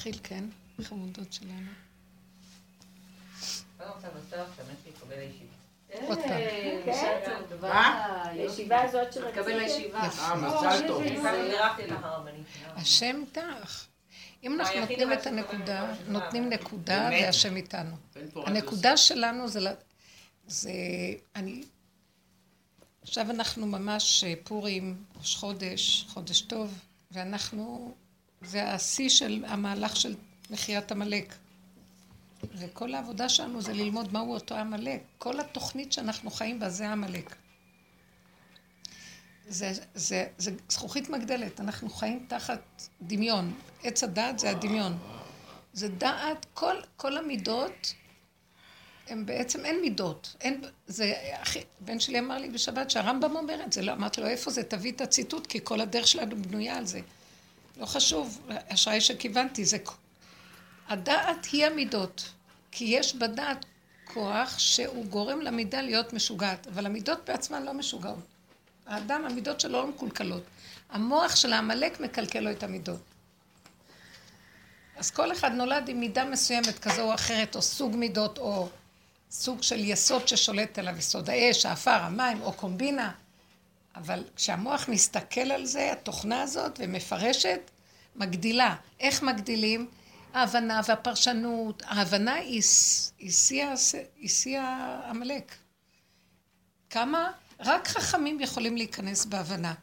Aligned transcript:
נתחיל, 0.00 0.18
כן? 0.22 0.44
חמודות 0.82 1.32
שלנו. 1.32 1.70
עוד 6.06 6.18
פעם. 6.18 6.28
כן, 6.28 6.92
הישיבה 8.30 8.82
הזאת 8.82 9.12
שרציתי. 9.12 9.92
אה. 9.94 10.08
השם 12.76 13.20
איתך. 13.20 13.86
אם 14.42 14.60
אנחנו 14.60 14.80
נותנים 14.80 15.12
את 15.12 15.26
הנקודה, 15.26 15.94
נותנים 16.08 16.48
נקודה 16.48 17.08
והשם 17.12 17.56
איתנו. 17.56 17.96
הנקודה 18.36 18.96
שלנו 18.96 19.48
זה, 19.48 19.60
זה, 20.46 20.72
אני, 21.36 21.62
עכשיו 23.02 23.30
אנחנו 23.30 23.66
ממש 23.66 24.24
אה, 24.24 24.34
פורים, 24.44 25.04
ראש 25.18 25.36
חודש, 25.36 26.06
חודש 26.08 26.40
טוב, 26.40 26.78
ואנחנו, 27.10 27.94
זה 28.42 28.72
השיא 28.72 29.08
של 29.08 29.44
המהלך 29.48 29.96
של 29.96 30.14
מחיית 30.50 30.92
עמלק. 30.92 31.34
וכל 32.54 32.94
העבודה 32.94 33.28
שלנו 33.28 33.62
זה 33.62 33.72
ללמוד 33.72 34.12
מהו 34.12 34.34
אותו 34.34 34.54
עמלק. 34.54 35.02
כל 35.18 35.40
התוכנית 35.40 35.92
שאנחנו 35.92 36.30
חיים 36.30 36.60
בה 36.60 36.68
זה 36.68 36.88
עמלק. 36.88 37.34
זה, 39.48 39.72
זה, 39.94 40.26
זה 40.38 40.50
זכוכית 40.68 41.08
מגדלת, 41.08 41.60
אנחנו 41.60 41.90
חיים 41.90 42.26
תחת 42.28 42.60
דמיון. 43.02 43.54
עץ 43.82 44.04
הדעת 44.04 44.38
זה 44.38 44.50
הדמיון. 44.50 44.98
זה 45.72 45.88
דעת, 45.88 46.46
כל, 46.54 46.74
כל 46.96 47.16
המידות, 47.16 47.94
הם 49.08 49.26
בעצם 49.26 49.64
אין 49.64 49.80
מידות. 49.80 50.36
אין, 50.40 50.60
זה, 50.86 51.14
אחי, 51.42 51.60
בן 51.80 52.00
שלי 52.00 52.18
אמר 52.18 52.38
לי 52.38 52.50
בשבת 52.50 52.90
שהרמב"ם 52.90 53.36
אומר 53.36 53.64
את 53.64 53.72
זה, 53.72 53.82
לא, 53.82 53.92
אמרתי 53.92 54.20
לו, 54.20 54.26
איפה 54.26 54.50
זה? 54.50 54.62
תביא 54.62 54.92
את 54.92 55.00
הציטוט, 55.00 55.46
כי 55.46 55.58
כל 55.64 55.80
הדרך 55.80 56.06
שלנו 56.06 56.42
בנויה 56.42 56.78
על 56.78 56.86
זה. 56.86 57.00
לא 57.80 57.86
חשוב, 57.86 58.40
אשראי 58.68 59.00
שכיוונתי, 59.00 59.64
זה... 59.64 59.78
הדעת 60.88 61.44
היא 61.52 61.66
המידות, 61.66 62.30
כי 62.70 62.84
יש 62.84 63.14
בדעת 63.14 63.64
כוח 64.04 64.58
שהוא 64.58 65.06
גורם 65.06 65.40
למידה 65.40 65.82
להיות 65.82 66.12
משוגעת, 66.12 66.66
אבל 66.66 66.86
המידות 66.86 67.18
בעצמן 67.26 67.62
לא 67.62 67.74
משוגעות. 67.74 68.24
האדם, 68.86 69.24
המידות 69.24 69.60
שלו 69.60 69.72
לא 69.72 69.86
מקולקלות. 69.86 70.42
המוח 70.90 71.36
של 71.36 71.52
העמלק 71.52 72.00
מקלקל 72.00 72.40
לו 72.40 72.50
את 72.50 72.62
המידות. 72.62 73.00
אז 74.96 75.10
כל 75.10 75.32
אחד 75.32 75.52
נולד 75.52 75.88
עם 75.88 76.00
מידה 76.00 76.24
מסוימת 76.24 76.78
כזו 76.78 77.02
או 77.02 77.14
אחרת, 77.14 77.56
או 77.56 77.62
סוג 77.62 77.96
מידות, 77.96 78.38
או 78.38 78.68
סוג 79.30 79.62
של 79.62 79.78
יסוד 79.78 80.28
ששולט 80.28 80.78
עליו, 80.78 80.98
יסוד 80.98 81.30
האש, 81.30 81.66
האפר, 81.66 81.90
המים, 81.90 82.42
או 82.42 82.52
קומבינה. 82.52 83.12
אבל 83.96 84.24
כשהמוח 84.36 84.88
מסתכל 84.88 85.40
על 85.40 85.66
זה, 85.66 85.92
התוכנה 85.92 86.42
הזאת, 86.42 86.80
ומפרשת, 86.82 87.70
מגדילה. 88.16 88.76
איך 89.00 89.22
מגדילים? 89.22 89.88
ההבנה 90.34 90.80
והפרשנות. 90.88 91.82
ההבנה 91.86 92.34
היא 92.34 92.62
שיא 94.26 94.60
העמלק. 94.60 95.54
כמה? 96.90 97.32
רק 97.60 97.88
חכמים 97.88 98.40
יכולים 98.40 98.76
להיכנס 98.76 99.26
בהבנה. 99.26 99.74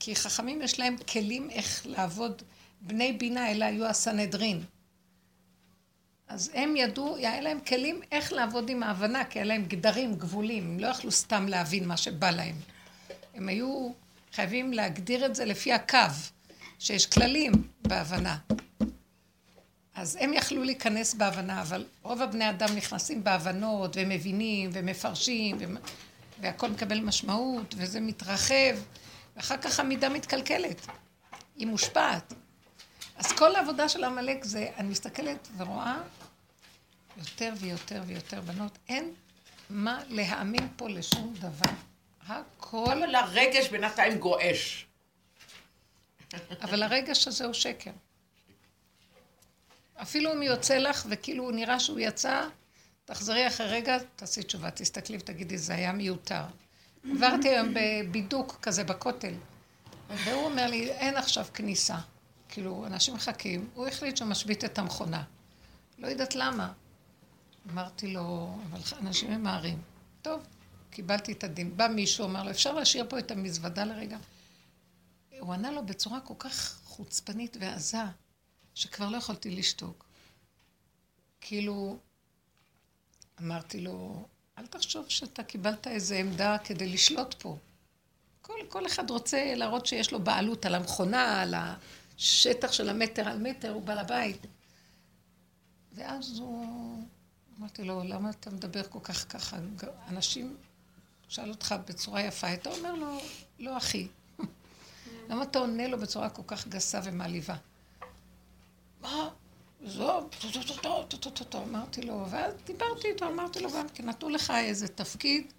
כי 0.00 0.16
חכמים 0.16 0.62
יש 0.62 0.78
להם 0.78 0.96
כלים 0.96 1.50
איך 1.50 1.86
לעבוד. 1.86 2.42
בני 2.80 3.12
בינה, 3.12 3.50
אלה 3.50 3.66
היו 3.66 3.86
הסנהדרין. 3.86 4.64
אז 6.28 6.50
הם 6.54 6.76
ידעו, 6.76 7.16
היה 7.16 7.40
להם 7.40 7.60
כלים 7.60 8.00
איך 8.12 8.32
לעבוד 8.32 8.68
עם 8.70 8.82
ההבנה, 8.82 9.24
כי 9.24 9.38
היה 9.38 9.44
להם 9.44 9.64
גדרים, 9.64 10.14
גבולים, 10.14 10.64
הם 10.64 10.80
לא 10.80 10.86
יכלו 10.86 11.10
סתם 11.10 11.46
להבין 11.48 11.88
מה 11.88 11.96
שבא 11.96 12.30
להם. 12.30 12.54
הם 13.34 13.48
היו 13.48 13.90
חייבים 14.32 14.72
להגדיר 14.72 15.26
את 15.26 15.34
זה 15.34 15.44
לפי 15.44 15.72
הקו, 15.72 15.98
שיש 16.78 17.06
כללים 17.06 17.52
בהבנה. 17.82 18.38
אז 19.94 20.18
הם 20.20 20.32
יכלו 20.32 20.64
להיכנס 20.64 21.14
בהבנה, 21.14 21.62
אבל 21.62 21.86
רוב 22.02 22.22
הבני 22.22 22.50
אדם 22.50 22.68
נכנסים 22.76 23.24
בהבנות, 23.24 23.96
ומבינים, 23.96 24.70
ומפרשים, 24.72 25.58
והכל 26.40 26.68
מקבל 26.68 27.00
משמעות, 27.00 27.74
וזה 27.78 28.00
מתרחב, 28.00 28.76
ואחר 29.36 29.56
כך 29.56 29.80
המידה 29.80 30.08
מתקלקלת. 30.08 30.86
היא 31.56 31.66
מושפעת. 31.66 32.32
אז 33.16 33.32
כל 33.32 33.56
העבודה 33.56 33.88
של 33.88 34.04
עמלק 34.04 34.44
זה, 34.44 34.68
אני 34.76 34.88
מסתכלת 34.88 35.48
ורואה 35.56 36.00
יותר 37.16 37.52
ויותר 37.56 38.02
ויותר 38.06 38.40
בנות, 38.40 38.78
אין 38.88 39.14
מה 39.70 40.00
להאמין 40.08 40.68
פה 40.76 40.88
לשום 40.88 41.34
דבר. 41.40 41.72
הכל... 42.26 42.84
אבל 42.92 43.14
הרגש 43.14 43.68
בינתיים 43.68 44.18
גועש. 44.18 44.86
אבל 46.62 46.82
הרגש 46.82 47.28
הזה 47.28 47.44
הוא 47.44 47.52
שקר. 47.52 47.90
אפילו 50.02 50.32
אם 50.32 50.42
יוצא 50.42 50.78
לך 50.78 51.06
וכאילו 51.10 51.44
הוא 51.44 51.52
נראה 51.52 51.80
שהוא 51.80 51.98
יצא, 51.98 52.48
תחזרי 53.04 53.46
אחרי 53.46 53.66
רגע, 53.66 53.96
תעשי 54.16 54.42
תשובה, 54.42 54.70
תסתכלי 54.70 55.16
ותגידי, 55.16 55.58
זה 55.58 55.74
היה 55.74 55.92
מיותר. 55.92 56.42
עברתי 57.10 57.48
היום 57.48 57.68
בבידוק 57.74 58.58
כזה 58.62 58.84
בכותל, 58.84 59.34
והוא 60.10 60.44
אומר 60.44 60.66
לי, 60.66 60.90
אין 60.90 61.16
עכשיו 61.16 61.46
כניסה. 61.54 61.96
כאילו, 62.48 62.86
אנשים 62.86 63.14
מחכים, 63.14 63.70
הוא 63.74 63.86
החליט 63.86 64.16
שהוא 64.16 64.28
משבית 64.28 64.64
את 64.64 64.78
המכונה. 64.78 65.22
לא 65.98 66.06
יודעת 66.06 66.34
למה. 66.34 66.72
אמרתי 67.72 68.06
לו, 68.06 68.56
אבל 68.70 68.80
אנשים 69.00 69.30
ממהרים. 69.30 69.78
טוב, 70.22 70.42
קיבלתי 70.92 71.32
את 71.32 71.44
הדין. 71.44 71.76
בא 71.76 71.88
מישהו, 71.88 72.24
אמר 72.26 72.42
לו, 72.42 72.50
אפשר 72.50 72.72
להשאיר 72.72 73.06
פה 73.08 73.18
את 73.18 73.30
המזוודה 73.30 73.84
לרגע? 73.84 74.18
הוא 75.40 75.54
ענה 75.54 75.70
לו 75.70 75.86
בצורה 75.86 76.20
כל 76.20 76.34
כך 76.38 76.80
חוצפנית 76.84 77.56
ועזה, 77.60 78.02
שכבר 78.74 79.08
לא 79.08 79.16
יכולתי 79.16 79.50
לשתוק. 79.50 80.04
כאילו, 81.40 81.98
אמרתי 83.40 83.80
לו, 83.80 84.26
אל 84.58 84.66
תחשוב 84.66 85.08
שאתה 85.08 85.42
קיבלת 85.42 85.86
איזו 85.86 86.14
עמדה 86.14 86.56
כדי 86.64 86.88
לשלוט 86.88 87.34
פה. 87.34 87.58
כל, 88.42 88.58
כל 88.68 88.86
אחד 88.86 89.10
רוצה 89.10 89.54
להראות 89.54 89.86
שיש 89.86 90.12
לו 90.12 90.24
בעלות 90.24 90.66
על 90.66 90.74
המכונה, 90.74 91.42
על 91.42 91.54
השטח 91.54 92.72
של 92.72 92.88
המטר 92.88 93.28
על 93.28 93.38
מטר, 93.38 93.70
הוא 93.70 93.82
בעל 93.82 93.98
הבית. 93.98 94.46
ואז 95.92 96.38
הוא... 96.38 97.04
אמרתי 97.58 97.84
לו, 97.84 98.02
למה 98.04 98.30
אתה 98.30 98.50
מדבר 98.50 98.82
כל 98.82 98.98
כך 99.02 99.32
ככה? 99.32 99.56
אנשים, 100.08 100.56
שאל 101.32 101.50
אותך 101.50 101.74
בצורה 101.88 102.20
יפה, 102.20 102.54
אתה 102.54 102.70
אומר 102.70 102.94
לו, 102.94 103.20
לא 103.58 103.76
אחי. 103.76 104.08
למה 105.28 105.42
אתה 105.42 105.58
עונה 105.58 105.88
לו 105.88 105.98
בצורה 105.98 106.30
כל 106.30 106.42
כך 106.46 106.68
גסה 106.68 107.00
ומעליבה? 107.04 107.54
מה? 109.00 109.28
זו, 109.84 110.28
אמרתי 111.56 112.02
לו, 112.02 112.26
ואז 112.30 112.54
דיברתי 112.66 113.08
איתו, 113.08 113.28
אמרתי 113.28 113.60
לו 113.60 113.70
גם 113.70 113.88
כי 113.88 114.02
נתנו 114.02 114.28
לך 114.28 114.52
איזה 114.56 114.88
תפקיד, 114.88 115.52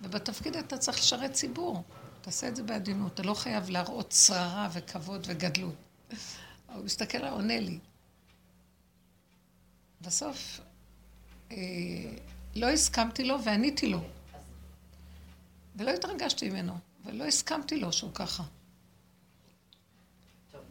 ובתפקיד 0.00 0.56
אתה 0.56 0.78
צריך 0.78 0.98
לשרת 0.98 1.32
ציבור. 1.32 1.82
תעשה 2.20 2.48
את 2.48 2.56
זה 2.56 2.62
בעדינות, 2.62 3.14
אתה 3.14 3.22
לא 3.22 3.34
חייב 3.34 3.70
להראות 3.70 4.12
שררה 4.12 4.68
וכבוד 4.72 5.26
וגדלות. 5.26 5.74
הוא 6.74 6.84
מסתכל, 6.84 7.26
עונה 7.26 7.60
לי. 7.60 7.78
בסוף 10.00 10.60
אה, 11.52 11.56
לא 12.56 12.66
הסכמתי 12.66 13.24
לו 13.24 13.44
ועניתי 13.44 13.86
לו. 13.86 14.00
ולא 15.80 15.90
התרגשתי 15.90 16.50
ממנו, 16.50 16.78
ולא 17.04 17.24
הסכמתי 17.24 17.80
לו 17.80 17.92
שהוא 17.92 18.10
ככה. 18.14 18.42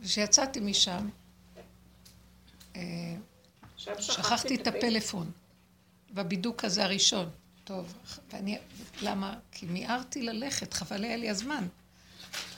וכשיצאתי 0.02 0.60
משם, 0.60 1.10
אה, 2.76 3.16
שכחתי 3.78 4.56
את 4.56 4.68
הפלאפון, 4.68 5.32
בבידוק 6.14 6.66
הזה 6.66 6.84
הראשון. 6.84 7.30
טוב, 7.64 7.94
ואני, 8.32 8.58
למה? 9.02 9.38
כי 9.52 9.66
מיהרתי 9.66 10.22
ללכת, 10.22 10.74
חבל 10.74 11.04
היה 11.04 11.18
לי 11.18 11.30
הזמן. 11.30 11.68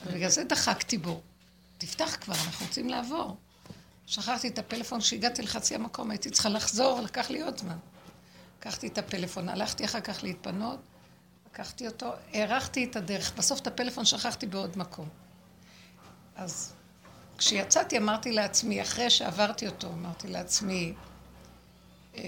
בגלל 0.06 0.28
זה 0.28 0.44
דחקתי 0.44 0.98
בו. 0.98 1.20
תפתח 1.78 2.16
כבר, 2.20 2.34
אנחנו 2.34 2.66
רוצים 2.66 2.88
לעבור. 2.88 3.36
שכחתי 4.06 4.48
את 4.48 4.58
הפלאפון, 4.58 5.00
כשהגעתי 5.00 5.42
לחצי 5.42 5.74
המקום, 5.74 6.10
הייתי 6.10 6.30
צריכה 6.30 6.48
לחזור, 6.48 7.00
לקח 7.00 7.30
לי 7.30 7.42
עוד 7.42 7.58
זמן. 7.58 7.78
לקחתי 8.58 8.86
את 8.86 8.98
הפלאפון, 8.98 9.48
הלכתי 9.48 9.84
אחר 9.84 10.00
כך 10.00 10.22
להתפנות, 10.22 10.80
לקחתי 11.52 11.86
אותו, 11.86 12.12
הארכתי 12.32 12.84
את 12.84 12.96
הדרך. 12.96 13.32
בסוף 13.36 13.60
את 13.60 13.66
הפלאפון 13.66 14.04
שכחתי 14.04 14.46
בעוד 14.46 14.78
מקום. 14.78 15.08
אז 16.36 16.72
כשיצאתי 17.38 17.98
אמרתי 17.98 18.32
לעצמי, 18.32 18.82
אחרי 18.82 19.10
שעברתי 19.10 19.66
אותו, 19.66 19.88
אמרתי 19.88 20.28
לעצמי, 20.28 20.92
אה, 22.16 22.22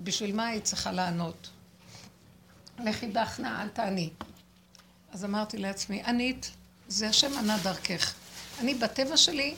בשביל 0.00 0.36
מה 0.36 0.46
היית 0.46 0.64
צריכה 0.64 0.92
לענות? 0.92 1.50
לכי 2.84 3.06
דחנה, 3.06 3.62
אל 3.62 3.68
תעני. 3.68 4.10
אז 5.12 5.24
אמרתי 5.24 5.58
לעצמי, 5.58 6.02
ענית, 6.02 6.50
זה 6.88 7.08
השם 7.08 7.38
ענה 7.38 7.58
דרכך. 7.62 8.14
אני 8.60 8.74
בטבע 8.74 9.16
שלי 9.16 9.54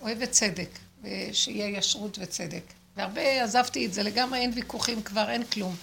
אוהבת 0.00 0.30
צדק, 0.30 0.70
ושיהיה 1.02 1.78
ישרות 1.78 2.18
וצדק. 2.20 2.64
והרבה 2.96 3.42
עזבתי 3.44 3.86
את 3.86 3.92
זה, 3.92 4.02
לגמרי 4.02 4.38
אין 4.38 4.52
ויכוחים 4.54 5.02
כבר, 5.02 5.30
אין 5.30 5.44
כלום. 5.44 5.76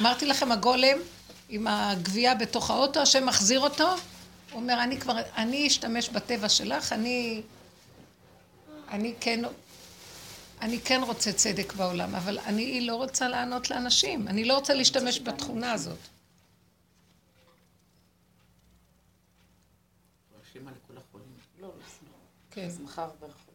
אמרתי 0.00 0.26
לכם, 0.26 0.52
הגולם 0.52 0.98
עם 1.48 1.66
הגבייה 1.66 2.34
בתוך 2.34 2.70
האוטו, 2.70 3.00
השם 3.00 3.26
מחזיר 3.26 3.60
אותו, 3.60 3.88
הוא 3.88 3.96
אומר, 4.60 4.82
אני 4.82 5.00
כבר, 5.00 5.16
אני 5.36 5.66
אשתמש 5.66 6.08
בטבע 6.08 6.48
שלך, 6.48 6.92
אני, 6.92 7.42
אני 8.90 9.14
כן 9.20 9.44
אני 10.60 10.80
כן 10.80 11.00
רוצה 11.06 11.32
צדק 11.32 11.72
בעולם, 11.72 12.14
אבל 12.14 12.38
אני 12.38 12.80
לא 12.80 12.96
רוצה 12.96 13.28
לענות 13.28 13.70
לאנשים. 13.70 14.28
אני 14.28 14.44
לא 14.44 14.54
רוצה 14.54 14.74
להשתמש 14.74 15.20
בתכונה 15.20 15.72
הזאת. 15.72 15.98
לא, 21.58 21.72
כן. 22.50 22.66
אז 22.66 22.80
מחר 22.80 23.10
ברחוב. 23.20 23.54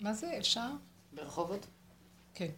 מה 0.00 0.14
זה, 0.14 0.38
אפשר? 0.38 0.68
ברחובות? 1.12 1.66
כן. 2.34 2.50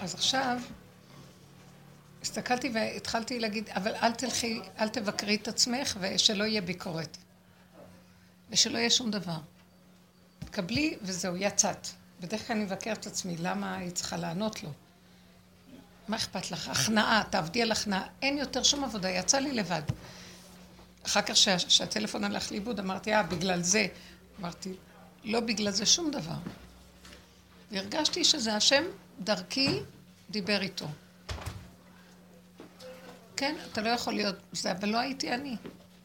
אז 0.00 0.14
עכשיו, 0.28 0.60
הסתכלתי 2.22 2.70
והתחלתי 2.74 3.40
להגיד, 3.40 3.68
אבל 3.68 3.94
אל 3.94 4.12
תלכי, 4.12 4.60
אל 4.78 4.88
תבקרי 4.88 5.34
את 5.34 5.48
עצמך 5.48 5.96
ושלא 6.00 6.44
יהיה 6.44 6.60
ביקורת. 6.60 7.16
ושלא 8.50 8.78
יהיה 8.78 8.90
שום 8.90 9.10
דבר. 9.10 9.38
תקבלי 10.38 10.96
וזהו, 11.02 11.36
יצאת. 11.36 11.88
בדרך 12.20 12.46
כלל 12.46 12.56
אני 12.56 12.64
מבקרת 12.64 12.98
את 12.98 13.06
עצמי, 13.06 13.36
למה 13.36 13.76
היא 13.76 13.90
צריכה 13.90 14.16
לענות 14.16 14.62
לו? 14.62 14.70
מה 16.08 16.16
אכפת 16.16 16.50
לך? 16.50 16.68
הכנעה, 16.68 17.22
תעבדי 17.30 17.62
על 17.62 17.72
הכנעה. 17.72 18.06
אין 18.22 18.38
יותר 18.38 18.62
שום 18.62 18.84
עבודה, 18.84 19.10
יצא 19.10 19.38
לי 19.38 19.52
לבד. 19.52 19.82
אחר 21.06 21.22
כך 21.22 21.36
שהטלפון 21.36 22.24
הלך 22.24 22.52
לאיבוד, 22.52 22.80
אמרתי, 22.80 23.14
אה, 23.14 23.22
בגלל 23.22 23.62
זה. 23.62 23.86
אמרתי, 24.40 24.72
לא 25.24 25.40
בגלל 25.40 25.70
זה 25.70 25.86
שום 25.86 26.10
דבר. 26.10 26.38
והרגשתי 27.70 28.24
שזה 28.24 28.54
השם 28.54 28.84
דרכי 29.20 29.80
דיבר 30.30 30.62
איתו. 30.62 30.86
כן, 33.36 33.56
אתה 33.72 33.80
לא 33.80 33.88
יכול 33.88 34.14
להיות 34.14 34.36
זה, 34.52 34.72
אבל 34.72 34.88
לא 34.88 34.98
הייתי 34.98 35.34
אני. 35.34 35.56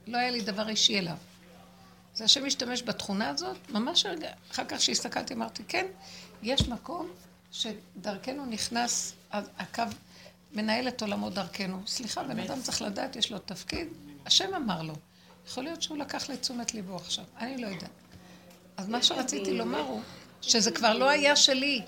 לא 0.08 0.18
היה 0.18 0.32
לי 0.32 0.42
דבר 0.42 0.70
אישי 0.70 1.00
אליו. 1.00 1.18
זה 2.16 2.24
השם 2.24 2.46
משתמש 2.46 2.84
בתכונה 2.84 3.30
הזאת, 3.30 3.58
ממש 3.70 4.06
רגע, 4.06 4.30
אחר 4.52 4.64
כך 4.68 4.82
שהסתכלתי 4.82 5.34
אמרתי, 5.34 5.64
כן, 5.68 5.86
יש 6.44 6.68
מקום 6.68 7.10
שדרכנו 7.52 8.46
נכנס, 8.46 9.14
הקו 9.32 9.84
מנהל 10.52 10.88
את 10.88 11.02
עולמו 11.02 11.30
דרכנו. 11.30 11.82
סליחה, 11.88 12.24
בן 12.24 12.40
אדם 12.40 12.62
צריך 12.62 12.82
לדעת, 12.82 13.16
יש 13.16 13.32
לו 13.32 13.40
תפקיד, 13.40 13.88
השם 14.26 14.56
אמר 14.56 14.82
לו. 14.82 14.94
יכול 15.48 15.64
להיות 15.64 15.82
שהוא 15.82 15.98
לקח 15.98 16.30
לתשומת 16.30 16.74
ליבו 16.74 16.96
עכשיו, 16.96 17.26
אני 17.38 17.62
לא 17.62 17.68
יודעת. 17.68 17.90
אז 18.78 18.90
מה 18.90 19.04
שרציתי 19.04 19.54
לומר 19.54 19.82
הוא, 19.82 20.02
שזה 20.42 20.72
כבר 20.72 20.94
לא 20.94 21.10
היה 21.10 21.36
שלי, 21.36 21.82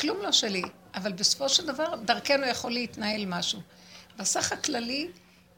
כלום 0.00 0.18
לא 0.22 0.32
שלי, 0.32 0.62
אבל 0.94 1.12
בסופו 1.12 1.48
של 1.48 1.66
דבר 1.66 1.94
דרכנו 2.04 2.46
יכול 2.46 2.72
להתנהל 2.72 3.26
משהו. 3.26 3.60
בסך 4.16 4.52
הכללי, 4.52 5.10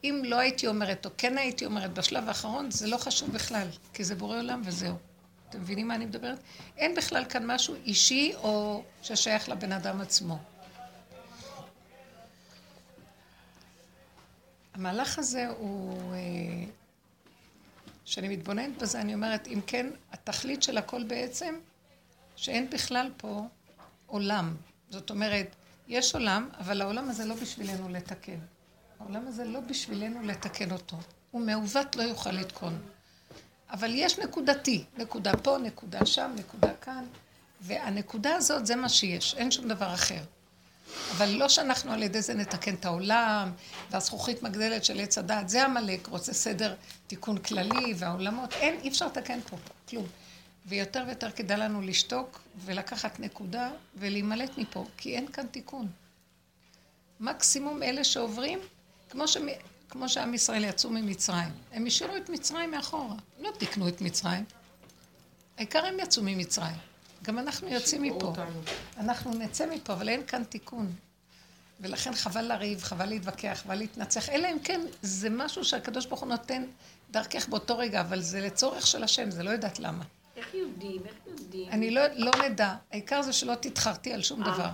אם 0.03 0.21
לא 0.25 0.39
הייתי 0.39 0.67
אומרת, 0.67 1.05
או 1.05 1.11
כן 1.17 1.37
הייתי 1.37 1.65
אומרת 1.65 1.93
בשלב 1.93 2.27
האחרון, 2.27 2.71
זה 2.71 2.87
לא 2.87 2.97
חשוב 2.97 3.31
בכלל, 3.31 3.67
כי 3.93 4.03
זה 4.03 4.15
בורא 4.15 4.37
עולם 4.37 4.61
וזהו. 4.65 4.95
אתם 5.49 5.61
מבינים 5.61 5.87
מה 5.87 5.95
אני 5.95 6.05
מדברת? 6.05 6.39
אין 6.77 6.95
בכלל 6.95 7.25
כאן 7.25 7.51
משהו 7.51 7.75
אישי 7.75 8.33
או 8.35 8.83
ששייך 9.01 9.49
לבן 9.49 9.71
אדם 9.71 10.01
עצמו. 10.01 10.37
המהלך 14.73 15.19
הזה 15.19 15.47
הוא... 15.47 16.13
אה, 16.13 16.19
כשאני 18.05 18.27
מתבוננת 18.27 18.77
בזה, 18.81 19.01
אני 19.01 19.13
אומרת, 19.13 19.47
אם 19.47 19.59
כן, 19.67 19.87
התכלית 20.11 20.63
של 20.63 20.77
הכל 20.77 21.03
בעצם, 21.03 21.55
שאין 22.35 22.69
בכלל 22.69 23.11
פה 23.17 23.47
עולם. 24.05 24.55
זאת 24.89 25.09
אומרת, 25.09 25.55
יש 25.87 26.13
עולם, 26.13 26.49
אבל 26.59 26.81
העולם 26.81 27.09
הזה 27.09 27.25
לא 27.25 27.35
בשבילנו 27.35 27.89
לתקן. 27.89 28.39
העולם 28.99 29.27
הזה 29.27 29.45
לא 29.45 29.59
בשבילנו 29.59 30.21
לתקן 30.23 30.71
אותו. 30.71 30.97
הוא 31.31 31.41
מעוות, 31.41 31.95
לא 31.95 32.03
יוכל 32.03 32.31
לתקון. 32.31 32.81
אבל 33.69 33.91
יש 33.93 34.19
נקודתי, 34.19 34.83
נקודה 34.97 35.37
פה, 35.37 35.57
נקודה 35.57 36.05
שם, 36.05 36.31
נקודה 36.35 36.73
כאן, 36.81 37.05
והנקודה 37.61 38.35
הזאת 38.35 38.65
זה 38.65 38.75
מה 38.75 38.89
שיש, 38.89 39.35
אין 39.35 39.51
שום 39.51 39.67
דבר 39.67 39.93
אחר. 39.93 40.21
אבל 41.11 41.29
לא 41.29 41.49
שאנחנו 41.49 41.91
על 41.91 42.03
ידי 42.03 42.21
זה 42.21 42.33
נתקן 42.33 42.73
את 42.73 42.85
העולם, 42.85 43.51
והזכוכית 43.91 44.43
מגדלת 44.43 44.85
של 44.85 44.99
עץ 44.99 45.17
הדעת, 45.17 45.49
זה 45.49 45.65
עמלק, 45.65 46.07
רוצה 46.07 46.33
סדר 46.33 46.75
תיקון 47.07 47.37
כללי, 47.37 47.93
והעולמות, 47.97 48.53
אין, 48.53 48.79
אי 48.83 48.89
אפשר 48.89 49.05
לתקן 49.05 49.39
פה, 49.49 49.57
כלום. 49.89 50.05
ויותר 50.65 51.03
ויותר 51.07 51.31
כדאי 51.31 51.57
לנו 51.57 51.81
לשתוק 51.81 52.41
ולקחת 52.57 53.19
נקודה 53.19 53.71
ולהימלט 53.95 54.57
מפה, 54.57 54.85
כי 54.97 55.15
אין 55.15 55.31
כאן 55.31 55.47
תיקון. 55.47 55.87
מקסימום 57.19 57.83
אלה 57.83 58.03
שעוברים, 58.03 58.59
כמו, 59.09 59.27
ש... 59.27 59.37
כמו 59.89 60.09
שעם 60.09 60.33
ישראל 60.33 60.63
יצאו 60.63 60.89
ממצרים. 60.89 61.49
הם 61.71 61.85
השאירו 61.85 62.17
את 62.17 62.29
מצרים 62.29 62.71
מאחורה, 62.71 63.15
לא 63.39 63.51
תיקנו 63.59 63.87
את 63.87 64.01
מצרים. 64.01 64.45
העיקר 65.57 65.85
הם 65.85 65.99
יצאו 65.99 66.23
ממצרים. 66.23 66.75
גם 67.23 67.39
אנחנו 67.39 67.67
יוצאים 67.67 68.01
מפה. 68.01 68.25
אותנו. 68.25 68.61
אנחנו 68.97 69.33
נצא 69.33 69.65
מפה, 69.65 69.93
אבל 69.93 70.09
אין 70.09 70.25
כאן 70.27 70.43
תיקון. 70.43 70.93
ולכן 71.81 72.13
חבל 72.13 72.41
לריב, 72.41 72.83
חבל 72.83 73.05
להתווכח, 73.05 73.59
חבל 73.63 73.75
להתנצח, 73.75 74.29
אלא 74.29 74.47
אם 74.51 74.57
כן 74.63 74.81
זה 75.01 75.29
משהו 75.29 75.63
שהקדוש 75.63 76.05
ברוך 76.05 76.21
הוא 76.21 76.29
נותן 76.29 76.63
דרכך 77.11 77.49
באותו 77.49 77.77
רגע, 77.77 78.01
אבל 78.01 78.21
זה 78.21 78.41
לצורך 78.41 78.87
של 78.87 79.03
השם, 79.03 79.31
זה 79.31 79.43
לא 79.43 79.49
יודעת 79.49 79.79
למה. 79.79 80.03
איך 80.35 80.53
יודעים? 80.53 81.01
איך 81.05 81.15
יודעים? 81.27 81.71
אני 81.71 81.91
לא, 81.91 82.01
לא 82.15 82.31
נדע. 82.43 82.75
העיקר 82.91 83.21
זה 83.21 83.33
שלא 83.33 83.55
תתחרתי 83.55 84.13
על 84.13 84.21
שום 84.21 84.43
אה. 84.43 84.53
דבר. 84.53 84.69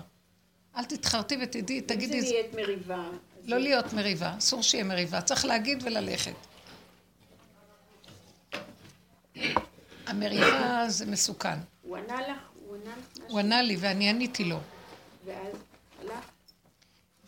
אל 0.75 0.85
תתחרתי 0.85 1.37
ותדעי, 1.41 1.81
תגידי... 1.81 2.19
אם 2.19 2.25
זה 2.25 2.31
נהיית 2.31 2.55
מריבה. 2.55 3.09
לא 3.43 3.57
להיות 3.57 3.93
מריבה, 3.93 4.37
אסור 4.37 4.63
שיהיה 4.63 4.83
מריבה. 4.83 5.21
צריך 5.21 5.45
להגיד 5.45 5.83
וללכת. 5.83 6.33
המריבה 10.07 10.85
זה 10.87 11.05
מסוכן. 11.05 11.57
הוא 11.81 11.97
ענה 11.97 12.21
לך? 12.21 12.37
הוא 12.65 12.75
ענה 12.75 12.91
לך 12.91 13.05
משהו? 13.13 13.25
הוא 13.27 13.39
ענה 13.39 13.61
לי 13.61 13.77
ואני 13.79 14.09
עניתי 14.09 14.43
לו. 14.43 14.59
ואז 15.25 15.55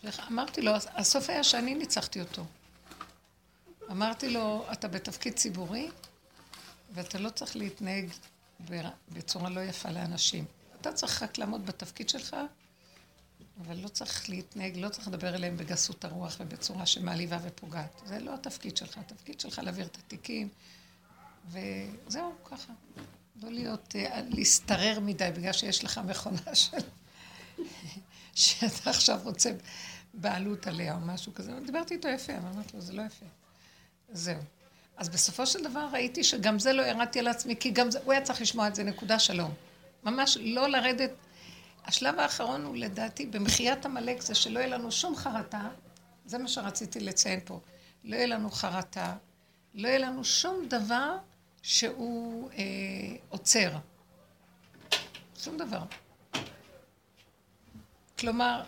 הלך? 0.03 0.21
אמרתי 0.31 0.61
לו, 0.61 0.71
הסוף 0.95 1.29
היה 1.29 1.43
שאני 1.43 1.75
ניצחתי 1.75 2.19
אותו. 2.19 2.45
אמרתי 3.91 4.29
לו, 4.29 4.65
אתה 4.71 4.87
בתפקיד 4.87 5.33
ציבורי, 5.33 5.89
ואתה 6.93 7.17
לא 7.17 7.29
צריך 7.29 7.55
להתנהג 7.55 8.09
בצורה 9.09 9.49
לא 9.49 9.61
יפה 9.61 9.89
לאנשים. 9.89 10.45
אתה 10.81 10.93
צריך 10.93 11.23
רק 11.23 11.37
לעמוד 11.37 11.65
בתפקיד 11.65 12.09
שלך, 12.09 12.35
אבל 13.61 13.77
לא 13.77 13.87
צריך 13.87 14.29
להתנהג, 14.29 14.77
לא 14.77 14.89
צריך 14.89 15.07
לדבר 15.07 15.35
אליהם 15.35 15.57
בגסות 15.57 16.05
הרוח 16.05 16.35
ובצורה 16.39 16.85
שמעליבה 16.85 17.37
ופוגעת. 17.43 18.01
זה 18.05 18.19
לא 18.19 18.33
התפקיד 18.33 18.77
שלך, 18.77 18.97
התפקיד 18.97 19.39
שלך 19.39 19.59
להעביר 19.59 19.85
את 19.85 19.97
התיקים, 19.97 20.49
וזהו, 21.47 22.31
ככה. 22.45 22.73
לא 23.41 23.51
להיות, 23.51 23.95
אה, 23.95 24.21
להסתרר 24.29 24.99
מדי 24.99 25.29
בגלל 25.35 25.53
שיש 25.53 25.83
לך 25.83 25.97
מכונה 25.97 26.55
של... 26.55 26.77
שאתה 28.35 28.89
עכשיו 28.89 29.19
רוצה 29.23 29.51
בעלות 30.13 30.67
עליה 30.67 30.95
או 30.95 30.99
משהו 30.99 31.33
כזה. 31.33 31.59
דיברתי 31.65 31.93
איתו 31.93 32.07
יפה, 32.07 32.37
אמרתי 32.37 32.77
לו, 32.77 32.81
זה 32.81 32.93
לא 32.93 33.01
יפה. 33.01 33.25
זהו. 34.11 34.41
אז 34.97 35.09
בסופו 35.09 35.45
של 35.45 35.63
דבר 35.63 35.87
ראיתי 35.91 36.23
שגם 36.23 36.59
זה 36.59 36.73
לא 36.73 36.81
ירדתי 36.81 37.19
על 37.19 37.27
עצמי, 37.27 37.55
כי 37.55 37.71
גם 37.71 37.91
זה, 37.91 37.99
הוא 38.03 38.13
היה 38.13 38.21
צריך 38.21 38.41
לשמוע 38.41 38.67
את 38.67 38.75
זה, 38.75 38.83
נקודה 38.83 39.19
שלום. 39.19 39.53
ממש 40.03 40.37
לא 40.41 40.67
לרדת. 40.67 41.11
השלב 41.85 42.19
האחרון 42.19 42.65
הוא 42.65 42.75
לדעתי, 42.75 43.25
במחיית 43.25 43.85
עמלק 43.85 44.21
זה 44.21 44.35
שלא 44.35 44.59
יהיה 44.59 44.67
לנו 44.67 44.91
שום 44.91 45.15
חרטה, 45.15 45.67
זה 46.25 46.37
מה 46.37 46.47
שרציתי 46.47 46.99
לציין 46.99 47.39
פה. 47.45 47.59
לא 48.03 48.15
יהיה 48.15 48.27
לנו 48.27 48.51
חרטה, 48.51 49.15
לא 49.73 49.87
יהיה 49.87 49.99
לנו 49.99 50.23
שום 50.23 50.65
דבר 50.67 51.17
שהוא 51.61 52.49
אה, 52.51 52.63
עוצר. 53.29 53.71
שום 55.37 55.57
דבר. 55.57 55.81
כלומר, 58.19 58.63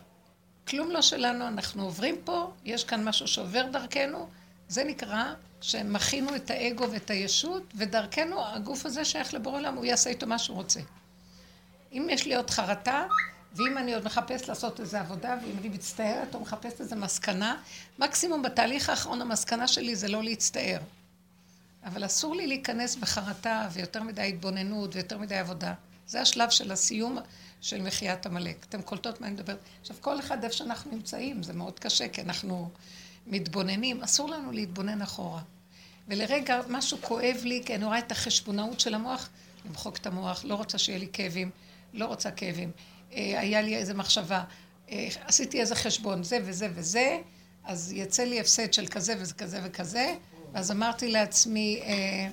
כלום 0.67 0.91
לא 0.91 1.01
שלנו, 1.01 1.47
אנחנו 1.47 1.83
עוברים 1.83 2.15
פה, 2.23 2.51
יש 2.65 2.83
כאן 2.83 3.03
משהו 3.03 3.27
שעובר 3.27 3.65
דרכנו, 3.71 4.29
זה 4.67 4.83
נקרא 4.83 5.33
שמכינו 5.61 6.35
את 6.35 6.51
האגו 6.51 6.91
ואת 6.91 7.09
הישות, 7.09 7.63
ודרכנו 7.75 8.45
הגוף 8.45 8.85
הזה 8.85 9.05
שייך 9.05 9.33
לבורא 9.33 9.57
עולם, 9.57 9.75
הוא 9.75 9.85
יעשה 9.85 10.09
איתו 10.09 10.27
מה 10.27 10.39
שהוא 10.39 10.57
רוצה. 10.57 10.79
אם 11.93 12.07
יש 12.11 12.25
לי 12.25 12.35
עוד 12.35 12.49
חרטה, 12.49 13.05
ואם 13.55 13.77
אני 13.77 13.93
עוד 13.93 14.05
מחפש 14.05 14.49
לעשות 14.49 14.79
איזו 14.79 14.97
עבודה, 14.97 15.37
ואם 15.41 15.57
אני 15.59 15.69
מצטערת 15.69 16.35
או 16.35 16.39
מחפשת 16.39 16.81
איזו 16.81 16.95
מסקנה, 16.95 17.61
מקסימום 17.99 18.41
בתהליך 18.41 18.89
האחרון 18.89 19.21
המסקנה 19.21 19.67
שלי 19.67 19.95
זה 19.95 20.07
לא 20.07 20.23
להצטער. 20.23 20.79
אבל 21.85 22.05
אסור 22.05 22.35
לי 22.35 22.47
להיכנס 22.47 22.95
בחרטה 22.95 23.67
ויותר 23.71 24.03
מדי 24.03 24.21
התבוננות 24.21 24.95
ויותר 24.95 25.17
מדי 25.17 25.35
עבודה. 25.35 25.73
זה 26.07 26.21
השלב 26.21 26.49
של 26.49 26.71
הסיום 26.71 27.17
של 27.61 27.81
מחיית 27.81 28.25
עמלק. 28.25 28.65
אתם 28.69 28.81
קולטות 28.81 29.21
מה 29.21 29.27
אני 29.27 29.35
מדברת? 29.35 29.57
עכשיו, 29.81 29.97
כל 30.01 30.19
אחד 30.19 30.43
איפה 30.43 30.55
שאנחנו 30.55 30.91
נמצאים, 30.91 31.43
זה 31.43 31.53
מאוד 31.53 31.79
קשה, 31.79 32.07
כי 32.07 32.21
אנחנו 32.21 32.69
מתבוננים, 33.25 34.03
אסור 34.03 34.29
לנו 34.29 34.51
להתבונן 34.51 35.01
אחורה. 35.01 35.41
ולרגע 36.07 36.61
משהו 36.69 36.97
כואב 37.01 37.37
לי, 37.43 37.61
כי 37.65 37.75
אני 37.75 37.85
רואה 37.85 37.99
את 37.99 38.11
החשבונאות 38.11 38.79
של 38.79 38.93
המוח, 38.93 39.29
למחוק 39.65 39.97
את 39.97 40.07
המוח, 40.07 40.45
לא 40.45 40.55
רוצה 40.55 40.77
שיהיה 40.77 40.99
לי 40.99 41.07
כאבים, 41.13 41.49
לא 41.93 42.05
רוצה 42.05 42.31
כאבים. 42.31 42.71
אה, 43.13 43.39
היה 43.39 43.61
לי 43.61 43.75
איזו 43.75 43.93
מחשבה, 43.95 44.43
אה, 44.91 45.07
עשיתי 45.25 45.61
איזה 45.61 45.75
חשבון, 45.75 46.23
זה 46.23 46.39
וזה 46.43 46.69
וזה, 46.73 47.19
אז 47.63 47.91
יצא 47.91 48.23
לי 48.23 48.39
הפסד 48.39 48.73
של 48.73 48.87
כזה 48.87 49.15
וכזה 49.19 49.59
וכזה, 49.63 50.15
ואז 50.53 50.71
אמרתי 50.71 51.11
לעצמי, 51.11 51.81
אה, 51.83 52.27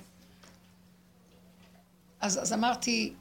אז, 2.21 2.43
אז 2.43 2.53
אמרתי, 2.53 3.13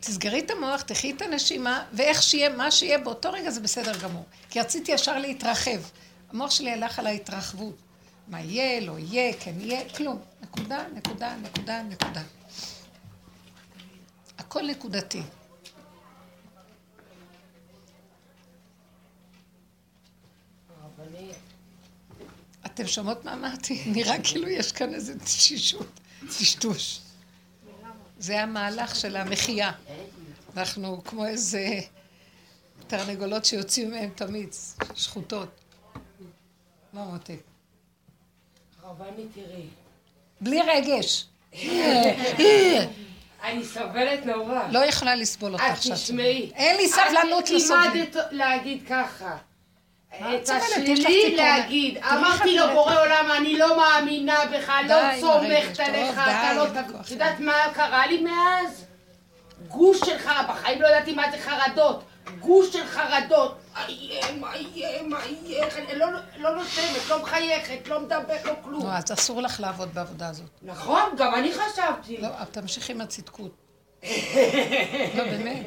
תסגרי 0.00 0.40
את 0.40 0.50
המוח, 0.50 0.82
תחי 0.82 1.10
את 1.10 1.22
הנשימה, 1.22 1.84
ואיך 1.92 2.22
שיהיה, 2.22 2.48
מה 2.48 2.70
שיהיה 2.70 2.98
באותו 2.98 3.32
רגע 3.32 3.50
זה 3.50 3.60
בסדר 3.60 3.98
גמור. 3.98 4.24
כי 4.50 4.60
רציתי 4.60 4.92
ישר 4.92 5.18
להתרחב. 5.18 5.80
המוח 6.30 6.50
שלי 6.50 6.70
הלך 6.70 6.98
על 6.98 7.06
ההתרחבות. 7.06 7.76
מה 8.28 8.40
יהיה, 8.40 8.80
לא 8.80 8.98
יהיה, 8.98 9.32
כן 9.40 9.60
יהיה, 9.60 9.88
כלום. 9.88 10.22
נקודה, 10.42 10.84
נקודה, 10.94 11.36
נקודה, 11.36 11.82
נקודה. 11.82 12.22
הכל 14.38 14.66
נקודתי. 14.66 15.22
אתם 22.66 22.86
שומעות 22.86 23.24
מה 23.24 23.32
אמרתי? 23.32 23.82
נראה 23.96 24.22
כאילו 24.22 24.48
יש 24.48 24.72
כאן 24.72 24.94
איזה 24.94 25.18
תשישות, 25.18 26.00
טשטוש. 26.38 27.00
זה 28.18 28.42
המהלך 28.42 28.96
של 28.96 29.16
המחייה. 29.16 29.72
אנחנו 30.56 31.02
כמו 31.04 31.26
איזה 31.26 31.80
תרנגולות 32.86 33.44
שיוצאים 33.44 33.90
מהם 33.90 34.10
תמיץ, 34.14 34.76
שחוטות. 34.94 35.65
מה 36.96 37.04
מותק? 37.04 37.40
רבני 38.84 39.26
תראי. 39.34 39.66
בלי 40.40 40.60
רגש. 40.62 41.26
אני 43.42 43.64
סובלת 43.64 44.26
נורא. 44.26 44.62
לא 44.70 44.84
יכולה 44.84 45.14
לסבול 45.14 45.52
אותך 45.52 45.64
עכשיו. 45.64 45.96
תשמעי. 45.96 46.50
אין 46.54 46.76
לי 46.76 46.88
סבלנות 46.88 47.44
את 47.44 47.50
לסובלנות. 47.50 47.94
לימדת 47.94 48.16
להגיד 48.30 48.86
ככה. 48.88 49.36
את 50.08 50.24
את 50.42 50.48
לך 50.48 50.62
השלילי. 50.62 51.36
להגיד. 51.36 51.98
אמרתי 51.98 52.56
לו 52.56 52.64
את 52.64 52.70
בורא 52.70 53.00
עולם, 53.00 53.28
אני 53.38 53.58
לא 53.58 53.76
מאמינה 53.76 54.38
בך, 54.52 54.72
לא 54.88 54.96
סומכת 55.20 55.80
עליך, 55.80 56.12
אתה 56.12 56.52
לא... 56.54 56.66
את 57.00 57.10
יודעת 57.10 57.40
מה 57.40 57.54
קרה 57.74 58.06
לי 58.06 58.22
מאז? 58.22 58.84
גוש 59.68 59.98
של 59.98 60.18
חרדות, 60.18 60.56
בחיים 60.56 60.82
לא 60.82 60.86
ידעתי 60.86 61.12
מה 61.12 61.30
זה 61.30 61.38
חרדות. 61.38 62.04
גוש 62.40 62.72
של 62.72 62.86
חרדות. 62.86 63.58
מה 63.74 63.84
יהיה, 63.88 64.32
מה 64.32 64.56
יהיה, 64.56 65.02
מה 65.02 65.20
יהיה, 65.26 65.66
לא- 65.94 66.06
לא 66.36 66.54
נושמת, 66.56 67.08
לא 67.08 67.22
מחייכת, 67.22 67.88
לא 67.88 68.00
מדברת, 68.00 68.44
לא 68.44 68.52
כלום. 68.64 68.82
נו, 68.82 68.92
אז 68.92 69.12
אסור 69.12 69.42
לך 69.42 69.60
לעבוד 69.60 69.94
בעבודה 69.94 70.28
הזאת. 70.28 70.50
נכון, 70.62 71.02
גם 71.18 71.34
אני 71.34 71.52
חשבתי. 71.52 72.16
לא, 72.16 72.28
אבל 72.28 72.44
תמשיכי 72.44 72.92
עם 72.92 73.00
הצדקות. 73.00 73.52
לא, 75.16 75.24
באמת. 75.24 75.66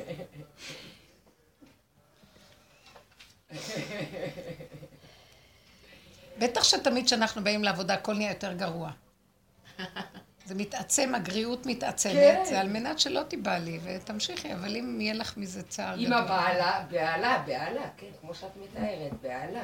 בטח 6.40 6.64
שתמיד 6.64 7.06
כשאנחנו 7.06 7.44
באים 7.44 7.64
לעבודה 7.64 7.94
הכל 7.94 8.14
נהיה 8.14 8.32
יותר 8.32 8.54
גרוע. 8.54 8.92
זה 10.50 10.56
מתעצם, 10.56 11.16
הגריעות 11.16 11.66
מתעצמת, 11.66 12.14
כן. 12.14 12.44
זה 12.50 12.60
על 12.60 12.68
מנת 12.68 13.00
שלא 13.00 13.22
תיבהלי 13.28 13.80
ותמשיכי, 13.84 14.54
אבל 14.54 14.76
אם 14.76 15.02
יהיה 15.02 15.14
לך 15.14 15.38
מזה 15.38 15.64
צער 15.64 15.96
עם 15.98 16.14
הבעלה, 16.14 16.86
בהלה, 16.92 17.44
בהלה, 17.48 17.82
כן, 17.98 18.08
כמו 18.22 18.34
שאת 18.34 18.50
מתארת, 18.64 19.14
בהלה. 19.22 19.64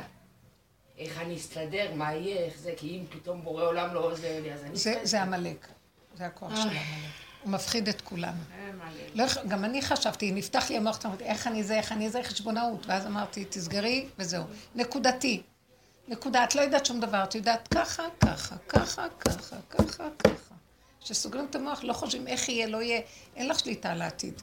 איך 0.97 1.21
אני 1.21 1.35
אסתדר, 1.35 1.91
מה 1.95 2.13
יהיה, 2.13 2.45
איך 2.45 2.57
זה, 2.57 2.73
כי 2.77 2.89
אם 2.89 3.05
פתאום 3.09 3.43
בורא 3.43 3.63
עולם 3.63 3.93
לא 3.93 3.99
עוזר 3.99 4.39
לי, 4.41 4.53
אז 4.53 4.63
אני... 4.63 4.75
זה, 4.75 4.99
זה 5.03 5.21
עמלק, 5.21 5.67
זה 6.17 6.25
הכוח 6.25 6.55
של 6.55 6.61
עמלק. 6.61 6.81
הוא 7.43 7.51
מפחיד 7.51 7.87
את 7.89 8.01
כולנו. 8.01 8.37
לא, 9.13 9.23
יכ- 9.23 9.45
גם 9.47 9.65
אני 9.65 9.81
חשבתי, 9.81 10.31
נפתח 10.31 10.69
לי 10.69 10.77
המוח, 10.77 11.05
אמרתי, 11.05 11.23
איך 11.23 11.47
אני 11.47 11.63
זה, 11.63 11.77
איך 11.77 11.91
אני 11.91 12.09
זה, 12.09 12.23
חשבונאות. 12.23 12.85
ואז 12.85 13.05
אמרתי, 13.05 13.45
תסגרי, 13.45 14.05
וזהו. 14.19 14.43
נקודתי. 14.75 15.41
נקודה, 16.07 16.43
את 16.43 16.55
לא 16.55 16.61
יודעת 16.61 16.85
שום 16.85 16.99
דבר, 16.99 17.23
את 17.23 17.35
יודעת 17.35 17.67
ככה, 17.67 18.03
ככה, 18.21 18.55
ככה, 18.69 19.05
ככה, 19.19 19.55
ככה, 19.69 20.03
ככה. 20.23 20.54
כשסוגרים 21.05 21.45
את 21.49 21.55
המוח, 21.55 21.83
לא 21.83 21.93
חושבים 21.93 22.27
איך 22.27 22.49
יהיה, 22.49 22.67
לא 22.67 22.81
יהיה. 22.81 23.01
אין 23.35 23.47
לך 23.49 23.59
שליטה 23.59 23.91
על 23.91 24.01
העתיד. 24.01 24.41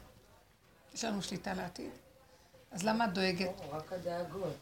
יש 0.94 1.04
לנו 1.04 1.22
שליטה 1.22 1.50
על 1.50 1.60
העתיד. 1.60 1.90
אז 2.72 2.82
למה 2.82 3.04
את 3.04 3.12
דואגת? 3.12 3.50
רק 3.72 3.92
הדאגות. 3.92 4.54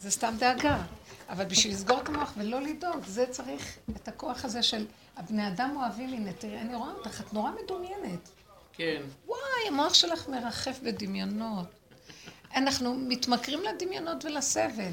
זה 0.00 0.10
סתם 0.10 0.34
דאגה. 0.38 0.82
אבל 1.28 1.44
בשביל 1.44 1.72
לסגור 1.72 2.00
את 2.00 2.08
המוח 2.08 2.32
ולא 2.36 2.60
לדאוג, 2.60 3.04
זה 3.06 3.26
צריך 3.30 3.78
את 3.96 4.08
הכוח 4.08 4.44
הזה 4.44 4.62
של 4.62 4.86
הבני 5.16 5.48
אדם 5.48 5.76
אוהבים, 5.76 6.12
הנה, 6.12 6.32
תראי, 6.32 6.58
אני 6.58 6.74
רואה 6.74 6.92
אותך, 6.92 7.20
את 7.20 7.32
נורא 7.32 7.50
מדומיינת. 7.64 8.28
כן. 8.72 9.02
וואי, 9.26 9.68
המוח 9.68 9.94
שלך 9.94 10.28
מרחף 10.28 10.78
בדמיונות. 10.82 11.68
אנחנו 12.54 12.94
מתמכרים 12.94 13.60
לדמיונות 13.62 14.24
ולסבל. 14.24 14.92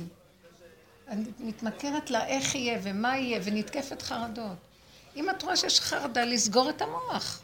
אני 1.07 1.23
מתמכרת 1.39 2.11
לאיך 2.11 2.55
יהיה 2.55 2.79
ומה 2.83 3.17
יהיה, 3.17 3.39
ונתקפת 3.43 4.01
חרדות. 4.01 4.72
אם 5.15 5.29
את 5.29 5.43
רואה 5.43 5.55
שיש 5.55 5.79
חרדה, 5.79 6.25
לסגור 6.25 6.69
את 6.69 6.81
המוח. 6.81 7.41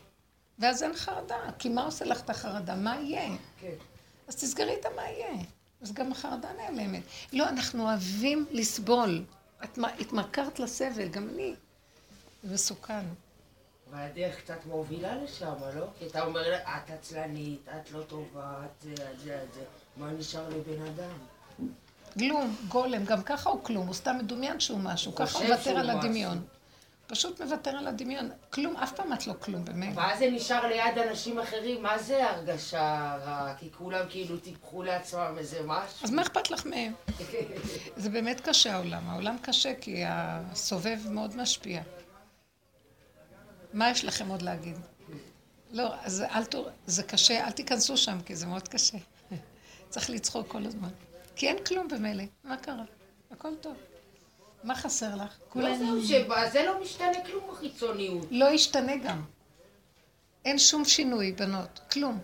ואז 0.59 0.83
אין 0.83 0.95
חרדה, 0.95 1.37
כי 1.59 1.69
מה 1.69 1.85
עושה 1.85 2.05
לך 2.05 2.21
את 2.21 2.29
החרדה? 2.29 2.75
מה 2.75 2.95
יהיה? 2.95 3.37
כן. 3.59 3.73
אז 4.27 4.35
תסגרי 4.35 4.75
את 4.79 4.85
המה 4.85 5.01
יהיה. 5.01 5.43
אז 5.81 5.93
גם 5.93 6.11
החרדה 6.11 6.49
נעלמת. 6.57 7.03
לא, 7.33 7.49
אנחנו 7.49 7.83
אוהבים 7.83 8.45
לסבול. 8.51 9.23
את 9.63 9.79
התמכרת 9.99 10.59
לסבל, 10.59 11.07
גם 11.07 11.29
אני. 11.29 11.55
זה 12.43 12.53
מסוכן. 12.53 13.05
אבל 13.91 13.99
הדרך 13.99 14.35
קצת 14.39 14.65
מובילה 14.65 15.15
לשם, 15.15 15.53
לא? 15.75 15.85
כי 15.99 16.07
אתה 16.07 16.23
אומר, 16.23 16.55
את 16.55 16.89
עצלנית, 16.89 17.67
את 17.69 17.91
לא 17.91 18.01
טובה, 18.01 18.61
את 18.65 18.81
זה, 18.81 18.93
את 19.11 19.19
זה, 19.19 19.43
את 19.43 19.53
זה. 19.53 19.61
מה 19.97 20.11
נשאר 20.11 20.49
לבן 20.49 20.85
אדם? 20.85 21.17
כלום, 22.19 22.55
גולם, 22.67 23.05
גם 23.05 23.23
ככה 23.23 23.49
הוא 23.49 23.63
כלום, 23.63 23.87
הוא 23.87 23.93
סתם 23.93 24.17
מדומיין 24.19 24.59
שהוא 24.59 24.79
משהו, 24.79 25.15
ככה 25.15 25.39
הוא 25.39 25.47
מוותר 25.47 25.77
על 25.77 25.97
משהו. 25.97 26.09
פשוט 27.09 27.41
מוותר 27.41 27.69
על 27.69 27.87
הדמיון. 27.87 28.29
כלום, 28.49 28.77
אף 28.77 28.91
פעם 28.91 29.13
את 29.13 29.27
לא 29.27 29.33
כלום, 29.33 29.65
באמת. 29.65 29.93
ואז 29.95 30.19
זה 30.19 30.29
נשאר 30.31 30.67
ליד 30.67 30.97
אנשים 31.09 31.39
אחרים, 31.39 31.83
מה 31.83 31.97
זה 31.97 32.29
הרגשה 32.29 33.17
רעה? 33.25 33.55
כי 33.57 33.69
כולם 33.77 34.05
כאילו 34.09 34.37
טיפחו 34.37 34.83
לעצמם 34.83 35.35
איזה 35.37 35.61
משהו. 35.65 36.03
אז 36.03 36.11
מה 36.11 36.21
אכפת 36.21 36.51
לך 36.51 36.65
מהם? 36.65 36.93
זה 37.97 38.09
באמת 38.09 38.41
קשה 38.41 38.73
העולם. 38.73 39.09
העולם 39.09 39.37
קשה 39.41 39.73
כי 39.81 40.03
הסובב 40.07 40.99
מאוד 41.09 41.35
משפיע. 41.35 41.81
מה 43.73 43.91
יש 43.91 44.05
לכם 44.05 44.27
עוד 44.27 44.41
להגיד? 44.41 44.77
לא, 45.71 45.93
אז 46.03 46.21
אל 46.21 46.45
ת... 46.45 46.55
זה 46.85 47.03
קשה, 47.03 47.45
אל 47.45 47.51
תיכנסו 47.51 47.97
שם, 47.97 48.21
כי 48.25 48.35
זה 48.35 48.45
מאוד 48.45 48.67
קשה. 48.67 48.97
צריך 49.89 50.09
לצחוק 50.09 50.47
כל 50.47 50.65
הזמן. 50.65 50.89
כי 51.35 51.47
אין 51.47 51.63
כלום 51.63 51.87
במילא. 51.87 52.23
מה 52.43 52.57
קרה? 52.57 52.83
הכל 53.31 53.55
טוב. 53.61 53.73
מה 54.63 54.75
חסר 54.75 55.15
לך? 55.15 55.37
לא. 55.55 55.77
זהו, 55.77 56.03
שזה 56.03 56.63
לא 56.65 56.81
משתנה 56.81 57.25
כלום 57.25 57.43
בחיצוניות. 57.51 58.27
לא 58.31 58.45
ישתנה 58.45 58.97
גם. 58.97 59.21
אין 60.45 60.59
שום 60.59 60.85
שינוי, 60.85 61.31
בנות. 61.31 61.79
כלום. 61.91 62.19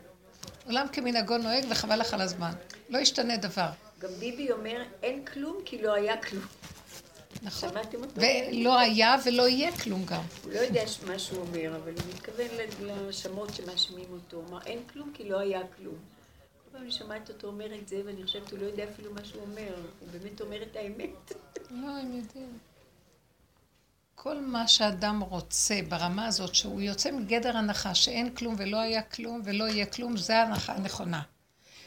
עולם 0.65 0.87
כמנהגו 0.91 1.37
נוהג 1.37 1.65
וחבל 1.69 1.99
לך 1.99 2.13
על 2.13 2.21
הזמן. 2.21 2.51
לא 2.89 2.97
ישתנה 2.97 3.37
דבר. 3.37 3.69
גם 3.99 4.09
ביבי 4.19 4.51
אומר, 4.51 4.83
אין 5.03 5.25
כלום 5.25 5.57
כי 5.65 5.81
לא 5.81 5.93
היה 5.93 6.17
כלום. 6.17 6.43
נכון. 7.41 7.69
שמעתם 7.69 7.97
אותו? 8.03 8.21
ולא 8.21 8.79
היה 8.79 9.15
ולא 9.25 9.47
יהיה 9.47 9.77
כלום 9.77 10.05
גם. 10.05 10.21
הוא 10.43 10.53
לא 10.53 10.59
יודע 10.59 10.83
מה 11.07 11.19
שהוא 11.19 11.39
אומר, 11.39 11.75
אבל 11.75 11.91
הוא 11.91 12.13
מתכוון 12.13 12.47
להאשמות 12.81 13.53
שמאשימים 13.53 14.07
אותו. 14.11 14.37
הוא 14.37 14.45
אמר, 14.49 14.59
אין 14.65 14.79
כלום 14.93 15.11
כי 15.13 15.29
לא 15.29 15.39
היה 15.39 15.61
כלום. 15.77 15.95
אני 16.81 16.91
שומעת 16.91 17.29
אותו 17.29 17.47
אומר 17.47 17.75
את 17.75 17.87
זה, 17.87 18.01
ואני 18.05 18.23
חושבת, 18.23 18.51
הוא 18.51 18.59
לא 18.59 18.65
יודע 18.65 18.83
אפילו 18.83 19.13
מה 19.13 19.25
שהוא 19.25 19.41
אומר. 19.41 19.75
הוא 19.99 20.09
באמת 20.11 20.41
אומר 20.41 20.63
את 20.63 20.75
האמת. 20.75 21.31
לא, 21.71 21.89
הם 21.89 22.13
יודעים. 22.13 22.57
כל 24.15 24.39
מה 24.39 24.67
שאדם 24.67 25.19
רוצה 25.19 25.79
ברמה 25.89 26.25
הזאת, 26.25 26.55
שהוא 26.55 26.81
יוצא 26.81 27.11
מגדר 27.11 27.57
הנחה 27.57 27.95
שאין 27.95 28.35
כלום 28.35 28.55
ולא 28.57 28.77
היה 28.77 29.01
כלום 29.01 29.41
ולא 29.45 29.63
יהיה 29.63 29.85
כלום, 29.85 30.17
זה 30.17 30.37
ההנחה 30.37 30.73
הנכונה. 30.73 31.21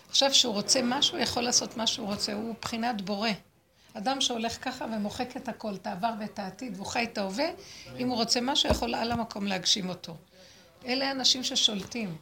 עכשיו, 0.08 0.34
שהוא 0.34 0.54
רוצה 0.54 0.80
משהו, 0.82 1.16
הוא 1.16 1.22
יכול 1.22 1.42
לעשות 1.42 1.76
מה 1.76 1.86
שהוא 1.86 2.06
רוצה, 2.06 2.32
הוא 2.32 2.54
בחינת 2.60 3.02
בורא. 3.02 3.30
אדם 3.94 4.20
שהולך 4.20 4.64
ככה 4.64 4.84
ומוחק 4.84 5.36
את 5.36 5.48
הכל, 5.48 5.74
את 5.74 5.86
העבר 5.86 6.10
ואת 6.20 6.38
העתיד, 6.38 6.72
והוא 6.76 6.86
חי 6.86 7.04
את 7.04 7.18
ההווה, 7.18 7.48
אם 7.98 8.08
הוא 8.08 8.16
רוצה 8.16 8.40
משהו, 8.40 8.70
יכול 8.70 8.94
על 8.94 9.12
המקום 9.12 9.46
להגשים 9.46 9.88
אותו. 9.88 10.16
אלה 10.86 11.08
האנשים 11.08 11.44
ששולטים. 11.44 12.16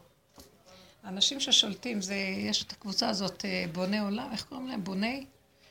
האנשים 1.06 1.40
ששולטים, 1.40 2.00
זה, 2.00 2.14
יש 2.38 2.62
את 2.62 2.72
הקבוצה 2.72 3.08
הזאת, 3.08 3.44
אה, 3.44 3.64
בוני 3.72 3.98
עולם, 3.98 4.28
איך 4.32 4.44
קוראים 4.44 4.68
להם? 4.68 4.84
בוני? 4.84 5.26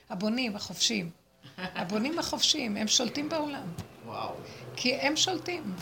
הבונים, 0.09 0.55
החופשיים. 0.55 1.09
הבונים 1.57 2.19
החופשיים, 2.19 2.77
הם 2.77 2.87
שולטים 2.87 3.29
בעולם. 3.29 3.67
וואו. 4.05 4.35
כי 4.75 4.95
הם 4.95 5.15
שולטים. 5.15 5.75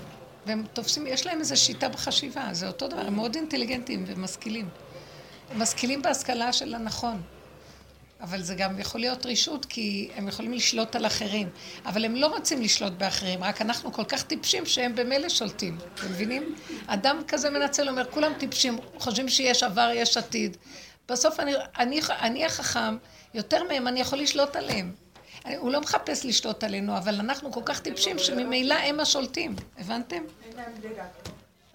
והם 0.46 0.64
תופסים, 0.74 1.08
יש 1.08 1.26
להם 1.26 1.40
איזו 1.40 1.58
שיטה 1.58 1.90
בחשיבה, 1.90 2.50
זה 2.52 2.68
אותו 2.68 2.88
דבר, 2.88 3.08
הם 3.08 3.16
מאוד 3.16 3.36
אינטליגנטים 3.36 4.04
ומשכילים. 4.08 4.70
הם 5.50 5.62
משכילים 5.62 6.02
בהשכלה 6.02 6.54
של 6.54 6.76
הנכון. 6.76 7.22
אבל 8.24 8.42
זה 8.42 8.56
גם 8.56 8.80
יכול 8.80 9.02
להיות 9.02 9.26
רישות, 9.26 9.66
כי 9.66 10.10
הם 10.16 10.28
יכולים 10.28 10.54
לשלוט 10.54 10.96
על 10.96 11.06
אחרים. 11.06 11.50
אבל 11.86 12.06
הם 12.06 12.16
לא 12.16 12.28
רוצים 12.28 12.62
לשלוט 12.62 12.94
באחרים, 12.94 13.44
רק 13.44 13.62
אנחנו 13.62 13.94
כל 13.94 14.04
כך 14.04 14.24
טיפשים 14.24 14.66
שהם 14.66 14.96
במילא 14.96 15.30
שולטים. 15.30 15.78
אתם 15.96 16.06
מבינים? 16.06 16.56
אדם 16.88 17.22
כזה 17.28 17.50
מנצל, 17.50 17.90
אומר, 17.90 18.06
כולם 18.12 18.34
טיפשים, 18.38 18.78
חושבים 18.98 19.30
שיש 19.30 19.64
עבר, 19.64 19.92
יש 19.94 20.18
עתיד. 20.18 20.58
בסוף 21.10 21.40
אני, 21.40 21.54
אני, 21.78 22.00
אני 22.10 22.46
החכם, 22.46 22.98
יותר 23.34 23.64
מהם 23.64 23.88
אני 23.88 24.00
יכול 24.00 24.20
לשלוט 24.20 24.56
עליהם. 24.56 24.92
הוא 25.58 25.72
לא 25.72 25.82
מחפש 25.82 26.26
לשלוט 26.26 26.64
עלינו, 26.64 26.98
אבל 26.98 27.20
אנחנו 27.20 27.52
כל 27.52 27.62
כך 27.66 27.80
טיפשים 27.80 28.20
שממילא 28.20 28.74
הם 28.74 29.00
השולטים. 29.00 29.56
הבנתם? 29.78 30.24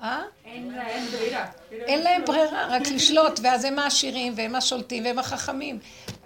אה? 0.03 0.23
אין 0.45 0.71
להם 0.71 1.07
ברירה. 1.13 1.47
אין 1.71 2.03
להם 2.03 2.25
ברירה, 2.25 2.67
רק 2.71 2.87
לשלוט, 2.87 3.41
ואז 3.43 3.65
הם 3.65 3.79
העשירים, 3.79 4.33
והם 4.37 4.55
השולטים, 4.55 5.05
והם 5.05 5.19
החכמים. 5.19 5.79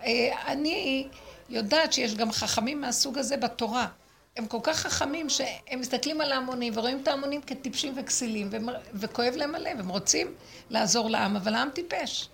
אה, 0.04 0.52
אני 0.52 1.08
יודעת 1.48 1.92
שיש 1.92 2.14
גם 2.14 2.32
חכמים 2.32 2.80
מהסוג 2.80 3.18
הזה 3.18 3.36
בתורה. 3.36 3.88
הם 4.36 4.46
כל 4.46 4.58
כך 4.62 4.76
חכמים 4.76 5.30
שהם 5.30 5.80
מסתכלים 5.80 6.20
על 6.20 6.32
ההמונים 6.32 6.72
ורואים 6.76 7.00
את 7.02 7.08
ההמונים 7.08 7.42
כטיפשים 7.42 7.94
וכסילים, 7.96 8.48
והם- 8.50 8.68
וכואב 8.94 9.34
להם 9.36 9.54
הלב, 9.54 9.80
הם 9.80 9.88
רוצים 9.88 10.34
לעזור 10.70 11.10
לעם, 11.10 11.36
אבל 11.36 11.54
העם 11.54 11.68
טיפש. 11.74 12.28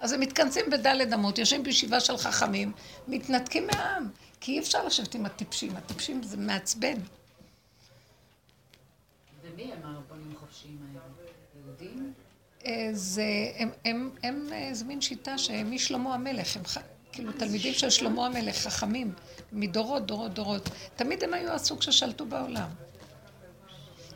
אז 0.00 0.12
הם 0.12 0.20
מתכנסים 0.20 0.64
בדלת 0.70 1.12
אמות, 1.12 1.38
יושבים 1.38 1.62
בישיבה 1.62 2.00
של 2.00 2.16
חכמים, 2.16 2.72
מתנתקים 3.08 3.66
מהעם, 3.66 4.08
כי 4.40 4.52
אי 4.52 4.58
אפשר 4.58 4.84
לשבת 4.86 5.14
עם 5.14 5.26
הטיפשים, 5.26 5.76
הטיפשים 5.76 6.22
זה 6.22 6.36
מעצבן. 6.36 6.94
ומי 9.42 9.62
הם 9.62 9.78
הרבנים 9.82 10.34
החופשיים 10.36 10.78
האלה? 10.88 11.00
יהודים? 11.66 12.12
אה, 12.66 12.88
זה, 12.92 13.24
הם, 13.56 13.70
הם, 13.84 14.10
הם, 14.22 14.46
אה, 14.52 14.68
זה 14.72 14.84
מין 14.84 15.00
שיטה 15.00 15.38
שהם 15.38 15.70
משלמה 15.70 16.14
המלך, 16.14 16.56
הם 16.56 16.62
כאילו 17.12 17.32
תלמידים 17.32 17.74
של 17.74 17.90
שלמה 17.90 18.26
המלך, 18.26 18.56
חכמים, 18.56 19.12
מדורות, 19.52 20.06
דורות, 20.06 20.34
דורות. 20.34 20.68
תמיד 20.96 21.24
הם 21.24 21.34
היו 21.34 21.52
הסוג 21.52 21.82
ששלטו 21.82 22.26
בעולם. 22.26 22.68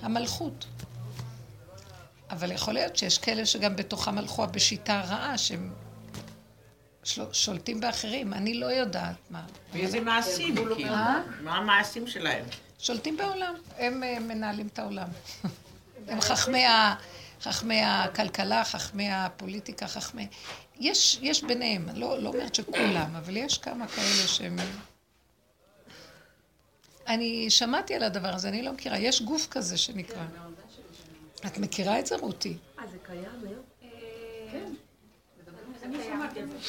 המלכות. 0.03 0.67
אבל 2.31 2.53
יכול 2.53 2.75
להיות 2.75 2.97
שיש 2.97 3.19
כאלה 3.19 3.47
שגם 3.47 3.77
בתוכם 3.77 4.19
הלכו 4.19 4.47
בשיטה 4.47 5.01
רעה, 5.01 5.39
שהם 5.39 5.73
שולטים 7.33 7.81
באחרים. 7.81 8.33
אני 8.33 8.55
לא 8.55 8.67
יודעת 8.67 9.17
מה. 9.31 9.43
ואיזה 9.73 10.01
מעשים, 10.01 10.55
כאילו. 10.55 10.95
אה? 10.95 11.21
מה 11.41 11.57
המעשים 11.57 12.07
שלהם? 12.07 12.45
שולטים 12.79 13.17
בעולם, 13.17 13.55
הם 13.79 14.03
אה, 14.03 14.19
מנהלים 14.21 14.67
את 14.67 14.79
העולם. 14.79 15.09
הם 16.09 16.21
חכמי, 16.21 16.67
ה, 16.67 16.95
חכמי 17.43 17.83
הכלכלה, 17.85 18.65
חכמי 18.65 19.13
הפוליטיקה, 19.13 19.89
חכמי... 19.89 20.29
יש, 20.81 21.19
יש 21.23 21.45
ביניהם, 21.45 21.87
לא, 21.95 22.19
לא 22.19 22.29
אומרת 22.29 22.55
שכולם, 22.55 23.17
אבל 23.17 23.37
יש 23.37 23.59
כמה 23.59 23.89
כאלה 23.89 24.27
שהם... 24.27 24.57
אני 27.07 27.51
שמעתי 27.51 27.95
על 27.95 28.03
הדבר 28.03 28.29
הזה, 28.29 28.49
אני 28.49 28.63
לא 28.63 28.73
מכירה. 28.73 28.99
יש 28.99 29.23
גוף 29.23 29.47
כזה 29.51 29.77
שנקרא. 29.77 30.25
את 31.47 31.59
מכירה 31.59 31.99
את 31.99 32.07
זה, 32.07 32.17
רותי? 32.17 32.57
אה, 32.79 32.87
זה 32.87 32.99
קיים 33.03 33.25
היום? 33.47 33.63
על 36.39 36.49
זה. 36.49 36.65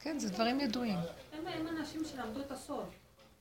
כן, 0.00 0.18
זה 0.18 0.30
דברים 0.30 0.60
ידועים. 0.60 0.98
הם 1.32 1.46
הם 1.46 1.68
אנשים 1.68 2.02
שלמדו 2.04 2.40
את 2.40 2.50
הסוד. 2.50 2.86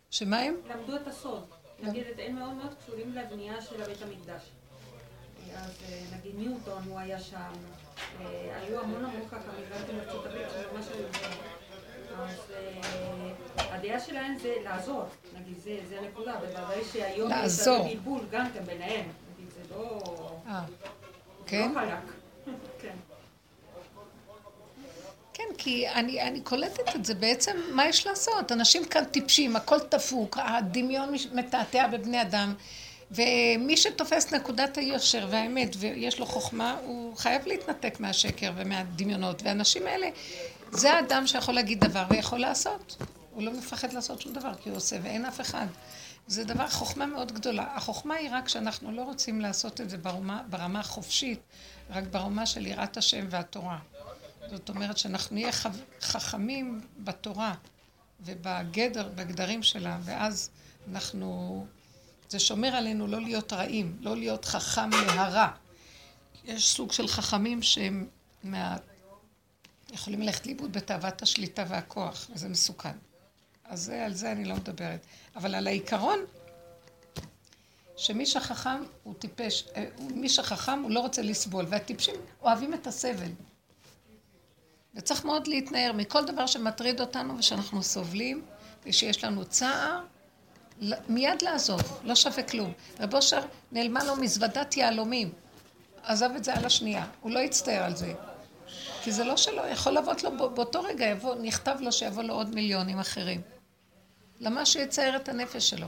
שמה 0.09 0.39
הם? 0.39 0.55
למדו 0.69 0.95
את 0.95 1.07
הסוד. 1.07 1.45
נגיד, 1.79 2.03
הם 2.17 2.35
מאוד 2.35 2.53
מאוד 2.53 2.73
קשורים 2.83 3.13
לבנייה 3.13 3.61
של 3.61 3.83
בית 3.83 4.01
המקדש. 4.01 4.41
אז 5.55 5.71
אה, 5.89 6.03
נגיד 6.17 6.35
ניוטון, 6.35 6.83
הוא 6.83 6.99
היה 6.99 7.19
שם. 7.19 7.51
היו 8.55 8.79
המון 8.79 9.05
המון 9.05 9.21
חכמים, 9.27 9.65
גם 9.71 9.97
בארצות 9.97 10.25
הברית, 10.25 10.47
שממש 10.49 10.85
היו. 10.93 11.05
אז 12.17 12.51
אה, 12.51 13.75
הדעה 13.75 13.99
שלהם 13.99 14.37
זה 14.37 14.55
לעזור. 14.63 15.03
נגיד, 15.39 15.57
זה 15.89 15.99
הנקודה. 15.99 16.33
בוודאי 16.35 16.83
שהיום 16.91 17.31
יש 17.45 17.67
בלבול 17.67 18.21
גם 18.31 18.45
כן 18.53 18.63
ביניהם. 18.65 19.05
נגיד, 19.35 19.51
זה 19.53 19.75
לא... 19.75 20.01
אה, 20.47 20.61
כן? 21.45 21.71
לא 21.75 21.79
חלק. 21.79 22.13
כן. 22.81 22.95
כן, 25.33 25.43
כי 25.57 25.89
אני, 25.89 26.21
אני 26.21 26.41
קולטת 26.41 26.95
את 26.95 27.05
זה 27.05 27.15
בעצם, 27.15 27.57
מה 27.71 27.87
יש 27.87 28.07
לעשות? 28.07 28.51
אנשים 28.51 28.85
כאן 28.85 29.05
טיפשים, 29.05 29.55
הכל 29.55 29.77
דפוק, 29.91 30.37
הדמיון 30.41 31.13
מתעתע 31.33 31.87
בבני 31.87 32.21
אדם, 32.21 32.53
ומי 33.11 33.77
שתופס 33.77 34.33
נקודת 34.33 34.77
היושר 34.77 35.27
והאמת 35.29 35.75
ויש 35.79 36.19
לו 36.19 36.25
חוכמה, 36.25 36.77
הוא 36.85 37.17
חייב 37.17 37.47
להתנתק 37.47 37.99
מהשקר 37.99 38.51
ומהדמיונות, 38.55 39.41
והאנשים 39.43 39.87
האלה, 39.87 40.09
זה 40.71 40.93
האדם 40.93 41.27
שיכול 41.27 41.55
להגיד 41.55 41.79
דבר 41.79 42.03
ויכול 42.09 42.39
לעשות. 42.39 42.97
הוא 43.31 43.43
לא 43.43 43.51
מפחד 43.53 43.93
לעשות 43.93 44.21
שום 44.21 44.33
דבר, 44.33 44.55
כי 44.55 44.69
הוא 44.69 44.77
עושה, 44.77 44.97
ואין 45.03 45.25
אף 45.25 45.41
אחד. 45.41 45.65
זה 46.27 46.43
דבר, 46.43 46.67
חוכמה 46.67 47.05
מאוד 47.05 47.31
גדולה. 47.31 47.67
החוכמה 47.75 48.15
היא 48.15 48.29
רק 48.31 48.49
שאנחנו 48.49 48.91
לא 48.91 49.01
רוצים 49.01 49.41
לעשות 49.41 49.81
את 49.81 49.89
זה 49.89 49.97
ברמה, 49.97 50.41
ברמה 50.49 50.79
החופשית, 50.79 51.39
רק 51.89 52.03
ברמה 52.03 52.45
של 52.45 52.67
יראת 52.67 52.97
השם 52.97 53.25
והתורה. 53.29 53.77
זאת 54.49 54.69
אומרת 54.69 54.97
שאנחנו 54.97 55.35
נהיה. 55.35 55.51
חכמים 56.01 56.81
בתורה 56.97 57.53
ובגדר, 58.21 59.09
בגדרים 59.15 59.63
שלה, 59.63 59.97
ואז 60.03 60.49
אנחנו... 60.91 61.65
זה 62.31 62.39
שומר 62.39 62.75
עלינו 62.75 63.07
לא 63.07 63.21
להיות 63.21 63.53
רעים, 63.53 63.97
לא 64.01 64.17
להיות 64.17 64.45
חכם 64.45 64.89
להרע. 64.89 65.47
יש 66.45 66.67
סוג 66.69 66.91
של 66.91 67.07
חכמים 67.07 67.61
שהם 67.61 68.07
מה... 68.43 68.77
יכולים 69.91 70.21
ללכת 70.21 70.45
לאיבוד 70.45 70.73
בתאוות 70.73 71.21
השליטה 71.21 71.65
והכוח, 71.67 72.29
וזה 72.33 72.49
מסוכן. 72.49 72.97
אז 73.63 73.81
זה, 73.81 74.05
על 74.05 74.13
זה 74.13 74.31
אני 74.31 74.45
לא 74.45 74.55
מדברת. 74.55 75.05
אבל 75.35 75.55
על 75.55 75.67
העיקרון, 75.67 76.19
שמי 77.97 78.25
שחכם 78.25 78.83
הוא 79.03 79.13
טיפש, 79.19 79.63
אה, 79.75 79.85
מי 79.99 80.29
שחכם 80.29 80.79
הוא 80.83 80.91
לא 80.91 80.99
רוצה 80.99 81.21
לסבול, 81.21 81.65
והטיפשים 81.69 82.15
אוהבים 82.41 82.73
את 82.73 82.87
הסבל. 82.87 83.31
וצריך 84.95 85.25
מאוד 85.25 85.47
להתנער 85.47 85.91
מכל 85.93 86.25
דבר 86.25 86.47
שמטריד 86.47 87.01
אותנו 87.01 87.37
ושאנחנו 87.37 87.83
סובלים 87.83 88.45
ושיש 88.85 89.23
לנו 89.23 89.45
צער, 89.45 90.01
מיד 91.09 91.41
לעזוב, 91.41 91.81
לא 92.03 92.15
שווה 92.15 92.43
כלום. 92.43 92.73
רב 92.99 93.13
אושר 93.15 93.41
נעלמה 93.71 94.03
לו 94.03 94.15
מזוודת 94.15 94.77
יהלומים, 94.77 95.31
עזב 96.03 96.29
את 96.35 96.43
זה 96.43 96.53
על 96.53 96.65
השנייה, 96.65 97.05
הוא 97.21 97.31
לא 97.31 97.39
הצטער 97.39 97.83
על 97.83 97.95
זה. 97.95 98.13
כי 99.03 99.11
זה 99.11 99.23
לא 99.23 99.37
שלו, 99.37 99.67
יכול 99.67 99.93
לבוא 99.93 100.13
לו, 100.23 100.37
בא- 100.37 100.47
באותו 100.47 100.81
רגע 100.81 101.05
יבוא, 101.05 101.35
נכתב 101.35 101.75
לו 101.79 101.91
שיבוא 101.91 102.23
לו 102.23 102.33
עוד 102.33 102.55
מיליונים 102.55 102.99
אחרים. 102.99 103.41
למה 104.39 104.65
שיצייר 104.65 105.15
את 105.15 105.29
הנפש 105.29 105.69
שלו? 105.69 105.87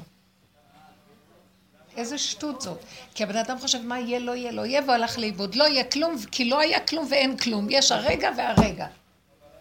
איזה 1.97 2.17
שטות 2.17 2.61
זאת. 2.61 2.77
כי 3.15 3.23
הבן 3.23 3.37
אדם 3.37 3.59
חושב, 3.59 3.81
מה 3.81 3.99
יהיה, 3.99 4.19
לא 4.19 4.31
יהיה, 4.31 4.51
לא 4.51 4.65
יהיה, 4.65 4.81
והוא 4.81 4.93
הלך 4.93 5.17
לאיבוד. 5.17 5.55
לא 5.55 5.63
יהיה 5.63 5.83
כלום, 5.83 6.15
כי 6.31 6.45
לא 6.45 6.59
היה 6.59 6.79
כלום 6.79 7.07
ואין 7.09 7.37
כלום. 7.37 7.67
יש 7.69 7.91
הרגע 7.91 8.29
והרגע. 8.37 8.87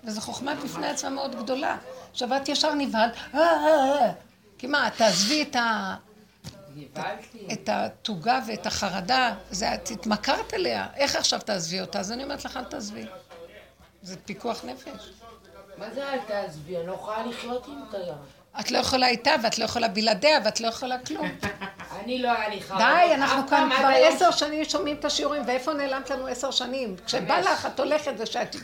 וזו 0.04 0.20
חוכמה 0.20 0.54
בפני 0.54 0.86
עצמה 0.86 1.10
מאוד 1.10 1.36
גדולה. 1.42 1.78
עכשיו 2.10 2.36
את 2.36 2.48
ישר 2.48 2.74
נבהלת, 2.74 3.12
אה, 3.34 3.40
אה, 3.40 4.02
אה. 4.02 4.12
כי 4.62 4.68
מה, 4.68 4.88
תעזבי 4.96 5.42
את 5.42 5.56
ה... 5.56 5.96
את 7.52 7.68
התוגה 7.68 8.40
ואת 8.48 8.66
החרדה, 8.66 9.34
זה, 9.50 9.74
את 9.74 9.90
התמכרת 9.90 10.54
אליה, 10.54 10.86
איך 10.94 11.16
עכשיו 11.16 11.40
תעזבי 11.40 11.80
אותה? 11.80 12.00
אז 12.00 12.12
אני 12.12 12.24
אומרת 12.24 12.44
לך, 12.44 12.56
אל 12.56 12.64
תעזבי. 12.64 13.06
זה 14.02 14.16
פיקוח 14.16 14.64
נפש. 14.64 15.12
מה 15.76 15.90
זה 15.94 16.12
אל 16.12 16.18
תעזבי? 16.18 16.76
אני 16.76 16.86
לא 16.86 16.92
יכולה 16.92 17.26
לחיות 17.26 17.66
עם 17.66 17.80
תייר. 17.90 18.14
את 18.60 18.70
לא 18.70 18.78
יכולה 18.78 19.06
איתה, 19.08 19.30
ואת 19.42 19.58
לא 19.58 19.64
יכולה 19.64 19.88
בלעדיה, 19.88 20.38
ואת 20.44 20.60
לא 20.60 20.66
יכולה 20.66 20.98
כלום. 20.98 21.28
אני 22.04 22.22
לא 22.22 22.32
היה 22.32 22.48
לי 22.48 22.62
חרדות. 22.62 22.82
די, 22.82 23.14
אנחנו 23.14 23.48
כאן 23.48 23.70
כבר 23.78 23.88
עשר 23.88 24.30
שנים 24.30 24.64
שומעים 24.64 24.96
את 24.96 25.04
השיעורים, 25.04 25.42
ואיפה 25.46 25.72
נעלמת 25.72 26.10
לנו 26.10 26.26
עשר 26.26 26.50
שנים? 26.50 26.96
כשבא 27.06 27.38
לך, 27.40 27.66
את 27.66 27.80
הולכת 27.80 28.12
ושאת 28.18 28.54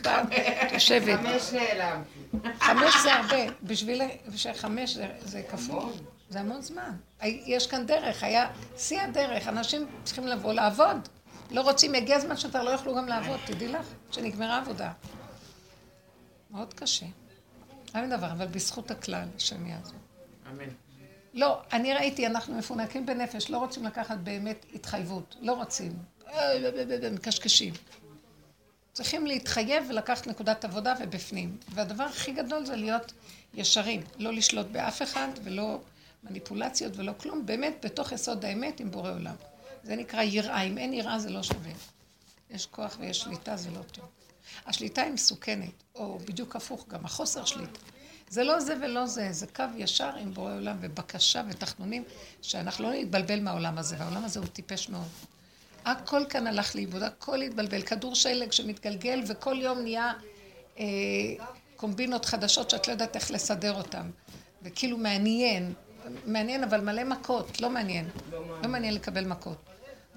יושבת. 0.73 1.19
חמש 1.19 1.53
נעלמתי. 1.53 2.19
חמש 2.59 2.95
זה 3.03 3.13
הרבה, 3.13 3.37
בשביל 3.63 4.01
בשביל 4.27 4.53
חמש 4.53 4.97
זה, 5.21 5.41
כפול, 5.51 5.91
זה 6.29 6.39
המון 6.39 6.61
זמן. 6.61 6.91
יש 7.23 7.67
כאן 7.67 7.85
דרך, 7.85 8.23
היה 8.23 8.47
שיא 8.77 9.01
הדרך, 9.01 9.47
אנשים 9.47 9.87
צריכים 10.03 10.27
לבוא 10.27 10.53
לעבוד. 10.53 11.07
לא 11.51 11.61
רוצים, 11.61 11.95
הגיע 11.95 12.15
הזמן 12.15 12.37
שאתה 12.37 12.63
לא 12.63 12.69
יוכלו 12.69 12.95
גם 12.95 13.07
לעבוד, 13.07 13.39
תדעי 13.45 13.67
לך, 13.67 13.85
שנגמרה 14.11 14.57
עבודה. 14.57 14.91
מאוד 16.51 16.73
קשה. 16.73 17.05
אין 17.95 18.09
דבר, 18.09 18.31
אבל 18.31 18.47
בזכות 18.47 18.91
הכלל, 18.91 19.27
השם 19.37 19.67
יעזור. 19.67 19.99
אמן. 20.51 20.69
לא, 21.33 21.61
אני 21.73 21.93
ראיתי, 21.93 22.27
אנחנו 22.27 22.57
מפונקים 22.57 23.05
בנפש, 23.05 23.49
לא 23.49 23.57
רוצים 23.57 23.85
לקחת 23.85 24.17
באמת 24.17 24.65
התחייבות, 24.73 25.35
לא 25.41 25.53
רוצים. 25.53 25.93
מקשקשים. 27.11 27.73
צריכים 28.93 29.27
להתחייב 29.27 29.85
ולקחת 29.89 30.27
נקודת 30.27 30.65
עבודה 30.65 30.93
ובפנים. 30.99 31.57
והדבר 31.73 32.03
הכי 32.03 32.31
גדול 32.31 32.65
זה 32.65 32.75
להיות 32.75 33.13
ישרים, 33.53 34.01
לא 34.17 34.33
לשלוט 34.33 34.67
באף 34.67 35.01
אחד 35.01 35.27
ולא 35.43 35.79
מניפולציות 36.23 36.97
ולא 36.97 37.11
כלום, 37.17 37.45
באמת 37.45 37.73
בתוך 37.83 38.11
יסוד 38.11 38.45
האמת 38.45 38.79
עם 38.79 38.91
בורא 38.91 39.11
עולם. 39.11 39.35
זה 39.83 39.95
נקרא 39.95 40.21
יראה, 40.21 40.61
אם 40.61 40.77
אין 40.77 40.93
יראה 40.93 41.19
זה 41.19 41.29
לא 41.29 41.43
שווה. 41.43 41.71
יש 42.49 42.65
כוח 42.65 42.97
ויש 42.99 43.19
שליטה, 43.19 43.57
זה 43.57 43.69
לא 43.71 43.81
טוב. 43.91 44.05
השליטה 44.69 45.01
היא 45.01 45.11
מסוכנת, 45.11 45.83
או 45.95 46.19
בדיוק 46.19 46.55
הפוך, 46.55 46.85
גם 46.87 47.05
החוסר 47.05 47.45
שליטה. 47.45 47.79
זה 48.29 48.43
לא 48.43 48.59
זה 48.59 48.75
ולא 48.81 49.05
זה, 49.05 49.27
זה 49.31 49.47
קו 49.47 49.63
ישר 49.77 50.15
עם 50.15 50.33
בורא 50.33 50.53
עולם 50.55 50.77
ובקשה 50.81 51.41
ותחנונים, 51.49 52.03
שאנחנו 52.41 52.83
לא 52.83 52.93
נתבלבל 52.93 53.39
מהעולם 53.39 53.77
הזה, 53.77 53.95
והעולם 53.99 54.23
הזה 54.25 54.39
הוא 54.39 54.47
טיפש 54.47 54.89
מאוד. 54.89 55.07
הכל 55.85 56.21
כאן 56.29 56.47
הלך 56.47 56.75
לאיבוד, 56.75 57.03
הכל 57.03 57.41
התבלבל, 57.41 57.81
כדור 57.81 58.15
שלג 58.15 58.51
שמתגלגל 58.51 59.21
וכל 59.27 59.57
יום 59.61 59.79
נהיה 59.79 60.13
אה, 60.79 60.85
קומבינות 61.75 62.25
חדשות 62.25 62.69
שאת 62.69 62.87
לא 62.87 62.93
יודעת 62.93 63.15
איך 63.15 63.31
לסדר 63.31 63.73
אותן. 63.73 64.09
וכאילו 64.63 64.97
מעניין, 64.97 65.73
מעניין 66.25 66.63
אבל 66.63 66.81
מלא 66.81 67.03
מכות, 67.03 67.61
לא 67.61 67.69
מעניין. 67.69 68.09
לא 68.31 68.69
מעניין 68.69 68.93
לקבל 68.93 69.25
מכות. 69.25 69.68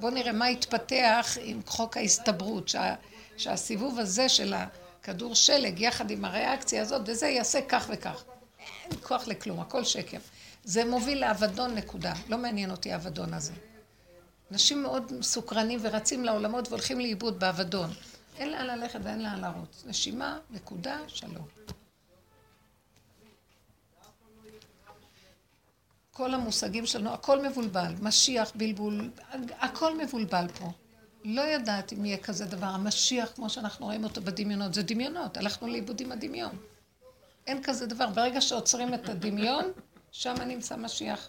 בואו 0.02 0.14
נראה 0.14 0.32
מה 0.32 0.46
התפתח 0.46 1.36
עם 1.40 1.60
חוק 1.66 1.96
ההסתברות, 1.96 2.68
שה, 2.68 2.94
שהסיבוב 3.36 3.98
הזה 3.98 4.28
של 4.28 4.54
הכדור 4.54 5.34
שלג 5.34 5.80
יחד 5.80 6.10
עם 6.10 6.24
הריאקציה 6.24 6.82
הזאת, 6.82 7.02
וזה 7.06 7.26
יעשה 7.26 7.58
כך 7.68 7.86
וכך. 7.92 8.24
אין 8.84 8.98
כוח 9.02 9.28
לכלום, 9.28 9.60
הכל 9.60 9.84
שקר. 9.84 10.18
זה 10.64 10.84
מוביל 10.84 11.20
לאבדון 11.20 11.74
נקודה, 11.74 12.12
לא 12.28 12.38
מעניין 12.38 12.70
אותי 12.70 12.92
האבדון 12.92 13.34
הזה. 13.34 13.52
אנשים 14.52 14.82
מאוד 14.82 15.12
סוקרנים 15.22 15.78
ורצים 15.82 16.24
לעולמות 16.24 16.68
והולכים 16.68 17.00
לאיבוד 17.00 17.40
באבדון. 17.40 17.90
אין 18.38 18.50
לאן 18.50 18.66
ללכת 18.66 19.00
ואין 19.02 19.22
לאן 19.22 19.40
לרוץ. 19.40 19.84
נשימה, 19.86 20.38
נקודה, 20.50 20.98
שלום. 21.08 21.46
כל 26.14 26.34
המושגים 26.34 26.86
שלנו, 26.86 27.10
הכל 27.10 27.48
מבולבל. 27.48 27.94
משיח, 28.02 28.52
בלבול, 28.54 29.10
הכל 29.58 29.98
מבולבל 29.98 30.46
פה. 30.58 30.70
לא 31.24 31.40
יודעת 31.40 31.92
אם 31.92 32.04
יהיה 32.04 32.18
כזה 32.18 32.44
דבר. 32.44 32.66
המשיח, 32.66 33.32
כמו 33.34 33.50
שאנחנו 33.50 33.86
רואים 33.86 34.04
אותו 34.04 34.22
בדמיונות, 34.22 34.74
זה 34.74 34.82
דמיונות. 34.82 35.36
הלכנו 35.36 35.68
לאיבוד 35.68 36.00
עם 36.00 36.12
הדמיון. 36.12 36.56
אין 37.46 37.62
כזה 37.62 37.86
דבר. 37.86 38.06
ברגע 38.06 38.40
שעוצרים 38.40 38.94
את 38.94 39.08
הדמיון, 39.08 39.72
שם 40.10 40.34
נמצא 40.46 40.76
משיח. 40.76 41.28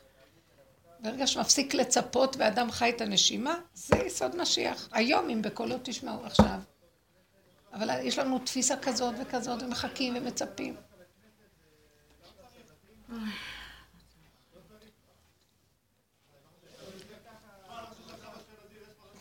ברגע 0.99 1.27
שמפסיק 1.27 1.73
לצפות 1.73 2.35
ואדם 2.39 2.71
חי 2.71 2.89
את 2.89 3.01
הנשימה, 3.01 3.55
זה 3.73 3.95
יסוד 3.95 4.35
משיח. 4.35 4.89
היום, 4.91 5.29
אם 5.29 5.41
בקולות 5.41 5.81
תשמעו 5.83 6.25
עכשיו. 6.25 6.59
אבל 7.73 7.89
יש 8.03 8.19
לנו 8.19 8.39
תפיסה 8.39 8.77
כזאת 8.77 9.15
וכזאת, 9.21 9.63
ומחכים 9.63 10.13
ומצפים. 10.17 10.75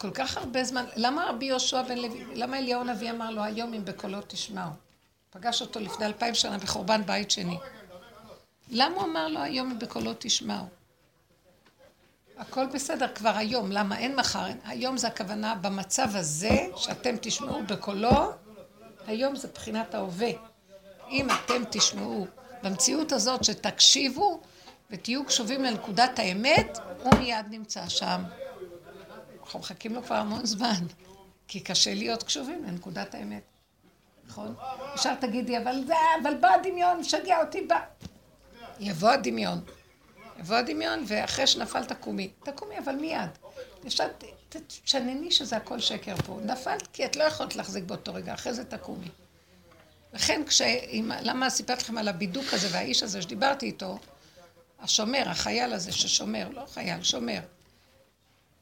כל 0.03 0.11
כך 0.11 0.37
הרבה 0.37 0.65
זמן, 0.65 0.85
למה 0.97 1.27
רבי 1.29 1.45
יהושע 1.45 1.83
בן 1.83 1.99
לוי, 1.99 2.25
למה 2.35 2.59
אליהו 2.59 2.81
הנביא 2.81 3.11
אמר 3.11 3.31
לו 3.31 3.43
היום 3.43 3.75
אם 3.75 3.85
בקולות 3.85 4.25
תשמעו? 4.29 4.71
פגש 5.31 5.61
אותו 5.61 5.81
לפני 5.81 6.07
אלפיים 6.07 6.35
שנה 6.35 6.59
בחורבן 6.59 7.03
בית 7.07 7.31
שני. 7.31 7.59
למה 8.71 8.95
הוא 8.95 9.05
אמר 9.05 9.29
לו 9.29 9.41
היום 9.41 9.71
אם 9.71 9.79
בקולות 9.79 10.17
תשמעו? 10.21 10.67
הכל 12.39 12.67
בסדר 12.67 13.09
כבר 13.15 13.37
היום, 13.37 13.73
למה 13.73 13.99
אין 13.99 14.17
מחר? 14.17 14.47
היום 14.65 14.97
זה 14.97 15.07
הכוונה 15.07 15.55
במצב 15.55 16.09
הזה 16.15 16.67
שאתם 16.77 17.15
תשמעו 17.21 17.63
בקולו, 17.67 18.33
היום 19.07 19.37
זה 19.37 19.49
בחינת 19.49 19.95
ההווה. 19.95 20.31
אם 21.11 21.29
אתם 21.31 21.63
תשמעו 21.71 22.27
במציאות 22.63 23.13
הזאת 23.13 23.45
שתקשיבו 23.45 24.41
ותהיו 24.91 25.25
קשובים 25.25 25.65
לנקודת 25.65 26.19
האמת, 26.19 26.79
הוא 27.03 27.15
מיד 27.15 27.47
נמצא 27.51 27.89
שם. 27.89 28.23
אנחנו 29.53 29.61
מחכים 29.61 29.95
לו 29.95 30.03
כבר 30.03 30.15
המון 30.15 30.47
זמן, 30.47 30.87
כי 31.49 31.61
קשה 31.61 31.95
להיות 31.95 32.23
קשובים 32.23 32.65
לנקודת 32.65 33.15
האמת, 33.15 33.43
נכון? 34.27 34.55
אפשר 34.95 35.15
תגידי, 35.15 35.59
אבל 35.59 35.85
זה, 35.87 35.95
אבל 36.23 36.35
בא 36.35 36.49
הדמיון, 36.49 37.01
משגע 37.01 37.41
אותי, 37.41 37.61
בא. 37.61 37.81
יבוא 38.81 39.11
הדמיון. 39.11 39.61
יבוא 40.39 40.57
הדמיון, 40.57 41.05
ואחרי 41.07 41.47
שנפל 41.47 41.85
תקומי. 41.85 42.31
תקומי, 42.45 42.79
אבל 42.79 42.95
מיד. 42.95 43.31
עכשיו, 43.85 44.09
תשנני 44.67 45.31
שזה 45.31 45.57
הכל 45.57 45.81
שקר 45.81 46.17
פה. 46.17 46.41
נפלת 46.45 46.89
כי 46.93 47.05
את 47.05 47.17
לא 47.17 47.25
יכולת 47.25 47.57
להחזיק 47.57 47.85
באותו 47.85 48.15
רגע, 48.15 48.35
אחרי 48.35 48.55
זה 48.55 48.65
תקומי. 48.65 49.09
לכן, 50.13 50.43
כש... 50.47 50.63
למה 51.03 51.51
סיפרתי 51.51 51.83
לכם 51.83 51.99
על 51.99 52.09
הבידוק 52.09 52.47
הזה 52.53 52.69
והאיש 52.73 53.03
הזה 53.03 53.23
שדיברתי 53.23 53.67
איתו, 53.67 53.99
השומר, 54.81 55.29
החייל 55.29 55.73
הזה 55.73 55.93
ששומר, 55.93 56.49
לא 56.49 56.67
חייל, 56.67 57.03
שומר. 57.03 57.41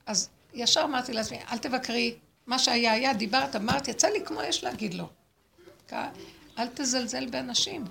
אז 0.07 0.29
ישר 0.55 0.83
אמרתי 0.85 1.13
לעצמי, 1.13 1.39
אל 1.53 1.59
תבקרי, 1.59 2.15
מה 2.47 2.59
שהיה 2.59 2.93
היה, 2.93 3.15
דיברת, 3.15 3.57
אמרת, 3.57 3.89
יצא 3.89 4.09
לי 4.09 4.25
כמו 4.25 4.43
יש 4.43 4.65
להגיד 4.65 4.95
לו. 4.95 5.09
אל 6.59 6.67
תזלזל 6.75 7.27
באנשים. 7.27 7.85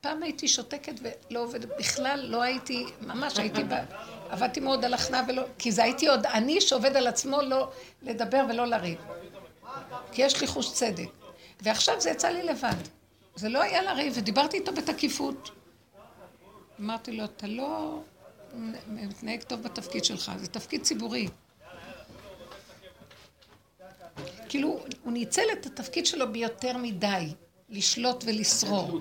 פעם 0.00 0.22
הייתי 0.22 0.48
שותקת 0.48 0.92
ולא 1.02 1.40
עובדת, 1.40 1.68
בכלל 1.78 2.26
לא 2.28 2.42
הייתי, 2.42 2.86
ממש 3.00 3.38
הייתי. 3.38 3.60
עבדתי 4.30 4.60
מאוד 4.60 4.84
על 4.84 4.94
הכנעה 4.94 5.22
ולא, 5.28 5.42
כי 5.58 5.72
זה 5.72 5.82
הייתי 5.82 6.08
עוד 6.08 6.26
אני 6.26 6.60
שעובד 6.60 6.96
על 6.96 7.06
עצמו 7.06 7.42
לא 7.42 7.70
לדבר 8.02 8.44
ולא 8.48 8.66
לריב. 8.66 8.98
כי 10.12 10.22
יש 10.22 10.40
לי 10.40 10.46
חוש 10.46 10.72
צדק. 10.72 11.08
ועכשיו 11.62 12.00
זה 12.00 12.10
יצא 12.10 12.28
לי 12.28 12.42
לבד. 12.42 12.76
זה 13.34 13.48
לא 13.48 13.62
היה 13.62 13.82
לריב, 13.82 14.12
ודיברתי 14.16 14.56
איתו 14.56 14.72
בתקיפות. 14.72 15.50
אמרתי 16.80 17.12
לו, 17.12 17.24
אתה 17.24 17.46
לא 17.46 18.00
מתנהג 18.86 19.42
טוב 19.42 19.62
בתפקיד 19.62 20.04
שלך, 20.04 20.32
זה 20.36 20.46
תפקיד 20.46 20.82
ציבורי. 20.82 21.28
כאילו, 24.48 24.80
הוא 25.02 25.12
ניצל 25.12 25.42
את 25.52 25.66
התפקיד 25.66 26.06
שלו 26.06 26.32
ביותר 26.32 26.76
מדי, 26.76 27.34
לשלוט 27.68 28.24
ולשרור. 28.26 29.00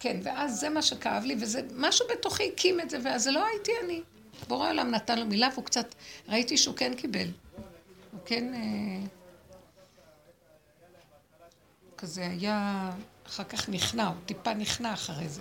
כן, 0.00 0.20
ואז 0.22 0.60
זה 0.60 0.68
מה 0.68 0.82
שכאב 0.82 1.24
לי, 1.24 1.36
וזה 1.40 1.60
משהו 1.74 2.06
בתוכי 2.10 2.50
הקים 2.52 2.80
את 2.80 2.90
זה, 2.90 2.98
ואז 3.04 3.24
זה 3.24 3.30
לא 3.30 3.46
הייתי 3.46 3.72
אני. 3.84 4.02
בורא 4.48 4.66
העולם 4.66 4.90
נתן 4.90 5.18
לו 5.18 5.26
מילה, 5.26 5.48
והוא 5.52 5.64
קצת, 5.64 5.94
ראיתי 6.28 6.56
שהוא 6.56 6.76
כן 6.76 6.94
קיבל. 6.94 7.28
הוא 8.12 8.20
כן... 8.24 8.54
אה, 8.54 9.06
כזה 11.98 12.26
היה, 12.26 12.90
אחר 13.26 13.44
כך 13.44 13.68
נכנע, 13.68 14.06
הוא 14.06 14.16
טיפה 14.26 14.54
נכנע 14.54 14.92
אחרי 14.92 15.28
זה. 15.28 15.40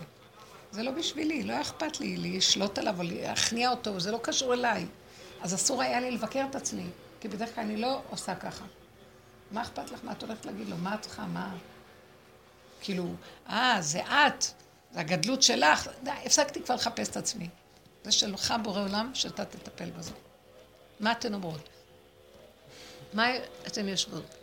זה 0.78 0.84
לא 0.84 0.92
בשבילי, 0.92 1.44
לא 1.44 1.62
אכפת 1.62 2.00
לי 2.00 2.18
לשלוט 2.18 2.78
עליו 2.78 2.98
או 2.98 3.04
להכניע 3.04 3.70
אותו, 3.70 4.00
זה 4.00 4.12
לא 4.12 4.20
קשור 4.24 4.54
אליי. 4.54 4.86
אז 5.42 5.56
אסור 5.56 5.82
היה 5.82 6.00
לי 6.00 6.12
לבקר 6.12 6.46
את 6.50 6.56
עצמי, 6.56 6.86
כי 7.20 7.28
בדרך 7.28 7.56
כלל 7.56 7.64
אני 7.64 7.78
לא 7.78 8.02
עושה 8.10 8.36
ככה. 8.36 8.66
מה 9.52 9.62
אכפת 9.62 9.92
לך? 9.92 10.00
מה 10.04 10.12
את 10.12 10.24
הולכת 10.24 10.46
להגיד 10.46 10.70
לו? 10.70 10.78
מה 10.78 10.96
את 10.96 11.02
צריכה? 11.02 11.26
מה... 11.26 11.56
כאילו, 12.82 13.14
אה, 13.50 13.78
זה 13.80 14.02
את, 14.02 14.44
זה 14.92 15.00
הגדלות 15.00 15.44
שלך. 15.44 15.90
די, 16.04 16.12
הפסקתי 16.26 16.64
כבר 16.64 16.76
לחפש 16.76 17.10
את 17.10 17.18
עצמי. 17.18 17.50
זה 18.04 18.12
שלך 18.12 18.54
בורא 18.64 18.82
עולם, 18.82 19.12
שאתה 19.14 19.46
תטפל 19.46 19.90
בזה. 19.90 20.12
מה 21.00 21.12
אתן 21.12 21.34
אומרות? 21.34 21.70
מה 23.14 23.28
אתן 23.68 23.88
יושבות? 23.88 24.36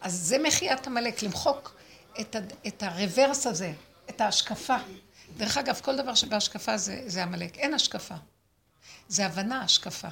אז 0.00 0.14
זה 0.14 0.38
מחיית 0.38 0.86
עמלק, 0.86 1.22
למחוק 1.22 1.74
את, 2.20 2.36
את 2.66 2.82
הרוורס 2.82 3.46
הזה, 3.46 3.72
את 4.10 4.20
ההשקפה. 4.20 4.76
דרך 5.36 5.58
אגב, 5.58 5.80
כל 5.84 5.96
דבר 5.96 6.14
שבהשקפה 6.14 6.76
זה 7.06 7.22
עמלק. 7.22 7.58
אין 7.58 7.74
השקפה. 7.74 8.14
זה 9.08 9.26
הבנה, 9.26 9.62
השקפה. 9.62 10.08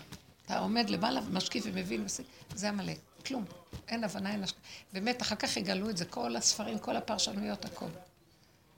אתה 0.46 0.58
עומד 0.58 0.90
למעלה 0.90 1.20
ומשקיף 1.26 1.64
ומבין, 1.66 2.06
זה 2.54 2.68
עמלק. 2.68 2.98
כלום. 3.26 3.44
אין 3.88 4.04
הבנה, 4.04 4.32
אין 4.32 4.42
השקפה. 4.42 4.60
באמת, 4.92 5.22
אחר 5.22 5.36
כך 5.36 5.56
יגלו 5.56 5.90
את 5.90 5.96
זה, 5.96 6.04
כל 6.04 6.36
הספרים, 6.36 6.78
כל 6.78 6.96
הפרשנויות, 6.96 7.64
הכל. 7.64 7.88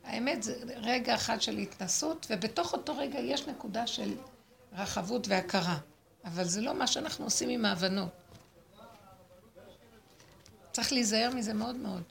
האמת 0.04 0.42
זה 0.42 0.54
רגע 0.76 1.14
אחד 1.14 1.42
של 1.42 1.58
התנסות, 1.58 2.26
ובתוך 2.30 2.72
אותו 2.72 2.96
רגע 2.96 3.18
יש 3.18 3.46
נקודה 3.46 3.86
של 3.86 4.14
רחבות 4.72 5.28
והכרה. 5.28 5.78
אבל 6.24 6.44
זה 6.44 6.60
לא 6.60 6.74
מה 6.74 6.86
שאנחנו 6.86 7.24
עושים 7.24 7.48
עם 7.48 7.64
ההבנות. 7.64 8.08
צריך 10.72 10.92
להיזהר 10.92 11.30
מזה 11.34 11.54
מאוד 11.54 11.76
מאוד. 11.76 12.02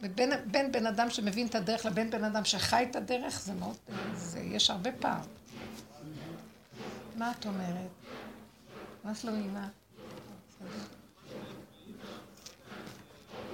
בין, 0.00 0.30
בין 0.50 0.72
בן 0.72 0.86
אדם 0.86 1.10
שמבין 1.10 1.46
את 1.46 1.54
הדרך 1.54 1.86
לבין 1.86 2.10
בן 2.10 2.24
אדם 2.24 2.44
שחי 2.44 2.86
את 2.90 2.96
הדרך, 2.96 3.40
זה 3.40 3.52
מאוד, 3.52 3.76
זה, 4.14 4.40
יש 4.40 4.70
הרבה 4.70 4.92
פער. 4.92 5.20
מה 7.16 7.32
את 7.38 7.46
אומרת? 7.46 7.88
מה 9.04 9.14
שלומי, 9.14 9.48
מה? 9.48 9.68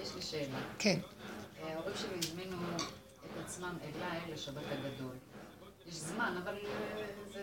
יש 0.03 0.15
לי 0.15 0.23
שאלה. 0.23 0.59
כן. 0.79 0.99
ההורים 1.63 1.97
שלי 1.97 2.19
הזמינו 2.19 2.57
את 2.77 3.45
עצמם 3.45 3.79
אליי 3.83 4.21
לשבת 4.33 4.65
הגדול. 4.71 5.17
יש 5.87 5.95
זמן, 5.95 6.37
אבל 6.43 6.59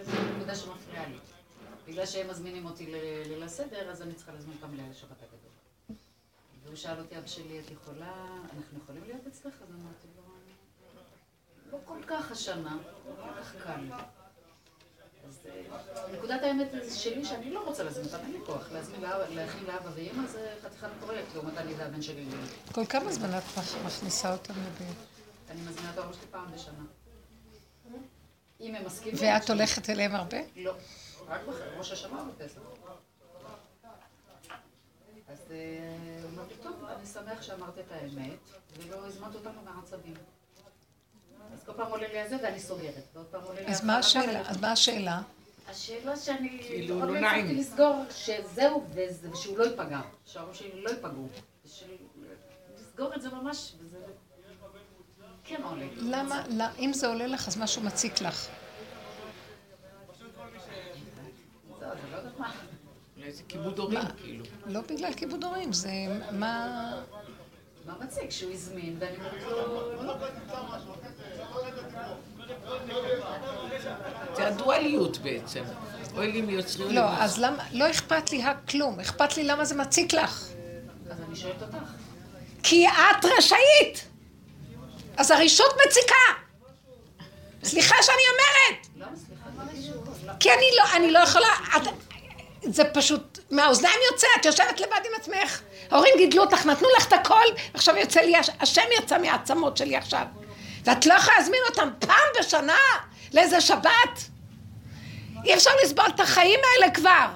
זו 0.06 0.12
נקודה 0.36 0.56
שמפריעה 0.56 1.08
לי. 1.08 1.18
בגלל 1.88 2.06
שהם 2.06 2.30
מזמינים 2.30 2.66
אותי 2.66 2.92
לליל 2.92 3.44
הסדר, 3.44 3.92
אז 3.92 4.02
אני 4.02 4.14
צריכה 4.14 4.32
להזמין 4.32 4.58
אותם 4.62 4.76
לשבת 4.76 5.18
הגדול. 5.24 5.41
והוא 6.72 6.80
שאל 6.80 7.00
אותי, 7.00 7.18
אבא 7.18 7.28
שלי, 7.28 7.60
את 7.60 7.72
יכולה, 7.72 8.14
אנחנו 8.44 8.80
יכולים 8.84 9.04
להיות 9.04 9.28
אצלך? 9.28 9.54
אז 9.62 9.70
אמרתי 9.70 10.08
לו, 10.18 10.24
לא 11.72 11.78
כל 11.86 11.98
כך 12.08 12.32
השנה, 12.32 12.78
לא 13.08 13.16
כל 13.24 13.42
כך 13.42 13.56
קל. 13.64 13.90
אז 15.28 15.40
נקודת 16.14 16.42
האמת 16.44 16.68
שלי 16.94 17.26
שאני 17.26 17.54
לא 17.54 17.64
רוצה 17.66 17.84
להזמין 17.84 18.06
אותם, 18.06 18.18
אין 18.18 18.32
לי 18.32 18.40
כוח. 18.46 18.72
להזמין 18.72 19.02
להכין 19.30 19.64
לאבא 19.64 19.90
ואמא 19.96 20.28
זה 20.28 20.54
חתיכת 20.64 20.88
פרויקט, 21.00 21.34
לעומת 21.36 21.58
אני 21.58 21.74
והבן 21.74 22.02
שלי. 22.02 22.26
כל 22.72 22.86
כמה 22.86 23.12
זמן 23.12 23.30
את 23.38 23.44
מכ- 23.58 23.86
מכניסה 23.86 24.34
אותם 24.34 24.54
לבית? 24.54 24.98
אני 25.50 25.62
מזמינה 25.62 25.90
את 25.94 25.98
ההורים 25.98 26.14
שלי 26.18 26.28
פעם 26.32 26.52
בשנה. 26.52 26.84
אם 28.60 28.76
הם 28.76 28.86
מסכימים. 28.86 29.18
ואת 29.22 29.50
הולכת 29.50 29.90
אליהם 29.90 30.16
הרבה? 30.16 30.38
לא, 30.56 30.74
רק 31.28 31.42
בראש 31.48 31.92
השנה 31.92 32.22
ובפסח. 32.24 32.60
אז 35.28 35.38
אה, 35.52 35.58
אמרתי, 36.34 36.54
טוב, 36.64 36.74
שמח 37.42 37.58
שאמרת 37.58 37.78
את 37.80 37.92
האמת, 37.92 38.38
ולא 38.78 39.06
הזמנת 39.08 39.36
אותנו 39.36 39.52
מעצבים. 39.76 40.14
אז 41.54 41.64
כל 41.66 41.74
פעם 41.74 41.88
עולה 41.92 42.08
לי 42.08 42.20
הזה 42.22 42.38
ואני 42.44 42.60
סוגרת, 42.60 43.04
ועוד 43.14 43.26
פעם 43.26 43.42
עולה 43.44 43.62
לי 43.62 43.68
אז 43.68 43.84
מה 43.86 43.98
השאלה? 43.98 44.26
ואני- 44.28 44.48
אז 44.50 44.62
מה 44.62 44.72
השאלה? 44.72 45.22
השאלה 45.70 46.18
שאני 46.18 46.60
כאילו, 46.68 46.96
עוד 46.96 47.04
לא 47.04 47.14
לא 47.14 47.20
נעים. 47.22 47.46
הצלחתי 47.46 47.56
לסגור 47.56 48.04
שזהו, 48.12 48.86
וזה- 48.94 49.32
ושהוא 49.32 49.58
לא 49.58 49.64
ייפגע, 49.64 50.02
שההורים 50.26 50.54
שלי 50.56 50.82
לא 50.82 50.90
ייפגעו. 50.90 51.28
לסגור 52.80 53.16
את 53.16 53.22
זה 53.22 53.30
ממש, 53.30 53.74
וזה 53.80 53.98
כן 55.44 55.62
עולה. 55.64 55.86
למה, 55.98 56.44
לא- 56.50 56.66
אם 56.80 56.94
זה 56.94 57.08
עולה 57.08 57.28
לך, 57.28 57.48
אז 57.48 57.58
משהו 57.58 57.82
מציק 57.82 58.22
לך. 58.22 58.48
זה 61.80 61.86
לא 62.12 62.18
יודעת 62.18 62.40
מה. 62.40 62.52
אולי 63.18 63.32
זה 63.32 63.44
כיבוד 63.48 63.80
הורים, 63.80 64.00
כאילו. 64.18 64.46
לא 64.66 64.82
בגלל 64.82 65.14
כיבוד 65.14 65.44
הורים, 65.44 65.74
זה 65.74 65.92
מה... 66.32 67.04
מה 67.86 67.94
מציג 68.00 68.30
שהוא 68.30 68.52
הזמין, 68.52 68.98
ואני 69.00 69.18
אומרת 69.18 69.44
לו, 69.44 70.04
לא. 70.04 70.16
זה 74.36 74.48
הדואליות 74.48 75.18
בעצם. 75.18 75.64
אוי 76.16 76.32
לי 76.32 76.42
אוי 76.42 76.64
לי 76.88 76.94
לא. 76.96 77.02
אז 77.20 77.40
למה... 77.40 77.64
לא 77.72 77.90
אכפת 77.90 78.32
לי 78.32 78.44
הכלום, 78.44 79.00
אכפת 79.00 79.38
לי 79.38 79.44
למה 79.44 79.66
זה 79.66 79.76
מציק 79.76 80.14
לך. 80.14 80.48
אז 81.10 81.18
אני 81.28 81.36
שואלת 81.36 81.62
אותך. 81.62 81.76
כי 82.64 82.88
את 82.88 83.26
רשאית! 83.38 84.08
אז 85.18 85.32
הרשות 85.32 85.74
מציקה! 85.88 86.42
סליחה 87.64 87.96
שאני 88.02 88.22
אומרת! 88.32 88.88
לא. 90.26 90.34
כי 90.40 90.54
אני 90.54 90.66
לא, 90.78 90.84
אני 90.96 91.12
לא 91.12 91.20
יכולה... 91.20 91.48
את, 91.78 91.82
זה 92.64 92.84
פשוט 92.94 93.40
מהאוזניים 93.52 94.00
יוצא, 94.12 94.28
את 94.40 94.46
יושבת 94.46 94.80
לבד 94.80 95.00
עם 95.06 95.12
עצמך. 95.20 95.62
ההורים 95.92 96.14
גידלו 96.18 96.44
אותך, 96.44 96.66
נתנו 96.66 96.88
לך 96.98 97.08
את 97.08 97.14
הכל, 97.14 97.44
עכשיו 97.74 97.96
יוצא 97.98 98.22
לי, 98.22 98.38
הש- 98.38 98.50
השם 98.60 98.82
יצא 98.98 99.18
מהעצמות 99.18 99.78
שלי 99.78 99.96
עכשיו. 99.96 100.26
ואת 100.86 101.06
לא 101.06 101.14
יכולה 101.14 101.38
להזמין 101.38 101.60
אותם 101.70 101.90
פעם 102.00 102.28
בשנה 102.40 102.78
לאיזה 103.34 103.62
שבת? 103.62 104.20
אי 105.46 105.54
אפשר 105.54 105.70
לסבול 105.84 106.06
את 106.16 106.20
החיים 106.20 106.60
האלה 106.74 106.92
כבר. 106.94 107.28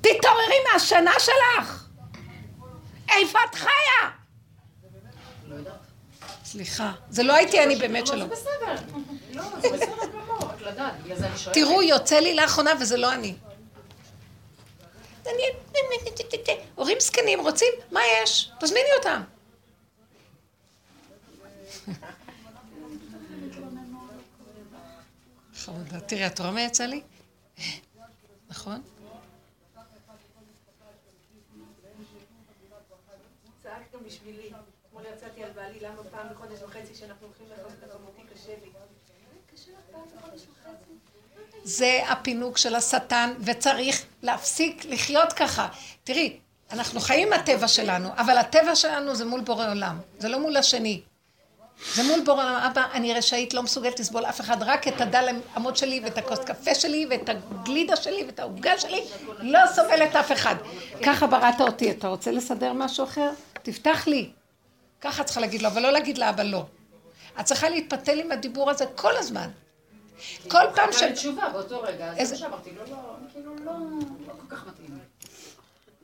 תתעוררי 0.00 0.56
מהשינה 0.72 1.12
שלך. 1.18 1.84
איפה 3.10 3.38
את 3.50 3.54
חיה? 3.54 4.10
סליחה, 6.44 6.92
זה 7.10 7.22
לא 7.22 7.32
הייתי 7.34 7.62
אני 7.64 7.76
באמת 7.76 8.08
לא, 8.08 8.14
שלא. 8.14 8.26
לא. 9.32 9.42
תראו, 11.52 11.82
יוצא 11.82 12.16
לי 12.18 12.34
לאחרונה 12.34 12.70
וזה 12.80 12.96
לא 12.96 13.12
אני. 13.12 13.34
הורים 16.74 17.00
זקנים 17.00 17.40
רוצים, 17.40 17.72
מה 17.90 18.00
יש? 18.22 18.50
תזמיני 18.60 18.88
אותם. 18.98 19.22
חמודה. 25.54 26.00
תראי, 26.00 26.26
את 26.26 26.40
רואה 26.40 26.60
יצא 26.60 26.84
לי? 26.84 27.02
נכון? 28.48 28.82
צעקת 33.62 33.94
גם 33.94 34.04
בשבילי. 34.04 34.52
אתמול 34.86 35.02
יצאתי 35.16 35.44
על 35.44 35.50
בעלי, 35.52 35.80
למה 35.80 36.04
פעם 36.10 36.26
בחודש 36.30 36.62
וחצי 36.62 36.94
כשאנחנו 36.94 37.26
הולכים 37.26 37.46
לחוף 37.50 37.72
את 37.78 37.90
החמותי 37.90 38.22
קשה 38.34 38.54
לי. 38.64 38.70
קשה 39.54 39.70
לך 39.72 39.78
פעם 39.92 40.02
בחודש 40.16 40.42
וחצי? 40.42 40.92
זה 41.64 42.00
הפינוק 42.08 42.58
של 42.58 42.74
השטן, 42.74 43.32
וצריך 43.40 44.02
להפסיק 44.22 44.84
לחיות 44.84 45.32
ככה. 45.32 45.68
תראי, 46.04 46.36
אנחנו 46.72 47.00
חיים 47.00 47.32
הטבע 47.32 47.68
שלנו, 47.68 48.08
אבל 48.16 48.38
הטבע 48.38 48.76
שלנו 48.76 49.14
זה 49.14 49.24
מול 49.24 49.40
בורא 49.40 49.70
עולם, 49.70 49.98
זה 50.18 50.28
לא 50.28 50.40
מול 50.40 50.56
השני. 50.56 51.00
זה 51.94 52.02
מול 52.02 52.20
בורא 52.24 52.44
עולם. 52.44 52.54
אבא, 52.54 52.86
אני 52.92 53.14
רשאית, 53.14 53.54
לא 53.54 53.62
מסוגלת 53.62 54.00
לסבול 54.00 54.24
אף 54.24 54.40
אחד, 54.40 54.62
רק 54.62 54.88
את 54.88 55.00
הדל 55.00 55.28
עמוד 55.56 55.76
שלי, 55.76 56.00
ואת 56.04 56.18
הכוס 56.18 56.38
קפה 56.38 56.74
שלי, 56.74 57.06
ואת 57.10 57.28
הגלידה 57.28 57.96
שלי, 57.96 58.24
ואת 58.26 58.40
העוגה 58.40 58.78
שלי, 58.78 59.04
לא 59.40 59.60
סובלת 59.74 60.16
אף 60.16 60.32
אחד. 60.32 60.54
ככה 61.04 61.26
בראת 61.26 61.60
אותי, 61.60 61.90
אתה 61.90 62.08
רוצה 62.08 62.30
לסדר 62.30 62.72
משהו 62.72 63.04
אחר? 63.04 63.30
תפתח 63.62 64.04
לי. 64.06 64.30
ככה 65.00 65.24
צריכה 65.24 65.40
להגיד 65.40 65.62
לו, 65.62 65.68
אבל 65.68 65.82
לא 65.82 65.92
להגיד 65.92 66.18
לאבא 66.18 66.42
לא. 66.42 66.64
את 67.40 67.44
צריכה 67.44 67.68
להתפתל 67.68 68.20
עם 68.20 68.32
הדיבור 68.32 68.70
הזה 68.70 68.84
כל 68.94 69.16
הזמן. 69.16 69.48
כל 70.48 70.64
פעם 70.74 70.92
ש... 70.92 70.96
ש... 70.96 71.02
תשובה 71.02 71.48
באותו 71.48 71.80
רגע, 71.80 72.12
אז 72.18 72.28
זה 72.28 72.34
מה 72.34 72.38
שאמרתי, 72.38 72.70
לא, 72.70 72.84
לא, 72.90 72.96
כאילו, 73.32 73.56
לא, 73.56 73.72
לא 74.26 74.32
כל 74.32 74.56
כך 74.56 74.66
מתאים. 74.66 74.98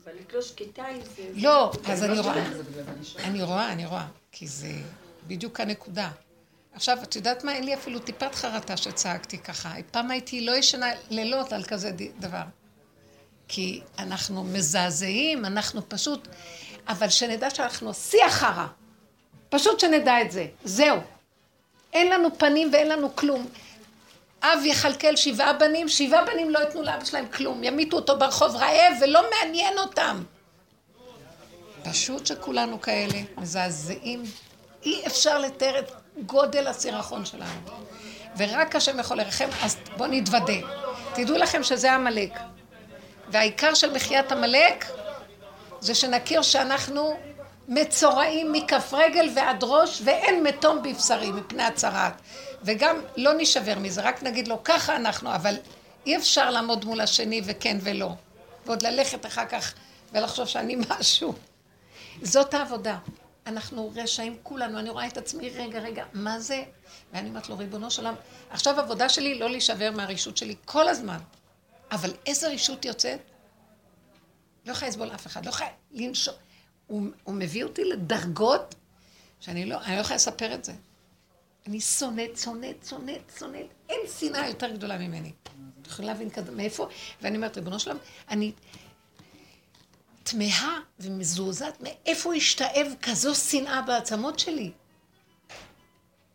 אבל 0.04 0.12
לא 0.32 0.42
שקטה 0.42 0.86
עם 0.86 1.00
זה. 1.16 1.22
לא, 1.34 1.72
אז 1.88 2.04
אני 2.04 2.12
אני 2.12 2.18
לא 2.18 2.22
רואה. 2.22 2.46
אני. 2.46 3.24
אני 3.24 3.42
רואה, 3.42 3.72
אני 3.72 3.86
רואה, 3.86 4.06
כי 4.32 4.46
זה 4.46 4.72
בדיוק 5.26 5.60
הנקודה. 5.60 6.10
עכשיו, 6.72 6.98
את 7.02 7.16
יודעת 7.16 7.44
מה? 7.44 7.52
אין 7.52 7.64
לי 7.64 7.74
אפילו 7.74 7.98
טיפת 7.98 8.34
חרטה 8.34 8.76
שצעקתי 8.76 9.38
ככה. 9.38 9.74
פעם 9.90 10.10
הייתי 10.10 10.40
לא 10.40 10.56
ישנה 10.56 10.86
לילות 11.10 11.52
על 11.52 11.64
כזה 11.64 11.90
דבר. 12.18 12.42
כי 13.48 13.80
אנחנו 13.98 14.44
מזעזעים, 14.44 15.44
אנחנו 15.44 15.88
פשוט... 15.88 16.28
אבל 16.88 17.08
שנדע 17.08 17.50
שאנחנו 17.50 17.94
שיא 17.94 18.24
החרא. 18.24 18.66
פשוט 19.48 19.80
שנדע 19.80 20.22
את 20.22 20.30
זה. 20.30 20.46
זהו. 20.64 20.98
אין 21.92 22.12
לנו 22.12 22.38
פנים 22.38 22.70
ואין 22.72 22.88
לנו 22.88 23.16
כלום. 23.16 23.48
אב 24.42 24.58
יכלכל 24.64 25.16
שבעה 25.16 25.52
בנים, 25.52 25.88
שבעה 25.88 26.24
בנים 26.24 26.50
לא 26.50 26.58
ייתנו 26.58 26.82
לאבא 26.82 27.04
שלהם 27.04 27.28
כלום. 27.28 27.64
ימיתו 27.64 27.96
אותו 27.96 28.18
ברחוב 28.18 28.56
רעב 28.56 28.92
ולא 29.00 29.22
מעניין 29.30 29.78
אותם. 29.78 30.22
פשוט 31.82 32.26
שכולנו 32.26 32.80
כאלה, 32.80 33.18
מזעזעים. 33.36 34.22
אי 34.82 35.06
אפשר 35.06 35.38
לתאר 35.38 35.78
את 35.78 35.92
גודל 36.26 36.66
הסירחון 36.66 37.24
שלנו. 37.24 37.60
ורק 38.36 38.76
השם 38.76 39.00
יכול 39.00 39.16
לרחם, 39.16 39.48
אז 39.62 39.76
בואו 39.96 40.10
נתוודה. 40.10 40.58
תדעו 41.14 41.36
לכם 41.36 41.62
שזה 41.62 41.92
עמלק. 41.92 42.38
והעיקר 43.28 43.74
של 43.74 43.92
מחיית 43.92 44.32
עמלק 44.32 44.86
זה 45.80 45.94
שנכיר 45.94 46.42
שאנחנו 46.42 47.16
מצורעים 47.68 48.52
מכף 48.52 48.90
רגל 48.92 49.30
ועד 49.34 49.64
ראש 49.64 50.02
ואין 50.04 50.42
מתום 50.42 50.82
בבשרי 50.82 51.30
מפני 51.30 51.62
הצרת. 51.62 52.12
וגם 52.62 53.00
לא 53.16 53.32
נשבר 53.38 53.78
מזה, 53.78 54.02
רק 54.02 54.22
נגיד 54.22 54.48
לו 54.48 54.64
ככה 54.64 54.96
אנחנו, 54.96 55.34
אבל 55.34 55.56
אי 56.06 56.16
אפשר 56.16 56.50
לעמוד 56.50 56.84
מול 56.84 57.00
השני 57.00 57.40
וכן 57.44 57.78
ולא. 57.80 58.10
ועוד 58.66 58.82
ללכת 58.82 59.26
אחר 59.26 59.46
כך 59.46 59.74
ולחשוב 60.12 60.46
שאני 60.46 60.76
משהו. 60.88 61.34
זאת 62.22 62.54
העבודה. 62.54 62.98
אנחנו 63.46 63.92
רשעים 63.94 64.36
כולנו, 64.42 64.78
אני 64.78 64.90
רואה 64.90 65.06
את 65.06 65.16
עצמי, 65.16 65.50
רגע, 65.50 65.78
רגע, 65.78 66.04
מה 66.12 66.40
זה? 66.40 66.64
ואני 67.12 67.28
אומרת 67.28 67.48
לו, 67.48 67.58
ריבונו 67.58 67.90
של 67.90 68.02
עולם, 68.02 68.14
עכשיו 68.50 68.80
העבודה 68.80 69.08
שלי 69.08 69.38
לא 69.38 69.50
להישבר 69.50 69.90
מהרישות 69.90 70.36
שלי 70.36 70.54
כל 70.64 70.88
הזמן. 70.88 71.18
אבל 71.90 72.10
איזה 72.26 72.48
רישות 72.48 72.84
יוצאת? 72.84 73.20
לא 74.66 74.72
יכולה 74.72 74.88
לסבול 74.88 75.10
אף 75.14 75.26
אחד, 75.26 75.44
לא 75.44 75.50
יכולה 75.50 75.68
לנשום. 75.90 76.34
הוא, 76.86 77.02
הוא 77.24 77.34
מביא 77.34 77.64
אותי 77.64 77.84
לדרגות 77.84 78.74
שאני 79.40 79.64
לא, 79.64 79.82
אני 79.84 79.96
לא 79.96 80.00
יכולה 80.00 80.16
לספר 80.16 80.54
את 80.54 80.64
זה. 80.64 80.72
אני 81.68 81.80
שונאת, 81.80 82.38
שונאת, 82.38 82.86
שונאת, 82.88 83.32
שונאת. 83.38 83.66
אין 83.88 84.00
שנאה 84.18 84.48
יותר 84.48 84.70
גדולה 84.70 84.98
ממני. 84.98 85.32
אתם 85.42 85.90
יכולים 85.90 86.10
להבין 86.10 86.30
כזה, 86.30 86.52
מאיפה? 86.52 86.88
ואני 87.22 87.36
אומרת, 87.36 87.56
ריבונו 87.56 87.78
שלום, 87.78 87.98
אני 88.28 88.52
תמהה 90.22 90.80
ומזועזעת 91.00 91.80
מאיפה 91.80 92.34
השתאב 92.34 92.86
כזו 93.02 93.34
שנאה 93.34 93.82
בעצמות 93.82 94.38
שלי. 94.38 94.72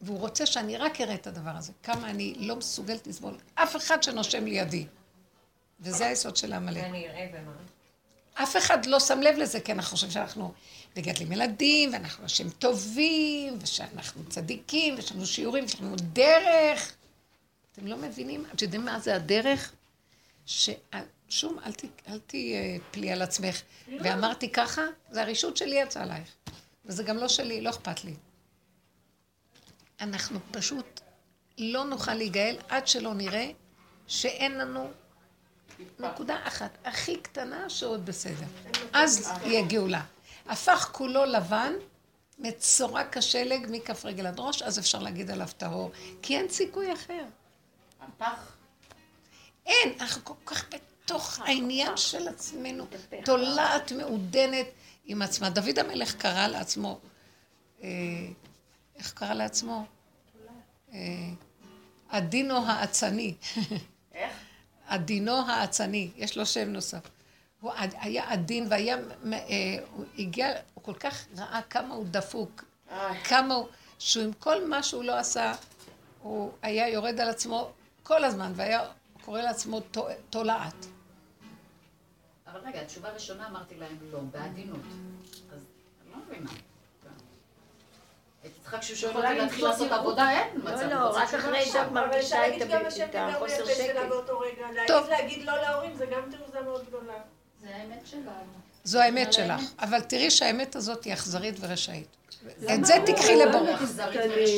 והוא 0.02 0.19
רוצה 0.19 0.46
שאני 0.46 0.78
רק 0.78 1.02
אראה 1.02 1.15
את 1.15 1.28
הדבר 1.28 1.52
הזה. 1.52 1.74
כמה 1.84 2.10
אני 2.10 2.34
לא 2.38 2.56
מסוגלת 2.56 3.08
לסבול 3.08 3.38
אף 3.56 3.76
אחד 3.76 4.04
שנושם 4.04 4.46
לידי. 4.46 4.88
וזה 5.80 6.06
היסוד 6.06 6.38
של 6.38 6.54
העמלק. 6.54 6.84
ואני 6.84 7.10
אראה 7.10 7.28
ומה. 7.34 7.52
אף 8.34 8.58
אחד 8.58 8.86
לא 8.86 9.00
שם 9.00 9.22
לב 9.22 9.36
לזה, 9.38 9.60
כי 9.60 9.72
אנחנו 9.72 9.91
חושבים 9.91 10.12
שאנחנו 10.12 10.54
מגדלים 10.97 11.32
ילדים, 11.32 11.93
ואנחנו 11.93 12.23
אנשים 12.23 12.49
טובים, 12.49 13.58
ושאנחנו 13.62 14.23
צדיקים, 14.29 14.95
ויש 14.95 15.12
לנו 15.12 15.25
שיעורים, 15.25 15.63
ויש 15.63 15.82
לנו 15.82 15.95
דרך. 15.95 16.93
אתם 17.71 17.88
לא 17.88 17.97
מבינים? 17.97 18.45
אתם 18.45 18.65
יודעים 18.65 18.86
מה 18.86 18.99
זה 18.99 19.15
הדרך? 19.15 19.71
ששום, 20.45 21.60
אל, 21.65 21.71
ת, 21.71 21.86
תהיי 22.27 22.79
פלי 22.91 23.12
על 23.12 23.21
עצמך. 23.21 23.62
ואמרתי 23.88 24.49
ככה, 24.49 24.82
זה 25.12 25.21
הרשות 25.21 25.58
שלי 25.58 25.75
יצאה 25.75 26.03
עלייך. 26.03 26.27
וזה 26.86 27.03
גם 27.03 27.17
לא 27.17 27.27
שלי, 27.27 27.62
לא 27.62 27.69
אכפת 27.69 28.03
לי. 28.03 28.13
אנחנו 30.01 30.39
פשוט 30.51 31.01
לא 31.58 31.86
נוכל 31.86 32.13
להיגאל 32.13 32.58
עד 32.69 32.88
שלא 32.88 33.13
נראה 33.13 33.51
שאין 34.08 34.58
לנו 34.58 34.91
נקודה 35.99 36.38
אחת, 36.43 36.77
הכי 36.86 37.17
קטנה 37.17 37.69
שעוד 37.69 38.06
בסדר. 38.06 38.45
אז 38.93 39.32
יהיה 39.45 39.62
גאולה. 39.62 40.03
הפך 40.45 40.89
כולו 40.91 41.25
לבן, 41.25 41.73
מצורע 42.39 43.01
כשלג 43.12 43.67
מכף 43.69 44.06
רגל 44.06 44.27
עד 44.27 44.39
ראש, 44.39 44.62
אז 44.62 44.79
אפשר 44.79 44.99
להגיד 44.99 45.32
עליו 45.32 45.47
טהור. 45.58 45.91
כי 46.21 46.38
אין 46.38 46.49
סיכוי 46.49 46.93
אחר. 46.93 47.25
הפח. 48.01 48.56
אין, 49.65 49.93
אנחנו 49.99 50.21
כל 50.25 50.34
כך 50.45 50.65
בתוך 50.69 51.39
העניין 51.39 51.97
של 51.97 52.27
עצמנו, 52.27 52.86
תולעת 53.25 53.91
מעודנת 53.91 54.65
עם 55.06 55.21
עצמה. 55.21 55.49
דוד 55.49 55.79
המלך 55.79 56.15
קרא 56.15 56.47
לעצמו, 56.47 56.99
אה, 57.84 57.89
איך 58.95 59.13
קרא 59.13 59.34
לעצמו? 59.34 59.86
אה, 60.93 60.99
עדינו 62.10 62.67
האצני. 62.67 63.34
איך? 64.13 64.34
עדינו 64.88 65.49
האצני, 65.49 66.12
יש 66.15 66.38
לו 66.38 66.45
שם 66.45 66.69
נוסף. 66.69 67.10
הוא 67.63 67.71
היה 67.78 68.32
עדין 68.32 68.67
והיה, 68.69 68.97
אה, 69.34 69.39
הוא 69.93 70.06
הגיע, 70.19 70.47
הוא 70.73 70.84
כל 70.84 70.93
כך 70.93 71.26
ראה 71.38 71.62
כמה 71.69 71.95
הוא 71.95 72.06
דפוק. 72.12 72.63
כמה 73.23 73.54
הוא, 73.54 73.67
שהוא 73.99 74.23
עם 74.23 74.34
כל 74.34 74.67
מה 74.67 74.84
שהוא 74.84 75.04
לא 75.04 75.17
עשה, 75.17 75.54
הוא 76.21 76.52
היה 76.62 76.89
יורד 76.89 77.19
על 77.19 77.30
עצמו 77.30 77.71
כל 78.04 78.23
הזמן, 78.23 78.52
והיה 78.56 78.82
קורא 79.26 79.41
לעצמו 79.41 79.80
תו- 79.80 80.08
תולעת. 80.30 80.73
אבל 82.47 82.60
רגע, 82.65 82.82
התשובה 82.82 83.10
הראשונה 83.10 83.47
אמרתי 83.47 83.76
להם 83.76 83.97
לא, 84.12 84.19
בעדינות. 84.32 84.80
אז 85.54 85.60
אני 86.04 86.12
לא 86.12 86.17
מבינה. 86.28 86.49
הייתי 88.43 88.60
צריכה 88.62 88.80
כשהוא 88.80 88.97
שואל 88.97 89.15
אותי 89.26 89.38
להתחיל 89.38 89.65
לעשות. 89.67 89.91
עבודה, 89.91 90.30
אין 90.32 90.58
מצב. 90.58 90.67
לא, 90.69 90.82
אני 90.82 90.93
לא, 90.93 91.08
רוצה 91.08 91.19
רק 91.19 91.34
אחרי. 91.34 91.65
שאת 91.65 91.76
אבל 91.76 91.89
מרגישה 91.93 92.47
את 92.47 92.62
החוסר 93.15 93.65
שקט. 93.65 93.95
טוב. 94.88 95.08
להגיד 95.10 95.45
לא 95.45 95.62
להורים 95.62 95.95
זה 95.95 96.06
גם 96.06 96.21
תעוזה 96.32 96.62
מאוד 96.62 96.86
גדולה. 96.88 97.13
זה 97.63 97.76
האמת 97.76 98.02
שלנו. 98.06 98.54
זו 98.84 98.99
האמת 98.99 99.34
שלך. 99.34 99.62
אבל 99.80 100.02
תראי 100.02 100.32
שהאמת 100.32 100.76
הזאת 100.76 101.04
היא 101.04 101.13
אכזרית 101.13 101.56
ורשעית. 101.60 102.08
את 102.73 102.86
זה 102.86 102.93
תקחי 103.06 103.36
לבור. 103.36 103.67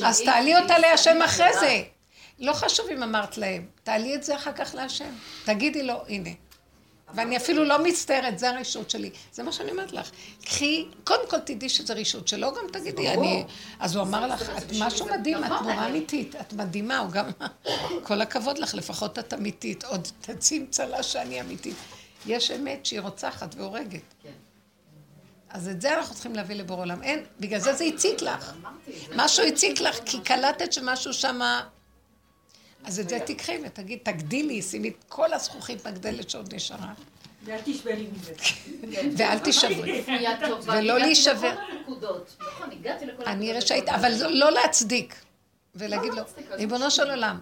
אז 0.06 0.22
תעלי 0.26 0.58
אותה 0.58 0.78
להשם 0.78 1.22
אחרי 1.22 1.54
זה. 1.60 1.84
לא 2.40 2.54
חשוב 2.54 2.86
אם 2.92 3.04
אמרת 3.04 3.38
להם, 3.38 3.66
תעלי 3.84 4.16
את 4.16 4.24
זה 4.24 4.36
אחר 4.36 4.54
כך 4.54 4.76
להשם. 4.76 5.10
תגידי 5.46 5.84
לו, 5.84 6.04
הנה. 6.08 6.30
ואני 7.14 7.38
אפילו 7.38 7.64
לא 7.64 7.84
מצטערת, 7.84 8.40
זה 8.40 8.50
הרשות 8.50 8.90
שלי. 8.90 9.10
זה 9.34 9.44
מה 9.44 9.52
שאני 9.52 9.72
אומרת 9.72 9.92
לך. 9.92 10.12
קחי, 10.46 10.86
קודם 11.04 11.30
כל 11.30 11.40
תדעי 11.40 11.70
שזה 11.70 11.94
רשות 11.94 12.28
שלו, 12.28 12.54
גם 12.54 12.64
תגידי, 12.72 13.10
אני... 13.10 13.44
אז 13.80 13.96
הוא 13.96 14.04
אמר 14.04 14.28
לך, 14.28 14.50
את 14.58 14.64
משהו 14.80 15.06
מדהים, 15.06 15.44
את 15.44 15.52
מורה 15.62 15.88
אמיתית, 15.88 16.36
את 16.36 16.54
מדהימה, 16.54 16.98
הוא 16.98 17.12
גם... 17.12 17.30
כל 18.04 18.22
הכבוד 18.22 18.58
לך, 18.58 18.76
לפחות 18.76 19.20
את 19.20 19.34
אמיתית. 19.34 19.84
עוד 19.84 20.08
תצאי 20.22 20.58
עם 20.58 20.66
צל"ש 20.70 21.14
שאני 21.14 21.42
אמיתית. 21.42 21.76
יש 22.26 22.52
אמת 22.52 22.86
שהיא 22.86 23.00
רוצחת 23.00 23.56
והורגת. 23.56 24.02
כן. 24.24 24.30
אז 25.50 25.70
את 25.70 25.82
זה 25.82 25.98
אנחנו 25.98 26.14
צריכים 26.14 26.36
להביא 26.36 26.56
לבור 26.56 26.78
עולם. 26.78 27.04
אין, 27.04 27.26
בגלל 27.40 27.60
זה 27.60 27.74
זה 27.74 27.84
הציק 27.84 28.22
לך. 28.22 28.54
זה 28.88 28.94
משהו 29.16 29.46
הציק 29.46 29.82
לך, 29.82 29.98
כי 30.06 30.22
קלטת 30.22 30.74
שמשהו 30.74 31.14
שמה... 31.14 31.68
אז 32.84 33.00
את 33.00 33.10
זה 33.10 33.20
תקחי 33.26 33.58
ותגיד, 33.66 34.00
תגדילי, 34.04 34.62
שימי 34.62 34.90
את 34.90 35.04
כל 35.08 35.34
הזכוכית 35.34 35.88
מגדלת 35.88 36.30
שעוד 36.30 36.54
נשארה, 36.54 36.94
ואל 37.46 37.60
תשברי 37.66 38.08
מזה. 38.14 38.34
ואל 39.18 39.40
טובה. 40.48 40.74
ולא 40.78 41.00
להישבר. 41.00 41.56
נכון, 42.40 42.70
אני. 43.28 43.54
רשאית, 43.54 43.90
אבל 43.90 44.12
לא 44.30 44.52
להצדיק. 44.52 45.16
ולהגיד 45.76 46.14
לא 46.14 46.22
לו, 46.22 46.28
ריבונו 46.52 46.92
של 46.92 47.10
עולם, 47.10 47.40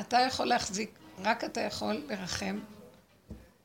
אתה 0.00 0.20
יכול 0.20 0.46
להחזיק, 0.46 0.98
רק 1.24 1.44
אתה 1.44 1.60
יכול 1.60 2.02
לרחם 2.08 2.58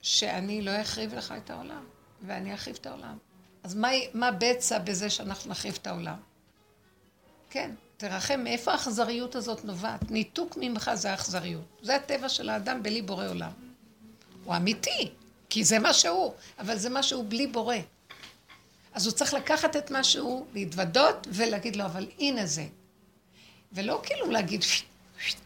שאני 0.02 0.62
לא 0.62 0.82
אחריב 0.82 1.14
לך 1.14 1.34
את 1.38 1.50
העולם, 1.50 1.84
ואני 2.22 2.54
אחריב 2.54 2.78
את 2.82 2.86
העולם. 2.86 3.18
אז 3.64 3.76
מה, 3.76 3.88
מה 4.14 4.32
בצע 4.32 4.80
בזה 4.80 5.10
שאנחנו 5.10 5.52
נחריב 5.52 5.78
את 5.82 5.88
העולם? 5.88 6.18
כן, 7.50 7.72
תרחם, 7.98 8.40
מאיפה 8.44 8.72
האכזריות 8.72 9.36
הזאת 9.36 9.66
נובעת? 9.66 10.12
ניתוק 10.12 10.58
ממך 10.62 10.92
זה 10.94 11.12
האכזריות. 11.12 11.82
זה 11.82 11.96
הטבע 11.96 12.30
של 12.30 12.50
האדם 12.50 12.84
בלי 12.84 13.02
בורא 13.02 13.28
עולם. 13.28 13.52
הוא 14.44 14.56
אמיתי, 14.56 15.12
כי 15.50 15.64
זה 15.64 15.80
מה 15.80 15.94
שהוא, 15.94 16.34
אבל 16.60 16.78
זה 16.78 16.90
מה 16.90 17.04
שהוא 17.04 17.26
בלי 17.30 17.48
בורא. 17.48 17.76
אז 18.94 19.06
הוא 19.06 19.14
צריך 19.14 19.34
לקחת 19.34 19.76
את 19.76 19.92
מה 19.92 20.04
שהוא, 20.04 20.46
להתוודות 20.54 21.28
ולהגיד 21.30 21.76
לו, 21.76 21.86
אבל 21.86 22.08
הנה 22.20 22.46
זה. 22.46 22.68
ולא 23.72 24.02
כאילו 24.04 24.32
להגיד, 24.32 24.64
"פשט, 24.64 24.86
פשט, 25.18 25.38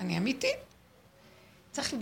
אני 0.00 0.18
אמיתי. 0.18 0.52
צריך 1.72 1.94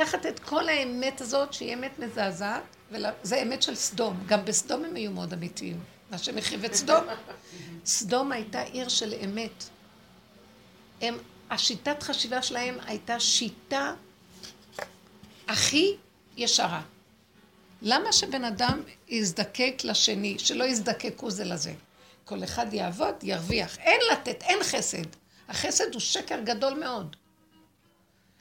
לקחת 0.00 0.26
את 0.26 0.38
כל 0.38 0.68
האמת 0.68 1.20
הזאת, 1.20 1.52
שהיא 1.52 1.74
אמת 1.74 1.98
מזעזעת, 1.98 2.62
וזה 2.90 3.42
אמת 3.42 3.62
של 3.62 3.74
סדום. 3.74 4.24
גם 4.26 4.44
בסדום 4.44 4.84
הם 4.84 4.94
היו 4.94 5.10
מאוד 5.10 5.32
אמיתיים. 5.32 5.80
מה 6.10 6.18
שמחריב 6.18 6.64
את 6.64 6.74
סדום. 6.74 7.04
סדום 7.86 8.32
הייתה 8.32 8.60
עיר 8.60 8.88
של 8.88 9.14
אמת. 9.24 9.64
הם, 11.00 11.18
השיטת 11.50 12.02
חשיבה 12.02 12.42
שלהם 12.42 12.78
הייתה 12.86 13.20
שיטה 13.20 13.94
הכי 15.48 15.96
ישרה. 16.36 16.82
למה 17.82 18.12
שבן 18.12 18.44
אדם 18.44 18.82
יזדקק 19.08 19.74
לשני, 19.84 20.38
שלא 20.38 20.64
יזדקקו 20.64 21.30
זה 21.30 21.44
לזה? 21.44 21.72
כל 22.24 22.44
אחד 22.44 22.74
יעבוד, 22.74 23.14
ירוויח. 23.22 23.78
אין 23.78 24.00
לתת, 24.12 24.42
אין 24.42 24.58
חסד. 24.62 25.06
החסד 25.48 25.92
הוא 25.92 26.00
שקר 26.00 26.40
גדול 26.44 26.74
מאוד. 26.74 27.16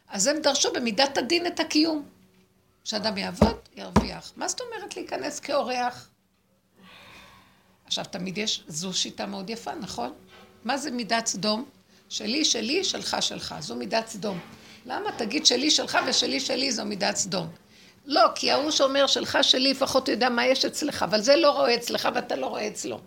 אז 0.09 0.27
הם 0.27 0.41
דרשו 0.41 0.73
במידת 0.73 1.17
הדין 1.17 1.47
את 1.47 1.59
הקיום. 1.59 2.05
שאדם 2.83 3.17
יעבוד, 3.17 3.57
ירוויח. 3.75 4.33
מה 4.35 4.47
זאת 4.47 4.61
אומרת 4.61 4.95
להיכנס 4.95 5.39
כאורח? 5.39 6.09
עכשיו, 7.85 8.05
תמיד 8.05 8.37
יש, 8.37 8.63
זו 8.67 8.93
שיטה 8.93 9.25
מאוד 9.25 9.49
יפה, 9.49 9.75
נכון? 9.75 10.13
מה 10.63 10.77
זה 10.77 10.91
מידת 10.91 11.25
סדום? 11.25 11.65
שלי, 12.09 12.45
שלי, 12.45 12.83
שלך, 12.83 13.17
שלך. 13.19 13.55
זו 13.59 13.75
מידת 13.75 14.07
סדום. 14.07 14.39
למה? 14.85 15.11
תגיד 15.17 15.45
שלי, 15.45 15.71
שלך 15.71 15.97
ושלי, 16.07 16.39
שלי, 16.39 16.71
זו 16.71 16.85
מידת 16.85 17.15
סדום. 17.15 17.47
לא, 18.05 18.21
כי 18.35 18.51
ההוא 18.51 18.71
שאומר 18.71 19.07
שלך, 19.07 19.37
שלי, 19.41 19.71
לפחות 19.71 20.07
יודע 20.07 20.29
מה 20.29 20.45
יש 20.45 20.65
אצלך, 20.65 21.03
אבל 21.03 21.21
זה 21.21 21.35
לא 21.35 21.51
רואה 21.51 21.75
אצלך 21.75 22.09
ואתה 22.15 22.35
לא 22.35 22.45
רואה 22.47 22.67
אצלו. 22.67 22.99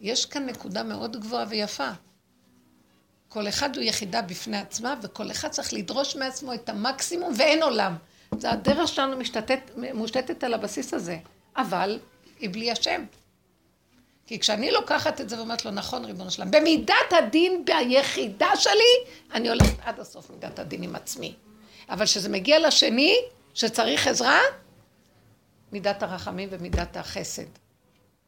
יש 0.00 0.26
כאן 0.26 0.46
נקודה 0.46 0.82
מאוד 0.82 1.16
גבוהה 1.20 1.44
ויפה. 1.48 1.90
כל 3.32 3.48
אחד 3.48 3.76
הוא 3.76 3.84
יחידה 3.84 4.22
בפני 4.22 4.58
עצמה, 4.58 4.94
וכל 5.02 5.30
אחד 5.30 5.48
צריך 5.48 5.72
לדרוש 5.72 6.16
מעצמו 6.16 6.54
את 6.54 6.68
המקסימום, 6.68 7.32
ואין 7.36 7.62
עולם. 7.62 7.96
זה 8.38 8.50
הדרך 8.50 8.88
שלנו 8.88 9.16
משתתת, 9.16 9.60
מושתתת 9.94 10.44
על 10.44 10.54
הבסיס 10.54 10.94
הזה, 10.94 11.18
אבל 11.56 11.98
היא 12.40 12.50
בלי 12.50 12.70
השם. 12.70 13.04
כי 14.26 14.38
כשאני 14.38 14.70
לוקחת 14.70 15.20
את 15.20 15.28
זה 15.28 15.38
ואומרת 15.38 15.64
לו, 15.64 15.70
נכון, 15.70 16.04
ריבונו 16.04 16.30
שלם, 16.30 16.50
במידת 16.50 17.12
הדין 17.18 17.64
ביחידה 17.64 18.56
שלי, 18.56 19.12
אני 19.32 19.48
הולכת 19.48 19.76
עד 19.84 20.00
הסוף 20.00 20.30
מידת 20.30 20.58
הדין 20.58 20.82
עם 20.82 20.96
עצמי. 20.96 21.34
אבל 21.88 22.04
כשזה 22.04 22.28
מגיע 22.28 22.66
לשני, 22.66 23.16
שצריך 23.54 24.06
עזרה, 24.06 24.40
מידת 25.72 26.02
הרחמים 26.02 26.48
ומידת 26.52 26.96
החסד. 26.96 27.48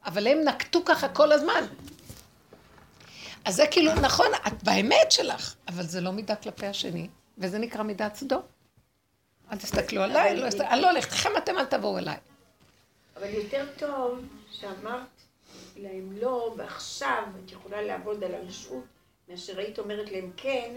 אבל 0.06 0.26
הם 0.26 0.38
נקטו 0.44 0.84
ככה 0.84 1.08
כל 1.08 1.32
הזמן. 1.32 1.64
אז 3.44 3.54
זה 3.56 3.66
כאילו, 3.66 3.94
נכון, 3.94 4.26
את 4.46 4.62
באמת 4.62 5.10
שלך, 5.10 5.54
אבל 5.68 5.82
זה 5.82 6.00
לא 6.00 6.10
מידה 6.10 6.36
כלפי 6.36 6.66
השני, 6.66 7.08
וזה 7.38 7.58
נקרא 7.58 7.82
מידת 7.82 8.14
סדום. 8.14 8.42
אל 9.52 9.56
תסתכלו 9.58 10.02
עליי, 10.02 10.36
לא, 10.36 10.46
אני 10.60 10.80
לא 10.80 10.90
הולכת, 10.90 11.12
לכם 11.12 11.30
אתם 11.38 11.58
אל 11.58 11.64
תבואו 11.64 11.98
אליי. 11.98 12.16
אבל 13.16 13.28
יותר 13.28 13.66
טוב 13.78 14.18
שאמרת 14.52 15.00
להם 15.76 16.12
לא, 16.20 16.54
ועכשיו 16.58 17.22
את 17.44 17.52
יכולה 17.52 17.82
לעבוד 17.82 18.24
על 18.24 18.34
הרשות, 18.34 18.84
מאשר 19.28 19.58
היית 19.58 19.78
אומרת 19.78 20.12
להם 20.12 20.30
כן, 20.36 20.70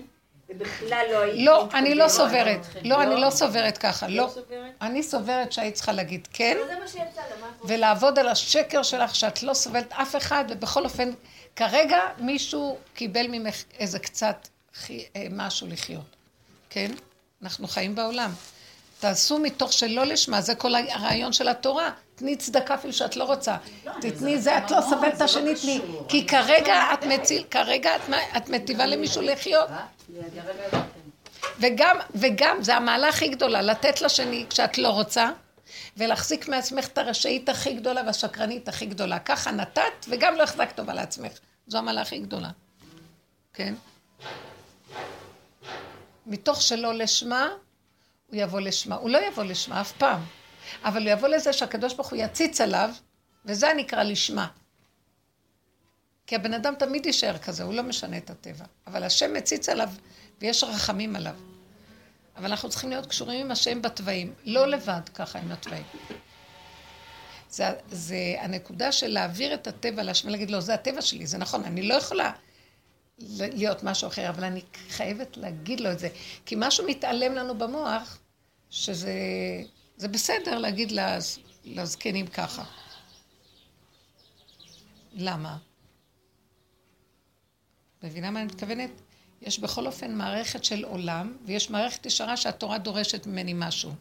ובכלל 0.50 1.06
לא 1.12 1.20
היית... 1.20 1.46
לא, 1.46 1.68
אני 1.74 1.96
לא 1.96 2.06
מתכוונת. 2.06 2.30
סוברת. 2.30 2.84
לא, 2.84 3.04
אני 3.04 3.22
לא 3.22 3.30
סוברת 3.30 3.78
ככה, 3.78 4.08
לא 4.08 4.16
לא. 4.16 4.34
אני 4.82 5.04
סוברת 5.04 5.52
שהיית 5.52 5.76
צריכה 5.76 5.92
להגיד 5.92 6.28
כן? 6.34 6.58
ולעבוד 7.64 8.20
על 8.20 8.28
השקר 8.28 8.84
שלך 8.84 9.16
שאת 9.16 9.44
לא 9.44 9.54
סובלת 9.54 9.94
אף 9.94 10.16
אחד, 10.16 10.46
ובכל 10.50 10.84
אופן, 10.84 11.12
כרגע 11.58 12.00
מישהו 12.20 12.78
קיבל 12.94 13.28
ממך 13.28 13.64
איזה 13.80 14.00
קצת 14.00 14.48
אה, 14.90 15.28
משהו 15.32 15.68
לחיות, 15.68 16.16
כן? 16.70 16.92
אנחנו 17.44 17.68
חיים 17.68 17.96
בעולם. 17.96 18.32
תעשו 19.00 19.40
מתוך 19.40 19.74
שלא 19.74 20.04
לשמה, 20.04 20.42
זה 20.42 20.56
כל 20.56 20.76
הרעיון 20.76 21.34
של 21.34 21.48
התורה. 21.48 21.92
תני 22.16 22.36
צדקה 22.36 22.76
אפילו 22.76 22.94
שאת 22.94 23.16
לא 23.16 23.24
רוצה. 23.24 23.58
תתני 24.02 24.38
זה, 24.42 24.58
את 24.58 24.72
לא 24.72 24.82
סובלת 24.90 25.16
את 25.16 25.22
השני, 25.22 25.56
תני. 25.56 25.82
כי 26.08 26.28
כרגע 26.28 26.94
את 26.94 27.04
מציל, 27.04 27.44
כרגע 27.52 27.92
את 28.38 28.50
מטיבה 28.50 28.86
למישהו 28.86 29.22
לחיות. 29.22 29.70
וגם, 31.60 31.98
וגם, 32.16 32.64
זה 32.64 32.76
המעלה 32.76 33.10
הכי 33.10 33.28
גדולה, 33.28 33.62
לתת 33.62 34.02
לשני 34.02 34.46
כשאת 34.50 34.78
לא 34.78 34.90
רוצה, 34.90 35.30
ולהחזיק 35.98 36.48
מעצמך 36.48 36.88
את 36.88 36.98
הרשאית 36.98 37.50
הכי 37.50 37.74
גדולה 37.74 38.02
והשקרנית 38.06 38.70
הכי 38.70 38.86
גדולה. 38.86 39.20
ככה 39.20 39.52
נתת, 39.52 40.06
וגם 40.10 40.36
לא 40.36 40.44
החזקת 40.44 40.76
טובה 40.76 40.94
לעצמך. 40.94 41.32
זו 41.68 41.78
המעלה 41.78 42.02
הכי 42.02 42.20
גדולה. 42.20 42.50
כן? 43.54 43.74
מתוך 46.26 46.62
שלא 46.62 46.94
לשמה, 46.94 47.50
הוא 48.28 48.42
יבוא 48.42 48.60
לשמה. 48.60 48.96
הוא 48.96 49.10
לא 49.10 49.28
יבוא 49.28 49.44
לשמה 49.44 49.82
אף 49.82 49.92
פעם. 49.92 50.22
אבל 50.84 51.02
הוא 51.02 51.12
יבוא 51.12 51.28
לזה 51.28 51.54
שהקדוש 51.54 51.94
ברוך 51.94 52.10
הוא 52.10 52.20
יציץ 52.22 52.62
עליו, 52.62 52.90
וזה 53.46 53.68
נקרא 53.78 54.04
לשמה. 54.04 54.48
כי 56.28 56.36
הבן 56.36 56.54
אדם 56.54 56.74
תמיד 56.80 57.06
יישאר 57.06 57.38
כזה, 57.38 57.64
הוא 57.64 57.74
לא 57.74 57.84
משנה 57.84 58.18
את 58.18 58.30
הטבע. 58.30 58.66
אבל 58.88 59.04
השם 59.04 59.34
מציץ 59.34 59.70
עליו, 59.70 59.90
ויש 60.42 60.64
רחמים 60.64 61.16
עליו. 61.16 61.36
אבל 62.36 62.46
אנחנו 62.46 62.70
צריכים 62.70 62.90
להיות 62.90 63.06
קשורים 63.06 63.46
עם 63.46 63.52
השם 63.52 63.82
בתוואים, 63.82 64.34
לא 64.46 64.68
לבד 64.68 65.10
ככה 65.14 65.40
עם 65.40 65.52
התוואים. 65.52 65.86
זה, 67.50 67.66
זה 67.92 68.36
הנקודה 68.40 68.92
של 68.92 69.08
להעביר 69.08 69.54
את 69.54 69.68
הטבע 69.68 70.04
להשם, 70.04 70.30
להגיד 70.30 70.52
לו, 70.52 70.62
זה 70.62 70.74
הטבע 70.74 71.02
שלי, 71.02 71.28
זה 71.28 71.38
נכון, 71.38 71.64
אני 71.64 71.82
לא 71.82 71.94
יכולה 71.94 72.32
להיות 73.40 73.84
משהו 73.84 74.08
אחר, 74.08 74.30
אבל 74.30 74.44
אני 74.44 74.62
חייבת 74.90 75.38
להגיד 75.38 75.80
לו 75.80 75.92
את 75.92 76.00
זה. 76.00 76.10
כי 76.46 76.56
משהו 76.58 76.88
מתעלם 76.88 77.36
לנו 77.36 77.58
במוח, 77.58 78.18
שזה 78.70 79.14
זה 79.98 80.08
בסדר 80.08 80.58
להגיד 80.58 80.92
לז, 80.92 81.40
לזקנים 81.66 82.28
ככה. 82.28 82.64
למה? 85.14 85.58
מבינה 88.04 88.32
מה 88.32 88.40
אני 88.40 88.48
מתכוונת? 88.48 88.90
יש 89.42 89.60
בכל 89.60 89.88
אופן 89.88 90.16
מערכת 90.16 90.64
של 90.64 90.86
עולם, 90.86 91.38
ויש 91.46 91.70
מערכת 91.70 92.06
ישרה 92.06 92.38
שהתורה 92.38 92.78
דורשת 92.78 93.26
ממני 93.26 93.54
משהו. 93.56 93.92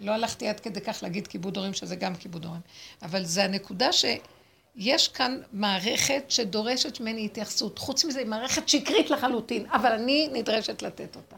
לא 0.00 0.12
הלכתי 0.12 0.48
עד 0.48 0.60
כדי 0.60 0.80
כך 0.80 1.02
להגיד 1.02 1.26
כיבוד 1.26 1.56
הורים, 1.56 1.74
שזה 1.74 1.96
גם 1.96 2.14
כיבוד 2.14 2.44
הורים. 2.44 2.60
אבל 3.02 3.24
זה 3.24 3.44
הנקודה 3.44 3.88
שיש 3.92 5.08
כאן 5.08 5.40
מערכת 5.52 6.24
שדורשת 6.28 7.00
ממני 7.00 7.24
התייחסות. 7.24 7.78
חוץ 7.78 8.04
מזה, 8.04 8.18
היא 8.18 8.26
מערכת 8.26 8.68
שקרית 8.68 9.10
לחלוטין, 9.10 9.66
אבל 9.70 9.92
אני 9.92 10.28
נדרשת 10.32 10.82
לתת 10.82 11.16
אותה. 11.16 11.36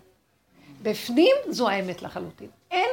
בפנים 0.83 1.37
זו 1.49 1.69
האמת 1.69 2.03
לחלוטין. 2.03 2.49
אין, 2.71 2.91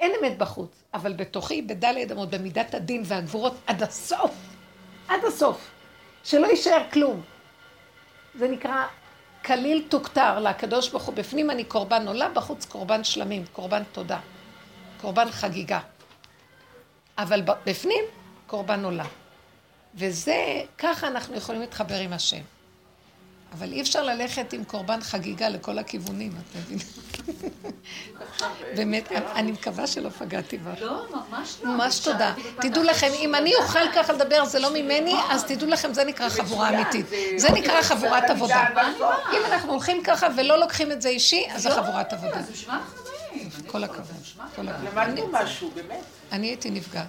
אין 0.00 0.12
אמת 0.20 0.38
בחוץ, 0.38 0.82
אבל 0.94 1.12
בתוכי, 1.12 1.62
בדלת 1.62 2.12
אמות, 2.12 2.30
במידת 2.30 2.74
הדין 2.74 3.02
והגבורות, 3.04 3.54
עד 3.66 3.82
הסוף, 3.82 4.34
עד 5.08 5.24
הסוף, 5.24 5.70
שלא 6.24 6.46
יישאר 6.46 6.82
כלום. 6.92 7.22
זה 8.34 8.48
נקרא 8.48 8.86
כליל 9.44 9.86
תוכתר 9.88 10.40
לקדוש 10.40 10.88
ברוך 10.88 11.02
הוא. 11.02 11.14
בפנים 11.14 11.50
אני 11.50 11.64
קורבן 11.64 12.08
עולה, 12.08 12.28
בחוץ 12.28 12.64
קורבן 12.64 13.04
שלמים, 13.04 13.44
קורבן 13.52 13.82
תודה. 13.92 14.20
קורבן 15.00 15.30
חגיגה. 15.30 15.80
אבל 17.18 17.42
בפנים, 17.66 18.04
קורבן 18.46 18.84
עולה. 18.84 19.04
וזה, 19.94 20.62
ככה 20.78 21.06
אנחנו 21.06 21.36
יכולים 21.36 21.60
להתחבר 21.60 21.98
עם 21.98 22.12
השם. 22.12 22.42
אבל 23.52 23.72
אי 23.72 23.80
אפשר 23.80 24.02
ללכת 24.02 24.52
עם 24.52 24.64
קורבן 24.64 25.00
חגיגה 25.00 25.48
לכל 25.48 25.78
הכיוונים, 25.78 26.32
את 26.32 26.56
מבינה? 26.56 26.82
באמת, 28.76 29.12
אני 29.12 29.52
מקווה 29.52 29.86
שלא 29.86 30.08
פגעתי 30.08 30.58
בך. 30.58 30.80
לא, 30.80 31.06
ממש 31.10 31.56
לא. 31.62 31.70
ממש 31.70 31.98
תודה. 31.98 32.34
תדעו 32.60 32.82
לכם, 32.82 33.10
אם 33.14 33.34
אני 33.34 33.54
אוכל 33.54 33.92
ככה 33.94 34.12
לדבר, 34.12 34.44
זה 34.44 34.58
לא 34.58 34.70
ממני, 34.74 35.14
אז 35.30 35.44
תדעו 35.44 35.68
לכם, 35.68 35.94
זה 35.94 36.04
נקרא 36.04 36.28
חבורה 36.28 36.68
אמיתית. 36.68 37.06
זה 37.36 37.48
נקרא 37.50 37.82
חבורת 37.82 38.30
עבודה. 38.30 38.64
אם 39.32 39.40
אנחנו 39.52 39.72
הולכים 39.72 40.02
ככה 40.02 40.26
ולא 40.36 40.60
לוקחים 40.60 40.92
את 40.92 41.02
זה 41.02 41.08
אישי, 41.08 41.46
אז 41.50 41.62
זה 41.62 41.70
חבורת 41.70 42.12
עבודה. 42.12 42.40
כל 43.66 43.84
הכבוד. 43.84 44.16
למדנו 44.58 45.28
משהו, 45.32 45.70
באמת. 45.70 46.04
אני 46.32 46.46
הייתי 46.46 46.70
נפגעת. 46.70 47.06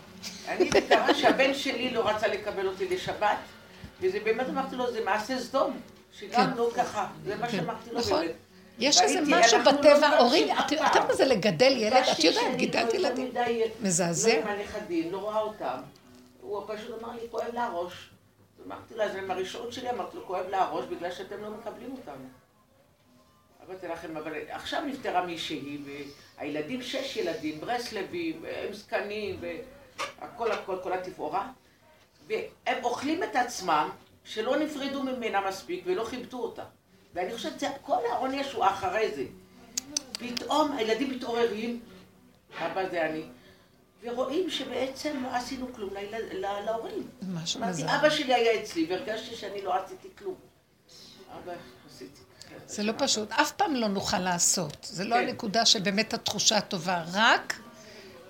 אני 0.47 0.69
קרה 0.69 1.15
שהבן 1.15 1.53
שלי 1.53 1.89
לא 1.89 2.09
רצה 2.09 2.27
לקבל 2.27 2.67
אותי 2.67 2.87
לשבת, 2.89 3.37
וזה 4.01 4.19
באמת 4.19 4.49
אמרתי 4.49 4.75
לו, 4.75 4.91
זה 4.91 5.05
מעשה 5.05 5.39
סדום. 5.39 5.79
שגם 6.19 6.57
לא 6.57 6.69
ככה, 6.75 7.07
זה 7.25 7.35
מה 7.35 7.49
שאמרתי 7.49 7.89
לו 7.91 7.99
נכון. 7.99 8.19
באמת. 8.19 8.31
יש 8.79 9.01
איזה 9.01 9.21
משהו 9.21 9.57
לא 9.57 9.71
בטבע, 9.71 10.07
אף 10.07 10.65
את. 10.65 10.71
יודעת 10.71 10.95
מה 10.95 11.13
זה 11.13 11.25
לגדל 11.25 11.71
ילד? 11.77 12.03
את 12.11 12.23
יודעת, 12.23 12.89
כבר 12.89 13.21
יותר 13.21 13.49
ילדים. 13.49 13.71
מזעזע. 13.81 14.29
לא 14.29 14.41
עם 14.41 14.47
הנכדים, 14.47 15.11
לא 15.11 15.17
רואה 15.17 15.39
אותם. 15.39 15.77
הוא 16.41 16.63
פשוט 16.67 17.03
אמר 17.03 17.11
לי, 17.13 17.21
כואב 17.31 17.53
לה 17.53 17.63
הראש. 17.63 17.93
אמרתי 18.67 18.95
לה, 18.95 19.09
זה 19.09 19.21
מהראשון 19.21 19.71
שלי, 19.71 19.89
אמרתי 19.89 20.17
לו, 20.17 20.27
כואב 20.27 20.45
לה 20.49 20.61
הראש 20.61 20.85
בגלל 20.85 21.11
שאתם 21.11 21.41
לא 21.41 21.49
מקבלים 21.49 21.91
אותנו. 21.91 22.25
אמרתי 23.69 23.87
לכם, 23.87 24.17
אבל 24.17 24.33
עכשיו 24.49 24.83
נפטרה 24.85 25.25
מישהי, 25.25 25.77
והילדים, 26.37 26.81
שש 26.81 27.17
ילדים, 27.17 27.61
ברסלבים, 27.61 28.45
הם 28.45 28.73
זקנים, 28.73 29.39
והכל 30.19 30.51
הכל, 30.51 30.77
כל 30.83 30.93
התפאורה, 30.93 31.51
והם 32.27 32.83
אוכלים 32.83 33.23
את 33.23 33.35
עצמם, 33.35 33.89
שלא 34.23 34.57
נפרדו 34.57 35.03
ממנה 35.03 35.47
מספיק 35.47 35.83
ולא 35.85 36.05
כיבדו 36.05 36.43
אותה. 36.43 36.63
ואני 37.13 37.33
חושבת, 37.33 37.63
כל 37.81 37.97
העונש 38.11 38.53
הוא 38.53 38.65
אחרי 38.65 39.11
זה. 39.15 39.25
פתאום 40.11 40.71
הילדים 40.71 41.11
מתעוררים, 41.11 41.79
אבא 42.57 42.89
זה 42.89 43.05
אני, 43.05 43.23
ורואים 44.01 44.49
שבעצם 44.49 45.23
לא 45.23 45.35
עשינו 45.35 45.73
כלום 45.73 45.93
להורים. 46.65 47.07
משהו 47.33 47.61
מזעזע. 47.61 47.99
אבא 47.99 48.09
שלי 48.09 48.33
היה 48.33 48.63
אצלי, 48.63 48.85
והרגשתי 48.89 49.35
שאני 49.35 49.61
לא 49.61 49.73
עשיתי 49.73 50.07
כלום. 50.17 50.35
אבא. 51.37 51.53
זה 52.69 52.83
לא 52.83 52.93
פשוט, 52.97 53.31
אף 53.31 53.51
פעם 53.51 53.75
לא 53.75 53.87
נוכל 53.87 54.19
לעשות. 54.19 54.87
זה 54.89 55.03
לא 55.03 55.15
כן. 55.15 55.21
הנקודה 55.21 55.65
שבאמת 55.65 56.13
התחושה 56.13 56.57
הטובה, 56.57 57.03
רק 57.13 57.59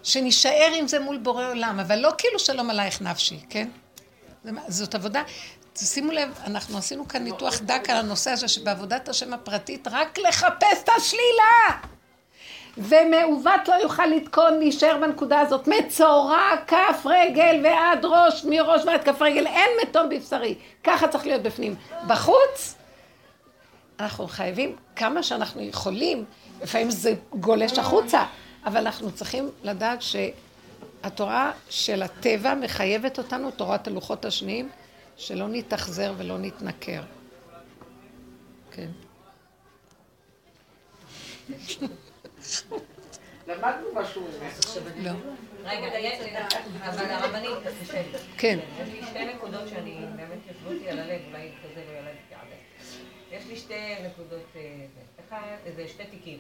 שנישאר 0.03 0.71
עם 0.75 0.87
זה 0.87 0.99
מול 0.99 1.17
בורא 1.17 1.49
עולם, 1.49 1.79
אבל 1.79 1.99
לא 1.99 2.11
כאילו 2.17 2.39
שלום 2.39 2.69
עלייך 2.69 3.01
נפשי, 3.01 3.39
כן? 3.49 3.69
זאת 4.67 4.95
עבודה. 4.95 5.23
שימו 5.75 6.11
לב, 6.11 6.39
אנחנו 6.45 6.77
עשינו 6.77 7.07
כאן 7.07 7.23
ניתוח 7.23 7.59
דק 7.59 7.89
על 7.89 7.97
הנושא 7.97 8.31
הזה 8.31 8.47
שבעבודת 8.47 9.09
השם 9.09 9.33
הפרטית 9.33 9.87
רק 9.91 10.17
לחפש 10.17 10.83
את 10.83 10.89
השלילה. 10.97 11.87
ומעוות 12.77 13.67
לא 13.67 13.73
יוכל 13.73 14.05
לתקון, 14.05 14.59
להישאר 14.59 14.97
בנקודה 15.01 15.39
הזאת. 15.39 15.67
מצורע, 15.67 16.51
כף 16.67 17.05
רגל 17.05 17.61
ועד 17.63 18.05
ראש, 18.05 18.45
מראש 18.45 18.81
ועד 18.85 19.03
כף 19.03 19.21
רגל, 19.21 19.47
אין 19.47 19.69
מתום 19.81 20.09
בבשרי. 20.09 20.55
ככה 20.83 21.07
צריך 21.07 21.25
להיות 21.25 21.41
בפנים. 21.41 21.75
בחוץ, 22.07 22.78
אנחנו 23.99 24.27
חייבים 24.27 24.75
כמה 24.95 25.23
שאנחנו 25.23 25.61
יכולים, 25.61 26.25
לפעמים 26.61 26.89
זה 26.91 27.13
גולש 27.33 27.79
החוצה, 27.79 28.25
אבל 28.65 28.77
אנחנו 28.77 29.11
צריכים 29.11 29.49
לדעת 29.63 29.99
שהתורה 30.01 31.51
של 31.69 32.03
הטבע 32.03 32.53
מחייבת 32.55 33.17
אותנו, 33.17 33.51
תורת 33.51 33.87
הלוחות 33.87 34.25
השניים, 34.25 34.69
שלא 35.17 35.47
נתאכזר 35.47 36.13
ולא 36.17 36.37
נתנכר. 36.37 37.01
כן. 38.71 38.89
למדנו 43.47 43.87
משהו 43.95 44.21
ממך. 44.21 44.77
לא. 44.97 45.11
רגע, 45.63 45.87
אבל 46.89 47.05
הרבנית. 47.05 47.57
כן. 48.37 48.59
יש 48.81 48.89
לי 48.93 49.01
שתי 49.09 49.25
נקודות 49.25 49.67
שאני 49.67 50.05
באמת 50.15 50.39
יושבות 50.47 50.73
לי 50.81 50.89
על 50.89 50.99
הלב, 50.99 51.21
אולי 51.31 51.51
כזה 51.63 51.83
לא 51.87 51.97
הרבה. 51.97 52.28
יש 53.32 53.45
לי 53.45 53.55
שתי 53.55 53.95
נקודות, 54.03 54.45
אה. 54.55 54.61
אחד, 55.27 55.55
זה 55.75 55.88
שתי 55.88 56.05
תיקים. 56.05 56.39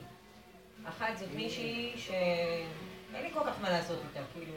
אחת 0.85 1.17
זאת 1.17 1.29
מישהי 1.35 1.93
שאין 1.97 3.23
לי 3.23 3.31
כל 3.33 3.39
כך 3.47 3.61
מה 3.61 3.69
לעשות 3.69 3.99
איתה, 4.09 4.19
כאילו... 4.33 4.53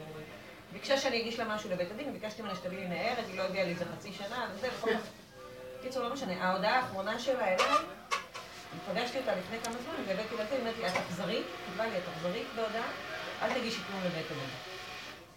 ביקשה 0.73 0.97
שאני 0.97 1.21
אגיש 1.21 1.39
לה 1.39 1.55
משהו 1.55 1.69
לבית 1.69 1.91
הדין, 1.91 2.13
ביקשתי 2.13 2.41
ממנה 2.41 2.55
שתביא 2.55 2.77
לי 2.77 2.87
ניירת, 2.87 3.27
היא 3.27 3.37
לא 3.37 3.43
הביאה 3.43 3.63
לי 3.63 3.69
איזה 3.69 3.85
חצי 3.85 4.13
שנה, 4.13 4.49
וזה, 4.53 4.69
זאת. 4.81 4.89
קיצור, 5.81 6.03
לא 6.03 6.13
משנה. 6.13 6.45
ההודעה 6.45 6.75
האחרונה 6.75 7.19
שלה 7.19 7.47
אליי, 7.47 7.67
פגשתי 8.87 9.17
אותה 9.17 9.35
לפני 9.35 9.57
כמה 9.63 9.73
זמן, 9.73 9.93
והבאתי 10.07 10.35
לה, 10.35 10.45
אומרת 10.59 10.77
לי, 10.77 10.87
את 10.87 10.93
אכזרית? 10.97 11.45
כתבה 11.67 11.85
לי, 11.85 11.97
את 11.97 12.03
אכזרית 12.15 12.47
בהודעה? 12.55 12.87
אל 13.41 13.53
תגישי 13.53 13.79
כלום 13.87 14.01
לבית 14.05 14.25
הדין. 14.31 14.49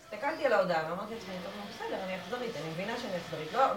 הסתכלתי 0.01 0.47
על 0.47 0.53
ההודעה 0.53 0.91
ואמרתי 0.91 1.15
לעצמי, 1.15 1.35
טוב, 1.45 1.67
בסדר, 1.75 2.05
אני 2.05 2.17
אכזרית, 2.17 2.57
אני 2.57 2.71
מבינה 2.71 2.99
שאני 2.99 3.17
אכזרית. 3.17 3.53
לא, 3.53 3.73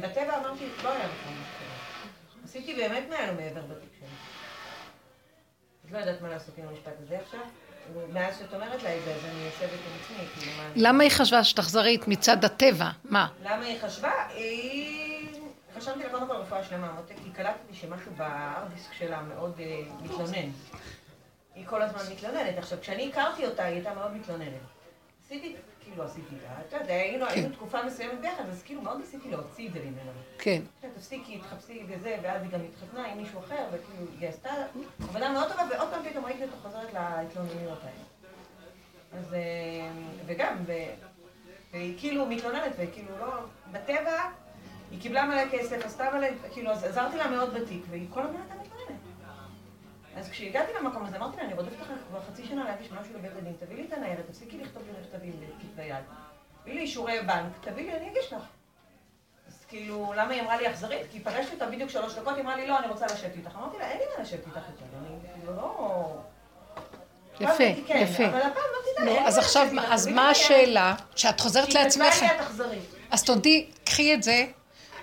בטבע 0.00 0.38
אמרתי, 0.38 0.68
לא 0.82 0.88
היה 0.88 1.06
בכלל 1.06 1.32
כזה. 1.58 1.71
עשיתי 2.52 2.74
באמת 2.74 3.02
מעל 3.08 3.30
ומעבר 3.30 3.62
שלי. 3.64 4.06
את 5.86 5.90
לא 5.90 5.98
יודעת 5.98 6.20
מה 6.20 6.28
לעשות 6.28 6.58
עם 6.58 6.68
המשפט 6.68 6.92
הזה 7.02 7.18
עכשיו? 7.18 7.40
מאז 8.12 8.38
שאת 8.38 8.54
אומרת 8.54 8.82
לה 8.82 8.96
את 8.96 9.04
זה, 9.04 9.14
אז 9.14 9.24
אני 9.24 9.44
יושבת 9.44 9.70
עם 9.70 9.92
עצמי, 10.02 10.26
כאילו, 10.34 10.56
מה... 10.56 10.70
למה 10.76 11.02
היא 11.02 11.10
חשבה 11.10 11.44
שתחזרית 11.44 12.08
מצד 12.08 12.44
הטבע? 12.44 12.90
מה? 13.04 13.28
למה 13.42 13.64
היא 13.64 13.78
חשבה? 13.80 14.12
היא... 14.28 15.40
חשבתי 15.76 15.98
לה 15.98 16.10
קודם 16.10 16.26
כל 16.26 16.32
רפואה 16.32 16.64
שלמה, 16.64 16.92
מותק, 16.92 17.14
כי 17.24 17.30
קלטתי 17.30 17.74
שמשהו 17.74 18.12
בארדיסק 18.16 18.92
שלה 18.92 19.22
מאוד 19.22 19.60
אה, 19.60 19.82
מתלונן. 20.02 20.50
היא 21.54 21.66
כל 21.66 21.82
הזמן 21.82 22.00
מתלוננת. 22.12 22.58
עכשיו, 22.58 22.78
כשאני 22.80 23.08
הכרתי 23.08 23.46
אותה, 23.46 23.64
היא 23.64 23.74
הייתה 23.74 23.94
מאוד 23.94 24.16
מתלוננת. 24.16 24.60
עשיתי, 25.26 25.56
כאילו 25.84 26.04
עשיתי 26.04 26.34
לה, 26.42 26.60
אתה 26.68 26.76
יודע, 26.76 26.94
היינו, 26.94 27.26
היינו 27.26 27.54
תקופה 27.54 27.82
מסוימת 27.82 28.20
ביחד, 28.20 28.48
אז 28.48 28.62
כאילו 28.62 28.82
מאוד 28.82 29.00
ניסיתי 29.00 29.30
להוציא 29.30 29.68
את 29.68 29.72
זה 29.72 29.80
ממנה. 29.80 30.10
כן. 30.38 30.62
כן, 30.80 30.88
תפסיקי, 30.96 31.38
תחפשי 31.38 31.82
וזה, 31.88 32.16
ואז 32.22 32.42
היא 32.42 32.50
גם 32.50 32.60
התחתנה 32.60 33.06
עם 33.06 33.18
מישהו 33.18 33.40
אחר, 33.40 33.64
וכאילו, 33.72 34.06
היא 34.20 34.28
עשתה 34.28 34.50
עבודה 35.02 35.32
מאוד 35.32 35.48
טובה, 35.48 35.62
ועוד 35.70 35.88
פעם 35.90 36.10
פתאום 36.10 36.24
ראיתי 36.24 36.42
אותה 36.42 36.56
חוזרת 36.62 36.94
להתלוננויות 36.94 37.78
האלה. 37.82 38.04
אז, 39.12 39.34
אה, 39.34 39.40
וגם, 40.26 40.56
והיא 41.72 41.98
כאילו 41.98 42.26
מתלוננת, 42.26 42.72
וכאילו 42.78 43.18
לא, 43.18 43.26
בטבע, 43.72 44.20
היא 44.90 45.00
קיבלה 45.00 45.26
מלא 45.26 45.42
כסף, 45.52 45.84
עשתה 45.84 46.04
מלא, 46.14 46.28
כאילו, 46.52 46.70
אז 46.70 46.84
עזרתי 46.84 47.16
לה 47.16 47.30
מאוד 47.30 47.54
בתיק, 47.54 47.82
והיא 47.90 48.06
כל 48.10 48.22
הזמן 48.22 48.40
הייתה. 48.50 48.71
אז 50.16 50.30
כשהגעתי 50.30 50.72
למקום 50.80 51.04
הזה, 51.04 51.16
אמרתי 51.16 51.36
לה, 51.36 51.42
אני 51.42 51.54
רודפת 51.54 51.82
אחריך 51.82 52.00
כבר 52.08 52.20
חצי 52.20 52.44
שנה 52.44 52.64
להגיש 52.64 52.92
משהו 52.92 53.14
לבית 53.14 53.32
הדין, 53.38 53.52
תביא 53.60 53.76
לי 53.76 53.84
את 53.88 53.92
הניירת, 53.92 54.26
תפסיקי 54.26 54.58
לכתוב 54.58 54.82
לי 54.86 54.92
מכתבים 55.00 55.32
בכתבי 55.40 55.82
יד. 55.82 56.04
תביא 56.62 56.74
לי 56.74 56.80
אישורי 56.80 57.20
בנק, 57.26 57.52
תביא 57.60 57.84
לי, 57.90 57.96
אני 57.96 58.10
אגיש 58.10 58.32
לך. 58.32 58.42
אז 59.48 59.64
כאילו, 59.68 60.12
למה 60.16 60.34
היא 60.34 60.42
אמרה 60.42 60.56
לי 60.56 60.70
אכזרית? 60.70 61.06
כי 61.12 61.20
פגשתי 61.20 61.54
אותה 61.54 61.66
בדיוק 61.66 61.90
שלוש 61.90 62.14
דקות, 62.14 62.34
היא 62.34 62.42
אמרה 62.42 62.56
לי, 62.56 62.66
לא, 62.66 62.78
אני 62.78 62.88
רוצה 62.88 63.06
לשבת 63.06 63.36
איתך. 63.36 63.56
אמרתי 63.56 63.78
לה, 63.78 63.90
אין 63.90 63.98
לי 63.98 64.04
מה 64.16 64.22
לשבת 64.22 64.46
איתך 64.46 64.68
יותר, 64.68 64.98
אני 64.98 65.08
כאילו 65.34 65.56
לא... 65.56 66.06
יפה, 67.40 67.64
כן, 67.86 68.00
יפה. 68.02 68.26
אבל 68.26 68.38
הפעם 68.38 68.62
לא 68.98 69.26
אז 69.26 69.38
עכשיו, 69.38 69.66
אז 69.90 70.06
מה. 70.06 70.30
השאלה? 70.30 70.94
שאת 71.16 71.40
חוזרת 71.40 71.74
לעצמך. 71.74 72.24
אז 73.10 73.24
תודי, 73.24 73.66
קחי 73.84 74.14
את 74.14 74.22
זה, 74.22 74.46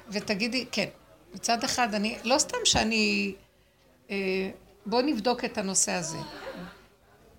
ותגידי, 0.10 0.66
כן, 0.72 0.88
מצד 1.34 1.64
אחד, 1.64 1.94
אני, 1.94 2.18
לא 2.24 2.38
סתם 2.38 2.58
שאני, 2.66 3.34
אה, 4.10 4.16
בואו 4.86 5.02
נבדוק 5.02 5.46
את 5.46 5.58
הנושא 5.58 5.92
הזה. 5.92 6.18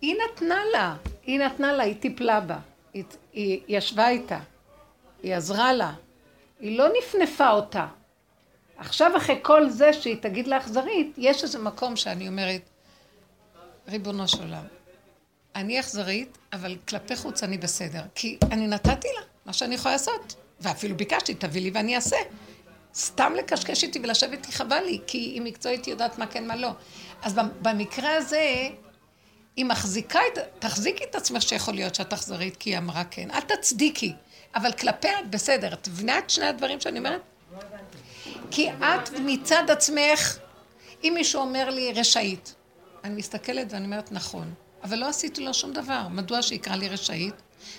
היא 0.01 0.17
נתנה 0.25 0.61
לה, 0.73 0.97
היא 1.23 1.39
נתנה 1.39 1.73
לה, 1.73 1.83
היא 1.83 1.95
טיפלה 2.01 2.41
בה, 2.41 2.59
היא, 2.95 3.05
היא 3.33 3.61
ישבה 3.69 4.09
איתה, 4.09 4.39
היא 5.23 5.35
עזרה 5.35 5.73
לה, 5.73 5.93
היא 6.61 6.79
לא 6.79 6.87
נפנפה 6.99 7.51
אותה. 7.51 7.87
עכשיו 8.77 9.17
אחרי 9.17 9.39
כל 9.43 9.71
זה 9.71 9.93
שהיא 9.93 10.17
תגיד 10.23 10.47
לה 10.47 10.59
אכזרית, 10.59 11.15
יש 11.17 11.43
איזה 11.43 11.59
מקום 11.59 11.97
שאני 11.97 12.29
אומרת, 12.29 12.63
ריבונו 13.89 14.29
של 14.29 14.43
עולם, 14.43 14.65
אני 15.55 15.81
אכזרית, 15.81 16.39
אבל 16.53 16.77
כלפי 16.89 17.17
חוץ 17.17 17.43
אני 17.43 17.59
בסדר. 17.59 18.03
כי 18.15 18.39
אני 18.53 18.67
נתתי 18.67 19.09
לה 19.17 19.23
מה 19.47 19.53
שאני 19.53 19.75
יכולה 19.75 19.95
לעשות. 19.95 20.35
ואפילו 20.61 20.97
ביקשתי, 20.97 21.35
תביא 21.35 21.63
לי 21.63 21.71
ואני 21.75 21.97
אעשה. 21.97 22.17
סתם 22.95 23.33
לקשקש 23.37 23.85
איתי 23.85 23.99
ולשבת 24.03 24.33
איתי 24.33 24.53
חבל 24.53 24.81
לי, 24.81 25.01
כי 25.07 25.19
היא 25.19 25.43
מקצועית 25.43 25.87
יודעת 25.87 26.19
מה 26.19 26.27
כן 26.27 26.47
מה 26.47 26.57
לא. 26.57 26.71
אז 27.23 27.35
במקרה 27.63 28.17
הזה, 28.17 28.69
היא 29.57 29.65
מחזיקה 29.65 30.21
את, 30.33 30.39
תחזיקי 30.59 31.05
את 31.05 31.15
עצמך 31.15 31.43
שיכול 31.43 31.75
להיות 31.75 31.95
שאת 31.95 32.13
אכזרית, 32.13 32.57
כי 32.57 32.71
היא 32.71 32.79
אמרה 32.79 33.05
כן. 33.05 33.31
אל 33.31 33.41
תצדיקי. 33.41 34.15
אבל 34.55 34.73
כלפיה 34.73 35.21
את 35.21 35.31
בסדר. 35.31 35.73
את 35.73 35.89
מבינה 35.89 36.19
את 36.19 36.31
שני 36.31 36.47
הדברים 36.47 36.81
שאני 36.81 36.99
אומרת? 36.99 37.21
כי 38.51 38.71
את 38.71 39.11
מצד 39.21 39.71
עצמך, 39.71 40.39
אם 41.05 41.13
מישהו 41.15 41.41
אומר 41.41 41.71
לי 41.71 41.93
רשאית, 41.93 42.55
אני 43.05 43.15
מסתכלת 43.15 43.73
ואני 43.73 43.85
אומרת 43.85 44.13
נכון, 44.13 44.55
אבל 44.83 44.99
לא 44.99 45.09
עשיתי 45.09 45.45
לו 45.45 45.55
שום 45.55 45.73
דבר, 45.73 46.09
מדוע 46.11 46.43
שיקרא 46.43 46.77
לי 46.77 46.89
רשאית? 46.89 47.35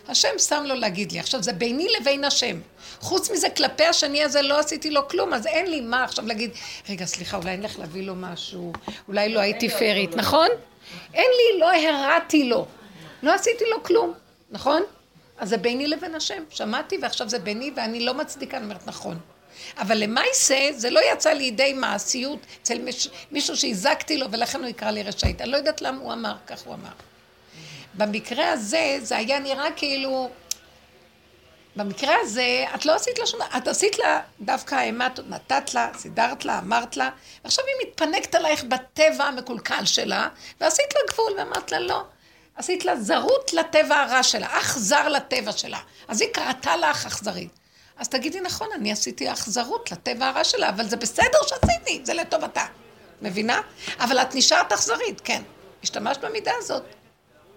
השם 0.07 0.39
שם 0.47 0.63
לו 0.65 0.75
להגיד 0.75 1.11
לי. 1.11 1.19
עכשיו, 1.19 1.43
זה 1.43 1.53
ביני 1.53 1.87
לבין 1.99 2.23
השם. 2.23 2.59
חוץ 2.99 3.31
מזה, 3.31 3.49
כלפי 3.49 3.85
השני 3.85 4.23
הזה 4.23 4.41
לא 4.41 4.59
עשיתי 4.59 4.89
לו 4.89 5.07
כלום, 5.07 5.33
אז 5.33 5.47
אין 5.47 5.69
לי 5.71 5.81
מה 5.81 6.03
עכשיו 6.03 6.27
להגיד, 6.27 6.51
רגע, 6.89 7.05
סליחה, 7.05 7.37
אולי 7.37 7.53
אני 7.53 7.61
אלך 7.61 7.79
להביא 7.79 8.03
לו 8.03 8.15
משהו, 8.15 8.73
אולי 9.07 9.33
לא 9.33 9.39
הייתי 9.39 9.69
פיירית, 9.69 10.15
נכון? 10.15 10.47
אין 11.13 11.31
לי, 11.37 11.59
לא 11.59 11.73
הרעתי 11.73 12.43
לו. 12.43 12.65
לא 13.23 13.33
עשיתי 13.33 13.63
לו 13.71 13.83
כלום, 13.83 14.13
נכון? 14.51 14.83
אז 15.37 15.49
זה 15.49 15.57
ביני 15.57 15.87
לבין 15.87 16.15
השם. 16.15 16.43
שמעתי 16.49 16.97
ועכשיו 17.01 17.29
זה 17.29 17.39
ביני 17.39 17.71
ואני 17.75 18.05
לא 18.05 18.13
מצדיקה, 18.13 18.57
אני 18.57 18.65
אומרת 18.65 18.87
נכון. 18.87 19.19
אבל 19.77 19.97
למעשה 19.97 20.69
זה 20.75 20.89
לא 20.89 20.99
יצא 21.13 21.29
לידי 21.29 21.73
מעשיות 21.73 22.39
אצל 22.61 22.79
מיש, 22.79 23.09
מישהו 23.31 23.57
שהזקתי 23.57 24.17
לו 24.17 24.31
ולכן 24.31 24.59
הוא 24.59 24.67
יקרא 24.67 24.91
לי 24.91 25.03
רשאית. 25.03 25.41
אני 25.41 25.51
לא 25.51 25.57
יודעת 25.57 25.81
למה 25.81 25.99
הוא 26.01 26.13
אמר, 26.13 26.35
כך 26.47 26.61
הוא 26.61 26.73
אמר. 26.73 26.89
במקרה 27.93 28.51
הזה 28.51 28.97
זה 29.01 29.17
היה 29.17 29.39
נראה 29.39 29.71
כאילו, 29.75 30.29
במקרה 31.75 32.15
הזה 32.21 32.65
את 32.75 32.85
לא 32.85 32.95
עשית 32.95 33.19
לה 33.19 33.25
שום 33.25 33.39
דבר, 33.39 33.57
את 33.57 33.67
עשית 33.67 33.99
לה 33.99 34.21
דווקא 34.41 34.75
האמת, 34.75 35.19
נתת 35.29 35.73
לה, 35.73 35.89
סידרת 35.97 36.45
לה, 36.45 36.59
אמרת 36.59 36.97
לה, 36.97 37.09
ועכשיו 37.43 37.65
היא 37.65 37.87
מתפנקת 37.87 38.35
עלייך 38.35 38.63
בטבע 38.63 39.23
המקולקל 39.23 39.85
שלה, 39.85 40.27
ועשית 40.61 40.93
לה 40.95 41.13
גבול 41.13 41.33
ואמרת 41.37 41.71
לה 41.71 41.79
לא. 41.79 42.03
עשית 42.55 42.85
לה 42.85 43.01
זרות 43.01 43.53
לטבע 43.53 43.95
הרע 43.95 44.23
שלה, 44.23 44.57
אכזר 44.59 45.07
לטבע 45.07 45.51
שלה. 45.51 45.79
אז 46.07 46.21
היא 46.21 46.29
קראתה 46.33 46.77
לך 46.77 47.05
אכזרית. 47.05 47.51
אז 47.97 48.09
תגידי, 48.09 48.39
נכון, 48.39 48.67
אני 48.75 48.91
עשיתי 48.91 49.31
אכזרות 49.31 49.91
לטבע 49.91 50.27
הרע 50.27 50.43
שלה, 50.43 50.69
אבל 50.69 50.87
זה 50.87 50.97
בסדר 50.97 51.39
שעשיתי, 51.47 52.01
זה 52.03 52.13
לטובתה. 52.13 52.65
מבינה? 53.21 53.61
אבל 53.99 54.17
את 54.17 54.35
נשארת 54.35 54.71
אכזרית, 54.71 55.21
כן. 55.23 55.41
השתמשת 55.83 56.23
במידה 56.23 56.51
הזאת. 56.57 56.83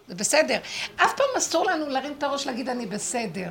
זה 0.09 0.15
בסדר. 0.15 0.59
אף 0.97 1.13
פעם 1.17 1.27
אסור 1.39 1.65
לנו 1.71 1.89
להרים 1.89 2.15
את 2.19 2.23
הראש 2.23 2.47
להגיד 2.47 2.69
אני 2.69 2.87
בסדר. 2.87 3.51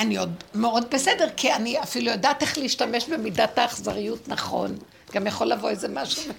אני 0.00 0.16
עוד 0.16 0.44
מאוד 0.54 0.90
בסדר, 0.90 1.28
כי 1.36 1.52
אני 1.52 1.82
אפילו 1.82 2.10
יודעת 2.10 2.42
איך 2.42 2.58
להשתמש 2.58 3.08
במידת 3.08 3.58
האכזריות 3.58 4.28
נכון. 4.28 4.78
גם 5.12 5.26
יכול 5.26 5.46
לבוא 5.46 5.70
איזה 5.70 5.88
משהו 5.88 6.32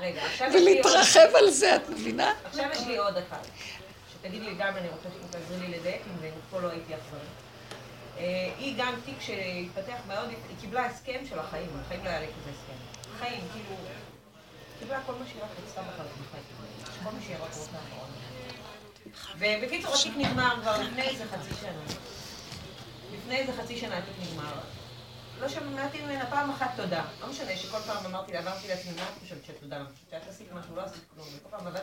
רגע, 0.00 0.22
עכשיו 0.22 0.48
יש 0.48 0.54
לי 0.54 0.78
עוד- 0.78 0.86
ולהתרחב 0.86 1.36
על 1.38 1.50
זה, 1.50 1.76
את 1.76 1.88
מבינה? 1.90 2.32
עכשיו 2.44 2.64
יש 2.72 2.86
לי 2.86 2.96
עוד 2.98 3.16
אחד. 3.16 3.38
שתגיד 4.12 4.42
לי 4.42 4.54
גם, 4.58 4.76
אני 4.76 4.88
רוצה 4.88 5.08
שתעזרי 5.28 5.66
לי 5.68 5.78
לדייק 5.78 6.02
אם 6.06 6.20
זה, 6.20 6.30
פה 6.50 6.60
לא 6.60 6.68
הייתי 6.68 6.94
אכזרית. 6.94 7.22
אה, 8.18 8.24
היא 8.58 8.74
גם 8.78 8.94
תיק 9.04 9.14
שהתפתח 9.20 9.98
מאוד, 10.08 10.28
היא 10.28 10.36
קיבלה 10.60 10.86
הסכם 10.86 11.20
של 11.30 11.38
החיים, 11.38 11.68
החיים 11.86 12.04
לא 12.04 12.10
היה 12.10 12.20
לי 12.20 12.26
כזה 12.26 12.50
הסכם. 12.50 12.78
חיים, 13.18 13.40
כאילו, 13.52 13.76
קיבלה 14.78 14.98
כל 15.06 15.12
מה 15.12 15.24
שהיא 15.30 15.42
רק 15.42 15.48
רצתה 15.66 15.80
בחיים. 15.82 16.08
כל 17.04 17.10
רוצה. 17.38 17.60
ובקיצור, 19.38 19.94
התיק 19.94 20.12
נגמר 20.16 20.56
כבר 20.60 20.82
לפני 20.82 21.02
איזה 21.02 21.24
חצי 21.24 21.54
שנה. 21.60 21.98
לפני 23.12 23.36
איזה 23.36 23.52
חצי 23.62 23.76
שנה 23.76 23.98
התיק 23.98 24.14
נגמר. 24.22 24.52
לא 25.40 25.48
שמעתי 25.48 26.00
ממנה 26.00 26.26
פעם 26.30 26.50
אחת 26.50 26.70
תודה. 26.76 27.04
לא 27.20 27.28
משנה 27.28 27.56
שכל 27.56 27.78
פעם 27.78 28.06
אמרתי 28.06 28.32
לה, 28.32 28.40
אמרתי 28.40 28.68
לעצמי, 28.68 28.92
מה 28.92 29.02
את 29.02 29.18
חושבת 29.22 29.44
שתודה? 29.44 29.84
שאת 30.10 30.28
עשית 30.28 30.52
משהו, 30.52 30.76
לא 30.76 30.82
עשית 30.82 31.02
כלום. 31.14 31.26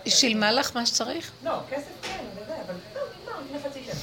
היא 0.06 0.14
שילמה 0.14 0.52
לך 0.52 0.76
מה 0.76 0.86
שצריך? 0.86 1.32
לא, 1.44 1.60
כסף 1.70 1.92
כן, 2.02 2.26
וזה, 2.36 2.62
אבל 2.62 2.76
לא, 2.96 3.02
נגמר 3.22 3.40
לפני 3.42 3.70
חצי 3.70 3.84
שנה. 3.84 4.02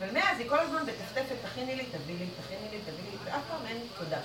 ומאז 0.00 0.38
היא 0.38 0.48
כל 0.48 0.58
הזמן 0.58 0.86
בטפטפת, 0.86 1.36
תכיני 1.44 1.76
לי, 1.76 1.84
תביא 1.84 2.18
לי, 2.18 2.26
תכיני 2.42 2.68
לי, 2.70 2.78
תביא 2.78 3.10
לי, 3.10 3.16
ואף 3.24 3.42
פעם 3.48 3.66
אין 3.66 3.82
תודה. 3.98 4.20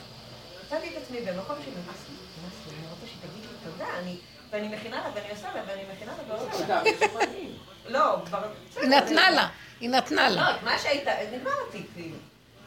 מצאתי 0.65 0.89
את 0.89 1.03
עצמי 1.03 1.21
במקום 1.21 1.55
שנמאס 1.65 2.01
לי, 2.09 2.15
נמאס 2.41 2.55
לי, 2.67 2.77
אני 2.77 2.87
רוצה 2.91 3.07
שתגיד 3.07 3.41
לי 3.41 3.71
תודה, 3.71 3.99
אני, 3.99 4.17
ואני 4.49 4.67
מכינה 4.67 4.95
לה, 4.95 5.09
ואני 5.13 5.29
עושה 5.29 5.47
לה, 5.55 5.61
ואני 5.67 5.81
מכינה 5.93 6.11
לה, 6.17 6.35
ועוד 6.35 6.49
תודה, 6.51 6.81
מזומנים. 6.83 7.57
לא, 7.85 8.17
כבר... 8.25 8.43
היא 8.81 8.89
נתנה 8.89 9.29
לה, 9.31 9.47
היא 9.79 9.89
נתנה 9.89 10.29
לא, 10.29 10.35
לה. 10.35 10.55
את 10.55 10.63
מה 10.63 10.79
שהייתה, 10.79 11.11
נגמר 11.31 11.51
התיק, 11.69 11.85
כאילו. 11.93 12.17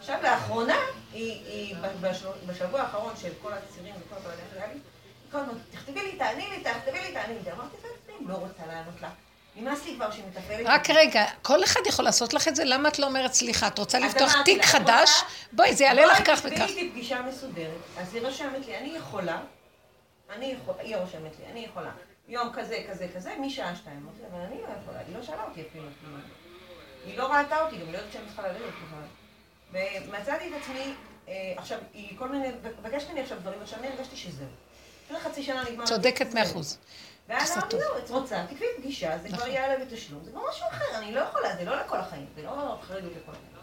עכשיו, 0.00 0.18
לאחרונה, 0.22 0.76
היא, 1.12 1.76
בשבוע, 2.46 2.80
האחרון 2.80 3.12
של 3.22 3.30
כל 3.42 3.52
הצירים 3.52 3.94
וכל 3.94 4.16
הבעיה 4.16 4.36
שהיה 4.54 4.66
לי, 4.66 4.72
היא 4.72 4.80
כל 5.32 5.38
הזמן, 5.38 5.54
תכתבי 5.72 6.00
לי, 6.00 6.12
תעני 6.12 6.46
לי, 6.50 6.60
תכתבי 6.60 7.00
לי, 7.00 7.12
תעני 7.12 7.34
לי. 7.34 7.52
אמרתי 7.52 7.76
לעצמי, 7.76 8.26
לא 8.28 8.34
רוצה 8.34 8.66
לענות 8.66 9.00
לה. 9.02 9.08
נמאס 9.56 9.84
לי 9.86 9.94
כבר 9.94 10.10
שהיא 10.10 10.24
מתפעלת. 10.28 10.66
רק 10.66 10.90
רגע, 10.90 11.24
כל 11.42 11.64
אחד 11.64 11.80
יכול 11.86 12.04
לעשות 12.04 12.34
לך 12.34 12.48
את 12.48 12.56
זה, 12.56 12.64
למה 12.64 12.88
את 12.88 12.98
לא 12.98 13.06
אומרת 13.06 13.32
סליחה? 13.32 13.66
את 13.66 13.78
רוצה 13.78 13.98
לפתוח 13.98 14.42
תיק 14.44 14.58
לה, 14.58 14.66
חדש? 14.66 15.22
בואי, 15.52 15.74
זה 15.74 15.84
יעלה 15.84 16.06
לך 16.06 16.18
כך 16.26 16.42
בואי, 16.42 16.54
וכך. 16.54 16.64
תקבעי 16.64 16.66
איתי 16.66 16.90
פגישה 16.90 17.22
מסודרת. 17.22 17.70
אז 17.98 18.14
היא 18.14 18.22
רושמת 18.22 18.66
לי, 18.66 18.78
אני 18.78 18.96
יכולה, 18.96 19.38
אני 20.30 20.46
יכולה, 20.46 20.82
היא 20.82 20.96
רושמת 20.96 21.38
לי, 21.38 21.46
אני 21.52 21.60
יכולה. 21.60 21.90
יום 22.28 22.50
כזה, 22.52 22.84
כזה, 22.90 23.06
כזה, 23.16 23.34
משעה 23.40 23.76
שתיים. 23.76 24.06
אמרתי 24.06 24.22
אבל 24.32 24.40
אני 24.40 24.60
לא 24.62 24.68
יכולה, 24.82 24.98
היא 24.98 25.16
לא 25.16 25.22
שאלה 25.22 25.44
אותי 25.44 25.62
אפילו. 25.70 25.84
היא 27.04 27.18
לא 27.18 27.32
ראתה 27.32 27.60
אותי, 27.64 27.76
גם 27.76 27.92
לא 27.92 27.96
יודעת 27.96 28.12
שאני 28.12 28.26
צריכה 28.26 28.42
ללדת 28.42 28.60
בכלל. 28.60 29.06
ומצאתי 29.72 30.48
את 30.48 30.62
עצמי, 30.62 30.94
אה, 31.28 31.52
עכשיו, 31.56 31.78
היא 31.94 32.18
כל 32.18 32.28
מיני, 32.28 32.48
מבקשת 32.80 33.08
ממני 33.08 33.20
עכשיו 33.20 33.38
דברים, 33.40 33.62
עכשיו 33.62 33.78
אני 33.78 33.88
הרגשתי 33.88 34.16
שזהו. 34.16 34.46
אחרי 35.06 35.20
חצי 35.20 35.42
שנה 35.42 35.64
נגמר. 35.70 35.86
צודקת. 35.86 36.34
מאה 36.34 36.42
אחוז. 36.42 36.78
ואז 37.28 37.52
אמרתי. 37.52 37.76
לא, 37.76 37.98
את 37.98 38.10
רוצה, 38.10 38.44
תקבעי 38.50 38.68
פגישה, 38.76 39.18
זה 39.18 39.28
כבר 39.28 39.36
נכון. 39.36 39.50
יעלה 39.50 39.84
בתשלום, 39.84 40.24
זה 40.24 40.30
כבר 40.30 40.40
משהו 40.50 40.66
אחר, 40.70 40.98
אני 40.98 41.14
לא 41.14 41.20
יכולה, 41.20 41.56
זה 41.56 41.64
לא 41.64 41.80
לכל 41.80 41.96
החיים, 41.96 42.26
זה 42.34 42.42
לא 42.42 42.78
חרדות 42.82 43.12
לכל 43.22 43.32
החיים. 43.32 43.57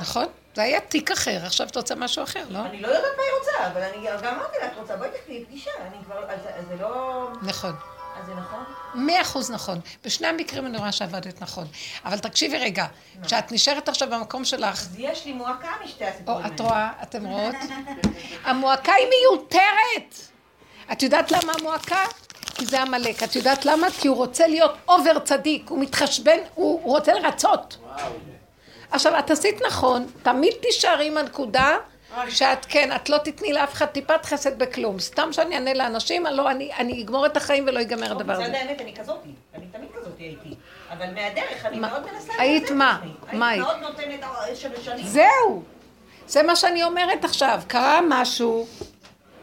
נכון? 0.00 0.26
זה 0.54 0.62
היה 0.62 0.80
תיק 0.80 1.10
אחר, 1.10 1.38
עכשיו 1.46 1.66
את 1.66 1.76
רוצה 1.76 1.94
משהו 1.94 2.22
אחר, 2.22 2.44
לא? 2.50 2.58
אני 2.58 2.80
לא 2.80 2.88
יודעת 2.88 3.12
מה 3.16 3.22
היא 3.22 3.32
רוצה, 3.38 3.66
אבל 3.72 3.82
אני 3.82 4.06
גם 4.22 4.34
אמרתי 4.34 4.56
לה, 4.60 4.66
את 4.66 4.72
רוצה, 4.76 4.96
בואי 4.96 5.08
תקבעי 5.10 5.44
פגישה, 5.44 5.70
אני 5.80 6.04
כבר, 6.04 6.30
אז 6.30 6.40
זה 6.68 6.76
לא... 6.76 7.28
נכון. 7.42 7.72
אז 8.20 8.26
זה 8.26 8.34
נכון? 8.34 8.64
מאה 8.94 9.22
אחוז 9.22 9.50
נכון. 9.50 9.80
בשני 10.04 10.26
המקרים 10.26 10.66
אני 10.66 10.78
רואה 10.78 10.92
שעבדת 10.92 11.42
נכון. 11.42 11.66
אבל 12.04 12.18
תקשיבי 12.18 12.58
רגע, 12.58 12.86
כשאת 13.22 13.52
נשארת 13.52 13.88
עכשיו 13.88 14.08
במקום 14.10 14.44
שלך, 14.44 14.80
אז 14.80 14.94
יש 14.98 15.26
לי 15.26 15.32
מועקה 15.32 15.68
משתי 15.84 16.04
או, 16.04 16.08
הסיפורים 16.08 16.46
את 16.46 16.60
רואה, 16.60 16.90
אתם 17.02 17.26
רואות? 17.26 17.54
המועקה 18.44 18.92
היא 18.92 19.06
מיותרת. 19.06 20.14
את 20.92 21.02
יודעת 21.02 21.32
למה 21.32 21.52
המועקה? 21.58 22.04
כי 22.54 22.66
זה 22.66 22.82
עמלק. 22.82 23.22
את 23.22 23.36
יודעת 23.36 23.64
למה? 23.64 23.86
כי 24.00 24.08
הוא 24.08 24.16
רוצה 24.16 24.46
להיות 24.46 24.72
אובר 24.88 25.18
צדיק, 25.18 25.70
הוא 25.70 25.78
מתחשבן, 25.78 26.38
הוא, 26.54 26.80
הוא 26.82 26.96
רוצה 26.96 27.12
לרצות. 27.14 27.76
עכשיו, 28.90 29.18
את 29.18 29.30
עשית 29.30 29.62
נכון, 29.66 30.06
תמיד 30.22 30.52
תישארי 30.62 31.06
עם 31.06 31.16
הנקודה 31.16 31.76
שאת 32.28 32.66
כן, 32.68 32.96
את 32.96 33.08
לא 33.08 33.18
תתני 33.18 33.52
לאף 33.52 33.72
אחד 33.72 33.86
טיפת 33.86 34.24
חסד 34.24 34.58
בכלום. 34.58 34.98
סתם 34.98 35.32
שאני 35.32 35.54
אענה 35.54 35.74
לאנשים, 35.74 36.26
הלא 36.26 36.50
אני, 36.50 36.70
אני 36.78 37.02
אגמור 37.02 37.26
את 37.26 37.36
החיים 37.36 37.64
ולא 37.68 37.78
ייגמר 37.78 38.10
הדבר 38.10 38.32
מצד 38.32 38.42
הזה. 38.42 38.58
האמת, 38.58 38.80
אני 38.80 38.94
כזאתי, 38.94 39.28
אני 39.54 39.66
תמיד 39.72 39.88
כזאתי 40.00 40.22
הייתי. 40.22 40.54
אבל 40.90 41.06
מהדרך, 41.14 41.66
אני 41.66 41.78
מאוד 41.78 42.12
מנסה... 42.12 42.32
היית 42.38 42.70
מה? 42.70 43.00
מה 43.32 43.48
היית? 43.48 43.62
מאוד 43.62 43.76
נותנת 43.76 44.22
אה, 44.22 44.56
של 44.56 44.68
שנים. 44.82 45.06
זהו. 45.06 45.62
זה 46.26 46.42
מה 46.42 46.56
שאני 46.56 46.82
אומרת 46.82 47.24
עכשיו. 47.24 47.62
קרה 47.66 48.00
משהו 48.08 48.66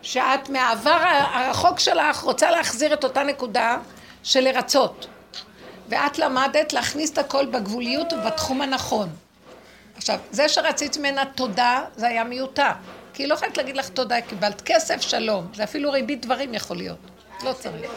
שאת 0.02 0.50
מהעבר 0.50 1.00
הרחוק 1.34 1.80
שלך 1.80 2.20
רוצה 2.20 2.52
להחזיר 2.52 2.94
את 2.94 3.04
אותה 3.04 3.24
נקודה 3.24 3.78
של 4.24 4.40
לרצות. 4.40 5.08
ואת 5.90 6.20
למדת 6.20 6.74
להכניס 6.74 7.12
את 7.12 7.18
הכל 7.18 7.46
בגבוליות 7.46 8.14
ובתחום 8.14 8.62
הנכון. 8.62 9.10
עכשיו, 9.98 10.20
זה 10.32 10.50
שרצית 10.50 10.98
ממנה 10.98 11.26
תודה, 11.26 11.86
זה 11.96 12.08
היה 12.08 12.24
מיותר. 12.24 12.72
כי 13.14 13.24
היא 13.24 13.30
לא 13.30 13.34
יכולת 13.34 13.58
להגיד 13.58 13.78
לך 13.78 13.90
תודה, 13.90 14.22
קיבלת 14.22 14.62
כסף, 14.62 15.02
שלום. 15.02 15.48
זה 15.54 15.64
אפילו 15.64 15.92
ריבית 15.92 16.26
דברים 16.26 16.54
יכול 16.54 16.78
להיות. 16.78 16.98
לא 17.44 17.54
צריך. 17.54 17.92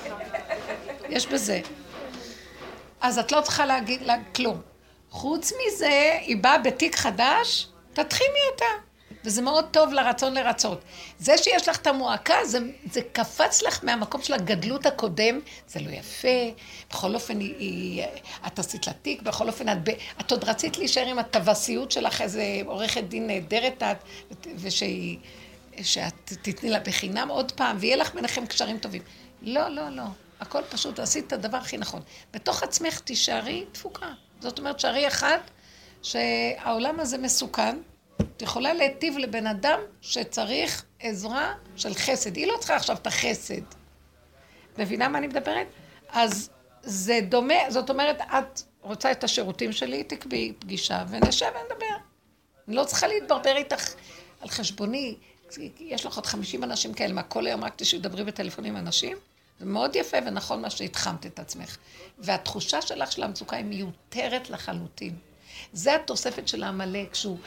יש 1.08 1.26
בזה. 1.26 1.60
אז 3.00 3.18
את 3.18 3.32
לא 3.32 3.40
צריכה 3.40 3.66
להגיד 3.66 4.02
לה 4.02 4.16
כלום. 4.34 4.60
חוץ 5.10 5.52
מזה, 5.52 6.18
היא 6.20 6.36
באה 6.36 6.58
בתיק 6.58 6.96
חדש, 6.96 7.66
תתחימי 7.92 8.40
אותה. 8.52 8.89
וזה 9.24 9.42
מאוד 9.42 9.64
טוב 9.70 9.92
לרצון 9.92 10.34
לרצות. 10.34 10.80
זה 11.18 11.38
שיש 11.38 11.68
לך 11.68 11.76
את 11.76 11.86
המועקה, 11.86 12.44
זה, 12.44 12.58
זה 12.92 13.00
קפץ 13.12 13.62
לך 13.62 13.84
מהמקום 13.84 14.22
של 14.22 14.34
הגדלות 14.34 14.86
הקודם, 14.86 15.40
זה 15.68 15.80
לא 15.80 15.90
יפה, 15.90 16.28
בכל 16.90 17.14
אופן, 17.14 17.40
היא, 17.40 17.54
היא, 17.58 18.04
את 18.46 18.58
עשית 18.58 18.86
לה 18.86 18.92
תיק, 18.92 19.22
בכל 19.22 19.48
אופן, 19.48 19.68
את, 19.68 19.76
את 20.20 20.30
עוד 20.30 20.44
רצית 20.44 20.78
להישאר 20.78 21.06
עם 21.06 21.18
הטווסיות 21.18 21.90
שלך, 21.90 22.20
איזה 22.20 22.42
עורכת 22.66 23.04
דין 23.04 23.26
נהדרת 23.26 23.82
את, 23.82 24.46
ושהיא, 24.56 25.18
שאת 25.82 26.32
תתני 26.42 26.70
לה 26.70 26.80
בחינם 26.80 27.28
עוד 27.28 27.52
פעם, 27.52 27.76
ויהיה 27.80 27.96
לך 27.96 28.14
ביניכם 28.14 28.46
קשרים 28.46 28.78
טובים. 28.78 29.02
לא, 29.42 29.68
לא, 29.68 29.88
לא. 29.88 30.02
הכל 30.40 30.62
פשוט, 30.70 30.98
עשית 30.98 31.26
את 31.26 31.32
הדבר 31.32 31.56
הכי 31.58 31.76
נכון. 31.76 32.02
בתוך 32.32 32.62
עצמך 32.62 33.00
תישארי 33.00 33.64
תפוקה. 33.72 34.12
זאת 34.40 34.58
אומרת, 34.58 34.80
שערי 34.80 35.08
אחד, 35.08 35.38
שהעולם 36.02 37.00
הזה 37.00 37.18
מסוכן, 37.18 37.76
את 38.20 38.42
יכולה 38.42 38.74
להיטיב 38.74 39.18
לבן 39.18 39.46
אדם 39.46 39.80
שצריך 40.00 40.84
עזרה 41.00 41.54
של 41.76 41.94
חסד. 41.94 42.36
היא 42.36 42.46
לא 42.46 42.54
צריכה 42.58 42.76
עכשיו 42.76 42.96
את 42.96 43.06
החסד. 43.06 43.62
מבינה 44.78 45.08
מה 45.08 45.18
אני 45.18 45.26
מדברת? 45.26 45.66
אז 46.08 46.50
זה 46.82 47.20
דומה, 47.28 47.54
זאת 47.68 47.90
אומרת, 47.90 48.20
את 48.20 48.62
רוצה 48.80 49.12
את 49.12 49.24
השירותים 49.24 49.72
שלי, 49.72 50.04
תקבעי 50.04 50.52
פגישה 50.58 51.04
ונשב 51.08 51.46
ונדבר. 51.46 51.96
אני 52.68 52.76
לא 52.76 52.84
צריכה 52.84 53.06
להתברבר 53.06 53.56
איתך 53.56 53.94
על 54.40 54.48
חשבוני. 54.48 55.14
יש 55.80 56.06
לך 56.06 56.16
עוד 56.16 56.26
50 56.26 56.64
אנשים 56.64 56.94
כאלה, 56.94 57.12
מה 57.12 57.22
כל 57.22 57.46
היום 57.46 57.64
רק 57.64 57.74
תדברי 57.76 58.24
בטלפון 58.24 58.64
עם 58.64 58.76
אנשים? 58.76 59.16
זה 59.60 59.66
מאוד 59.66 59.96
יפה 59.96 60.16
ונכון 60.26 60.62
מה 60.62 60.70
שהתחמת 60.70 61.26
את 61.26 61.38
עצמך. 61.38 61.76
והתחושה 62.18 62.82
שלך 62.82 63.12
של 63.12 63.22
המצוקה 63.22 63.56
היא 63.56 63.64
מיותרת 63.64 64.50
לחלוטין. 64.50 65.16
זה 65.72 65.94
התוספת 65.94 66.48
של 66.48 66.62
העמלק, 66.62 67.14
שהוא 67.14 67.38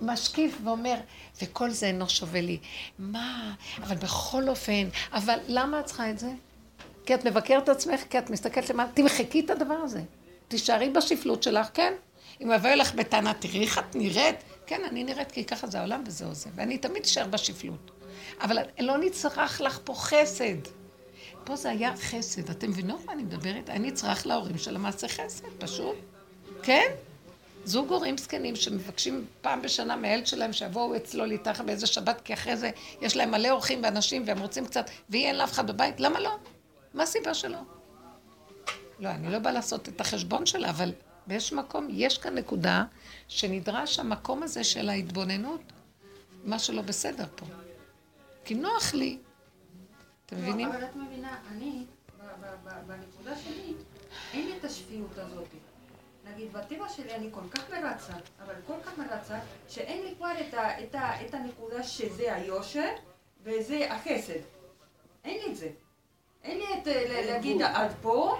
משקיף 0.00 0.58
ואומר, 0.64 0.94
וכל 1.42 1.70
זה 1.70 1.86
אינו 1.86 2.08
שווה 2.08 2.40
לי. 2.40 2.58
מה? 2.98 3.54
אבל 3.82 3.96
בכל 3.96 4.48
אופן, 4.48 4.88
אבל 5.12 5.38
למה 5.48 5.80
את 5.80 5.84
צריכה 5.84 6.10
את 6.10 6.18
זה? 6.18 6.30
כי 7.06 7.14
את 7.14 7.24
מבקרת 7.26 7.62
את 7.62 7.68
עצמך, 7.68 8.00
כי 8.10 8.18
את 8.18 8.30
מסתכלת 8.30 8.70
למעלה, 8.70 8.90
תמחקי 8.94 9.40
את 9.40 9.50
הדבר 9.50 9.74
הזה. 9.74 10.02
תישארי 10.48 10.90
בשפלות 10.90 11.42
שלך, 11.42 11.68
כן? 11.74 11.92
אם 12.42 12.50
יבוא 12.54 12.70
לך 12.70 12.94
בטענה, 12.94 13.34
תראי 13.34 13.60
איך 13.64 13.78
את 13.78 13.96
נראית, 13.96 14.36
כן, 14.66 14.80
אני 14.90 15.04
נראית 15.04 15.32
כי 15.32 15.44
ככה 15.44 15.66
זה 15.66 15.78
העולם 15.78 16.02
וזהו 16.06 16.34
זה, 16.34 16.50
ואני 16.54 16.78
תמיד 16.78 17.04
אשאר 17.04 17.26
בשפלות. 17.26 17.90
אבל 18.40 18.58
לא 18.80 18.98
נצרך 18.98 19.60
לך 19.60 19.80
פה 19.84 19.94
חסד. 19.94 20.56
פה 21.44 21.56
זה 21.56 21.70
היה 21.70 21.96
חסד. 21.96 22.50
אתם 22.50 22.70
מבינות 22.70 23.04
מה 23.06 23.12
אני 23.12 23.22
מדברת? 23.22 23.70
אני 23.70 23.90
נצרך 23.90 24.26
להורים 24.26 24.58
של 24.58 24.76
המעשה 24.76 25.08
חסד, 25.08 25.44
פשוט. 25.58 25.96
כן? 26.62 26.86
זוג 27.68 27.92
הורים 27.92 28.18
זקנים 28.18 28.56
שמבקשים 28.56 29.26
פעם 29.40 29.62
בשנה 29.62 29.96
מהילד 29.96 30.26
שלהם 30.26 30.52
שיבואו 30.52 30.96
אצלו 30.96 31.26
להתארח 31.26 31.60
באיזה 31.60 31.86
שבת, 31.86 32.20
כי 32.20 32.34
אחרי 32.34 32.56
זה 32.56 32.70
יש 33.00 33.16
להם 33.16 33.30
מלא 33.30 33.50
אורחים 33.50 33.82
ואנשים 33.82 34.22
והם 34.26 34.38
רוצים 34.38 34.66
קצת, 34.66 34.90
והיא 35.08 35.26
אין 35.26 35.36
לאף 35.36 35.52
אחד 35.52 35.66
בבית, 35.66 36.00
למה 36.00 36.20
לא? 36.20 36.36
מה 36.94 37.02
הסיבה 37.02 37.34
שלו? 37.34 37.58
לא, 38.98 39.08
אני 39.08 39.32
לא 39.32 39.38
באה 39.38 39.52
לעשות 39.52 39.88
את 39.88 40.00
החשבון 40.00 40.46
שלה, 40.46 40.70
אבל 40.70 40.92
באיזשהו 41.26 41.56
מקום 41.56 41.88
יש 41.90 42.18
כאן 42.18 42.34
נקודה 42.34 42.84
שנדרש 43.28 43.98
המקום 43.98 44.42
הזה 44.42 44.64
של 44.64 44.88
ההתבוננות, 44.88 45.62
מה 46.44 46.58
שלא 46.58 46.82
בסדר 46.82 47.26
פה. 47.36 47.46
כי 48.44 48.54
נוח 48.54 48.94
לי. 48.94 49.18
אתם 50.26 50.36
לא, 50.36 50.42
מבינים? 50.42 50.68
אבל 50.68 50.84
את 50.84 50.96
מבינה, 50.96 51.36
אני, 51.52 51.84
בנקודה 52.86 53.36
שלי, 53.44 53.74
אין 54.32 54.46
לי 54.46 54.52
את 54.58 54.64
השפיות 54.64 55.18
הזאת. 55.18 55.67
נגיד, 56.38 56.52
בטבע 56.52 56.88
שלי 56.88 57.14
אני 57.14 57.28
כל 57.30 57.48
כך 57.50 57.70
מרצה, 57.70 58.12
אבל 58.44 58.54
כל 58.66 58.74
כך 58.84 58.98
מרצה, 58.98 59.38
שאין 59.68 60.02
לי 60.02 60.14
כבר 60.16 60.32
את, 60.48 60.54
ה, 60.54 60.82
את, 60.82 60.94
ה, 60.94 61.26
את 61.26 61.34
הנקודה 61.34 61.82
שזה 61.82 62.34
היושר 62.34 62.88
וזה 63.42 63.92
החסד. 63.92 64.40
אין 65.24 65.38
לי 65.44 65.52
את 65.52 65.56
זה. 65.56 65.68
אין 66.44 66.58
לי 66.58 66.64
את 66.82 66.86
להגיד 67.26 67.62
עד 67.62 67.90
פה, 68.02 68.38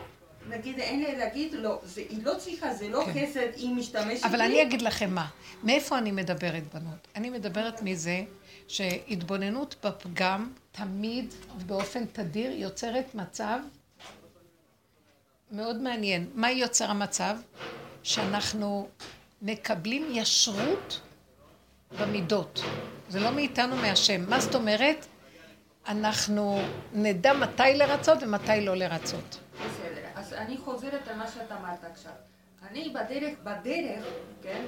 נגיד, 0.49 0.79
אין 0.79 1.01
לי 1.01 1.17
להגיד, 1.17 1.53
לא, 1.55 1.79
זה, 1.83 2.01
היא 2.01 2.25
לא 2.25 2.35
צריכה, 2.39 2.75
זה 2.75 2.89
לא 2.89 3.05
כן. 3.05 3.27
חסד, 3.27 3.49
היא 3.57 3.75
משתמשת 3.75 4.25
אבל 4.25 4.41
אני 4.41 4.63
אגיד 4.63 4.83
לכם 4.83 5.15
מה, 5.15 5.29
מאיפה 5.63 5.99
אני 5.99 6.13
מדברת, 6.13 6.75
בנות? 6.75 7.09
אני 7.17 7.31
מדברת 7.31 7.83
מזה 7.83 8.23
שהתבוננות 8.69 9.75
בפגם 9.85 10.53
תמיד 10.73 11.35
ובאופן 11.57 12.07
תדיר 12.07 12.51
יוצרת 12.53 13.15
מצב 13.15 13.59
מאוד 15.53 15.77
מעניין. 15.77 16.31
מה 16.35 16.51
יוצר 16.51 16.91
המצב? 16.91 17.37
שאנחנו 18.03 18.89
מקבלים 19.43 20.07
ישרות 20.11 21.01
במידות. 22.01 22.63
זה 23.09 23.21
לא 23.21 23.31
מאיתנו 23.31 23.77
מהשם. 23.77 24.31
מה 24.31 24.41
זאת 24.41 24.55
אומרת? 24.55 25.07
אנחנו 25.89 26.63
נדע 26.93 27.33
מתי 27.33 27.63
לרצות 27.75 28.23
ומתי 28.23 28.61
לא 28.61 28.75
לרצות. 28.77 29.39
בסדר. 29.55 30.07
אז 30.15 30.33
אני 30.33 30.57
חוזרת 30.57 31.09
על 31.09 31.17
מה 31.17 31.29
שאתה 31.29 31.57
אמרת 31.57 31.85
עכשיו. 31.93 32.13
אני 32.71 32.89
בדרך, 32.89 33.35
בדרך, 33.45 34.05
כן? 34.43 34.63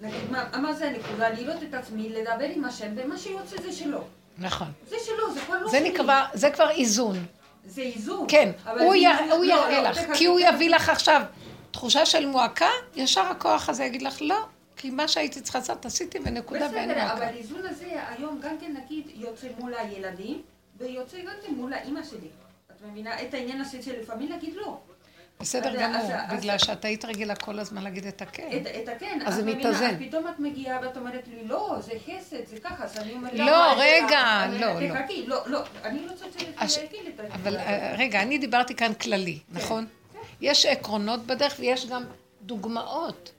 נגיד, 0.00 0.30
מה, 0.30 0.58
מה 0.58 0.72
זה 0.72 0.88
הנקודה? 0.88 1.28
לראות 1.28 1.62
את 1.62 1.74
עצמי, 1.74 2.08
לדבר 2.08 2.44
עם 2.54 2.64
השם, 2.64 2.88
ומה 2.96 3.18
שיוצא 3.18 3.56
זה 3.62 3.72
שלו. 3.72 4.04
נכון. 4.38 4.72
זה 4.88 4.96
שלו, 5.06 5.34
זה 5.34 5.40
כבר 5.40 5.58
לא 5.60 5.70
זה 5.70 5.78
שלי. 5.78 5.90
נקבע, 5.90 6.26
זה 6.34 6.50
כבר 6.50 6.70
איזון. 6.70 7.26
זה 7.64 7.82
איזון. 7.82 8.26
כן, 8.28 8.50
הוא, 8.80 8.94
י... 8.94 9.06
הוא 9.06 9.44
לא, 9.44 9.54
יראה 9.54 9.82
לא, 9.82 9.90
לך, 9.90 9.98
כי 10.14 10.26
הוא 10.26 10.40
יביא 10.40 10.70
לך 10.70 10.88
עכשיו 10.88 11.22
תחושה 11.70 12.06
של 12.06 12.26
מועקה, 12.26 12.70
ישר 12.96 13.20
הכוח 13.20 13.68
הזה 13.68 13.84
יגיד 13.84 14.02
לך, 14.02 14.22
לא, 14.22 14.46
כי 14.76 14.90
מה 14.90 15.08
שהייתי 15.08 15.40
צריכה 15.40 15.58
לעשות, 15.58 15.86
עשיתי 15.86 16.18
ונקודה 16.24 16.68
ואין 16.72 16.90
מועקה. 16.90 17.04
בסדר, 17.04 17.12
אבל 17.12 17.22
האיזון 17.22 17.66
הזה 17.66 18.02
היום 18.08 18.40
גם 18.42 18.58
כן 18.60 18.74
נגיד 18.84 19.06
יוצא 19.14 19.46
מול 19.58 19.74
הילדים, 19.74 20.42
ויוצא 20.78 21.16
גם 21.18 21.32
כן 21.46 21.54
מול 21.54 21.72
האימא 21.72 22.00
שלי. 22.02 22.28
את 22.70 22.82
מבינה? 22.90 23.22
את 23.22 23.34
העניין 23.34 23.60
הזה 23.60 23.82
שלפעמים 23.82 24.30
להגיד 24.30 24.54
לא. 24.54 24.78
בסדר 25.40 25.74
גמור, 25.82 26.10
בגלל 26.36 26.58
שאת 26.58 26.84
היית 26.84 27.04
רגילה 27.04 27.36
כל 27.36 27.58
הזמן 27.58 27.82
להגיד 27.82 28.06
את 28.06 28.22
הכן. 28.22 28.62
את 28.82 28.88
הכן, 28.88 29.18
אז 29.26 29.34
זה 29.34 29.44
מתאזן. 29.44 30.08
פתאום 30.08 30.28
את 30.28 30.38
מגיעה 30.38 30.80
ואת 30.82 30.96
אומרת 30.96 31.28
לי, 31.28 31.48
לא, 31.48 31.76
זה 31.80 31.92
חסד, 32.06 32.46
זה 32.46 32.60
ככה, 32.60 32.84
אז 32.84 32.98
אני 32.98 33.12
אומרת... 33.12 33.32
לא, 33.34 33.72
רגע, 33.76 34.46
לא, 34.60 34.80
לא. 34.80 34.94
תחכי, 34.94 35.26
לא, 35.26 35.42
לא, 35.46 35.60
אני 35.84 36.06
לא 36.06 36.12
רוצה 36.12 36.24
להגיד 36.82 37.06
את 37.08 37.16
זה. 37.16 37.28
אבל 37.34 37.56
אה, 37.56 37.94
רגע, 37.98 38.22
אני 38.22 38.38
דיברתי 38.38 38.74
כאן 38.74 38.94
כללי, 38.94 39.38
כן. 39.38 39.58
נכון? 39.58 39.86
יש 40.40 40.66
עקרונות 40.66 41.26
בדרך 41.26 41.56
ויש 41.58 41.86
גם 41.86 42.04
דוגמאות. 42.42 43.32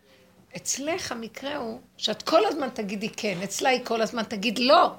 אצלך 0.56 1.12
המקרה 1.12 1.56
הוא 1.56 1.80
שאת 1.98 2.22
כל 2.22 2.46
הזמן 2.46 2.70
תגידי 2.70 3.10
כן, 3.10 3.38
אצלה 3.44 3.70
היא 3.70 3.86
כל 3.86 4.02
הזמן 4.02 4.24
תגיד 4.24 4.60
לא. 4.60 4.92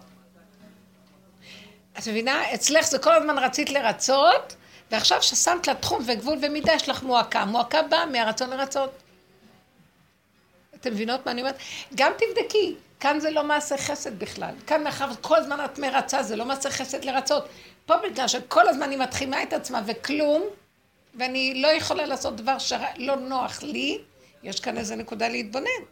את 1.99 2.09
מבינה? 2.09 2.55
אצלך 2.55 2.87
זה 2.87 2.99
כל 2.99 3.13
הזמן 3.13 3.39
רצית 3.39 3.71
לרצות, 3.71 4.57
ועכשיו 4.91 5.23
ששמת 5.23 5.67
לה 5.67 5.75
תחום 5.75 6.03
וגבול 6.07 6.39
ומידה, 6.43 6.73
יש 6.73 6.89
לך 6.89 7.03
מועקה. 7.03 7.45
מועקה 7.45 7.83
באה 7.83 8.07
מהרצון 8.07 8.51
לרצות. 8.51 8.91
אתם 10.75 10.91
מבינות 10.93 11.27
מה 11.27 11.33
אני 11.33 11.41
אומרת? 11.41 11.59
גם 11.95 12.13
תבדקי, 12.19 12.75
כאן 13.01 13.21
זה 13.21 13.31
לא 13.31 13.45
מעשה 13.45 13.79
חסד 13.79 14.19
בכלל. 14.19 14.55
כאן 14.67 14.85
מאחר 14.85 15.11
כל 15.21 15.37
הזמן 15.37 15.65
את 15.65 15.79
מרצה, 15.79 16.23
זה 16.23 16.37
לא 16.37 16.45
מעשה 16.45 16.71
חסד 16.71 17.05
לרצות. 17.05 17.49
פה 17.87 17.95
בגלל 17.97 18.29
שכל 18.29 18.69
הזמן 18.69 18.91
היא 18.91 18.99
מתחימה 18.99 19.43
את 19.43 19.53
עצמה 19.53 19.83
וכלום, 19.87 20.43
ואני 21.15 21.63
לא 21.63 21.69
יכולה 21.69 22.07
לעשות 22.07 22.37
דבר 22.37 22.59
שלא 22.59 23.17
נוח 23.17 23.63
לי, 23.63 23.99
יש 24.43 24.61
כאן 24.61 24.79
איזה 24.79 24.97
נקודה 24.97 25.29
להתבונן. 25.29 25.83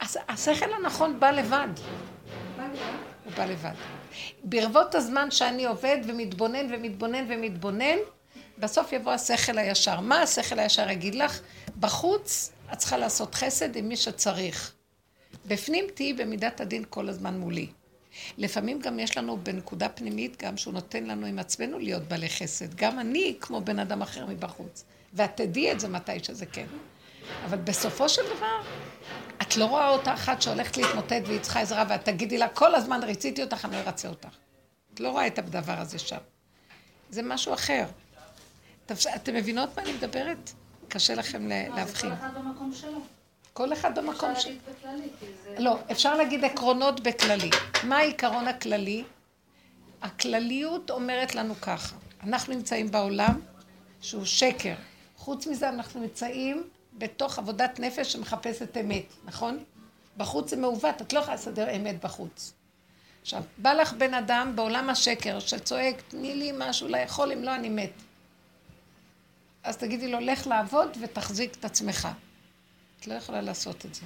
אז 0.00 0.18
השכל 0.28 0.72
הנכון 0.72 1.20
בא 1.20 1.30
לבד. 1.30 1.68
בא 2.56 2.64
לבד? 2.64 2.78
הוא 3.24 3.32
בא 3.36 3.44
לבד. 3.44 3.74
ברבות 4.44 4.94
הזמן 4.94 5.30
שאני 5.30 5.64
עובד 5.64 5.98
ומתבונן 6.06 6.74
ומתבונן 6.74 7.24
ומתבונן, 7.28 7.96
בסוף 8.58 8.92
יבוא 8.92 9.12
השכל 9.12 9.58
הישר. 9.58 10.00
מה 10.00 10.22
השכל 10.22 10.58
הישר 10.58 10.90
יגיד 10.90 11.14
לך? 11.14 11.40
בחוץ 11.80 12.52
את 12.72 12.78
צריכה 12.78 12.96
לעשות 12.96 13.34
חסד 13.34 13.76
עם 13.76 13.88
מי 13.88 13.96
שצריך. 13.96 14.72
בפנים 15.46 15.84
תהיי 15.94 16.12
במידת 16.12 16.60
הדין 16.60 16.84
כל 16.90 17.08
הזמן 17.08 17.38
מולי. 17.38 17.66
לפעמים 18.38 18.80
גם 18.80 18.98
יש 18.98 19.18
לנו 19.18 19.36
בנקודה 19.42 19.88
פנימית 19.88 20.42
גם 20.42 20.56
שהוא 20.56 20.74
נותן 20.74 21.04
לנו 21.04 21.26
עם 21.26 21.38
עצמנו 21.38 21.78
להיות 21.78 22.02
בעלי 22.02 22.28
חסד. 22.28 22.74
גם 22.74 22.98
אני 22.98 23.36
כמו 23.40 23.60
בן 23.60 23.78
אדם 23.78 24.02
אחר 24.02 24.26
מבחוץ. 24.26 24.84
ואת 25.12 25.36
תדעי 25.36 25.72
את 25.72 25.80
זה 25.80 25.88
מתי 25.88 26.24
שזה 26.24 26.46
כן. 26.46 26.66
אבל 27.44 27.58
בסופו 27.58 28.08
של 28.08 28.22
דבר, 28.36 28.60
את 29.42 29.56
לא 29.56 29.64
רואה 29.64 29.88
אותה 29.88 30.14
אחת 30.14 30.42
שהולכת 30.42 30.76
להתמוטט 30.76 31.22
והיא 31.26 31.40
צריכה 31.40 31.60
עזרה 31.60 31.84
ואת 31.88 32.04
תגידי 32.04 32.38
לה 32.38 32.48
כל 32.48 32.74
הזמן 32.74 33.02
ריציתי 33.02 33.42
אותך, 33.42 33.64
אני 33.64 33.72
לא 33.72 33.78
ארצה 33.78 34.08
אותך. 34.08 34.28
את 34.94 35.00
לא 35.00 35.08
רואה 35.08 35.26
את 35.26 35.38
הדבר 35.38 35.78
הזה 35.78 35.98
שם. 35.98 36.18
זה 37.10 37.22
משהו 37.22 37.54
אחר. 37.54 37.86
אתם 38.86 39.34
מבינות 39.34 39.76
מה 39.76 39.82
אני 39.82 39.92
מדברת? 39.92 40.50
קשה 40.88 41.14
לכם 41.14 41.48
להבחין. 41.48 42.10
כל 42.10 42.16
אחד 42.16 42.34
במקום 42.34 42.72
שלו. 42.74 43.00
כל 43.54 43.72
אחד 43.72 43.98
במקום 43.98 44.30
אפשר 44.30 44.40
שלו. 44.40 44.52
להגיד 44.52 44.62
בכללי, 44.68 45.08
כי 45.20 45.26
זה... 45.44 45.56
לא, 45.58 45.78
אפשר 45.90 46.14
להגיד 46.14 46.44
עקרונות 46.44 47.00
בכללי. 47.00 47.50
מה 47.84 47.96
העיקרון 47.96 48.48
הכללי? 48.48 49.04
הכלליות 50.02 50.90
אומרת 50.90 51.34
לנו 51.34 51.54
ככה, 51.60 51.96
אנחנו 52.22 52.54
נמצאים 52.54 52.90
בעולם 52.90 53.40
שהוא 54.00 54.24
שקר. 54.24 54.74
חוץ 55.16 55.46
מזה 55.46 55.68
אנחנו 55.68 56.00
נמצאים 56.00 56.68
בתוך 56.92 57.38
עבודת 57.38 57.80
נפש 57.80 58.12
שמחפשת 58.12 58.76
אמת, 58.76 59.04
נכון? 59.24 59.64
בחוץ 60.16 60.50
זה 60.50 60.56
מעוות, 60.56 61.02
את 61.02 61.12
לא 61.12 61.18
יכולה 61.18 61.34
לסדר 61.36 61.76
אמת 61.76 62.04
בחוץ. 62.04 62.52
עכשיו, 63.22 63.42
בא 63.58 63.72
לך 63.72 63.92
בן 63.92 64.14
אדם 64.14 64.52
בעולם 64.56 64.90
השקר 64.90 65.40
שצועק, 65.40 66.02
תני 66.08 66.34
לי 66.34 66.52
משהו 66.58 66.88
לאכול, 66.88 67.32
אם 67.32 67.42
לא 67.42 67.54
אני 67.54 67.68
מת. 67.68 67.92
אז 69.62 69.76
תגידי 69.76 70.08
לו, 70.08 70.20
לך 70.20 70.46
לעבוד 70.46 70.96
ותחזיק 71.00 71.54
את 71.54 71.64
עצמך. 71.64 72.08
לא 73.06 73.14
יכולה 73.14 73.40
לעשות 73.40 73.86
את 73.86 73.94
זה. 73.94 74.02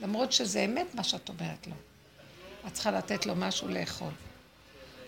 למרות 0.00 0.32
שזה 0.32 0.60
אמת 0.60 0.94
מה 0.94 1.04
שאת 1.04 1.28
אומרת 1.28 1.66
לו. 1.66 1.74
את 2.66 2.72
צריכה 2.72 2.90
לתת 2.90 3.26
לו 3.26 3.34
משהו 3.34 3.68
לאכול. 3.68 4.12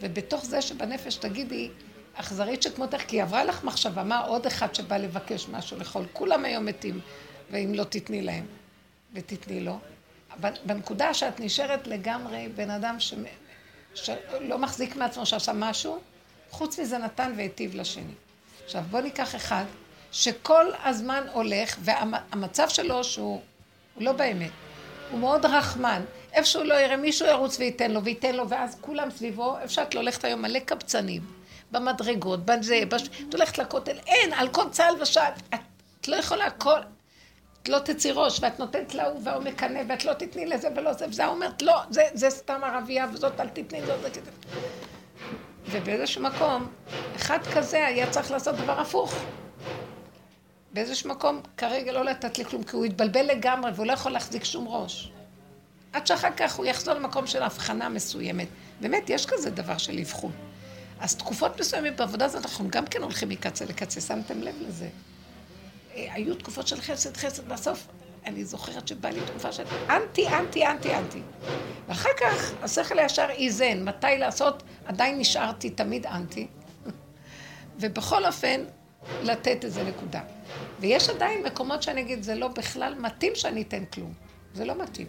ובתוך 0.02 0.44
זה 0.44 0.62
שבנפש 0.62 1.16
תגידי, 1.16 1.70
אכזרית 2.14 2.62
שכמותך, 2.62 3.02
כי 3.08 3.20
עברה 3.20 3.44
לך 3.44 3.64
מחשבה, 3.64 4.04
מה 4.04 4.18
עוד 4.18 4.46
אחד 4.46 4.74
שבא 4.74 4.96
לבקש 4.96 5.48
משהו 5.48 5.78
לאכול? 5.78 6.06
כולם 6.12 6.44
היום 6.44 6.66
מתים, 6.66 7.00
ואם 7.50 7.74
לא 7.74 7.84
תתני 7.84 8.22
להם, 8.22 8.46
ותתני 9.14 9.60
לו. 9.60 9.78
בנקודה 10.66 11.14
שאת 11.14 11.40
נשארת 11.40 11.86
לגמרי 11.86 12.48
בן 12.48 12.70
אדם 12.70 13.00
ש... 13.00 13.14
שלא 13.94 14.58
מחזיק 14.58 14.96
מעצמו 14.96 15.26
שעשה 15.26 15.52
משהו, 15.52 16.00
חוץ 16.50 16.78
מזה 16.78 16.98
נתן 16.98 17.32
והיטיב 17.36 17.74
לשני. 17.74 18.12
עכשיו 18.64 18.82
בוא 18.90 19.00
ניקח 19.00 19.34
אחד 19.34 19.64
שכל 20.12 20.66
הזמן 20.84 21.24
הולך, 21.32 21.76
והמצב 21.80 22.68
שלו 22.68 23.04
שהוא 23.04 23.40
לא 23.96 24.12
באמת, 24.12 24.50
הוא 25.10 25.20
מאוד 25.20 25.46
רחמן. 25.46 26.02
איפה 26.32 26.46
שהוא 26.46 26.64
לא 26.64 26.74
יראה, 26.74 26.96
מישהו 26.96 27.28
ירוץ 27.28 27.58
וייתן 27.58 27.90
לו, 27.90 28.04
וייתן 28.04 28.34
לו, 28.34 28.48
ואז 28.48 28.76
כולם 28.80 29.10
סביבו, 29.10 29.56
אפשר 29.64 29.82
את 29.82 29.94
הולכת 29.94 30.24
היום 30.24 30.42
מלא 30.42 30.58
קבצנים, 30.58 31.22
במדרגות, 31.70 32.44
בזה, 32.44 32.80
בש... 32.88 33.02
את 33.28 33.34
הולכת 33.34 33.58
לכותל, 33.58 33.96
אין, 34.06 34.32
על 34.32 34.48
כל 34.48 34.70
צה"ל 34.70 35.02
ושעת, 35.02 35.42
את 36.00 36.08
לא 36.08 36.16
יכולה 36.16 36.46
הכל, 36.46 36.80
את 37.62 37.68
לא 37.68 37.78
תצאי 37.78 38.10
ראש, 38.14 38.40
ואת 38.42 38.58
נותנת 38.58 38.94
להוא 38.94 39.20
והוא 39.24 39.42
מקנא, 39.42 39.80
ואת 39.88 40.04
לא 40.04 40.12
תתני 40.12 40.46
לזה 40.46 40.68
ולא 40.76 40.92
זה, 40.92 41.06
וזה 41.08 41.26
אומרת, 41.26 41.62
לא, 41.62 41.80
זה, 41.90 42.02
זה 42.14 42.30
סתם 42.30 42.60
ערבייה, 42.64 43.06
וזאת 43.12 43.40
אל 43.40 43.48
תתני, 43.48 43.86
זאת 43.86 44.00
זה 44.02 44.10
כזה. 44.10 44.30
ובאיזשהו 45.70 46.22
מקום, 46.22 46.68
אחד 47.16 47.38
כזה 47.54 47.86
היה 47.86 48.10
צריך 48.10 48.30
לעשות 48.30 48.54
דבר 48.54 48.80
הפוך. 48.80 49.14
באיזשהו 50.72 51.10
מקום, 51.10 51.40
כרגע 51.56 51.92
לא 51.92 52.04
לתת 52.04 52.38
לי 52.38 52.44
כלום, 52.44 52.62
כי 52.62 52.76
הוא 52.76 52.84
התבלבל 52.84 53.26
לגמרי 53.26 53.70
והוא 53.74 53.86
לא 53.86 53.92
יכול 53.92 54.12
להחזיק 54.12 54.44
שום 54.44 54.68
ראש. 54.68 55.12
עד 55.92 56.06
שאחר 56.06 56.30
כך 56.36 56.54
הוא 56.54 56.66
יחזור 56.66 56.94
למקום 56.94 57.26
של 57.26 57.42
הבחנה 57.42 57.88
מסוימת. 57.88 58.48
באמת, 58.80 59.10
יש 59.10 59.26
כזה 59.26 59.50
דבר 59.50 59.78
של 59.78 59.98
אבחון. 59.98 60.32
אז 61.00 61.16
תקופות 61.16 61.60
מסוימת 61.60 61.96
בעבודה 61.96 62.24
הזאת 62.24 62.44
אנחנו 62.44 62.68
גם 62.70 62.86
כן 62.86 63.02
הולכים 63.02 63.28
מקצה 63.28 63.64
לקצה, 63.64 64.00
שמתם 64.00 64.40
לב 64.40 64.54
לזה. 64.60 64.88
אה, 65.94 66.14
היו 66.14 66.34
תקופות 66.34 66.68
של 66.68 66.80
חסד, 66.80 67.16
חסד, 67.16 67.48
בסוף 67.48 67.86
אני 68.26 68.44
זוכרת 68.44 68.88
שבא 68.88 69.08
לי 69.08 69.20
תקופה 69.26 69.52
של 69.52 69.64
אנטי, 69.90 70.28
אנטי, 70.28 70.66
אנטי, 70.66 70.94
אנטי. 70.96 71.20
ואחר 71.88 72.08
כך 72.20 72.52
השכל 72.62 72.98
הישר 72.98 73.26
איזן, 73.30 73.84
מתי 73.84 74.18
לעשות, 74.18 74.62
עדיין 74.86 75.18
נשארתי 75.18 75.70
תמיד 75.70 76.06
אנטי. 76.06 76.46
ובכל 77.80 78.26
אופן, 78.26 78.64
לתת 79.22 79.64
איזה 79.64 79.82
נקודה. 79.82 80.20
ויש 80.80 81.08
עדיין 81.08 81.42
מקומות 81.46 81.82
שאני 81.82 82.00
אגיד, 82.00 82.22
זה 82.22 82.34
לא 82.34 82.48
בכלל 82.48 82.94
מתאים 82.98 83.32
שאני 83.34 83.62
אתן 83.62 83.84
כלום. 83.84 84.12
זה 84.54 84.64
לא 84.64 84.82
מתאים. 84.82 85.06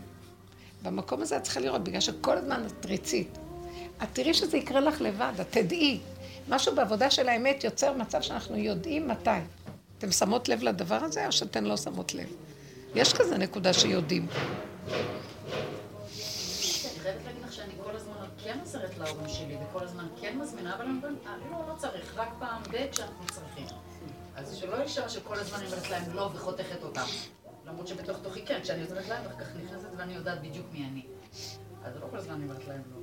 במקום 0.84 1.22
הזה 1.22 1.38
את 1.38 1.44
צריכה 1.44 1.60
לראות, 1.60 1.84
בגלל 1.84 2.02
שכל 2.02 2.38
הזמן 2.38 2.64
את 2.68 2.86
ריצית. 2.86 3.38
את 4.04 4.08
תראי 4.14 4.34
שזה 4.34 4.58
יקרה 4.58 4.80
לך 4.80 5.02
לבד, 5.02 5.34
את 5.42 5.48
תדעי. 5.50 6.00
משהו 6.50 6.76
בעבודה 6.76 7.12
של 7.12 7.30
האמת 7.30 7.64
יוצר 7.64 7.94
מצב 7.94 8.22
שאנחנו 8.22 8.58
יודעים 8.58 9.08
מתי. 9.08 9.30
אתם 9.98 10.12
שמות 10.12 10.50
לב 10.50 10.64
לדבר 10.64 11.04
הזה, 11.04 11.28
או 11.28 11.32
שאתן 11.32 11.64
לא 11.64 11.78
שמות 11.78 12.14
לב? 12.14 12.28
יש 12.96 13.14
כזה 13.14 13.38
נקודה 13.38 13.74
שיודעים. 13.74 14.28
כן 18.44 18.60
עוזרת 18.60 18.98
להורים 18.98 19.30
שלי, 19.30 19.58
וכל 19.70 19.84
הזמן 19.84 20.08
כן 20.22 20.38
מזמינה, 20.38 20.76
אבל 20.76 20.86
אני 20.86 20.94
אומרת, 20.98 21.42
לא, 21.52 21.74
לא 21.74 21.78
צריך, 21.78 22.14
רק 22.16 22.30
פעם 22.40 22.62
ב- 22.72 22.92
כשאנחנו 22.92 23.26
צריכים. 23.26 23.83
אז 24.44 24.56
שלא 24.56 24.76
יישאר 24.76 25.08
שכל 25.08 25.40
הזמן 25.40 25.58
אני 25.58 25.68
אומרת 25.68 25.90
להם 25.90 26.14
לא 26.14 26.30
וחותכת 26.34 26.84
אותם. 26.84 27.06
למרות 27.66 27.88
שבתוך 27.88 28.18
תוכי 28.24 28.46
כן, 28.46 28.60
כשאני 28.62 28.82
עוזרת 28.82 29.08
להם, 29.10 29.26
אחר 29.26 29.40
כך 29.40 29.48
נכנסת 29.56 29.88
ואני 29.98 30.14
יודעת 30.14 30.42
בדיוק 30.42 30.66
מי 30.72 30.88
אני. 30.92 31.06
אז 31.84 31.96
לא 32.02 32.08
כל 32.12 32.18
הזמן 32.18 32.34
אני 32.34 32.44
אומרת 32.44 32.68
להם 32.68 32.82
לא. 32.92 33.00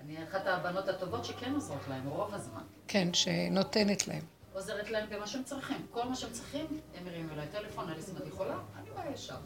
אני 0.00 0.24
אחת 0.24 0.46
הבנות 0.46 0.88
הטובות 0.88 1.24
שכן 1.24 1.54
עוזרות 1.54 1.88
להם, 1.88 2.08
רוב 2.08 2.34
הזמן. 2.34 2.62
כן, 2.88 3.14
שנותנת 3.14 4.08
להם. 4.08 4.22
עוזרת 4.52 4.90
להם 4.90 5.10
במה 5.10 5.26
שהם 5.26 5.44
צריכים. 5.44 5.86
כל 5.90 6.08
מה 6.08 6.16
שהם 6.16 6.32
צריכים, 6.32 6.80
הם 6.94 7.04
מרימים 7.04 7.30
אליי 7.32 7.46
טלפון, 7.52 7.90
אליס 7.90 8.10
אם 8.10 8.16
את 8.16 8.26
יכולה, 8.26 8.58
אני 8.78 8.90
באה 8.90 9.10
ישר. 9.14 9.36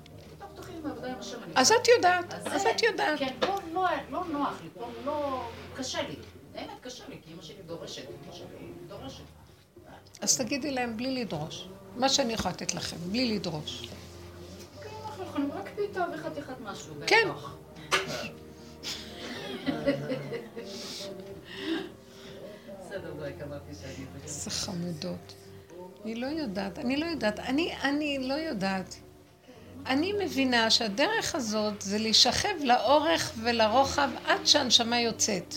בעבודה 0.82 1.12
עם 1.12 1.18
השם. 1.18 1.38
אז. 1.55 1.72
את 1.72 1.88
יודעת, 1.97 2.34
אז 2.34 2.66
את 2.66 2.82
יודעת. 2.82 3.18
כן, 3.18 3.34
פה 3.40 3.57
לא, 3.72 3.86
לא 4.11 4.24
נוח 4.24 4.61
לי, 4.62 4.68
פה 4.74 4.88
לא... 5.05 5.49
קשה 5.76 6.03
לי. 6.03 6.16
באמת 6.53 6.80
קשה 6.80 7.09
לי, 7.09 7.18
כי 7.24 7.32
אמא 7.32 7.42
שלי 7.42 7.62
דורשת, 7.66 8.03
אמא 8.24 8.32
שלי 8.32 8.72
דורשת. 8.88 9.24
אז 10.21 10.39
תגידי 10.39 10.71
להם 10.71 10.97
בלי 10.97 11.14
לדרוש. 11.14 11.69
מה 11.97 12.09
שאני 12.09 12.33
יכולה 12.33 12.55
לתת 12.55 12.75
לכם, 12.75 12.97
בלי 12.97 13.35
לדרוש. 13.35 13.89
כן. 17.07 17.29
כן. 18.07 18.29
איזה 24.25 24.51
חמודות. 24.51 25.35
אני 26.05 26.14
לא 26.14 26.27
יודעת, 26.27 26.79
אני 26.79 26.97
לא 26.97 27.07
יודעת, 27.07 27.41
אני, 27.41 27.77
אני 27.83 28.19
לא 28.29 28.35
יודעת. 28.35 28.97
אני 29.87 30.12
מבינה 30.25 30.71
שהדרך 30.71 31.35
הזאת 31.35 31.83
זה 31.83 31.99
להישכב 31.99 32.55
לאורך 32.64 33.33
ולרוחב 33.43 34.11
עד 34.27 34.47
שהנשמה 34.47 35.01
יוצאת. 35.01 35.55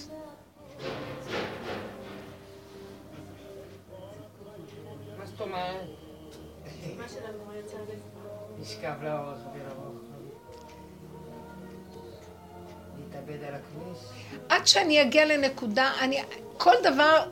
זאת 5.40 5.48
אומרת? 5.48 5.88
לשכב 8.62 9.04
לאורך 9.04 9.38
ולרוחב. 9.54 10.20
להתאבד 12.98 13.44
על 13.44 13.54
הכביש. 13.56 13.98
עד 14.50 14.68
שאני 14.68 15.02
אגיע 15.02 15.26
לנקודה, 15.26 15.92
אני, 16.02 16.24
כל 16.58 16.74
דבר, 16.84 17.28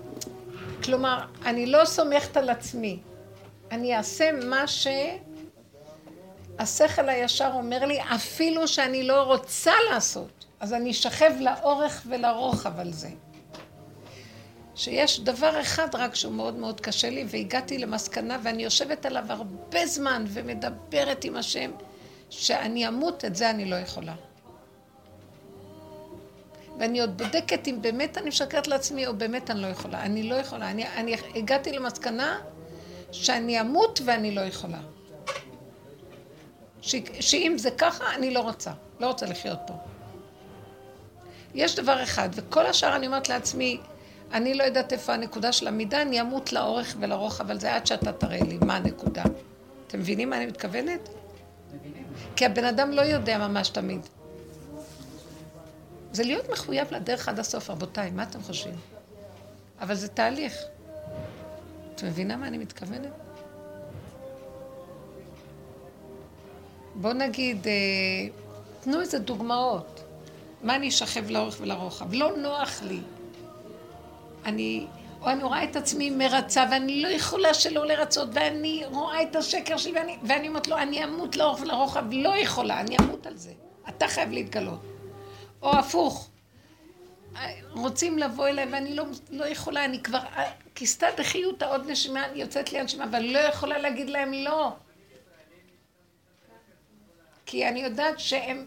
כלומר, 0.84 1.26
אני 1.46 1.66
לא 1.66 1.86
סומכת 1.86 2.38
על 2.38 2.50
עצמי. 2.50 3.00
אני 3.72 3.98
אעשה 3.98 4.32
מה 4.32 4.66
שהשכל 6.58 7.10
הישר 7.10 7.52
אומר 7.54 7.86
לי, 7.86 8.00
אפילו 8.16 8.68
שאני 8.68 9.04
לא 9.04 9.24
רוצה 9.24 9.74
לעשות. 9.92 10.46
אז 10.60 10.74
אני 10.74 10.92
אשכב 10.92 11.32
לאורך 11.40 12.02
ולרוחב 12.10 12.80
על 12.80 12.94
זה. 12.94 13.10
שיש 14.78 15.20
דבר 15.20 15.62
אחד 15.62 15.96
רק 15.96 16.16
שהוא 16.16 16.34
מאוד 16.34 16.56
מאוד 16.56 16.82
קשה 16.82 17.10
לי, 17.10 17.26
והגעתי 17.28 17.78
למסקנה, 17.78 18.38
ואני 18.44 18.64
יושבת 18.64 19.06
עליו 19.06 19.24
הרבה 19.30 19.86
זמן 19.86 20.26
ומדברת 20.28 21.24
עם 21.24 21.36
השם, 21.36 21.72
שאני 22.30 22.88
אמות, 22.88 23.26
את 23.26 23.36
זה 23.36 23.50
אני 23.50 23.66
לא 23.66 23.76
יכולה. 23.76 24.16
ואני 26.80 27.02
עוד 27.02 27.18
בודקת 27.18 27.68
אם 27.68 27.78
באמת 27.82 28.18
אני 28.18 28.30
משקרת 28.30 28.68
לעצמי 28.68 29.08
או 29.08 29.16
באמת 29.16 29.50
אני 29.50 29.62
לא 29.62 29.68
יכולה. 29.68 30.04
אני 30.04 30.24
לא 30.24 30.36
יכולה. 30.36 30.72
אני, 30.72 30.88
אני 30.88 31.16
הגעתי 31.36 31.72
למסקנה 31.72 32.40
שאני 33.12 33.62
אמות 33.62 34.02
ואני 34.06 34.36
לא 34.36 34.42
יכולה. 34.42 34.80
ש, 36.82 36.96
שאם 37.20 37.54
זה 37.58 37.72
ככה, 37.72 38.16
אני 38.16 38.34
לא 38.34 38.40
רוצה. 38.40 38.72
לא 39.00 39.08
רוצה 39.08 39.26
לחיות 39.26 39.60
פה. 39.68 39.74
יש 41.56 41.76
דבר 41.76 42.04
אחד, 42.04 42.30
וכל 42.34 42.66
השאר 42.66 42.96
אני 42.96 43.08
אומרת 43.08 43.30
לעצמי, 43.30 43.80
אני 44.34 44.54
לא 44.54 44.64
יודעת 44.64 44.94
איפה 44.94 45.14
הנקודה 45.14 45.52
של 45.52 45.68
המידה, 45.68 46.02
אני 46.02 46.22
אמות 46.22 46.54
לאורך 46.54 46.96
ולרוחב, 47.00 47.44
אבל 47.44 47.60
זה 47.60 47.76
עד 47.76 47.88
שאתה 47.88 48.12
תראה 48.12 48.40
לי 48.44 48.58
מה 48.66 48.76
הנקודה. 48.76 49.24
אתם 49.88 50.00
מבינים 50.00 50.30
מה 50.30 50.38
אני 50.38 50.46
מתכוונת? 50.46 51.10
כי 52.36 52.46
הבן 52.46 52.66
אדם 52.66 52.92
לא 52.92 53.02
יודע 53.02 53.38
ממש 53.38 53.70
תמיד. 53.70 54.00
זה 56.12 56.24
להיות 56.24 56.50
מחויב 56.52 56.88
לדרך 56.92 57.30
עד 57.30 57.40
הסוף, 57.40 57.70
רבותיי, 57.70 58.12
מה 58.12 58.24
אתם 58.24 58.42
חושבים? 58.42 58.76
אבל 59.80 59.96
זה 59.96 60.08
תהליך. 60.08 60.54
את 61.96 62.04
מבינה 62.04 62.38
מה 62.38 62.48
אני 62.48 62.58
מתכוונת? 62.58 63.12
בואו 66.96 67.14
נגיד, 67.14 67.68
אה, 67.68 67.74
תנו 68.82 69.02
איזה 69.02 69.20
דוגמאות. 69.20 70.04
מה 70.64 70.76
אני 70.76 70.90
אשכב 70.90 71.30
לאורך 71.30 71.58
ולרוחב? 71.62 72.14
לא 72.14 72.38
נוח 72.38 72.82
לי. 72.84 73.00
אני, 74.46 74.88
או 75.22 75.30
אני 75.30 75.44
רואה 75.44 75.64
את 75.64 75.76
עצמי 75.76 76.10
מרצה, 76.10 76.66
ואני 76.72 77.02
לא 77.02 77.08
יכולה 77.08 77.54
שלא 77.54 77.86
לרצות, 77.88 78.30
ואני 78.34 78.84
רואה 78.92 79.24
את 79.24 79.36
השקר 79.36 79.78
שלי, 79.78 79.92
ואני, 79.92 80.18
ואני 80.24 80.48
אומרת 80.48 80.68
לו, 80.68 80.78
אני 80.78 81.04
אמות 81.04 81.36
לאורך 81.36 81.62
ולרוחב, 81.62 82.04
לא 82.12 82.38
יכולה, 82.38 82.80
אני 82.80 82.98
אמות 83.02 83.28
על 83.28 83.38
זה. 83.38 83.54
אתה 83.90 84.08
חייב 84.08 84.32
להתגלות. 84.32 84.80
או 85.62 85.78
הפוך, 85.78 86.30
רוצים 87.72 88.18
לבוא 88.18 88.48
אליי 88.48 88.66
ואני 88.72 88.96
לא, 88.96 89.06
לא 89.30 89.46
יכולה, 89.46 89.86
אני 89.86 90.04
כבר, 90.04 90.20
כיסתה 90.76 91.08
דחיותא 91.18 91.66
עוד 91.66 91.90
נשימה, 91.92 92.28
יוצאת 92.36 92.72
לי 92.72 92.80
הנשימה, 92.80 93.04
אבל 93.04 93.22
לא 93.22 93.40
יכולה 93.40 93.78
להגיד 93.78 94.10
להם 94.10 94.34
לא. 94.34 94.76
כי 97.46 97.68
אני 97.68 97.80
יודעת 97.80 98.20
שהם... 98.20 98.66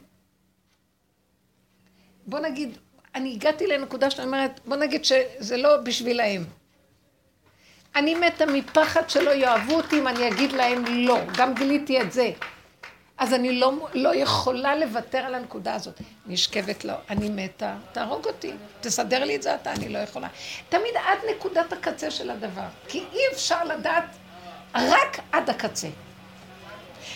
בוא 2.26 2.40
נגיד, 2.40 2.78
אני 3.14 3.32
הגעתי 3.32 3.66
לנקודה 3.66 4.10
שאני 4.10 4.26
אומרת, 4.26 4.60
בוא 4.64 4.76
נגיד 4.76 5.04
שזה 5.04 5.56
לא 5.56 5.76
בשבילהם. 5.76 6.44
אני 7.96 8.14
מתה 8.14 8.46
מפחד 8.46 9.10
שלא 9.10 9.30
יאהבו 9.30 9.74
אותי 9.74 9.98
אם 9.98 10.08
אני 10.08 10.28
אגיד 10.28 10.52
להם 10.52 10.84
לא. 10.86 11.18
גם 11.36 11.54
גיליתי 11.54 12.00
את 12.00 12.12
זה. 12.12 12.30
אז 13.18 13.34
אני 13.34 13.60
לא, 13.60 13.72
לא 13.94 14.14
יכולה 14.14 14.76
לוותר 14.76 15.18
על 15.18 15.34
הנקודה 15.34 15.74
הזאת. 15.74 16.00
נשכבת 16.26 16.84
לו, 16.84 16.94
אני 17.10 17.28
מתה, 17.28 17.76
תהרוג 17.92 18.26
אותי, 18.26 18.52
תסדר 18.80 19.24
לי 19.24 19.36
את 19.36 19.42
זה 19.42 19.54
אתה, 19.54 19.72
אני 19.72 19.88
לא 19.88 19.98
יכולה. 19.98 20.28
תמיד 20.68 20.94
עד 21.06 21.18
נקודת 21.30 21.72
הקצה 21.72 22.10
של 22.10 22.30
הדבר, 22.30 22.66
כי 22.88 22.98
אי 23.12 23.20
אפשר 23.32 23.64
לדעת 23.64 24.04
רק 24.74 25.18
עד 25.32 25.50
הקצה. 25.50 25.88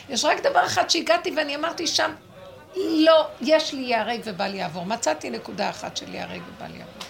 יש 0.09 0.25
רק 0.25 0.41
דבר 0.41 0.67
אחד 0.67 0.91
שהגעתי 0.91 1.33
ואני 1.37 1.57
אמרתי 1.57 1.87
שם, 1.87 2.13
לא, 2.77 3.29
יש 3.41 3.75
לי 3.75 3.81
ייהרג 3.81 4.21
ובל 4.25 4.55
יעבור. 4.55 4.85
מצאתי 4.85 5.31
נקודה 5.31 5.71
אחת 5.71 5.97
של 5.97 6.15
ייהרג 6.15 6.43
ובל 6.49 6.75
יעבור. 6.75 7.03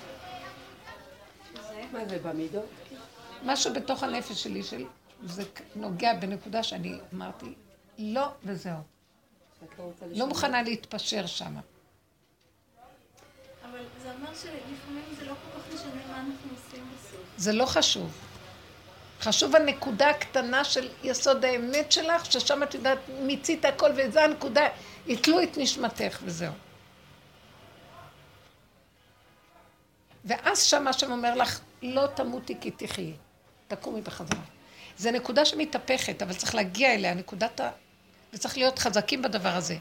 מה 1.92 2.08
זה 2.08 2.18
במידות? 2.18 2.64
משהו 3.44 3.74
בתוך 3.74 4.02
הנפש 4.02 4.42
שלי, 4.42 4.62
של, 4.62 4.84
זה 5.24 5.42
נוגע 5.76 6.14
בנקודה 6.14 6.62
שאני 6.62 6.98
אמרתי, 7.14 7.54
לא 7.98 8.28
וזהו. 8.44 8.78
לא 10.14 10.26
מוכנה 10.26 10.62
להתפשר 10.62 11.26
שם. 11.26 11.54
אבל 13.64 13.78
זה 14.02 14.10
אומר 14.12 14.34
שלפעמים 14.34 15.04
זה 15.18 15.24
לא 15.24 15.32
כל 15.32 15.60
כך 15.60 15.74
משנה 15.74 16.12
מה 16.12 16.16
אנחנו 16.18 16.50
עושים 16.50 16.84
בסוף. 16.94 17.20
זה 17.36 17.52
לא 17.52 17.66
חשוב. 17.66 18.12
חשוב 19.20 19.56
הנקודה 19.56 20.10
הקטנה 20.10 20.64
של 20.64 20.88
יסוד 21.02 21.44
האמת 21.44 21.92
שלך, 21.92 22.32
ששם 22.32 22.62
את 22.62 22.74
יודעת, 22.74 22.98
מיצית 23.20 23.64
הכל, 23.64 23.90
וזו 23.96 24.20
הנקודה, 24.20 24.68
יתלו 25.06 25.42
את 25.42 25.58
נשמתך, 25.58 26.18
וזהו. 26.24 26.52
ואז 30.24 30.62
שם 30.62 30.88
השם 30.88 31.12
אומר 31.12 31.34
לך, 31.34 31.60
לא 31.82 32.06
תמותי 32.06 32.54
כי 32.60 32.70
תחיי, 32.70 33.12
תקומי 33.68 34.00
בחזרה. 34.00 34.40
זו 34.98 35.10
נקודה 35.10 35.44
שמתהפכת, 35.44 36.22
אבל 36.22 36.34
צריך 36.34 36.54
להגיע 36.54 36.94
אליה, 36.94 37.14
נקודת 37.14 37.60
ה... 37.60 37.70
וצריך 38.32 38.58
להיות 38.58 38.78
חזקים 38.78 39.22
בדבר 39.22 39.48
הזה. 39.48 39.76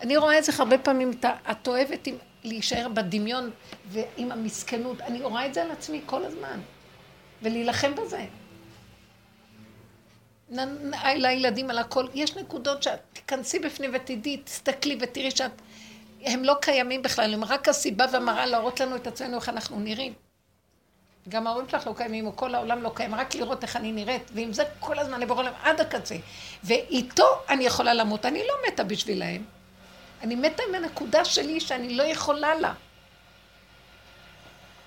אני 0.00 0.16
רואה 0.16 0.38
את 0.38 0.44
זה 0.44 0.52
הרבה 0.58 0.78
פעמים, 0.78 1.10
את 1.50 1.68
אוהבת 1.68 2.06
עם, 2.06 2.14
להישאר 2.44 2.88
בדמיון 2.88 3.50
ועם 3.88 4.32
המסכנות, 4.32 5.00
אני 5.00 5.22
רואה 5.22 5.46
את 5.46 5.54
זה 5.54 5.62
על 5.62 5.70
עצמי 5.70 6.00
כל 6.06 6.24
הזמן, 6.24 6.60
ולהילחם 7.42 7.94
בזה. 7.94 8.26
לילדים 11.16 11.70
על 11.70 11.78
הכל, 11.78 12.06
יש 12.14 12.36
נקודות 12.36 12.82
שאת 12.82 13.00
תיכנסי 13.12 13.58
בפנים 13.58 13.90
ותדעי, 13.94 14.36
תסתכלי 14.36 14.98
ותראי 15.00 15.30
שאת, 15.30 15.50
הם 16.22 16.44
לא 16.44 16.56
קיימים 16.60 17.02
בכלל, 17.02 17.34
הם 17.34 17.44
רק 17.44 17.68
הסיבה 17.68 18.06
והמראה 18.12 18.46
להראות 18.46 18.80
לנו 18.80 18.96
את 18.96 19.06
עצמנו 19.06 19.36
איך 19.36 19.48
אנחנו 19.48 19.80
נראים. 19.80 20.12
גם 21.28 21.46
ההורים 21.46 21.68
שלך 21.68 21.86
לא 21.86 21.94
קיימים, 21.96 22.26
או 22.26 22.36
כל 22.36 22.54
העולם 22.54 22.82
לא 22.82 22.92
קיים, 22.94 23.14
רק 23.14 23.34
לראות 23.34 23.62
איך 23.62 23.76
אני 23.76 23.92
נראית, 23.92 24.30
ועם 24.34 24.52
זה 24.52 24.64
כל 24.80 24.98
הזמן 24.98 25.20
לבורא 25.20 25.42
להם 25.42 25.54
עד 25.62 25.80
הקצה. 25.80 26.16
ואיתו 26.64 27.26
אני 27.48 27.64
יכולה 27.64 27.94
למות, 27.94 28.26
אני 28.26 28.42
לא 28.48 28.54
מתה 28.68 28.84
בשבילהם. 28.84 29.44
אני 30.22 30.34
מתה 30.34 30.62
עם 30.68 30.74
הנקודה 30.74 31.24
שלי 31.24 31.60
שאני 31.60 31.94
לא 31.94 32.02
יכולה 32.02 32.54
לה. 32.54 32.72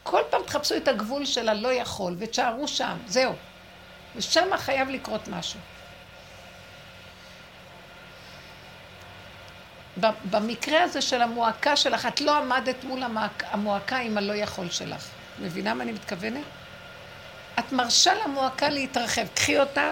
כל 0.04 0.22
פעם 0.30 0.42
תחפשו 0.44 0.78
את 0.78 0.88
הגבול 0.88 1.26
של 1.26 1.50
הלא 1.50 1.74
יכול, 1.74 2.16
ותשארו 2.20 2.68
שם, 2.68 2.98
זהו. 3.08 3.34
ושם 4.16 4.58
חייב 4.58 4.90
לקרות 4.90 5.28
משהו. 5.28 5.60
במקרה 10.30 10.84
הזה 10.84 11.02
של 11.02 11.22
המועקה 11.22 11.76
שלך, 11.76 12.06
את 12.06 12.22
לא 12.22 12.38
עמדת 12.38 12.84
מול 12.84 13.04
המועקה 13.52 13.98
עם 13.98 14.18
הלא 14.18 14.34
יכול 14.34 14.70
שלך. 14.70 15.08
מבינה 15.42 15.74
מה 15.74 15.84
אני 15.84 15.92
מתכוונת? 15.92 16.44
את 17.60 17.72
מרשה 17.72 18.12
למועקה 18.26 18.70
להתרחב. 18.70 19.28
קחי 19.34 19.60
אותה 19.60 19.92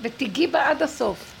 ותיגעי 0.00 0.46
בה 0.46 0.70
עד 0.70 0.82
הסוף. 0.82 1.34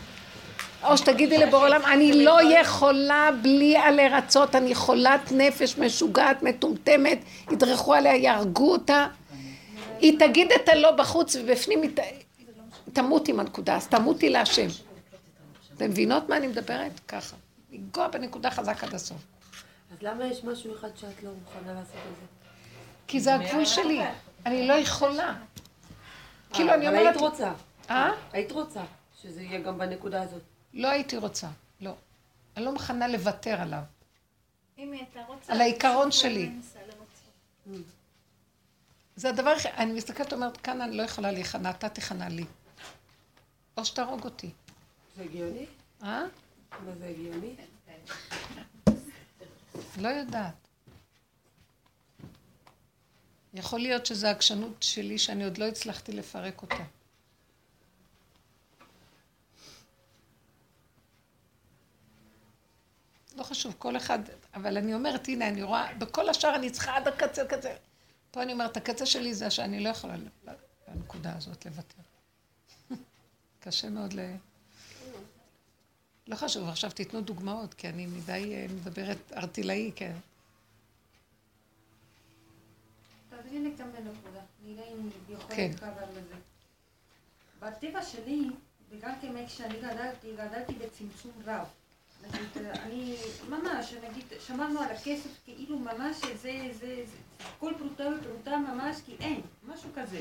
או 0.82 0.98
שתגידי 0.98 1.38
לבורא 1.38 1.66
עולם, 1.66 1.82
אני 1.84 2.24
לא 2.24 2.38
יכולה 2.42 3.30
בלי 3.42 3.76
עלי 3.76 4.08
רצות, 4.08 4.54
אני 4.54 4.74
חולת 4.74 5.32
נפש 5.32 5.78
משוגעת, 5.78 6.42
מטומטמת, 6.42 7.18
ידרכו 7.52 7.94
עליה, 7.94 8.16
יהרגו 8.16 8.72
אותה. 8.72 9.06
היא 10.04 10.18
תגיד 10.18 10.52
את 10.52 10.68
הלא 10.68 10.90
בחוץ 10.90 11.36
ובפנים 11.36 11.82
היא 11.82 11.90
תמות 12.92 13.28
עם 13.28 13.40
הנקודה, 13.40 13.76
אז 13.76 13.88
תמותי 13.88 14.30
להשם. 14.30 14.66
אתם 15.74 15.90
מבינות 15.90 16.28
מה 16.28 16.36
אני 16.36 16.46
מדברת? 16.46 17.00
ככה. 17.08 17.36
לנגוע 17.72 18.08
בנקודה 18.08 18.50
חזק 18.50 18.84
עד 18.84 18.94
הסוף. 18.94 19.16
אז 19.92 20.02
למה 20.02 20.26
יש 20.26 20.44
משהו 20.44 20.74
אחד 20.74 20.88
שאת 20.96 21.22
לא 21.22 21.30
מוכנה 21.44 21.74
לעשות 21.74 21.94
את 21.94 22.16
זה? 22.20 22.26
כי 23.06 23.20
זה 23.20 23.34
הגבול 23.34 23.64
שלי. 23.64 24.00
אני 24.46 24.68
לא 24.68 24.72
יכולה. 24.72 25.34
כאילו, 26.52 26.70
אה, 26.70 26.74
אני 26.74 26.88
אומרת... 26.88 27.00
אבל 27.00 27.06
היית 27.06 27.20
רוצה. 27.20 27.52
אה? 27.90 28.10
היית 28.32 28.52
רוצה 28.52 28.80
שזה 29.22 29.42
יהיה 29.42 29.60
גם 29.60 29.78
בנקודה 29.78 30.22
הזאת. 30.22 30.42
לא 30.74 30.88
הייתי 30.88 31.16
רוצה, 31.16 31.48
לא. 31.80 31.92
אני 32.56 32.64
לא 32.64 32.72
מוכנה 32.72 33.08
לוותר 33.08 33.60
עליו. 33.60 33.82
אם 34.78 34.92
היא 34.92 35.00
הייתה 35.00 35.20
רוצה... 35.28 35.52
על 35.52 35.60
העיקרון 35.60 36.12
שלי. 36.12 36.50
זה 39.16 39.28
הדבר, 39.28 39.54
אני 39.76 39.92
מסתכלת 39.92 40.32
ואומרת, 40.32 40.56
כאן 40.56 40.80
אני 40.80 40.96
לא 40.96 41.02
יכולה 41.02 41.32
להיכנע, 41.32 41.70
אתה 41.70 41.88
תיכנע 41.88 42.28
לי. 42.28 42.44
או 43.76 43.84
שתהרוג 43.84 44.24
אותי. 44.24 44.50
זה 45.16 45.22
הגיוני? 45.22 45.66
אה? 46.02 46.24
מה 46.84 46.94
זה 46.98 47.06
הגיוני? 47.06 47.56
לא 50.00 50.08
יודעת. 50.08 50.54
יכול 53.54 53.80
להיות 53.80 54.06
שזו 54.06 54.26
העקשנות 54.26 54.82
שלי 54.82 55.18
שאני 55.18 55.44
עוד 55.44 55.58
לא 55.58 55.64
הצלחתי 55.64 56.12
לפרק 56.12 56.62
אותה. 56.62 56.84
לא 63.36 63.42
חשוב, 63.42 63.74
כל 63.78 63.96
אחד, 63.96 64.18
אבל 64.54 64.76
אני 64.76 64.94
אומרת, 64.94 65.28
הנה, 65.28 65.48
אני 65.48 65.62
רואה, 65.62 65.94
בכל 65.94 66.28
השאר 66.28 66.54
אני 66.54 66.70
צריכה 66.70 66.96
עד 66.96 67.08
הקצה, 67.08 67.44
קצה. 67.44 67.74
פה 68.34 68.42
אני 68.42 68.52
אומרת, 68.52 68.76
הקצה 68.76 69.06
שלי 69.06 69.34
זה 69.34 69.50
שאני 69.50 69.80
לא 69.80 69.88
יכולה 69.88 70.14
לנקודה 70.88 71.36
הזאת 71.36 71.66
לוותר. 71.66 72.02
קשה 73.60 73.90
מאוד 73.90 74.12
ל... 74.12 74.20
לא 76.26 76.36
חשוב, 76.36 76.68
עכשיו 76.68 76.90
תיתנו 76.90 77.20
דוגמאות, 77.20 77.74
כי 77.74 77.88
אני 77.88 78.06
מדי 78.06 78.54
אה, 78.54 78.66
מדברת 78.74 79.32
ארטילאי, 79.32 79.92
כן. 79.96 80.16
כן. 85.48 85.70
בטבע 87.60 88.02
שלי, 88.02 88.50
וגם 88.90 89.14
כמי 89.20 89.46
כשאני 89.46 89.80
גדלתי, 89.80 90.32
גדלתי 90.36 90.72
בצמצום 90.72 91.32
רב. 91.44 91.66
נגיד, 92.28 92.66
אני, 92.82 93.16
ממש, 93.48 93.94
נגיד, 94.10 94.24
שמרנו 94.40 94.80
על 94.80 94.90
הכסף 94.90 95.30
כאילו 95.44 95.78
ממש 95.78 96.16
שזה, 96.16 96.52
זה, 96.72 97.02
זה, 97.06 97.14
כל 97.60 97.72
פרוטה 97.78 98.04
ופרוטה 98.20 98.56
ממש, 98.56 98.96
כי 99.06 99.16
אין, 99.20 99.40
משהו 99.68 99.90
כזה. 99.94 100.20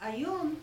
והיום, 0.00 0.54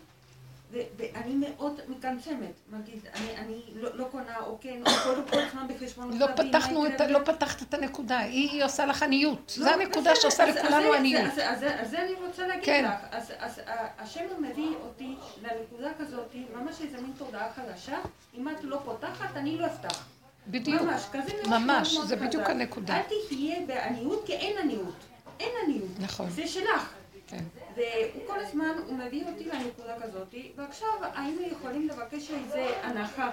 ואני 0.72 1.34
מאוד 1.34 1.80
מקמצמת, 1.88 2.52
נגיד, 2.72 3.00
אני, 3.14 3.36
אני 3.36 3.62
לא, 3.74 3.90
לא 3.98 4.04
קונה, 4.10 4.36
או 4.46 4.58
כן, 4.60 4.82
או 4.86 4.90
כל, 4.90 5.14
כל 5.30 5.38
הזמן 5.38 5.66
בחשבון 5.68 6.18
לא 6.18 6.26
פתחנו 6.36 6.86
את, 6.86 7.00
לא 7.00 7.18
פתחת 7.24 7.62
את 7.62 7.74
הנקודה, 7.74 8.18
היא, 8.18 8.50
היא 8.50 8.64
עושה 8.64 8.86
לך 8.86 9.02
עניות. 9.02 9.54
לא, 9.58 9.64
זו 9.64 9.70
הנקודה 9.70 10.00
בסדר, 10.12 10.14
שעושה 10.22 10.44
אז- 10.44 10.56
אז 10.56 10.64
לכולנו 10.64 10.90
זה- 10.92 10.98
עניות. 10.98 11.24
אז- 11.32 11.38
אז 11.38 11.64
אז 11.80 11.90
זה 11.90 12.02
אני 12.02 12.12
רוצה 12.26 12.46
להגיד 12.46 12.64
כן. 12.64 12.84
לך. 12.84 13.06
אז 13.10 13.32
אז, 13.38 13.60
השם 13.98 14.24
מביא 14.40 14.68
אותי 14.80 15.14
לנקודה 15.42 15.90
כזאת, 15.98 16.34
ממש 16.54 16.74
איזה 16.80 16.96
מין 17.00 17.12
תודעה 17.18 17.48
חדשה, 17.52 17.98
אם 18.38 18.48
את 18.48 18.64
לא 18.64 18.78
פותחת, 18.84 19.36
אני 19.36 19.58
לא 19.58 19.66
אפתח. 19.66 20.04
בדיוק. 20.46 20.82
ממש, 20.82 21.02
כזה 21.12 21.32
ממש 21.46 21.60
ממש, 21.66 21.92
זה 21.94 22.16
חזק. 22.16 22.18
בדיוק 22.26 22.50
הנקודה. 22.50 22.96
אל 22.96 23.02
תחיה 23.02 23.56
בעניות, 23.66 24.22
כי 24.26 24.32
אין 24.32 24.58
עניות. 24.58 24.94
אין 25.40 25.48
עניות. 25.64 25.88
נכון. 26.00 26.30
זה 26.30 26.46
שלך. 26.46 26.92
כן. 27.26 27.44
והוא 27.78 28.26
כל 28.26 28.38
הזמן, 28.40 28.72
הוא 28.86 28.98
מביא 28.98 29.24
אותי 29.26 29.44
לנקודה 29.44 29.94
כזאת, 30.02 30.34
ועכשיו 30.56 30.88
היינו 31.14 31.40
יכולים 31.42 31.88
לבקש 31.88 32.30
איזה 32.30 32.70
הנחה 32.82 33.30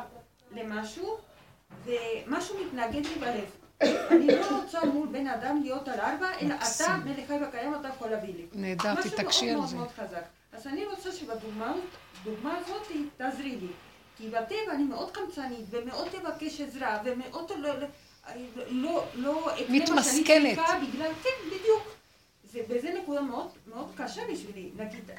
למשהו, 0.51 1.17
ומשהו 1.85 2.55
מתנגד 2.65 3.05
לי 3.05 3.15
בלב. 3.19 3.49
אני 4.11 4.27
לא 4.27 4.61
רוצה 4.61 4.85
מול 4.85 5.07
בן 5.07 5.27
אדם 5.27 5.59
להיות 5.63 5.87
על 5.87 5.99
ארבע, 5.99 6.27
אלא 6.41 6.55
אתה 6.55 6.97
מלך 7.05 7.27
חי 7.27 7.37
וקיים, 7.47 7.75
אתה 7.75 7.87
יכול 7.87 8.09
להביא 8.09 8.33
לי. 8.33 8.45
נהדר, 8.53 9.01
תתעקשי 9.01 9.49
על 9.49 9.55
משהו 9.57 9.67
זה. 9.67 9.75
מאוד 9.75 9.87
מאוד 9.97 10.09
חזק. 10.09 10.23
אז 10.53 10.67
אני 10.67 10.85
רוצה 10.85 11.11
שבדוגמה 11.11 11.73
דוגמה 12.23 12.57
הזאת 12.57 12.87
תעזרי 13.17 13.55
לי. 13.55 13.67
כי 14.17 14.29
בטבע 14.29 14.71
אני 14.71 14.83
מאוד 14.83 15.11
קמצנית, 15.11 15.65
ומאוד 15.69 16.07
תבקש 16.07 16.61
עזרה, 16.61 16.99
ומאוד 17.05 17.51
לא... 17.57 17.69
לא- 17.79 17.87
לא, 18.69 19.03
לא. 19.15 19.51
צריכה 20.55 20.79
בגלל, 20.79 21.11
כן, 21.23 21.29
בדיוק. 21.47 21.94
זה, 22.55 22.61
וזה 22.69 22.93
נקודה 23.01 23.21
מאוד, 23.21 23.47
מאוד 23.67 23.91
קשה 23.97 24.21
בשבילי. 24.33 24.69
נגיד, 24.75 25.11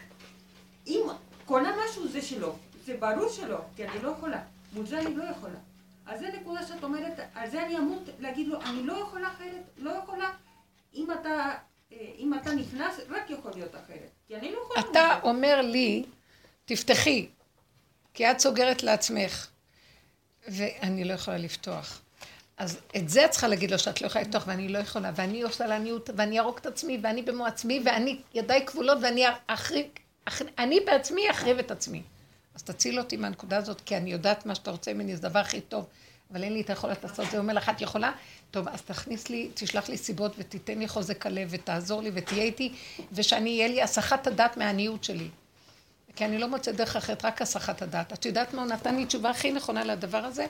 אם 0.87 1.07
קונה 1.45 1.75
משהו 1.85 2.09
זה 2.09 2.23
שלו, 2.23 2.57
זה 2.85 2.97
ברור 2.97 3.29
שלא, 3.29 3.59
כי 3.77 3.85
אני 3.89 4.03
לא 4.03 4.11
יכולה. 4.11 4.43
מול 4.73 4.87
זה 4.87 5.01
אני 5.01 5.15
לא 5.15 5.25
יכולה. 5.25 5.59
אז 6.07 6.21
זה 6.21 6.29
נקודה 6.41 6.67
שאת 6.67 6.85
אומרת, 6.85 7.13
על 7.35 7.51
זה 7.51 7.67
אני 7.67 7.79
אמות 7.79 8.03
להגיד 8.19 8.49
לו, 8.49 8.61
אני 8.61 8.83
לא 8.83 8.93
יכולה 8.93 9.29
אחרת, 9.29 9.63
לא 9.79 9.91
יכולה. 9.91 10.31
אם 10.95 11.13
אתה, 11.13 11.55
אה, 11.93 11.97
אם 12.19 12.35
אתה 12.35 12.55
נכנס, 12.55 13.01
רק 13.09 13.31
יכול 13.31 13.51
להיות 13.55 13.75
אחרת. 13.75 14.11
כי 14.27 14.37
אני 14.37 14.53
לא 14.53 14.59
יכולה... 14.65 14.81
אתה 14.81 14.93
זה. 14.93 15.29
אומר 15.29 15.61
לי, 15.63 16.05
תפתחי, 16.65 17.29
כי 18.15 18.31
את 18.31 18.39
סוגרת 18.39 18.83
לעצמך, 18.83 19.49
ואני 20.49 21.05
לא 21.05 21.13
יכולה 21.13 21.39
לפתוח. 21.39 22.03
אז 22.57 22.79
את 22.97 23.09
זה 23.09 23.25
את 23.25 23.31
צריכה 23.31 23.49
להגיד 23.49 23.71
לו 23.71 23.79
שאת 23.79 24.01
לא 24.01 24.07
יכולה 24.07 24.25
לפתוח 24.25 24.45
ואני 24.47 24.69
לא 24.69 24.79
יכולה, 24.79 25.11
ואני 25.17 25.43
עושה 25.43 25.67
לעניות, 25.67 26.11
ואני 26.17 26.41
ארוג 26.41 26.57
את 26.61 26.67
עצמי, 26.67 26.99
ואני 27.03 27.23
במו 27.23 27.47
עצמי, 27.47 27.83
ואני 27.85 28.19
ידיי 28.35 28.67
כבולות, 28.67 28.99
ואני 29.03 29.25
אחריב, 29.47 29.87
אחר- 30.25 30.45
אני 30.59 30.81
בעצמי 30.87 31.31
אחריב 31.31 31.59
את 31.59 31.71
עצמי. 31.71 32.03
אז 32.55 32.63
תציל 32.63 32.99
אותי 32.99 33.17
מהנקודה 33.17 33.57
הזאת, 33.57 33.81
כי 33.81 33.97
אני 33.97 34.13
יודעת 34.13 34.47
מה 34.47 34.55
שאתה 34.55 34.71
רוצה 34.71 34.93
ממני, 34.95 35.17
זה 35.17 35.27
הדבר 35.27 35.39
הכי 35.39 35.61
טוב, 35.61 35.85
אבל 36.33 36.43
אין 36.43 36.53
לי 36.53 36.61
את 36.61 36.71
היכולת 36.71 37.05
לעשות 37.05 37.31
זה. 37.31 37.37
הוא 37.37 37.43
אומר 37.43 37.55
לך, 37.55 37.69
את 37.69 37.81
יכולה? 37.81 38.13
טוב, 38.51 38.69
אז 38.69 38.83
תכניס 38.83 39.29
לי, 39.29 39.51
תשלח 39.55 39.89
לי 39.89 39.97
סיבות 39.97 40.33
ותיתן 40.39 40.79
לי 40.79 40.89
חוזק 40.89 41.27
הלב 41.27 41.49
ותעזור 41.51 42.03
לי 42.03 42.11
ותהיה 42.15 42.43
איתי, 42.43 42.73
ושאני, 43.13 43.51
יהיה 43.51 43.69
לי 43.69 43.83
הסחת 43.83 44.27
הדעת 44.27 44.57
מהעניות 44.57 45.05
שלי. 45.05 45.29
כי 46.17 46.25
אני 46.25 46.39
לא 46.39 46.49
מוצאת 46.49 46.77
דרך 46.77 46.97
אחרת, 46.97 47.25
רק 47.25 47.43
הסחת 47.43 47.83
הדעת. 47.83 48.13
את 48.13 48.27
יודעת 48.27 48.55
מה 48.55 48.63
הוא 48.63 48.71
נתן 48.71 48.97
לי 48.97 49.07
תשובה 49.07 49.31
הכי 49.31 49.53
נכונה 49.53 49.85
לדבר 49.85 50.25
הזה? 50.25 50.47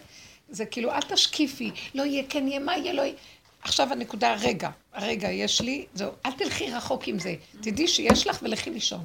זה 0.49 0.67
כאילו, 0.67 0.93
אל 0.93 1.01
תשקיפי, 1.01 1.71
לא 1.95 2.03
יהיה, 2.03 2.23
כן 2.29 2.49
יהיה, 2.49 2.59
מה 2.59 2.77
יהיה, 2.77 2.93
לא 2.93 3.03
יהיה. 3.03 3.15
עכשיו 3.63 3.93
הנקודה, 3.93 4.35
רגע, 4.35 4.71
הרגע 4.93 5.31
יש 5.31 5.61
לי, 5.61 5.87
זהו, 5.95 6.13
אל 6.27 6.33
תלכי 6.33 6.71
רחוק 6.71 7.09
עם 7.09 7.19
זה. 7.19 7.35
תדעי 7.61 7.89
שיש 7.89 8.27
לך 8.27 8.39
ולכי 8.43 8.71
לישון. 8.71 9.05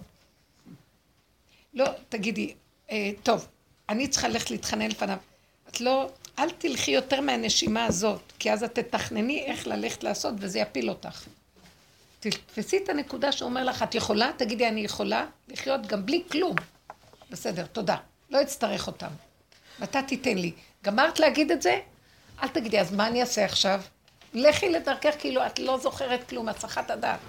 לא, 1.73 1.85
תגידי, 2.09 2.53
אה, 2.91 3.11
טוב, 3.23 3.47
אני 3.89 4.07
צריכה 4.07 4.27
ללכת 4.27 4.51
להתחנן 4.51 4.87
לפניו. 4.87 5.17
את 5.69 5.81
לא, 5.81 6.09
אל 6.39 6.49
תלכי 6.49 6.91
יותר 6.91 7.21
מהנשימה 7.21 7.85
הזאת, 7.85 8.21
כי 8.39 8.53
אז 8.53 8.63
את 8.63 8.79
תתכנני 8.79 9.43
איך 9.45 9.67
ללכת 9.67 10.03
לעשות 10.03 10.33
וזה 10.39 10.59
יפיל 10.59 10.89
אותך. 10.89 11.27
תתפסי 12.19 12.77
את 12.77 12.89
הנקודה 12.89 13.31
שהוא 13.31 13.49
אומר 13.49 13.63
לך, 13.63 13.83
את 13.83 13.95
יכולה? 13.95 14.31
תגידי, 14.37 14.67
אני 14.67 14.81
יכולה 14.81 15.25
לחיות 15.47 15.87
גם 15.87 16.05
בלי 16.05 16.23
כלום. 16.31 16.55
בסדר, 17.29 17.65
תודה. 17.65 17.97
לא 18.29 18.41
אצטרך 18.41 18.87
אותם. 18.87 19.07
ואתה 19.79 20.01
תיתן 20.01 20.37
לי. 20.37 20.51
גמרת 20.83 21.19
להגיד 21.19 21.51
את 21.51 21.61
זה? 21.61 21.79
אל 22.43 22.47
תגידי, 22.47 22.79
אז 22.79 22.93
מה 22.93 23.07
אני 23.07 23.21
אעשה 23.21 23.45
עכשיו? 23.45 23.81
לכי 24.33 24.69
לדרכך 24.69 25.13
כאילו 25.19 25.45
את 25.45 25.59
לא 25.59 25.77
זוכרת 25.77 26.29
כלום, 26.29 26.49
הסחת 26.49 26.91
הדעת. 26.91 27.19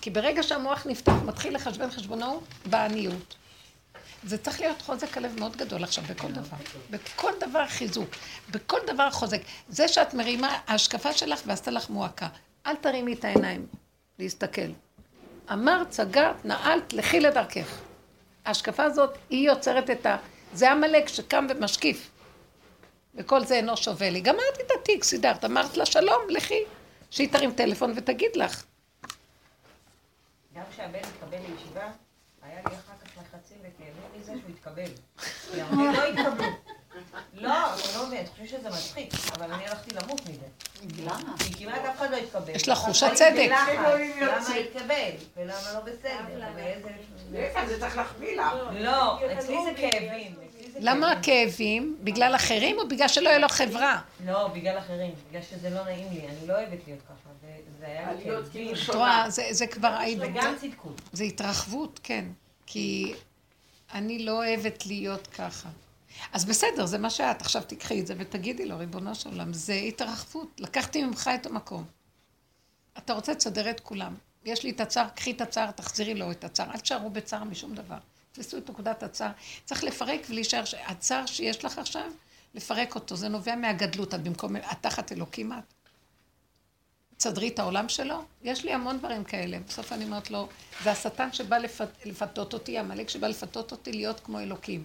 כי 0.00 0.10
ברגע 0.10 0.42
שהמוח 0.42 0.86
נפתח, 0.86 1.12
מתחיל 1.24 1.54
לחשבן 1.54 1.90
חשבונו 1.90 2.40
בעניות. 2.66 3.34
זה 4.24 4.38
צריך 4.38 4.60
להיות 4.60 4.82
חוזק 4.82 5.16
הלב 5.16 5.40
מאוד 5.40 5.56
גדול 5.56 5.84
עכשיו 5.84 6.04
בכל 6.04 6.32
דבר. 6.32 6.56
בכל 6.90 7.32
דבר 7.40 7.66
חיזוק. 7.66 8.10
בכל 8.50 8.78
דבר 8.86 9.10
חוזק. 9.10 9.40
זה 9.68 9.88
שאת 9.88 10.14
מרימה, 10.14 10.58
ההשקפה 10.66 11.12
שלך 11.12 11.40
ועשתה 11.46 11.70
לך 11.70 11.90
מועקה. 11.90 12.28
אל 12.66 12.76
תרימי 12.76 13.12
את 13.12 13.24
העיניים 13.24 13.66
להסתכל. 14.18 14.70
אמרת, 15.52 15.92
סגרת, 15.92 16.44
נעלת, 16.44 16.92
לכי 16.92 17.20
לדרכך. 17.20 17.78
ההשקפה 18.44 18.84
הזאת, 18.84 19.18
היא 19.30 19.46
יוצרת 19.46 19.90
את 19.90 20.06
ה... 20.06 20.16
זה 20.52 20.70
עמלק 20.70 21.08
שקם 21.08 21.46
ומשקיף. 21.48 22.10
וכל 23.18 23.44
זה 23.44 23.54
אינו 23.54 23.76
שווה 23.76 24.10
לי. 24.10 24.20
גמרתי 24.20 24.62
את 24.66 24.70
התיק, 24.80 25.04
סידרת, 25.04 25.44
אמרת 25.44 25.76
לה 25.76 25.86
שלום, 25.86 26.22
לכי. 26.28 26.64
שהיא 27.10 27.32
תרים 27.32 27.52
טלפון 27.52 27.92
ותגיד 27.96 28.36
לך. 28.36 28.64
גם 30.54 30.62
כשהבן 30.72 30.98
התקבל 30.98 31.38
לישיבה, 31.38 31.88
היה 32.42 32.60
לי 32.60 32.74
אחר 32.74 32.92
כך 33.04 33.10
לחצים 33.16 33.58
וכאבים 33.60 34.20
מזה 34.20 34.32
שהוא 34.40 34.50
התקבל. 34.50 34.90
כי 35.52 35.60
הרבה 35.60 35.92
לא 35.92 36.04
התקבלו. 36.08 36.48
לא, 37.34 37.74
אתה 37.74 37.98
לא 37.98 38.06
מבין, 38.06 38.18
אני 38.18 38.28
חושבת 38.28 38.48
שזה 38.48 38.68
מצחיק, 38.68 39.12
אבל 39.36 39.52
אני 39.52 39.68
הלכתי 39.68 39.90
למות 39.94 40.20
מזה. 40.20 40.46
למה? 41.04 41.38
כי 41.38 41.54
כמעט 41.54 41.84
אף 41.84 41.96
אחד 41.96 42.10
לא 42.10 42.16
התקבל. 42.16 42.54
יש 42.54 42.68
לך 42.68 42.78
חושת 42.78 43.06
הייתי 43.06 43.16
צדק. 43.16 43.48
בלחץ, 43.48 43.68
אלוהים 43.68 44.20
למה. 44.20 44.54
התקבל? 44.56 45.10
ולמה 45.36 45.72
לא 45.74 45.80
בסדר? 45.80 46.50
ואיזה... 46.56 46.88
להפך, 47.32 47.64
זה 47.68 47.80
צריך 47.80 47.96
להחמיא 47.96 48.40
לך. 48.40 48.52
לא, 48.72 49.32
אצלי 49.38 49.56
זה 49.64 49.70
כאבים. 49.76 50.34
זה 50.80 50.90
למה 50.90 51.14
כאבים. 51.22 51.42
הכאבים? 51.46 51.96
בגלל 52.02 52.34
אחרים 52.34 52.78
או 52.78 52.88
בגלל 52.88 53.08
שלא 53.08 53.28
יהיה 53.28 53.38
לו 53.38 53.48
חברה? 53.48 54.00
לא, 54.26 54.48
בגלל 54.48 54.78
אחרים, 54.78 55.12
בגלל 55.28 55.42
שזה 55.42 55.70
לא 55.70 55.84
נעים 55.84 56.12
לי, 56.12 56.28
אני 56.28 56.48
לא 56.48 56.54
אוהבת 56.54 56.78
להיות 56.86 57.00
ככה, 57.02 57.30
וזה 57.38 57.86
היה 57.86 58.12
לי 58.12 58.24
להיות 58.24 58.44
כאבים. 58.44 58.74
כאילו 58.74 58.82
את 58.90 58.94
רואה, 58.94 59.30
זה, 59.30 59.48
זה 59.50 59.66
כבר... 59.66 59.98
וגם 60.20 60.54
צדקות. 60.60 61.00
זה 61.12 61.24
התרחבות, 61.24 62.00
כן. 62.02 62.24
כי 62.66 63.14
אני 63.94 64.18
לא 64.18 64.32
אוהבת 64.32 64.86
להיות 64.86 65.26
ככה. 65.26 65.68
אז 66.32 66.44
בסדר, 66.44 66.86
זה 66.86 66.98
מה 66.98 67.10
שאת. 67.10 67.40
עכשיו 67.40 67.62
תיקחי 67.62 68.00
את 68.00 68.06
זה 68.06 68.14
ותגידי 68.18 68.66
לו, 68.66 68.78
ריבונו 68.78 69.14
של 69.14 69.28
עולם, 69.28 69.52
זה 69.52 69.74
התרחבות. 69.74 70.60
לקחתי 70.60 71.04
ממך 71.04 71.30
את 71.34 71.46
המקום. 71.46 71.84
אתה 72.98 73.12
רוצה, 73.12 73.34
תסדר 73.34 73.70
את 73.70 73.80
כולם. 73.80 74.14
יש 74.44 74.64
לי 74.64 74.70
את 74.70 74.80
הצער, 74.80 75.08
קחי 75.08 75.30
את 75.30 75.40
הצער, 75.40 75.70
תחזירי 75.70 76.14
לו 76.14 76.30
את 76.30 76.44
הצער. 76.44 76.70
אל 76.70 76.78
תשארו 76.78 77.10
בצער 77.10 77.44
משום 77.44 77.74
דבר. 77.74 77.98
תפסו 78.38 78.58
את 78.58 78.70
נקודת 78.70 79.02
הצער. 79.02 79.30
צריך 79.64 79.84
לפרק 79.84 80.20
ולהישאר, 80.30 80.62
הצער 80.86 81.26
שיש 81.26 81.64
לך 81.64 81.78
עכשיו, 81.78 82.10
לפרק 82.54 82.94
אותו. 82.94 83.16
זה 83.16 83.28
נובע 83.28 83.56
מהגדלות. 83.56 84.14
את 84.14 84.22
במקום, 84.22 84.56
את 84.56 84.62
תחת 84.80 85.12
אלוקים 85.12 85.52
את. 85.52 85.74
תסדרי 87.16 87.48
את 87.48 87.58
העולם 87.58 87.88
שלו? 87.88 88.24
יש 88.42 88.64
לי 88.64 88.72
המון 88.72 88.98
דברים 88.98 89.24
כאלה. 89.24 89.58
בסוף 89.68 89.92
אני 89.92 90.04
אומרת 90.04 90.30
לו, 90.30 90.48
זה 90.82 90.90
השטן 90.90 91.32
שבא 91.32 91.58
לפת, 91.58 91.88
לפתות 92.04 92.52
אותי, 92.52 92.78
עמלק 92.78 93.08
שבא 93.08 93.26
לפתות 93.26 93.72
אותי 93.72 93.92
להיות 93.92 94.20
כמו 94.20 94.40
אלוקים. 94.40 94.84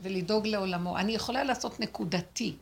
ולדאוג 0.00 0.46
לעולמו. 0.46 0.98
אני 0.98 1.14
יכולה 1.14 1.44
לעשות 1.44 1.80
נקודתי. 1.80 2.56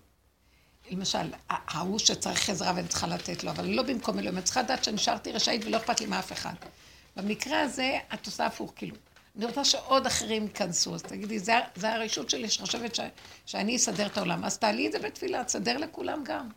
למשל, 0.90 1.32
ההוא 1.48 1.98
שצריך 1.98 2.50
עזרה 2.50 2.72
ואני 2.76 2.88
צריכה 2.88 3.07
לתת 3.07 3.44
לו, 3.44 3.50
אבל 3.50 3.66
לא 3.66 3.82
במקום 3.82 4.18
אלוהים. 4.18 4.36
אני 4.36 4.44
צריכה 4.44 4.62
לדעת 4.62 4.84
שנשארתי 4.84 5.32
רשאית 5.32 5.64
ולא 5.64 5.76
אכפת 5.76 6.00
לי 6.00 6.07
מאף 6.07 6.32
אחד. 6.32 6.55
במקרה 7.16 7.61
הזה, 7.61 7.98
את 8.14 8.26
עושה 8.26 8.46
הפוך, 8.46 8.72
כאילו. 8.76 8.96
אני 9.37 9.47
רוצה 9.47 9.64
שעוד 9.64 10.07
אחרים 10.07 10.43
ייכנסו, 10.43 10.95
אז 10.95 11.03
תגידי, 11.03 11.39
זה, 11.39 11.53
זה 11.74 11.93
הרשות 11.93 12.30
שלי 12.30 12.49
שחושבת 12.49 12.95
ש, 12.95 13.01
שאני 13.47 13.76
אסדר 13.76 14.07
את 14.07 14.16
העולם. 14.16 14.45
אז 14.45 14.59
תעלי 14.59 14.87
את 14.87 14.93
זה 14.93 14.99
בתפילה, 14.99 15.45
תסדר 15.45 15.78
לכולם 15.78 16.24
גם. 16.24 16.49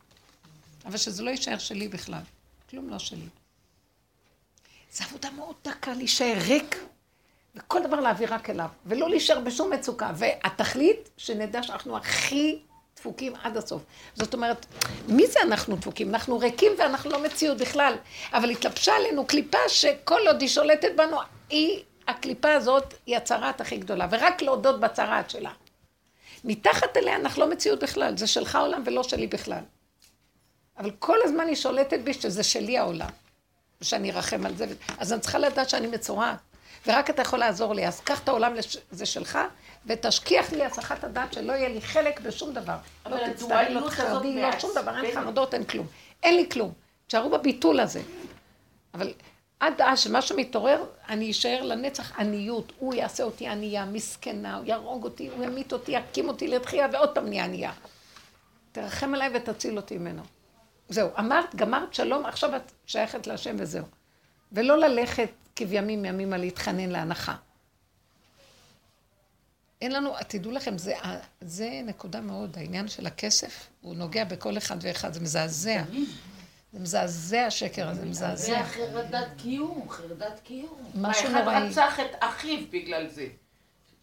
אבל 0.86 0.98
שזה 0.98 1.24
לא 1.24 1.30
יישאר 1.30 1.58
שלי 1.58 1.88
בכלל. 1.88 2.22
כלום 2.70 2.90
לא 2.90 3.00
שלי. 3.00 3.28
זו 4.92 5.04
עבודה 5.04 5.32
מאוד 5.32 5.56
דקה 5.64 5.94
להישאר 5.94 6.38
ריק, 6.48 6.86
וכל 7.56 7.84
דבר 7.84 8.00
להעביר 8.00 8.34
רק 8.34 8.50
אליו, 8.50 8.70
ולא 8.86 9.10
להישאר 9.10 9.40
בשום 9.40 9.74
מצוקה. 9.74 10.12
והתכלית, 10.16 11.10
שנדע 11.18 11.64
שאנחנו 11.64 11.98
הכי 11.98 12.60
דפוקים 12.96 13.34
עד 13.44 13.58
הסוף. 13.58 13.82
זאת 14.16 14.34
אומרת, 14.34 14.66
מי 15.08 15.28
זה 15.28 15.40
אנחנו 15.44 15.76
דפוקים? 15.76 16.10
אנחנו 16.10 16.40
ריקים 16.40 16.72
ואנחנו 16.78 17.10
לא 17.10 17.24
מציאות 17.24 17.58
בכלל. 17.58 17.96
אבל 18.34 18.50
התלבשה 18.50 18.96
עלינו 18.96 19.28
קליפה 19.28 19.58
שכל 19.68 20.28
עוד 20.28 20.42
היא 20.42 20.50
שולטת 20.50 20.92
בנו, 20.96 21.18
היא, 21.50 21.84
הקליפה 22.08 22.54
הזאת 22.54 22.94
היא 23.06 23.18
הצהרת 23.18 23.62
הכי 23.62 23.78
גדולה, 23.78 24.08
ורק 24.10 24.42
להודות 24.42 24.80
בצהרת 24.80 25.30
שלה. 25.30 25.52
מתחת 26.44 26.98
אליה 26.98 27.16
אנחנו 27.16 27.42
לא 27.42 27.50
מציאות 27.52 27.84
בכלל, 27.84 28.18
זה 28.18 28.28
שלך 28.28 28.56
עולם 28.62 28.84
ולא 28.86 29.04
שלי 29.04 29.28
בכלל. 29.28 29.64
אבל 30.78 30.92
כל 31.00 31.18
הזמן 31.24 31.48
היא 31.48 31.56
שולטת 31.56 32.00
בי 32.00 32.14
שזה 32.14 32.44
שלי 32.44 32.78
העולם, 32.78 33.10
ושאני 33.82 34.12
ארחם 34.12 34.46
על 34.46 34.56
זה. 34.56 34.66
אז 34.98 35.14
אני 35.14 35.22
צריכה 35.22 35.38
לדעת 35.40 35.70
שאני 35.70 35.88
מצורעת, 35.88 36.38
ורק 36.88 37.10
אתה 37.10 37.22
יכול 37.22 37.40
לעזור 37.40 37.74
לי. 37.76 37.88
אז 37.88 38.00
קח 38.00 38.20
את 38.24 38.28
העולם, 38.30 38.54
לש- 38.54 38.78
זה 38.92 39.06
שלך, 39.06 39.40
ותשכיח 39.86 40.52
לי 40.54 40.66
הסחת 40.66 41.04
הדעת 41.04 41.34
שלא 41.34 41.54
יהיה 41.54 41.70
לי 41.70 41.82
חלק 41.82 42.20
בשום 42.20 42.54
דבר. 42.54 42.76
אבל 43.06 43.18
לא 43.28 43.34
תצטערי, 43.34 43.74
לא 43.74 43.88
תחרדי, 43.90 44.44
הזאת 44.44 44.54
לא 44.54 44.60
שום 44.60 44.72
דבר, 44.76 45.04
אין. 45.04 45.16
חרדות, 45.16 45.54
אין 45.54 45.64
כלום. 45.64 45.88
אין 46.24 46.36
לי 46.36 46.50
כלום. 46.50 46.72
תשארו 47.08 47.30
בביטול 47.30 47.80
הזה. 47.80 48.02
אבל 48.94 49.14
עד 49.60 49.82
אז 49.82 50.00
שמשהו 50.00 50.38
מתעורר, 50.38 50.84
אני 51.10 51.32
אשאר 51.32 51.62
לנצח 51.62 52.20
עניות. 52.20 52.74
הוא 52.80 52.94
יעשה 52.94 53.24
אותי 53.24 53.48
ענייה, 53.48 53.86
מסכנה, 53.86 54.58
הוא 54.58 54.66
יהרוג 54.66 55.04
אותי, 55.04 55.28
הוא 55.28 55.44
ימית 55.44 55.74
אותי, 55.74 55.92
יקים 55.92 56.28
אותי 56.28 56.48
לתחייה, 56.48 56.88
ועוד 56.94 57.16
פעם 57.16 57.26
נהיה 57.26 57.46
ענייה. 57.46 57.72
תרחם 58.72 59.14
עליי 59.14 59.30
ותציל 59.34 59.78
אותי 59.78 59.98
ממנו. 59.98 60.22
זהו, 60.90 61.10
אמרת, 61.20 61.56
גמרת, 61.56 61.94
שלום, 61.94 62.26
עכשיו 62.26 62.56
את 62.56 62.72
שייכת 62.86 63.28
להשם 63.28 63.56
וזהו. 63.60 63.86
ולא 64.52 64.78
ללכת 64.78 65.30
כבימים 65.56 66.06
ימימה 66.06 66.38
להתחנן 66.38 66.90
להנחה. 66.90 67.36
אין 69.82 69.92
לנו, 69.92 70.14
תדעו 70.28 70.52
לכם, 70.52 70.78
זה, 70.78 70.94
זה 71.42 71.82
נקודה 71.86 72.22
מאוד, 72.22 72.58
העניין 72.58 72.88
של 72.88 73.06
הכסף, 73.06 73.68
הוא 73.82 73.96
נוגע 73.96 74.24
בכל 74.24 74.58
אחד 74.58 74.78
ואחד, 74.82 75.14
זה 75.14 75.20
מזעזע. 75.20 75.84
זה 76.76 76.82
מזעזע 76.82 77.46
השקר 77.46 77.90
הזה, 77.90 78.00
זה 78.02 78.06
מזעזע. 78.06 78.64
חרדת 78.64 79.28
קיום, 79.38 79.90
חרדת 79.90 80.40
קיום. 80.44 80.92
משהו 80.96 81.28
האחד 81.28 81.44
נוראי. 81.44 81.70
רצח 81.70 82.00
את 82.00 82.16
אחיו 82.20 82.60
בגלל 82.72 83.08
זה. 83.08 83.28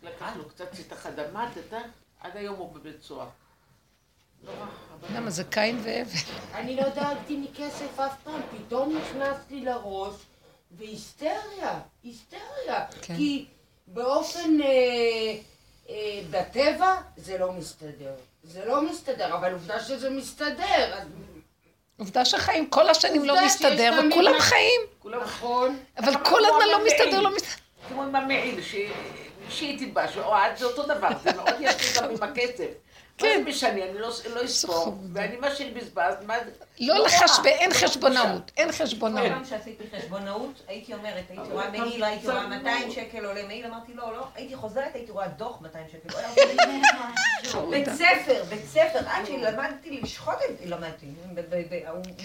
לקח 0.03 0.37
לו 0.37 0.49
קצת 0.49 0.75
שטח 0.77 1.07
אדמה, 1.07 1.51
אתה? 1.69 1.79
עד 2.21 2.37
היום 2.37 2.57
הוא 2.57 2.75
בבית 2.75 3.03
סוהר. 3.03 3.29
אבל... 4.45 5.17
למה? 5.17 5.31
זה 5.31 5.45
קין 5.45 5.81
והבל. 5.83 6.11
אני 6.55 6.77
לא 6.77 6.89
דאגתי 6.89 7.37
מכסף 7.37 8.01
אף 8.01 8.23
פעם, 8.25 8.41
פתאום 8.51 8.97
נכנס 8.97 9.37
לי 9.51 9.61
לראש, 9.61 10.15
והיסטריה, 10.71 11.81
היסטריה. 12.03 12.87
כן. 13.03 13.17
כי 13.17 13.47
באופן, 13.87 14.61
אה, 14.63 15.37
אה, 15.89 16.23
בטבע 16.31 17.01
זה 17.17 17.39
לא 17.39 17.53
מסתדר. 17.53 18.15
זה 18.43 18.65
לא 18.65 18.91
מסתדר, 18.91 19.35
אבל 19.35 19.53
עובדה 19.53 19.81
שזה 19.81 20.11
מסתדר. 20.11 20.95
אז 20.95 21.09
עובדה 22.03 22.25
שהחיים 22.25 22.67
כל 22.67 22.89
השנים 22.89 23.25
לא 23.25 23.45
מסתדר, 23.45 24.01
וכולם 24.11 24.39
חיים. 24.39 24.81
נכון. 25.23 25.79
אבל 25.99 26.13
כל 26.25 26.45
הזמן 26.45 26.67
לא. 26.73 26.85
מסתדר, 26.87 27.21
לא 27.21 27.35
מסתדר. 27.37 27.55
כמו 27.89 28.03
עם 28.03 28.17
המעיל, 28.17 28.61
שהיא 29.49 29.79
תלבש, 29.79 30.17
אוהד 30.17 30.57
זה 30.57 30.65
אותו 30.65 30.83
דבר, 30.83 31.09
זה 31.25 31.33
מאוד 31.33 31.55
יפה 31.61 32.01
גם 32.01 32.11
עם 32.11 32.23
הכסף. 32.23 32.67
מה 33.23 33.29
כן. 33.29 33.43
זה 33.45 33.51
משנה, 33.51 33.71
אני 33.85 33.99
לא 33.99 34.09
לא 34.35 34.45
אספור. 34.45 34.95
ואני 35.13 35.37
מה 35.37 35.55
שאני 35.55 35.71
בזבז, 35.71 36.15
מה 36.27 36.35
זה... 36.45 36.51
לא 36.81 36.95
נורא. 36.95 37.07
לחשב... 37.07 37.43
אין 37.47 37.71
לא 37.71 37.75
חשבונאות, 37.75 38.51
אין 38.57 38.73
כל 38.73 38.77
חשבונאות. 38.79 39.29
פעם 39.33 39.45
שעשיתי 39.45 39.85
חשבונאות, 39.97 40.63
הייתי 40.69 40.95
אומרת, 40.95 41.25
הייתי 41.31 41.51
רואה 41.53 41.71
מעיל, 41.71 42.05
הייתי 42.05 42.27
רואה 42.27 42.39
חשבונאות. 42.41 42.63
200 42.63 42.91
שקל 42.91 43.25
עולה 43.25 43.47
מעיל, 43.47 43.67
אמרתי 43.67 43.95
לא, 43.95 44.13
לא, 44.17 44.27
הייתי 44.35 44.57
חוזרת, 44.57 44.95
הייתי 44.95 45.13
רואה 45.13 45.29
דוח 45.29 45.61
200 45.61 45.87
שקל. 45.93 46.09
בית 47.71 47.89
ספר, 47.89 48.45
בית 48.49 48.65
ספר, 48.65 48.99
עד 49.07 49.27
שלמדתי 49.27 50.01
לשחוט 50.01 50.35
את 50.51 50.59
זה, 50.59 50.67
למדתי, 50.67 51.07
הוא 51.07 51.37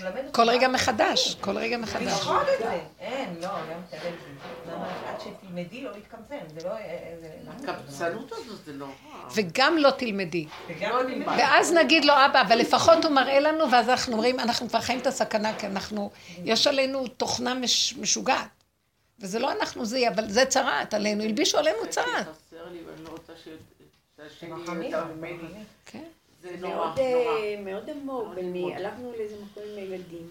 מלמד 0.02 0.18
אותי. 0.18 0.30
כל 0.32 0.50
רגע 0.50 0.68
מחדש, 0.68 1.36
כל 1.42 1.58
רגע 1.58 1.78
מחדש. 1.78 2.04
לשחוט 2.04 2.42
את 2.54 2.64
זה. 2.64 2.80
אין, 3.00 3.36
לא, 3.42 3.48
לא. 3.48 4.78
ממש, 4.78 4.92
עד 5.08 5.22
שתלמדי 5.22 5.82
לא 5.82 5.92
להתקמצן, 5.92 6.36
זה 6.58 6.68
לא... 6.68 6.74
אה, 6.74 7.16
זה- 7.22 7.72
הקמצנות 7.72 8.32
הזאת 8.32 8.66
זה. 8.66 8.74
וגם 9.36 9.78
לא 9.78 9.90
תלמדי. 9.92 10.46
וגם 10.68 10.78
לא 10.78 10.78
תלמדי. 10.78 10.86
נלמד. 10.86 10.87
ואז 11.26 11.74
נגיד 11.74 12.06
לו, 12.06 12.14
אבא, 12.14 12.42
אבל 12.42 12.58
לפחות 12.58 13.06
הוא 13.06 13.12
מראה 13.12 13.40
לנו, 13.40 13.72
ואז 13.72 13.90
אנחנו 13.90 14.14
אומרים, 14.14 14.40
אנחנו 14.40 14.70
כבר 14.70 14.82
חיים 14.82 15.00
את 15.00 15.08
הסכנה, 15.08 15.60
כי 15.60 15.68
אנחנו, 15.68 16.12
יש 16.44 16.68
עלינו 16.68 17.08
תוכנה 17.08 17.54
מש, 17.54 17.94
משוגעת. 17.98 18.48
וזה 19.20 19.40
לא 19.40 19.52
אנחנו 19.52 19.86
זה, 19.86 20.08
אבל 20.08 20.30
זה 20.30 20.46
צרעת 20.46 20.94
עלינו, 20.94 21.24
הלבישו 21.24 21.58
עלינו 21.58 21.78
צרעת. 21.90 22.28
חסר 22.28 22.70
לי 22.72 22.80
ואני 22.86 23.04
לא. 23.04 23.18
כן. 25.86 26.04
זה 26.42 26.56
נורא, 26.60 26.76
מאוד, 26.76 27.00
נורא. 27.00 27.38
אה, 27.38 27.62
מאוד 27.66 27.90
עמוק. 27.90 28.28
הלכנו 28.76 29.12
לאיזה 29.18 29.36
מקום 29.36 29.64
עם 29.72 29.78
הילדים, 29.78 30.30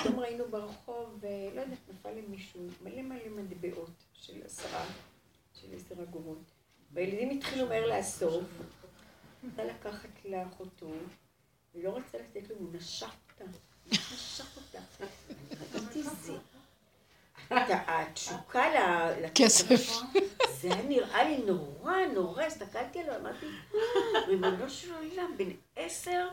פתאום 0.00 0.20
ראינו 0.20 0.44
ברחוב, 0.50 1.20
אה, 1.24 1.48
לא 1.54 1.60
יודעת, 1.60 1.78
נפל 1.90 2.08
למישהו, 2.26 2.60
מלא 2.82 3.02
מלא 3.02 3.42
מטבעות 3.42 3.90
של 4.14 4.32
עשרה, 4.46 4.84
של 5.54 5.66
עשר 5.76 6.02
אגורות. 6.02 6.42
והילדים 6.92 7.30
התחילו 7.30 7.66
מהר 7.66 7.86
לאסוף, 7.86 8.44
רצה 9.44 9.64
לקחת 9.64 10.08
לאחותו, 10.24 10.90
היא 11.74 11.84
לא 11.84 11.96
רצה 11.96 12.18
לתת 12.18 12.50
לו, 12.50 12.56
הוא 12.56 12.68
נשך 12.72 13.10
אותה, 13.40 13.44
נשך 13.86 14.56
אותה. 14.56 14.78
ראיתי 15.74 16.02
זה. 16.02 16.32
התשוקה 17.50 18.68
ל- 18.68 19.26
כסף. 19.34 20.02
זה 20.60 20.74
היה 20.74 20.82
נראה 20.82 21.24
לי 21.24 21.38
נורא, 21.46 21.96
נורא, 22.14 22.42
הסתכלתי 22.42 23.00
עליו, 23.00 23.16
אמרתי, 23.20 23.46
ריבונו 24.28 24.70
של 24.70 24.94
עולם, 24.94 25.34
בן 25.36 25.50
עשר, 25.76 26.28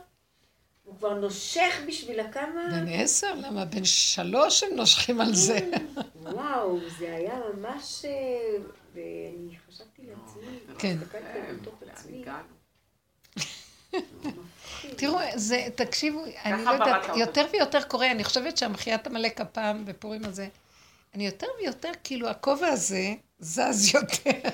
הוא 0.83 0.95
כבר 0.97 1.13
נושך 1.13 1.79
בשביל 1.87 2.19
הכמה... 2.19 2.67
בן 2.71 2.87
עשר? 2.89 3.35
למה? 3.35 3.65
בן 3.65 3.85
שלוש 3.85 4.63
הם 4.63 4.75
נושכים 4.75 5.21
על 5.21 5.35
זה. 5.35 5.69
וואו, 6.15 6.79
זה 6.99 7.15
היה 7.15 7.39
ממש... 7.53 8.05
אה, 8.05 8.57
ואני 8.93 9.57
חשבתי 9.67 10.01
לעצמי, 10.01 10.59
כן. 10.79 10.97
הסתכלתי 11.01 11.25
כן, 11.33 11.57
בתוך 11.61 11.73
לאן 11.81 11.91
עצמי, 11.91 12.21
הגענו? 12.21 12.58
תראו, 14.97 15.19
זה, 15.35 15.67
תקשיבו, 15.75 16.23
אני 16.45 16.65
לא 16.65 16.69
יודעת. 16.69 17.17
יותר 17.17 17.45
ויותר 17.53 17.83
קורה, 17.83 18.11
אני 18.11 18.23
חושבת 18.23 18.57
שהמחיית 18.57 19.07
עמלק 19.07 19.41
הפעם 19.41 19.85
בפורים 19.85 20.25
הזה, 20.25 20.47
אני 21.15 21.25
יותר 21.25 21.47
ויותר, 21.61 21.91
כאילו, 22.03 22.29
הכובע 22.29 22.67
הזה 22.67 23.13
זז 23.39 23.89
יותר. 23.95 24.49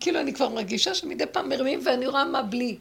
כאילו, 0.00 0.20
אני 0.20 0.34
כבר 0.34 0.48
מרגישה 0.48 0.94
שמדי 0.94 1.26
פעם 1.26 1.48
מרימים 1.48 1.80
ואני 1.84 2.06
רואה 2.06 2.24
מה 2.24 2.42
בלי. 2.42 2.78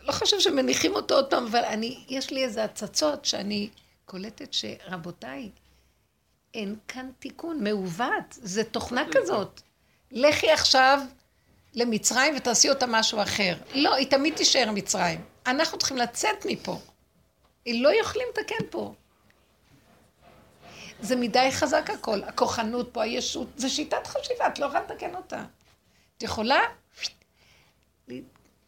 לא 0.00 0.12
חושב 0.12 0.40
שמניחים 0.40 0.94
אותו 0.94 1.14
עוד 1.14 1.30
פעם, 1.30 1.46
אבל 1.46 1.64
אני, 1.64 2.04
יש 2.08 2.30
לי 2.30 2.44
איזה 2.44 2.64
הצצות 2.64 3.24
שאני 3.24 3.68
קולטת 4.04 4.52
שרבותיי, 4.52 5.50
אין 6.54 6.76
כאן 6.88 7.10
תיקון, 7.18 7.64
מעוות, 7.64 8.24
זה 8.30 8.64
תוכנה 8.64 9.04
כזאת. 9.12 9.60
לכי 10.10 10.50
עכשיו 10.50 11.00
למצרים 11.76 12.34
ותעשי 12.36 12.70
אותה 12.70 12.86
משהו 12.86 13.22
אחר. 13.22 13.56
לא, 13.74 13.94
היא 13.94 14.10
תמיד 14.10 14.34
תישאר 14.34 14.70
מצרים. 14.74 15.20
אנחנו 15.46 15.78
צריכים 15.78 15.96
לצאת 15.96 16.46
מפה. 16.46 16.78
היא 17.64 17.82
לא 17.82 18.00
יכולים 18.00 18.26
לתקן 18.30 18.64
פה. 18.70 18.94
זה 21.00 21.16
מדי 21.16 21.48
חזק 21.50 21.90
הכל, 21.90 22.22
הכוחנות 22.22 22.88
פה, 22.92 23.02
הישות, 23.02 23.48
זה 23.56 23.68
שיטת 23.68 24.06
חשיבה, 24.06 24.46
את 24.46 24.58
לא 24.58 24.66
יכולה 24.66 24.80
לתקן 24.80 25.14
אותה. 25.14 25.44
את 26.16 26.22
יכולה 26.22 26.60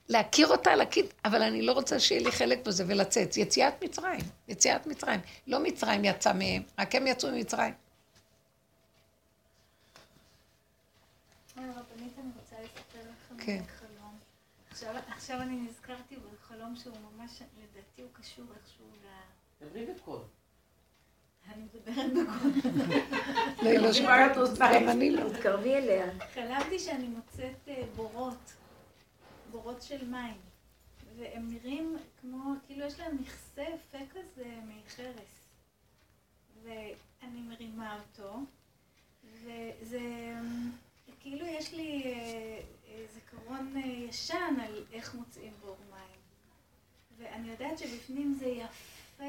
להכיר 0.09 0.49
אותה, 0.49 0.75
להכיר, 0.75 1.07
אבל 1.25 1.43
אני 1.43 1.63
לא 1.63 1.73
רוצה 1.73 2.01
שיהיה 2.01 2.23
לי 2.23 2.33
חלק 2.33 2.67
בזה 2.67 2.85
ולצאת. 2.87 3.37
יציאת 3.37 3.85
מצרים, 3.85 4.21
יציאת 4.49 4.87
מצרים. 4.87 5.21
לא 5.47 5.59
מצרים 5.61 6.05
יצא 6.05 6.33
מהם, 6.33 6.63
רק 6.79 6.95
הם 6.95 7.07
יצאו 7.07 7.31
ממצרים. 7.31 7.75
הרבנית, 11.65 12.19
אני 12.19 12.31
רוצה 12.41 12.57
לספר 12.63 13.01
לכם 13.01 13.45
כן. 13.45 13.63
חלום. 13.67 14.19
עכשיו, 14.71 14.95
עכשיו 15.09 15.41
אני 15.41 15.57
נזכרתי 15.57 16.17
בחלום 16.17 16.77
שהוא 16.77 16.97
ממש, 17.13 17.43
לדעתי 17.43 18.03
הוא 18.03 18.11
קשור 18.13 18.45
איכשהו 18.57 18.87
ל... 19.05 19.07
דברי 19.65 19.87
בקול. 19.87 20.21
אני 21.49 21.63
מדברת 21.63 22.13
בקול. 22.13 22.73
לא, 23.63 23.69
היא 23.69 23.79
לא 23.79 24.41
אוזניים. 24.41 24.83
גם 24.83 24.89
אני 24.89 25.11
לא. 25.11 25.29
תתקרבי 25.29 25.75
אליה. 25.75 26.07
חלמתי 26.35 26.79
שאני 26.79 27.09
מוצאת 27.09 27.69
אה, 27.69 27.83
בורות, 27.97 28.55
בורות 29.51 29.83
של 29.83 30.09
מים, 30.09 30.41
והם 31.17 31.49
נראים 31.51 31.97
כמו, 32.21 32.53
כאילו 32.67 32.87
יש 32.87 33.01
להם 33.01 33.17
מכסה 33.21 33.63
יפה 33.63 33.99
כזה 34.15 34.45
מחרס, 34.67 35.49
ואני 36.63 37.41
מרימה 37.41 37.99
אותו, 38.01 38.41
וזה, 39.25 40.35
כאילו 41.21 41.47
יש 41.47 41.73
לי 41.73 42.03
אה, 42.05 42.11
אה, 42.89 43.05
זיכרון 43.15 43.75
אה, 43.77 43.87
ישן 43.87 44.55
על 44.63 44.85
איך 44.93 45.15
מוצאים 45.15 45.53
בור 45.61 45.77
מים, 45.91 46.19
ואני 47.19 47.51
יודעת 47.51 47.79
שבפנים 47.79 48.37
זה 48.39 48.47
יפה, 48.47 49.25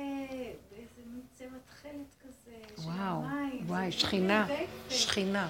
באיזה 0.69 1.01
מין 1.05 1.21
צבע 1.33 1.57
תכלת 1.67 2.15
כזה, 2.23 2.83
של 2.83 2.89
המים, 2.89 3.65
זה 3.65 3.73
וואי, 3.73 3.87
יפה 3.87 3.99
שכינה. 3.99 4.47
שכינה. 4.89 5.49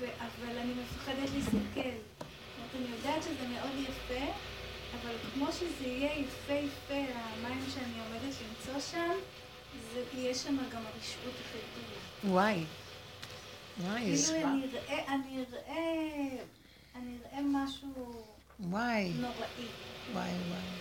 אבל 0.00 0.58
אני 0.58 0.72
מפחדת 0.74 1.28
להסתכל. 1.34 1.90
זאת 1.90 2.74
אומרת, 2.74 2.74
אני 2.74 2.96
יודעת 2.96 3.22
שזה 3.22 3.48
מאוד 3.48 3.70
יפה, 3.88 4.32
אבל 5.00 5.14
כמו 5.34 5.52
שזה 5.52 5.86
יהיה 5.86 6.18
יפה-יפה, 6.18 6.94
המים 6.94 7.62
שאני 7.74 8.00
עומדת 8.00 8.34
למצוא 8.48 8.80
שם, 8.80 9.12
זה 9.92 10.04
יהיה 10.14 10.34
שם 10.34 10.56
גם 10.56 10.82
הרשעות 10.86 11.34
הכי 11.40 11.58
גדולה. 11.58 12.34
וואי. 12.34 12.64
כאילו 13.80 15.44
אראה, 15.52 16.36
אני 16.94 17.16
אראה 17.24 17.40
משהו 17.42 18.24
וואי, 18.60 19.12
נוראי. 19.14 19.68
וואי, 20.12 20.30
וואי. 20.48 20.80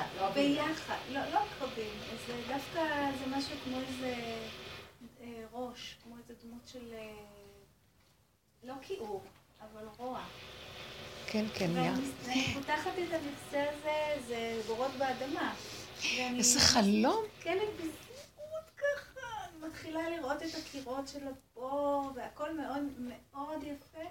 את 0.00 0.20
לא. 0.20 0.30
ביחד, 0.30 0.94
לא, 1.12 1.20
לא 1.32 1.40
קרבים, 1.58 1.92
זה 2.26 2.32
דווקא, 2.48 3.10
זה 3.18 3.36
משהו 3.36 3.56
כמו 3.64 3.76
איזה 3.80 4.14
אה, 5.22 5.44
ראש, 5.52 5.96
כמו 6.04 6.14
איזה 6.18 6.34
דמות 6.44 6.68
של, 6.72 6.94
אה, 6.94 7.12
לא 8.64 8.74
כיעור, 8.82 9.22
אבל 9.60 9.86
רוע. 9.98 10.20
כן, 11.26 11.44
כן, 11.54 11.70
יא. 11.70 11.90
ואני 12.24 12.54
פותחת 12.54 12.92
את 12.92 13.12
המכסה 13.12 13.64
הזה, 13.70 14.26
זה 14.26 14.60
בורות 14.66 14.90
באדמה. 14.98 15.54
איזה 16.18 16.60
חלום. 16.60 17.24
כן, 17.40 17.58
מתחילה 19.68 20.10
לראות 20.10 20.42
את 20.42 20.54
הקירות 20.62 21.08
של 21.08 21.28
הבור, 21.28 22.12
והכל 22.14 22.56
מאוד 22.56 22.82
מאוד 22.98 23.62
יפה. 23.62 24.04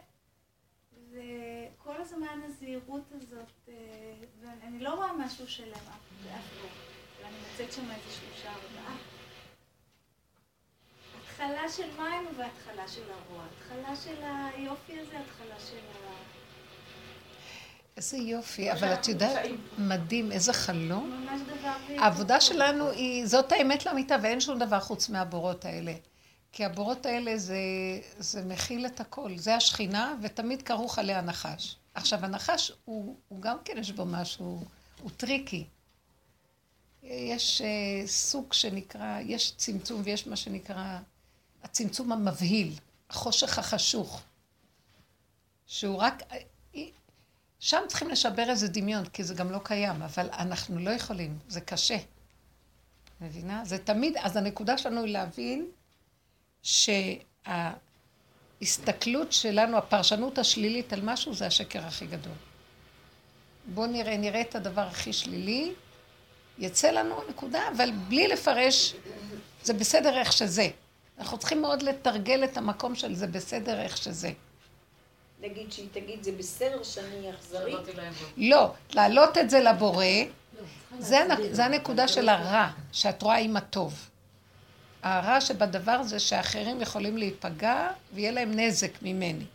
וכל 1.11 2.01
הזמן 2.01 2.41
הזהירות 2.45 3.11
הזאת, 3.11 3.69
אה, 3.69 3.73
ואני 4.41 4.79
לא 4.79 4.93
רואה 4.93 5.13
משהו 5.13 5.47
שלם 5.47 5.73
אף 5.73 6.23
באף 6.23 6.61
בור, 6.61 6.71
ואני 7.21 7.35
מוצאת 7.49 7.73
שם 7.73 7.91
איזה 7.91 8.11
שלושה 8.11 8.49
ארבעה. 8.49 8.95
התחלה 11.21 11.69
של 11.69 11.97
מים 11.97 12.27
והתחלה 12.37 12.87
של 12.87 13.11
הרוע. 13.11 13.43
התחלה 13.45 13.95
של 13.95 14.23
היופי 14.23 14.99
הזה, 14.99 15.19
התחלה 15.19 15.59
של 15.59 15.79
ה... 16.07 16.32
איזה 17.97 18.17
יופי, 18.17 18.71
אבל 18.71 18.93
את 18.93 19.07
יודעת, 19.07 19.45
מדהים, 19.77 20.31
איזה 20.31 20.53
חלום. 20.53 21.25
העבודה 21.97 22.41
שלנו 22.41 22.89
היא, 22.89 23.25
זאת 23.25 23.51
האמת 23.51 23.85
לאמיתה, 23.85 24.15
ואין 24.23 24.41
שום 24.41 24.59
דבר 24.59 24.79
חוץ 24.79 25.09
מהבורות 25.09 25.65
האלה. 25.65 25.93
כי 26.51 26.65
הבורות 26.65 27.05
האלה 27.05 27.37
זה, 27.37 27.57
זה 28.17 28.41
מכיל 28.41 28.85
את 28.85 28.99
הכל, 28.99 29.37
זה 29.37 29.55
השכינה, 29.55 30.15
ותמיד 30.21 30.61
כרוך 30.61 30.99
עליה 30.99 31.21
נחש. 31.21 31.75
עכשיו, 31.93 32.25
הנחש 32.25 32.71
הוא, 32.85 33.15
הוא 33.27 33.41
גם 33.41 33.57
כן 33.65 33.77
יש 33.77 33.91
בו 33.91 34.05
משהו, 34.05 34.63
הוא 35.01 35.11
טריקי. 35.17 35.65
יש 37.03 37.61
uh, 37.61 38.07
סוג 38.07 38.53
שנקרא, 38.53 39.19
יש 39.21 39.53
צמצום 39.57 40.01
ויש 40.03 40.27
מה 40.27 40.35
שנקרא 40.35 40.99
הצמצום 41.63 42.11
המבהיל, 42.11 42.73
החושך 43.09 43.59
החשוך, 43.59 44.21
שהוא 45.65 45.97
רק, 45.97 46.23
שם 47.63 47.81
צריכים 47.87 48.09
לשבר 48.09 48.49
איזה 48.49 48.67
דמיון, 48.67 49.05
כי 49.05 49.23
זה 49.23 49.33
גם 49.33 49.51
לא 49.51 49.59
קיים, 49.63 50.01
אבל 50.01 50.29
אנחנו 50.31 50.79
לא 50.79 50.89
יכולים, 50.89 51.39
זה 51.47 51.61
קשה. 51.61 51.97
מבינה? 53.21 53.65
זה 53.65 53.77
תמיד, 53.77 54.17
אז 54.17 54.37
הנקודה 54.37 54.77
שלנו 54.77 55.03
היא 55.03 55.13
להבין 55.13 55.65
שההסתכלות 58.61 59.31
שלנו, 59.31 59.77
הפרשנות 59.77 60.37
השלילית 60.37 60.93
על 60.93 61.01
משהו, 61.03 61.33
זה 61.33 61.47
השקר 61.47 61.85
הכי 61.85 62.05
גדול. 62.05 62.33
בואו 63.65 63.87
נראה, 63.87 64.17
נראה 64.17 64.41
את 64.41 64.55
הדבר 64.55 64.87
הכי 64.87 65.13
שלילי, 65.13 65.73
יצא 66.59 66.91
לנו 66.91 67.15
נקודה, 67.29 67.61
אבל 67.75 67.91
בלי 67.91 68.27
לפרש, 68.27 68.95
זה 69.63 69.73
בסדר 69.73 70.17
איך 70.17 70.33
שזה. 70.33 70.67
אנחנו 71.17 71.37
צריכים 71.37 71.61
מאוד 71.61 71.81
לתרגל 71.81 72.43
את 72.43 72.57
המקום 72.57 72.95
של 72.95 73.15
זה 73.15 73.27
בסדר 73.27 73.81
איך 73.81 73.97
שזה. 73.97 74.31
נגיד 75.43 75.71
שהיא 75.71 75.87
תגיד, 75.91 76.23
זה 76.23 76.31
בסדר 76.31 76.83
שאני 76.83 77.29
אכזרית? 77.29 77.79
לא, 78.37 78.73
להעלות 78.93 79.37
את 79.37 79.49
זה 79.49 79.59
לבורא. 79.59 80.05
זה 81.51 81.65
הנקודה 81.65 82.07
של 82.07 82.29
הרע, 82.29 82.69
שאת 82.91 83.21
רואה 83.21 83.37
עם 83.37 83.57
הטוב. 83.57 84.09
הרע 85.03 85.41
שבדבר 85.41 86.03
זה 86.03 86.19
שאחרים 86.19 86.81
יכולים 86.81 87.17
להיפגע 87.17 87.91
ויהיה 88.13 88.31
להם 88.31 88.59
נזק 88.59 89.01
ממני. 89.01 89.45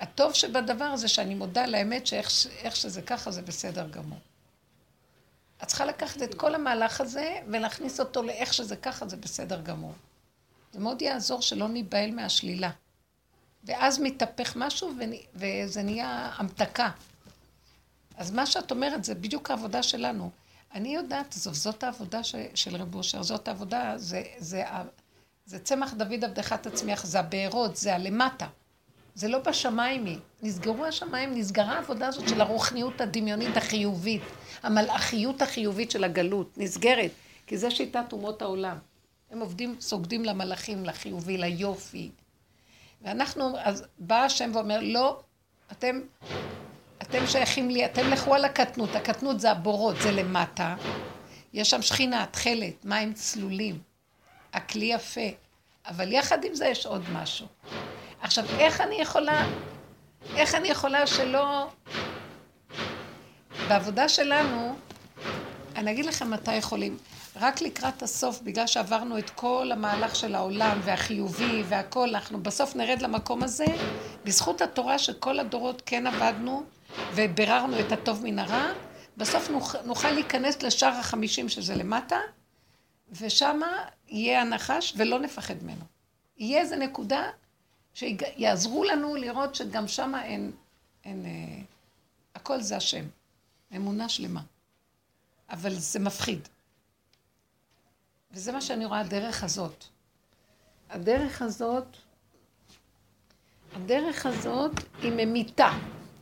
הטוב 0.00 0.32
שבדבר 0.32 0.96
זה 0.96 1.08
שאני 1.08 1.34
מודה 1.34 1.66
לאמת 1.66 2.06
שאיך 2.06 2.76
שזה 2.76 3.02
ככה 3.02 3.30
זה 3.30 3.42
בסדר 3.42 3.88
גמור. 3.88 4.18
את 5.62 5.66
צריכה 5.66 5.84
לקחת 5.84 6.22
את 6.22 6.34
כל 6.34 6.54
המהלך 6.54 7.00
הזה 7.00 7.40
ולהכניס 7.48 8.00
אותו 8.00 8.22
לאיך 8.22 8.54
שזה 8.54 8.76
ככה 8.76 9.08
זה 9.08 9.16
בסדר 9.16 9.60
גמור. 9.60 9.92
זה 10.72 10.80
מאוד 10.80 11.02
יעזור 11.02 11.42
שלא 11.42 11.68
ניבהל 11.68 12.10
מהשלילה. 12.10 12.70
ואז 13.64 13.98
מתהפך 13.98 14.52
משהו 14.56 14.92
וזה 15.34 15.82
נהיה 15.82 16.30
המתקה. 16.36 16.90
אז 18.16 18.30
מה 18.30 18.46
שאת 18.46 18.70
אומרת 18.70 19.04
זה 19.04 19.14
בדיוק 19.14 19.50
העבודה 19.50 19.82
שלנו. 19.82 20.30
אני 20.74 20.94
יודעת, 20.94 21.32
זאת, 21.32 21.54
זאת 21.54 21.84
העבודה 21.84 22.24
ש, 22.24 22.34
של 22.54 22.76
רב 22.76 22.94
אושר, 22.94 23.22
זאת 23.22 23.48
העבודה, 23.48 23.92
זה, 23.96 24.22
זה, 24.38 24.64
זה, 24.64 24.64
זה 25.46 25.58
צמח 25.58 25.94
דוד 25.94 26.24
עבדך 26.24 26.52
תצמיח, 26.52 27.06
זה 27.06 27.20
הבארות, 27.20 27.76
זה 27.76 27.94
הלמטה. 27.94 28.46
זה 29.14 29.28
לא 29.28 29.38
בשמיים 29.38 30.06
היא. 30.06 30.18
נסגרו 30.42 30.84
השמיים, 30.84 31.34
נסגרה 31.34 31.72
העבודה 31.72 32.06
הזאת 32.06 32.28
של 32.28 32.40
הרוחניות 32.40 33.00
הדמיונית 33.00 33.56
החיובית, 33.56 34.22
המלאכיות 34.62 35.42
החיובית 35.42 35.90
של 35.90 36.04
הגלות, 36.04 36.58
נסגרת, 36.58 37.10
כי 37.46 37.58
זה 37.58 37.70
שיטת 37.70 38.12
אומות 38.12 38.42
העולם. 38.42 38.78
הם 39.30 39.40
עובדים, 39.40 39.76
סוגדים 39.80 40.24
למלאכים, 40.24 40.84
לחיובי, 40.84 41.38
ליופי. 41.38 42.10
ואנחנו, 43.02 43.54
אז 43.62 43.84
בא 43.98 44.24
השם 44.24 44.50
ואומר, 44.54 44.78
לא, 44.82 45.20
אתם, 45.72 46.00
אתם 47.02 47.26
שייכים 47.26 47.70
לי, 47.70 47.84
אתם 47.84 48.10
לכו 48.10 48.34
על 48.34 48.44
הקטנות, 48.44 48.96
הקטנות 48.96 49.40
זה 49.40 49.50
הבורות, 49.50 49.96
זה 50.02 50.12
למטה. 50.12 50.76
יש 51.52 51.70
שם 51.70 51.82
שכינה, 51.82 52.26
תכלת, 52.30 52.84
מים 52.84 53.12
צלולים, 53.12 53.78
הכלי 54.52 54.84
יפה, 54.84 55.28
אבל 55.86 56.12
יחד 56.12 56.44
עם 56.44 56.54
זה 56.54 56.66
יש 56.66 56.86
עוד 56.86 57.02
משהו. 57.12 57.46
עכשיו, 58.20 58.44
איך 58.58 58.80
אני 58.80 58.94
יכולה, 58.94 59.46
איך 60.36 60.54
אני 60.54 60.68
יכולה 60.68 61.06
שלא... 61.06 61.66
בעבודה 63.68 64.08
שלנו, 64.08 64.74
אני 65.76 65.90
אגיד 65.90 66.04
לכם 66.06 66.30
מתי 66.30 66.54
יכולים. 66.54 66.98
רק 67.36 67.60
לקראת 67.60 68.02
הסוף, 68.02 68.40
בגלל 68.42 68.66
שעברנו 68.66 69.18
את 69.18 69.30
כל 69.30 69.70
המהלך 69.72 70.16
של 70.16 70.34
העולם 70.34 70.80
והחיובי 70.84 71.62
והכל, 71.68 72.08
אנחנו 72.08 72.42
בסוף 72.42 72.76
נרד 72.76 73.02
למקום 73.02 73.42
הזה, 73.42 73.64
בזכות 74.24 74.60
התורה 74.60 74.98
שכל 74.98 75.38
הדורות 75.38 75.82
כן 75.86 76.06
עבדנו 76.06 76.62
וביררנו 77.14 77.80
את 77.80 77.92
הטוב 77.92 78.24
מן 78.24 78.38
הרע, 78.38 78.72
בסוף 79.16 79.50
נוכל, 79.50 79.78
נוכל 79.84 80.10
להיכנס 80.10 80.62
לשאר 80.62 80.88
החמישים 80.88 81.48
שזה 81.48 81.74
למטה, 81.74 82.18
ושמה 83.12 83.84
יהיה 84.08 84.40
הנחש 84.40 84.94
ולא 84.96 85.18
נפחד 85.18 85.54
ממנו. 85.62 85.84
יהיה 86.38 86.60
איזה 86.60 86.76
נקודה 86.76 87.30
שיעזרו 87.94 88.84
לנו 88.84 89.16
לראות 89.16 89.54
שגם 89.54 89.88
שמה 89.88 90.24
אין, 90.24 90.52
אין, 91.04 91.26
אה, 91.26 91.62
הכל 92.34 92.60
זה 92.60 92.76
השם. 92.76 93.04
אמונה 93.76 94.08
שלמה. 94.08 94.40
אבל 95.50 95.74
זה 95.74 95.98
מפחיד. 95.98 96.48
וזה 98.34 98.52
מה 98.52 98.60
שאני 98.60 98.84
רואה, 98.84 99.00
הדרך 99.00 99.44
הזאת. 99.44 99.84
הדרך 100.90 101.42
הזאת, 101.42 101.96
הדרך 103.76 104.26
הזאת 104.26 104.72
היא 105.02 105.12
ממיתה. 105.16 105.70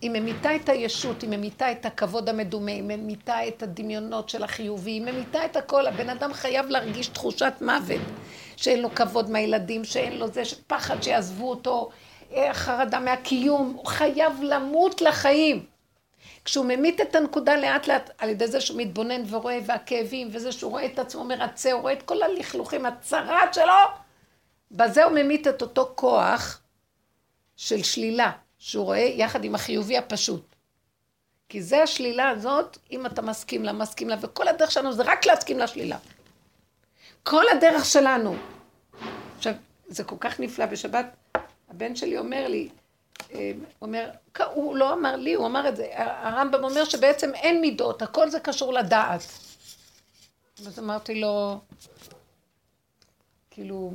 היא 0.01 0.11
ממיתה 0.11 0.57
את 0.57 0.69
הישות, 0.69 1.23
היא 1.23 1.31
ממיתה 1.31 1.73
את 1.73 1.87
הכבוד 1.87 2.29
המדומה, 2.29 2.71
היא 2.71 2.83
ממיתה 2.83 3.49
את 3.49 3.63
הדמיונות 3.63 4.29
של 4.29 4.43
החיובי, 4.43 4.91
היא 4.91 5.03
ממיתה 5.03 5.45
את 5.45 5.57
הכל. 5.57 5.87
הבן 5.87 6.09
אדם 6.11 6.33
חייב 6.33 6.67
להרגיש 6.67 7.09
תחושת 7.09 7.53
מוות, 7.61 8.01
שאין 8.57 8.83
לו 8.83 8.95
כבוד 8.95 9.31
מהילדים, 9.31 9.85
שאין 9.85 10.19
לו 10.19 10.29
זה, 10.29 10.43
פחד 10.67 11.03
שיעזבו 11.03 11.51
אותו, 11.51 11.91
אה, 12.35 12.55
חרדה 12.55 13.01
מהקיום, 13.01 13.73
הוא 13.77 13.87
חייב 13.87 14.33
למות 14.43 15.03
לחיים. 15.03 15.65
כשהוא 16.45 16.65
ממית 16.65 17.01
את 17.01 17.15
הנקודה 17.15 17.57
לאט 17.57 17.87
לאט 17.87 18.11
על 18.19 18.29
ידי 18.29 18.47
זה 18.47 18.61
שהוא 18.61 18.81
מתבונן 18.81 19.23
ורואה 19.29 19.59
והכאבים 19.67 20.29
וזה 20.33 20.53
שהוא 20.53 20.71
רואה 20.71 20.87
את 20.87 20.99
עצמו 20.99 21.25
מרצה, 21.25 21.73
הוא 21.73 21.81
רואה 21.81 21.93
את 21.93 22.03
כל 22.03 22.23
הלכלוכים, 22.23 22.87
הצרת 22.87 23.55
שלו, 23.55 23.73
בזה 24.71 25.05
הוא 25.05 25.13
ממית 25.13 25.49
את 25.49 25.63
אותו 25.63 25.93
כוח 25.95 26.61
של 27.57 27.83
שלילה, 27.83 28.33
שהוא 28.59 28.85
רואה 28.85 28.99
יחד 28.99 29.45
עם 29.45 29.55
החיובי 29.55 29.99
הפשוט. 29.99 30.55
כי 31.49 31.63
זה 31.63 31.83
השלילה 31.83 32.29
הזאת, 32.29 32.79
אם 32.91 33.07
אתה 33.07 33.23
מסכים 33.23 33.65
לה, 33.65 33.73
מסכים 33.73 34.09
לה, 34.09 34.17
וכל 34.21 34.49
הדרך 34.49 34.71
שלנו 34.71 34.93
זה 34.93 35.03
רק 35.07 35.27
להסכים 35.27 35.59
לשלילה. 35.59 35.97
כל 37.23 37.45
הדרך 37.49 37.85
שלנו. 37.85 38.37
עכשיו, 39.37 39.55
זה 39.89 40.05
כל 40.05 40.17
כך 40.21 40.41
נפלא, 40.41 40.67
בשבת 40.67 41.07
הבן 41.71 41.97
שלי 41.97 42.19
אומר 42.19 42.49
לי, 42.49 42.69
אומר, 43.83 44.11
הוא 44.55 44.77
לא 44.77 44.93
אמר 44.93 45.17
לי, 45.17 45.35
הוא 45.35 45.47
אמר 45.47 45.69
את 45.69 45.77
זה, 45.77 45.89
הרמב"ם 45.95 46.65
אומר 46.65 46.85
שבעצם 46.85 47.35
אין 47.35 47.61
מידות, 47.61 48.03
הכל 48.03 48.31
זה 48.31 48.41
קשור 48.41 48.73
לדעת. 48.73 49.21
אז 50.67 50.79
אמרתי 50.79 51.21
לו, 51.21 51.59
כאילו, 53.51 53.93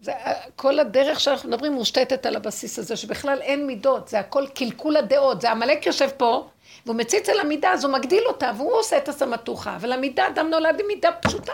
זה, 0.00 0.12
כל 0.56 0.78
הדרך 0.78 1.20
שאנחנו 1.20 1.48
מדברים 1.48 1.72
מושתתת 1.72 2.26
על 2.26 2.36
הבסיס 2.36 2.78
הזה, 2.78 2.96
שבכלל 2.96 3.42
אין 3.42 3.66
מידות, 3.66 4.08
זה 4.08 4.18
הכל 4.18 4.46
קלקול 4.54 4.96
הדעות, 4.96 5.40
זה 5.40 5.50
עמלק 5.50 5.86
יושב 5.86 6.08
פה, 6.16 6.48
והוא 6.86 6.96
מציץ 6.96 7.28
על 7.28 7.40
המידה, 7.40 7.72
אז 7.72 7.84
הוא 7.84 7.92
מגדיל 7.92 8.24
אותה, 8.26 8.52
והוא 8.56 8.72
עושה 8.72 8.96
את 8.98 9.08
הסמטוחה, 9.08 9.76
אבל 9.76 9.92
המידה, 9.92 10.26
אדם 10.26 10.50
נולד 10.50 10.80
עם 10.80 10.86
מידה 10.86 11.10
פשוטה. 11.12 11.52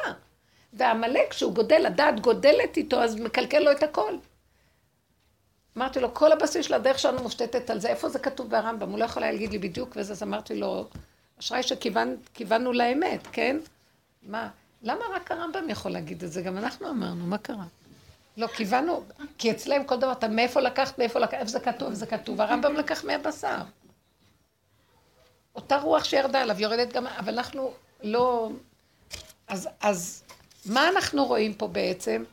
והעמלק, 0.72 1.30
כשהוא 1.30 1.52
גודל, 1.52 1.86
הדעת 1.86 2.20
גודלת 2.20 2.76
איתו, 2.76 3.02
אז 3.02 3.16
מקלקל 3.16 3.58
לו 3.58 3.72
את 3.72 3.82
הכל. 3.82 4.14
אמרתי 5.76 6.00
לו, 6.00 6.14
כל 6.14 6.32
הבסיס 6.32 6.66
של 6.66 6.74
הדרך 6.74 6.98
שלנו 6.98 7.22
מושתתת 7.22 7.70
על 7.70 7.80
זה, 7.80 7.88
איפה 7.88 8.08
זה 8.08 8.18
כתוב 8.18 8.50
ברמב"ם? 8.50 8.90
הוא 8.90 8.98
לא 8.98 9.04
יכול 9.04 9.22
היה 9.22 9.32
להגיד 9.32 9.50
לי 9.50 9.58
בדיוק 9.58 9.92
וזה, 9.96 10.12
אז 10.12 10.22
אמרתי 10.22 10.54
לו, 10.54 10.88
אשראי 11.40 11.62
שכיוונו 11.62 12.72
לאמת, 12.72 13.26
כן? 13.32 13.56
מה, 14.22 14.48
למה 14.82 15.04
רק 15.14 15.30
הרמב"ם 15.30 15.70
יכול 15.70 15.90
להגיד 15.90 16.24
את 16.24 16.32
זה? 16.32 16.42
גם 16.42 16.58
אנחנו 16.58 16.90
אמרנו, 16.90 17.26
מה 17.26 17.38
קרה? 17.38 17.64
לא, 18.36 18.46
כיוונו, 18.46 19.04
כי 19.38 19.50
אצלם 19.50 19.84
כל 19.84 19.96
דבר, 19.96 20.12
אתה 20.12 20.28
מאיפה 20.28 20.60
לקחת, 20.60 20.98
מאיפה 20.98 21.18
לקחת, 21.18 21.34
איפה 21.34 21.50
זה 21.50 21.60
כתוב, 21.60 21.88
איפה 21.88 21.94
זה 21.94 22.06
כתוב, 22.06 22.40
הרמב"ם 22.40 22.74
לקח 22.74 23.04
מהבשר. 23.04 23.58
אותה 25.54 25.76
רוח 25.76 26.04
שירדה 26.04 26.42
עליו, 26.42 26.60
יורדת 26.60 26.92
גם, 26.92 27.06
אבל 27.06 27.32
אנחנו 27.38 27.72
לא... 28.02 28.50
אז, 29.48 29.68
אז 29.80 30.22
מה 30.66 30.88
אנחנו 30.88 31.24
רואים 31.24 31.54
פה 31.54 31.68
בעצם? 31.68 32.24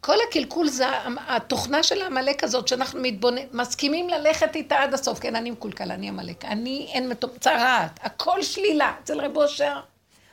כל 0.00 0.16
הקלקול 0.28 0.68
זה 0.68 0.86
התוכנה 1.28 1.82
של 1.82 2.02
העמלק 2.02 2.44
הזאת, 2.44 2.68
שאנחנו 2.68 3.00
מתבוננים, 3.02 3.48
מסכימים 3.52 4.08
ללכת 4.08 4.56
איתה 4.56 4.76
עד 4.76 4.94
הסוף. 4.94 5.18
כן, 5.18 5.36
אני 5.36 5.50
מקולקל, 5.50 5.90
אני 5.90 6.08
עמלק. 6.08 6.44
אני 6.44 6.90
אין 6.92 7.12
צרעת, 7.40 8.00
הכל 8.02 8.42
שלילה. 8.42 8.94
אצל 9.02 9.20
רב 9.20 9.36
אושר, 9.36 9.80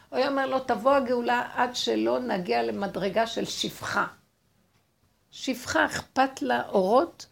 הוא 0.09 0.17
היה 0.17 0.27
אומר 0.27 0.45
לו, 0.45 0.59
תבוא 0.59 0.95
הגאולה 0.95 1.49
עד 1.55 1.75
שלא 1.75 2.19
נגיע 2.19 2.63
למדרגה 2.63 3.27
של 3.27 3.45
שפחה. 3.45 4.05
שפחה 5.31 5.85
אכפת 5.85 6.41
לה 6.41 6.61
אורות, 6.67 7.25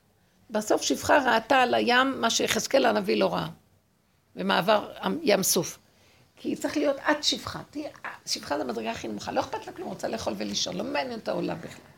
בסוף 0.49 0.81
שפחה 0.81 1.17
ראתה 1.17 1.61
על 1.61 1.73
הים 1.73 2.21
מה 2.21 2.29
שיחזקאל 2.29 2.85
הנביא 2.85 3.17
לא 3.17 3.33
ראה, 3.33 3.47
במעבר 4.35 4.91
ים 5.21 5.43
סוף. 5.43 5.79
כי 6.35 6.55
צריך 6.55 6.77
להיות 6.77 6.97
עד 7.03 7.23
שפחה. 7.23 7.59
שפחה 8.25 8.57
זה 8.57 8.63
המדרגה 8.63 8.91
הכי 8.91 9.07
נמוכה. 9.07 9.31
לא 9.31 9.39
אכפת 9.39 9.67
לה 9.67 9.73
כלום, 9.73 9.89
רוצה 9.89 10.07
לאכול 10.07 10.33
ולישון, 10.37 10.77
לא 10.77 10.83
מעניין 10.83 11.19
את 11.19 11.27
העולם 11.27 11.57
בכלל. 11.57 11.92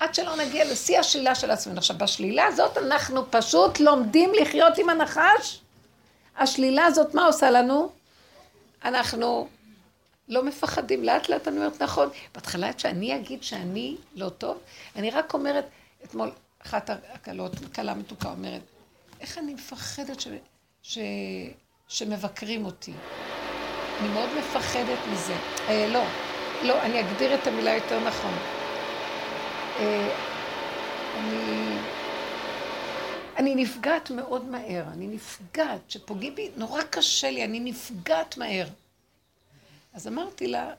עד 0.00 0.14
שלא 0.14 0.36
נגיע 0.36 0.64
לשיא 0.72 0.98
השלילה 0.98 1.34
של 1.34 1.50
עצמנו. 1.50 1.78
עכשיו, 1.78 1.98
בשלילה 1.98 2.46
הזאת 2.46 2.78
אנחנו 2.78 3.30
פשוט 3.30 3.80
לומדים 3.80 4.32
לחיות 4.40 4.78
עם 4.78 4.88
הנחש. 4.90 5.60
השלילה 6.38 6.86
הזאת, 6.86 7.14
מה 7.14 7.26
עושה 7.26 7.50
לנו? 7.50 7.90
אנחנו 8.84 9.48
לא 10.28 10.44
מפחדים. 10.44 11.04
לאט 11.04 11.28
לאט 11.28 11.48
אני 11.48 11.56
אומרת, 11.56 11.82
נכון. 11.82 12.08
בהתחלה, 12.34 12.68
עד 12.68 12.80
שאני 12.80 13.16
אגיד 13.16 13.42
שאני 13.42 13.96
לא 14.14 14.28
טוב, 14.28 14.58
אני 14.96 15.10
רק 15.10 15.34
אומרת, 15.34 15.64
אתמול 16.04 16.30
אחת 16.66 16.90
הקלות, 16.90 17.52
כלה 17.74 17.94
מתוקה 17.94 18.28
אומרת, 18.28 18.62
איך 19.20 19.38
אני 19.38 19.54
מפחדת 19.54 20.20
ש... 20.20 20.28
ש... 20.82 20.98
שמבקרים 21.88 22.64
אותי. 22.64 22.92
אני 24.00 24.08
מאוד 24.08 24.28
מפחדת 24.38 24.98
מזה. 25.12 25.34
אה, 25.68 25.88
לא, 25.88 26.02
לא, 26.62 26.82
אני 26.82 27.00
אגדיר 27.00 27.34
את 27.34 27.46
המילה 27.46 27.74
יותר 27.74 28.00
נכון. 28.04 28.59
אה, 29.78 30.16
אני, 31.16 31.78
אני 33.36 33.54
נפגעת 33.54 34.10
מאוד 34.10 34.44
מהר, 34.44 34.84
אני 34.92 35.06
נפגעת, 35.06 35.90
שפוגעים 35.90 36.34
בי, 36.34 36.50
נורא 36.56 36.82
קשה 36.82 37.30
לי, 37.30 37.44
אני 37.44 37.60
נפגעת 37.60 38.36
מהר. 38.36 38.66
אז 39.92 40.08
אמרתי 40.08 40.46
לה, 40.46 40.74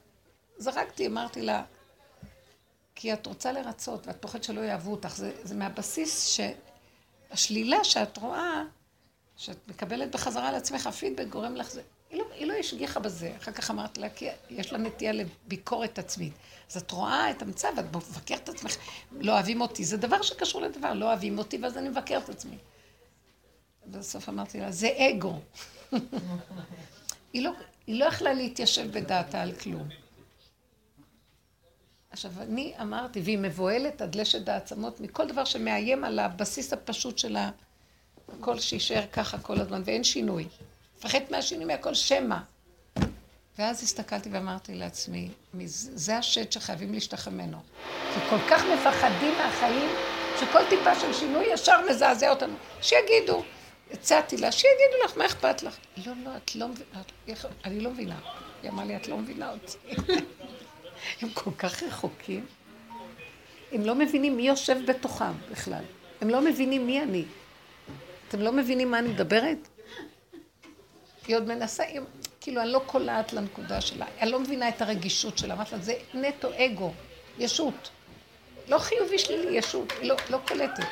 זרקתי, 0.57 1.07
אמרתי 1.07 1.41
לה, 1.41 1.63
כי 2.95 3.13
את 3.13 3.27
רוצה 3.27 3.51
לרצות 3.51 4.07
ואת 4.07 4.21
פוחדת 4.21 4.43
שלא 4.43 4.61
יאהבו 4.61 4.91
אותך, 4.91 5.15
זה, 5.15 5.31
זה 5.43 5.55
מהבסיס 5.55 6.39
שהשלילה 7.29 7.83
שאת 7.83 8.17
רואה, 8.17 8.63
שאת 9.37 9.57
מקבלת 9.67 10.11
בחזרה 10.11 10.49
על 10.49 10.55
עצמך, 10.55 10.87
הפידבק 10.87 11.27
גורם 11.27 11.55
לך 11.55 11.71
זה. 11.71 11.81
היא 12.41 12.47
לא, 12.47 12.53
השגיחה 12.53 12.99
בזה, 12.99 13.33
אחר 13.37 13.51
כך 13.51 13.71
אמרת 13.71 13.97
לה, 13.97 14.09
כי 14.09 14.27
יש 14.49 14.73
לה 14.73 14.77
נטייה 14.77 15.11
לביקורת 15.11 15.99
עצמית. 15.99 16.33
אז 16.69 16.77
את 16.77 16.91
רואה 16.91 17.31
את 17.31 17.41
המצב, 17.41 17.67
את 17.79 17.95
מבקרת 17.95 18.43
את 18.43 18.49
עצמך, 18.49 18.77
לא 19.11 19.31
אוהבים 19.31 19.61
אותי, 19.61 19.83
זה 19.83 19.97
דבר 19.97 20.21
שקשור 20.21 20.61
לדבר, 20.61 20.93
לא 20.93 21.05
אוהבים 21.05 21.37
אותי, 21.37 21.57
ואז 21.57 21.77
אני 21.77 21.89
מבקרת 21.89 22.23
את 22.23 22.29
עצמי. 22.29 22.57
בסוף 23.87 24.29
אמרתי 24.29 24.59
לה, 24.59 24.71
זה 24.71 24.89
אגו. 24.97 25.39
היא, 27.33 27.41
לא, 27.41 27.51
היא 27.87 27.99
לא 27.99 28.05
יכלה 28.05 28.33
להתיישב 28.33 28.91
בדעתה 28.91 29.41
על 29.41 29.51
כלום. 29.51 29.89
עכשיו, 32.11 32.31
אני 32.41 32.73
אמרתי, 32.81 33.21
והיא 33.21 33.37
מבוהלת 33.37 34.01
עד 34.01 34.15
לשת 34.15 34.49
העצמות 34.49 34.99
מכל 34.99 35.27
דבר 35.27 35.45
שמאיים 35.45 36.03
על 36.03 36.19
הבסיס 36.19 36.73
הפשוט 36.73 37.17
של 37.17 37.37
הכל 38.27 38.59
שיישאר 38.59 39.03
ככה 39.11 39.37
כל 39.39 39.59
הזמן, 39.61 39.81
ואין 39.85 40.03
שינוי. 40.03 40.47
מפחד 41.01 41.19
מהשינוי 41.31 41.65
מהכל 41.65 41.93
שמא. 41.93 42.37
ואז 43.59 43.83
הסתכלתי 43.83 44.29
ואמרתי 44.31 44.75
לעצמי, 44.75 45.29
זה 45.67 46.17
השד 46.17 46.51
שחייבים 46.51 46.93
להשתחרר 46.93 47.33
ממנו. 47.33 47.57
כי 48.13 48.19
כל 48.29 48.37
כך 48.49 48.63
מפחדים 48.73 49.33
מהחיים, 49.37 49.89
שכל 50.39 50.59
טיפה 50.69 50.95
של 50.99 51.13
שינוי 51.13 51.45
ישר 51.53 51.79
מזעזע 51.89 52.29
אותנו. 52.29 52.53
שיגידו, 52.81 53.43
הצעתי 53.91 54.37
לה, 54.37 54.51
שיגידו 54.51 55.05
לך, 55.05 55.17
מה 55.17 55.25
אכפת 55.25 55.63
לך? 55.63 55.77
לא, 56.05 56.13
לא, 56.23 56.37
את 56.37 56.55
לא 56.55 56.67
מבינה, 56.67 57.01
אני 57.65 57.79
לא 57.79 57.91
מבינה. 57.91 58.19
היא 58.63 58.71
אמרה 58.71 58.85
לי, 58.85 58.95
את 58.95 59.07
לא 59.07 59.17
מבינה 59.17 59.51
אותי. 59.51 59.77
הם 61.21 61.29
כל 61.33 61.51
כך 61.57 61.83
רחוקים. 61.83 62.45
הם 63.71 63.85
לא 63.85 63.95
מבינים 63.95 64.37
מי 64.37 64.47
יושב 64.47 64.77
בתוכם 64.87 65.33
בכלל. 65.51 65.83
הם 66.21 66.29
לא 66.29 66.41
מבינים 66.41 66.85
מי 66.85 67.01
אני. 67.01 67.25
אתם 68.27 68.39
לא 68.39 68.51
מבינים 68.51 68.91
מה 68.91 68.99
אני 68.99 69.09
מדברת? 69.09 69.67
היא 71.31 71.37
עוד 71.37 71.47
מנסה, 71.47 71.83
כאילו, 72.41 72.61
אני 72.61 72.71
לא 72.71 72.81
קולעת 72.85 73.33
לנקודה 73.33 73.81
שלה. 73.81 74.05
אני 74.19 74.31
לא 74.31 74.39
מבינה 74.39 74.69
את 74.69 74.81
הרגישות 74.81 75.37
שלה. 75.37 75.53
אמרתי 75.53 75.75
לה, 75.75 75.81
זה 75.81 75.93
נטו 76.13 76.49
אגו, 76.57 76.93
ישות. 77.37 77.89
לא 78.67 78.77
חיובי 78.77 79.19
שלילי, 79.19 79.57
ישות. 79.57 79.91
היא 80.01 80.09
לא, 80.09 80.15
לא 80.29 80.39
קולטת. 80.47 80.83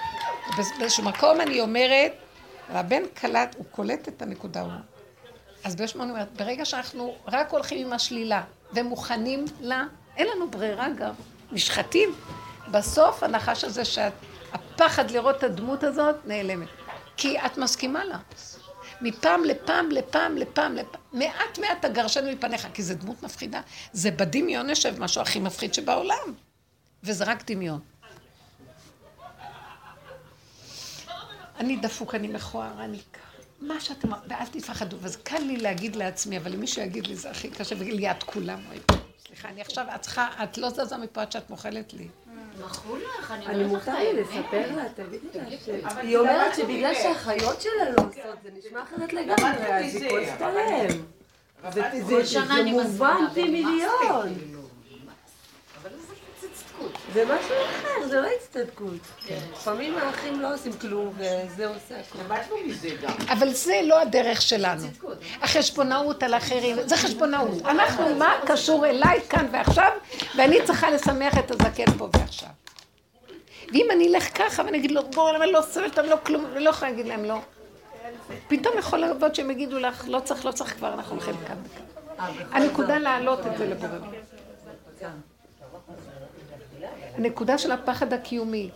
באיזשהו 0.80 1.04
מקום 1.04 1.42
אני 1.42 1.62
אומרת, 1.62 2.14
הבן 2.70 3.04
קלט, 3.14 3.56
הוא 3.58 3.66
קולט 3.72 4.08
את 4.08 4.22
הנקודה 4.22 4.62
הוא. 4.62 4.72
אז 5.64 5.76
באיזשהו 5.76 6.00
מקום 6.00 6.12
אני 6.12 6.20
אומרת, 6.20 6.38
ברגע 6.38 6.66
שאנחנו 6.66 7.16
רק 7.28 7.52
הולכים 7.52 7.88
עם 7.88 7.94
השלילה 7.94 8.44
ומוכנים 8.74 9.46
לה, 9.62 9.84
אין 10.18 10.28
לנו 10.36 10.52
ברירה 10.52 10.90
גם, 10.90 11.14
נשחטים. 11.52 12.16
בסוף 12.72 13.24
הנחש 13.24 13.64
הזה 13.64 13.86
שהפחד 13.86 15.12
לראות 15.12 15.38
את 15.38 15.44
הדמות 15.44 15.84
הזאת 15.84 16.16
נעלמת. 16.26 16.68
כי 17.18 17.40
את 17.40 17.58
מסכימה 17.58 18.06
לה. 18.06 18.18
מפעם 19.02 19.44
לפעם 19.44 19.92
לפעם 19.92 20.38
לפעם 20.38 20.76
לפעם, 20.76 21.02
מעט 21.14 21.60
מעט 21.60 21.86
תגרשנו 21.86 22.32
מפניך, 22.32 22.68
כי 22.74 22.84
זו 22.84 22.94
דמות 22.94 23.24
מפחידה. 23.24 23.62
זה 23.94 24.12
בדמיון 24.12 24.70
יושב 24.70 25.00
משהו 25.00 25.22
הכי 25.22 25.40
מפחיד 25.40 25.74
שבעולם. 25.74 26.34
וזה 27.04 27.24
רק 27.24 27.52
דמיון. 27.52 27.80
אני 31.60 31.76
דפוק, 31.76 32.16
אני 32.16 32.28
מכוער, 32.28 32.84
אני 32.84 33.00
מה 33.62 33.80
שאתם... 33.80 34.12
ואל 34.28 34.46
תפחדו. 34.52 34.98
וזה 35.00 35.18
קל 35.24 35.40
לי 35.40 35.58
להגיד 35.58 35.96
לעצמי, 35.96 36.38
אבל 36.38 36.54
אם 36.54 36.60
מישהו 36.60 36.82
יגיד 36.82 37.08
לי, 37.08 37.16
זה 37.16 37.32
הכי 37.32 37.50
קשה, 37.50 37.76
ויגיד 37.80 37.94
לי, 37.94 38.12
את 38.12 38.24
כולם, 38.24 38.60
סליחה, 39.28 39.50
אני 39.50 39.62
עכשיו, 39.62 39.86
את 39.96 40.02
צריכה, 40.02 40.44
את 40.44 40.58
לא 40.58 40.70
זזה 40.70 40.98
מפה 40.98 41.22
עד 41.22 41.32
שאת 41.32 41.50
מוכלת 41.50 41.94
לי. 41.94 42.08
אני 43.46 43.64
מותר 43.64 43.94
לי 44.00 44.14
לספר 44.22 44.76
לה, 44.76 44.84
תגידי 44.96 45.28
לה, 45.84 45.90
היא 46.02 46.18
אומרת 46.18 46.56
שבגלל 46.56 46.94
שהחיות 46.94 47.62
שלה 47.62 47.90
לא 47.90 47.96
עושות, 48.04 48.14
זה 48.44 48.50
נשמע 48.58 48.84
אחרת 48.84 49.14
לגמרי, 49.14 49.50
אז 49.74 49.96
היא 49.96 50.10
כועסת 50.10 50.42
עליהם. 50.42 50.88
זה- 51.72 51.82
זה- 51.94 52.16
כל 52.16 52.26
שנה 52.26 52.46
זה 52.56 52.62
אני 52.62 52.72
מובן 52.72 53.18
פי 53.34 53.44
מיליון. 53.44 54.36
כאילו, 54.40 54.60
אבל 55.82 55.90
זה 56.42 56.48
צדקות. 56.54 56.92
זה 57.14 57.26
משהו 57.26 57.56
אחר, 57.66 58.08
זה 58.08 58.22
לא 58.22 58.28
הצטדקות. 58.38 59.30
לפעמים 59.54 59.98
האחים 59.98 60.40
לא 60.40 60.54
עושים 60.54 60.74
כלום, 60.74 61.14
וזה 61.18 61.68
עושה 61.68 62.00
הכול. 62.00 62.22
אבל 63.30 63.54
זה 63.54 63.82
לא 63.84 64.02
הדרך 64.02 64.42
שלנו. 64.42 64.88
החשבונאות 65.42 66.24
על 66.24 66.34
אחרים, 66.34 66.78
זה 66.86 66.98
חשבונאות. 66.98 67.62
אנחנו, 67.72 68.16
מה 68.16 68.34
קשור 68.46 68.86
אליי 68.86 69.20
כאן 69.30 69.48
ועכשיו, 69.52 69.92
ואני 70.36 70.58
צריכה 70.66 70.92
לשמח 70.92 71.38
את 71.38 71.52
הזקן 71.52 71.92
פה 71.98 72.10
ועכשיו. 72.14 72.50
ואם 73.74 73.88
אני 73.92 74.08
אלך 74.08 74.38
ככה 74.38 74.64
ואני 74.66 74.78
אגיד 74.78 74.92
לו, 74.92 75.02
בואו, 75.14 75.34
למה 75.34 75.46
לא 75.46 75.62
סובלת 75.62 76.00
אותם, 76.00 76.10
לא 76.10 76.18
כלום, 76.24 76.46
אני 76.56 76.64
לא 76.64 76.70
יכולה 76.70 76.92
להגיד 76.92 77.08
להם 77.08 77.26
לא. 77.26 77.38
פתאום 78.48 78.78
יכול 78.78 79.00
לעבוד 79.00 79.36
שהם 79.36 79.52
יגידו 79.52 79.80
לך, 79.80 80.04
לא 80.08 80.20
צריך, 80.20 80.46
לא 80.46 80.52
צריך 80.52 80.74
כבר, 80.76 80.94
אנחנו 80.94 81.16
הולכים 81.16 81.36
כאן 81.48 81.58
וכאן. 81.66 81.84
הנקודה 82.52 82.98
להעלות 82.98 83.40
את 83.48 83.58
זה 83.58 83.66
לבורא. 83.66 83.90
הנקודה 87.20 87.58
של 87.58 87.72
הפחד 87.72 88.14
הקיומי. 88.14 88.70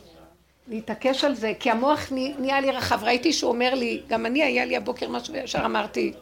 להתעקש 0.68 1.24
על 1.24 1.36
זה, 1.36 1.53
כי 1.60 1.72
המוח 1.72 2.11
נהיה 2.11 2.61
לי 2.61 2.72
רחב. 2.72 3.03
ראיתי 3.03 3.34
שהוא 3.34 3.52
אומר 3.52 3.74
לי, 3.74 4.02
גם 4.07 4.26
אני, 4.26 4.44
היה 4.44 4.65
לי 4.65 4.78
הבוקר 4.78 5.10
משהו, 5.10 5.34
וישר 5.34 5.65
אמרתי, 5.65 6.14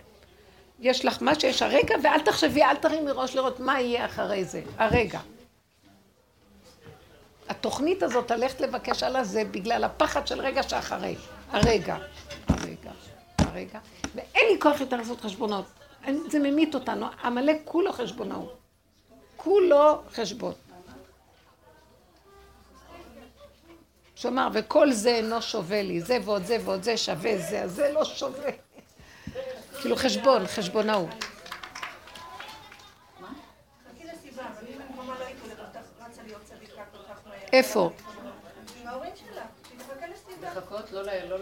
יש 0.80 1.06
לך 1.06 1.22
מה 1.22 1.40
שיש 1.40 1.62
הרגע, 1.62 1.96
ואל 2.04 2.20
תחשבי, 2.20 2.64
אל 2.64 2.76
תרימי 2.76 3.12
ראש 3.12 3.36
לראות 3.36 3.60
מה 3.60 3.82
יהיה 3.82 4.06
אחרי 4.06 4.46
זה. 4.46 4.62
הרגע. 4.78 5.20
התוכנית 7.50 8.04
הזאת, 8.04 8.32
ללכת 8.32 8.62
לבקש 8.62 9.04
על 9.04 9.16
הזה, 9.16 9.44
בגלל 9.44 9.84
הפחד 9.84 10.28
של 10.28 10.42
רגע 10.42 10.64
שאחרי. 10.64 11.16
הרגע. 11.50 11.98
הרגע. 12.48 12.92
הרגע. 13.38 13.80
ואין 14.16 14.46
לי 14.52 14.60
כוח 14.60 14.82
יותר 14.82 14.98
לעשות 14.98 15.22
חשבונות. 15.22 15.66
זה 16.28 16.40
ממית 16.40 16.76
אותנו. 16.76 17.06
עמלק 17.24 17.62
כולו 17.66 17.94
חשבונאות. 17.94 18.58
כולו 19.38 20.02
חשבון. 20.14 20.54
שאמר, 24.22 24.48
וכל 24.54 24.92
זה 24.92 25.10
אינו 25.10 25.42
שווה 25.42 25.82
לי, 25.82 26.02
זה 26.02 26.18
ועוד 26.26 26.46
זה 26.46 26.58
ועוד 26.66 26.84
זה 26.84 26.98
שווה 26.98 27.38
זה, 27.38 27.62
אז 27.62 27.72
זה 27.72 27.92
לא 27.92 28.06
שווה. 28.06 28.52
כאילו 29.82 29.96
חשבון, 29.96 30.48
חשבונאות. 30.48 31.10
איפה? 37.54 37.90
לא 40.92 41.04
לא 41.04 41.04
לא. 41.30 41.38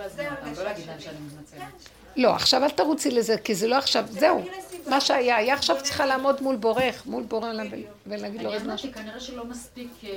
לא, 2.15 2.35
עכשיו 2.35 2.63
אל 2.63 2.69
תרוצי 2.69 3.11
לזה, 3.11 3.37
כי 3.37 3.55
זה 3.55 3.67
לא 3.67 3.77
עכשיו, 3.77 4.05
זהו. 4.09 4.43
מה 4.87 5.01
שהיה, 5.01 5.37
היה 5.37 5.53
עכשיו 5.53 5.75
צריכה 5.83 6.05
לעמוד 6.05 6.41
מול 6.41 6.55
בורך, 6.55 7.05
מול 7.05 7.23
בורא 7.23 7.49
עולם 7.49 7.67
ול- 7.71 7.79
ולהגיד 8.07 8.41
לו, 8.41 8.47
אני 8.49 8.53
ריבונו 8.53 8.69
אמרתי, 8.71 8.81
של- 8.81 8.93
כנראה 8.93 9.19
שלא 9.19 9.45
מספיק 9.45 9.89
אה, 10.03 10.09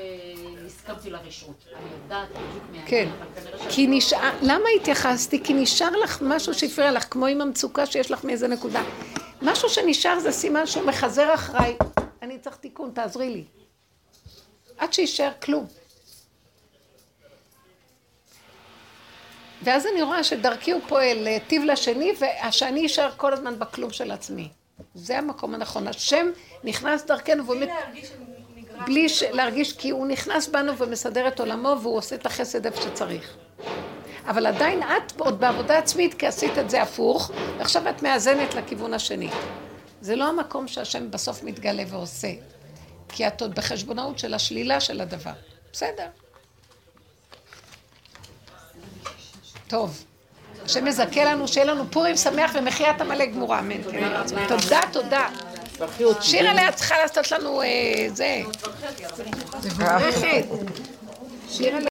הסכמתי 0.66 1.10
לרשעות. 1.10 1.64
אני 1.76 1.84
יודעת 2.02 2.28
בדיוק 2.28 2.64
מי 2.72 2.78
כן. 2.86 3.08
כי 3.68 3.86
לא- 3.86 3.94
נשאר, 3.96 4.30
למה 4.42 4.64
התייחסתי? 4.80 5.42
כי 5.44 5.54
נשאר 5.54 5.90
לך 5.90 6.22
משהו 6.22 6.54
שהפריע 6.54 6.92
לך, 6.92 7.06
כמו 7.10 7.26
עם 7.26 7.40
המצוקה 7.40 7.86
שיש 7.86 8.10
לך 8.10 8.24
מאיזה 8.24 8.48
נקודה. 8.48 8.82
משהו 9.42 9.68
שנשאר 9.68 10.18
זה 10.20 10.32
סימן 10.32 10.66
שהוא 10.66 10.84
מחזר 10.84 11.34
אחריי. 11.34 11.76
אני 12.22 12.38
צריך 12.38 12.56
תיקון, 12.56 12.90
תעזרי 12.94 13.30
לי. 13.30 13.44
עד 14.78 14.92
שיישאר 14.92 15.30
כלום. 15.42 15.66
ואז 19.64 19.86
אני 19.86 20.02
רואה 20.02 20.24
שדרכי 20.24 20.72
הוא 20.72 20.80
פועל 20.88 21.18
להיטיב 21.22 21.62
לשני, 21.64 22.12
ושאני 22.48 22.86
אשאר 22.86 23.10
כל 23.16 23.32
הזמן 23.32 23.58
בכלום 23.58 23.90
של 23.90 24.10
עצמי. 24.10 24.48
זה 24.94 25.18
המקום 25.18 25.54
הנכון. 25.54 25.88
השם 25.88 26.26
נכנס 26.64 27.04
דרכנו, 27.04 27.46
והוא... 27.46 27.56
בלי 27.56 27.66
להרגיש. 27.66 28.10
בלי 28.86 29.08
ש- 29.08 29.22
להרגיש, 29.22 29.72
כי 29.72 29.90
הוא 29.90 30.06
נכנס 30.06 30.48
בנו 30.48 30.78
ומסדר 30.78 31.28
את 31.28 31.40
עולמו, 31.40 31.76
והוא 31.82 31.96
עושה 31.96 32.14
את 32.14 32.26
החסד 32.26 32.66
איפה 32.66 32.82
שצריך. 32.82 33.36
אבל 34.26 34.46
עדיין 34.46 34.82
את 34.82 35.20
עוד 35.20 35.40
בעבודה 35.40 35.78
עצמית, 35.78 36.14
כי 36.14 36.26
עשית 36.26 36.58
את 36.58 36.70
זה 36.70 36.82
הפוך, 36.82 37.30
ועכשיו 37.58 37.88
את 37.88 38.02
מאזנת 38.02 38.54
לכיוון 38.54 38.94
השני. 38.94 39.28
זה 40.00 40.16
לא 40.16 40.28
המקום 40.28 40.68
שהשם 40.68 41.10
בסוף 41.10 41.42
מתגלה 41.42 41.82
ועושה, 41.88 42.32
כי 43.08 43.26
את 43.26 43.40
עוד 43.42 43.54
בחשבונאות 43.54 44.18
של 44.18 44.34
השלילה 44.34 44.80
של 44.80 45.00
הדבר. 45.00 45.32
בסדר. 45.72 46.06
טוב. 49.72 50.04
השם 50.64 50.86
יזכה 50.86 51.24
לנו, 51.24 51.48
שיהיה 51.48 51.66
לנו 51.66 51.84
פורים 51.90 52.16
שמח 52.16 52.50
ומחיית 52.54 53.00
עמלק 53.00 53.32
גמורה, 53.32 53.58
אמן. 53.58 53.82
כן. 53.82 54.08
תודה, 54.48 54.80
תודה. 54.92 55.28
שיר 56.20 56.48
עליה 56.48 56.72
צריכה 56.72 56.94
לעשות 56.98 57.32
לנו 57.32 57.62
אה, 57.62 57.68
זה. 58.14 58.42
מבורכת. 59.64 60.44
שיר 61.50 61.76
עליה. 61.76 61.80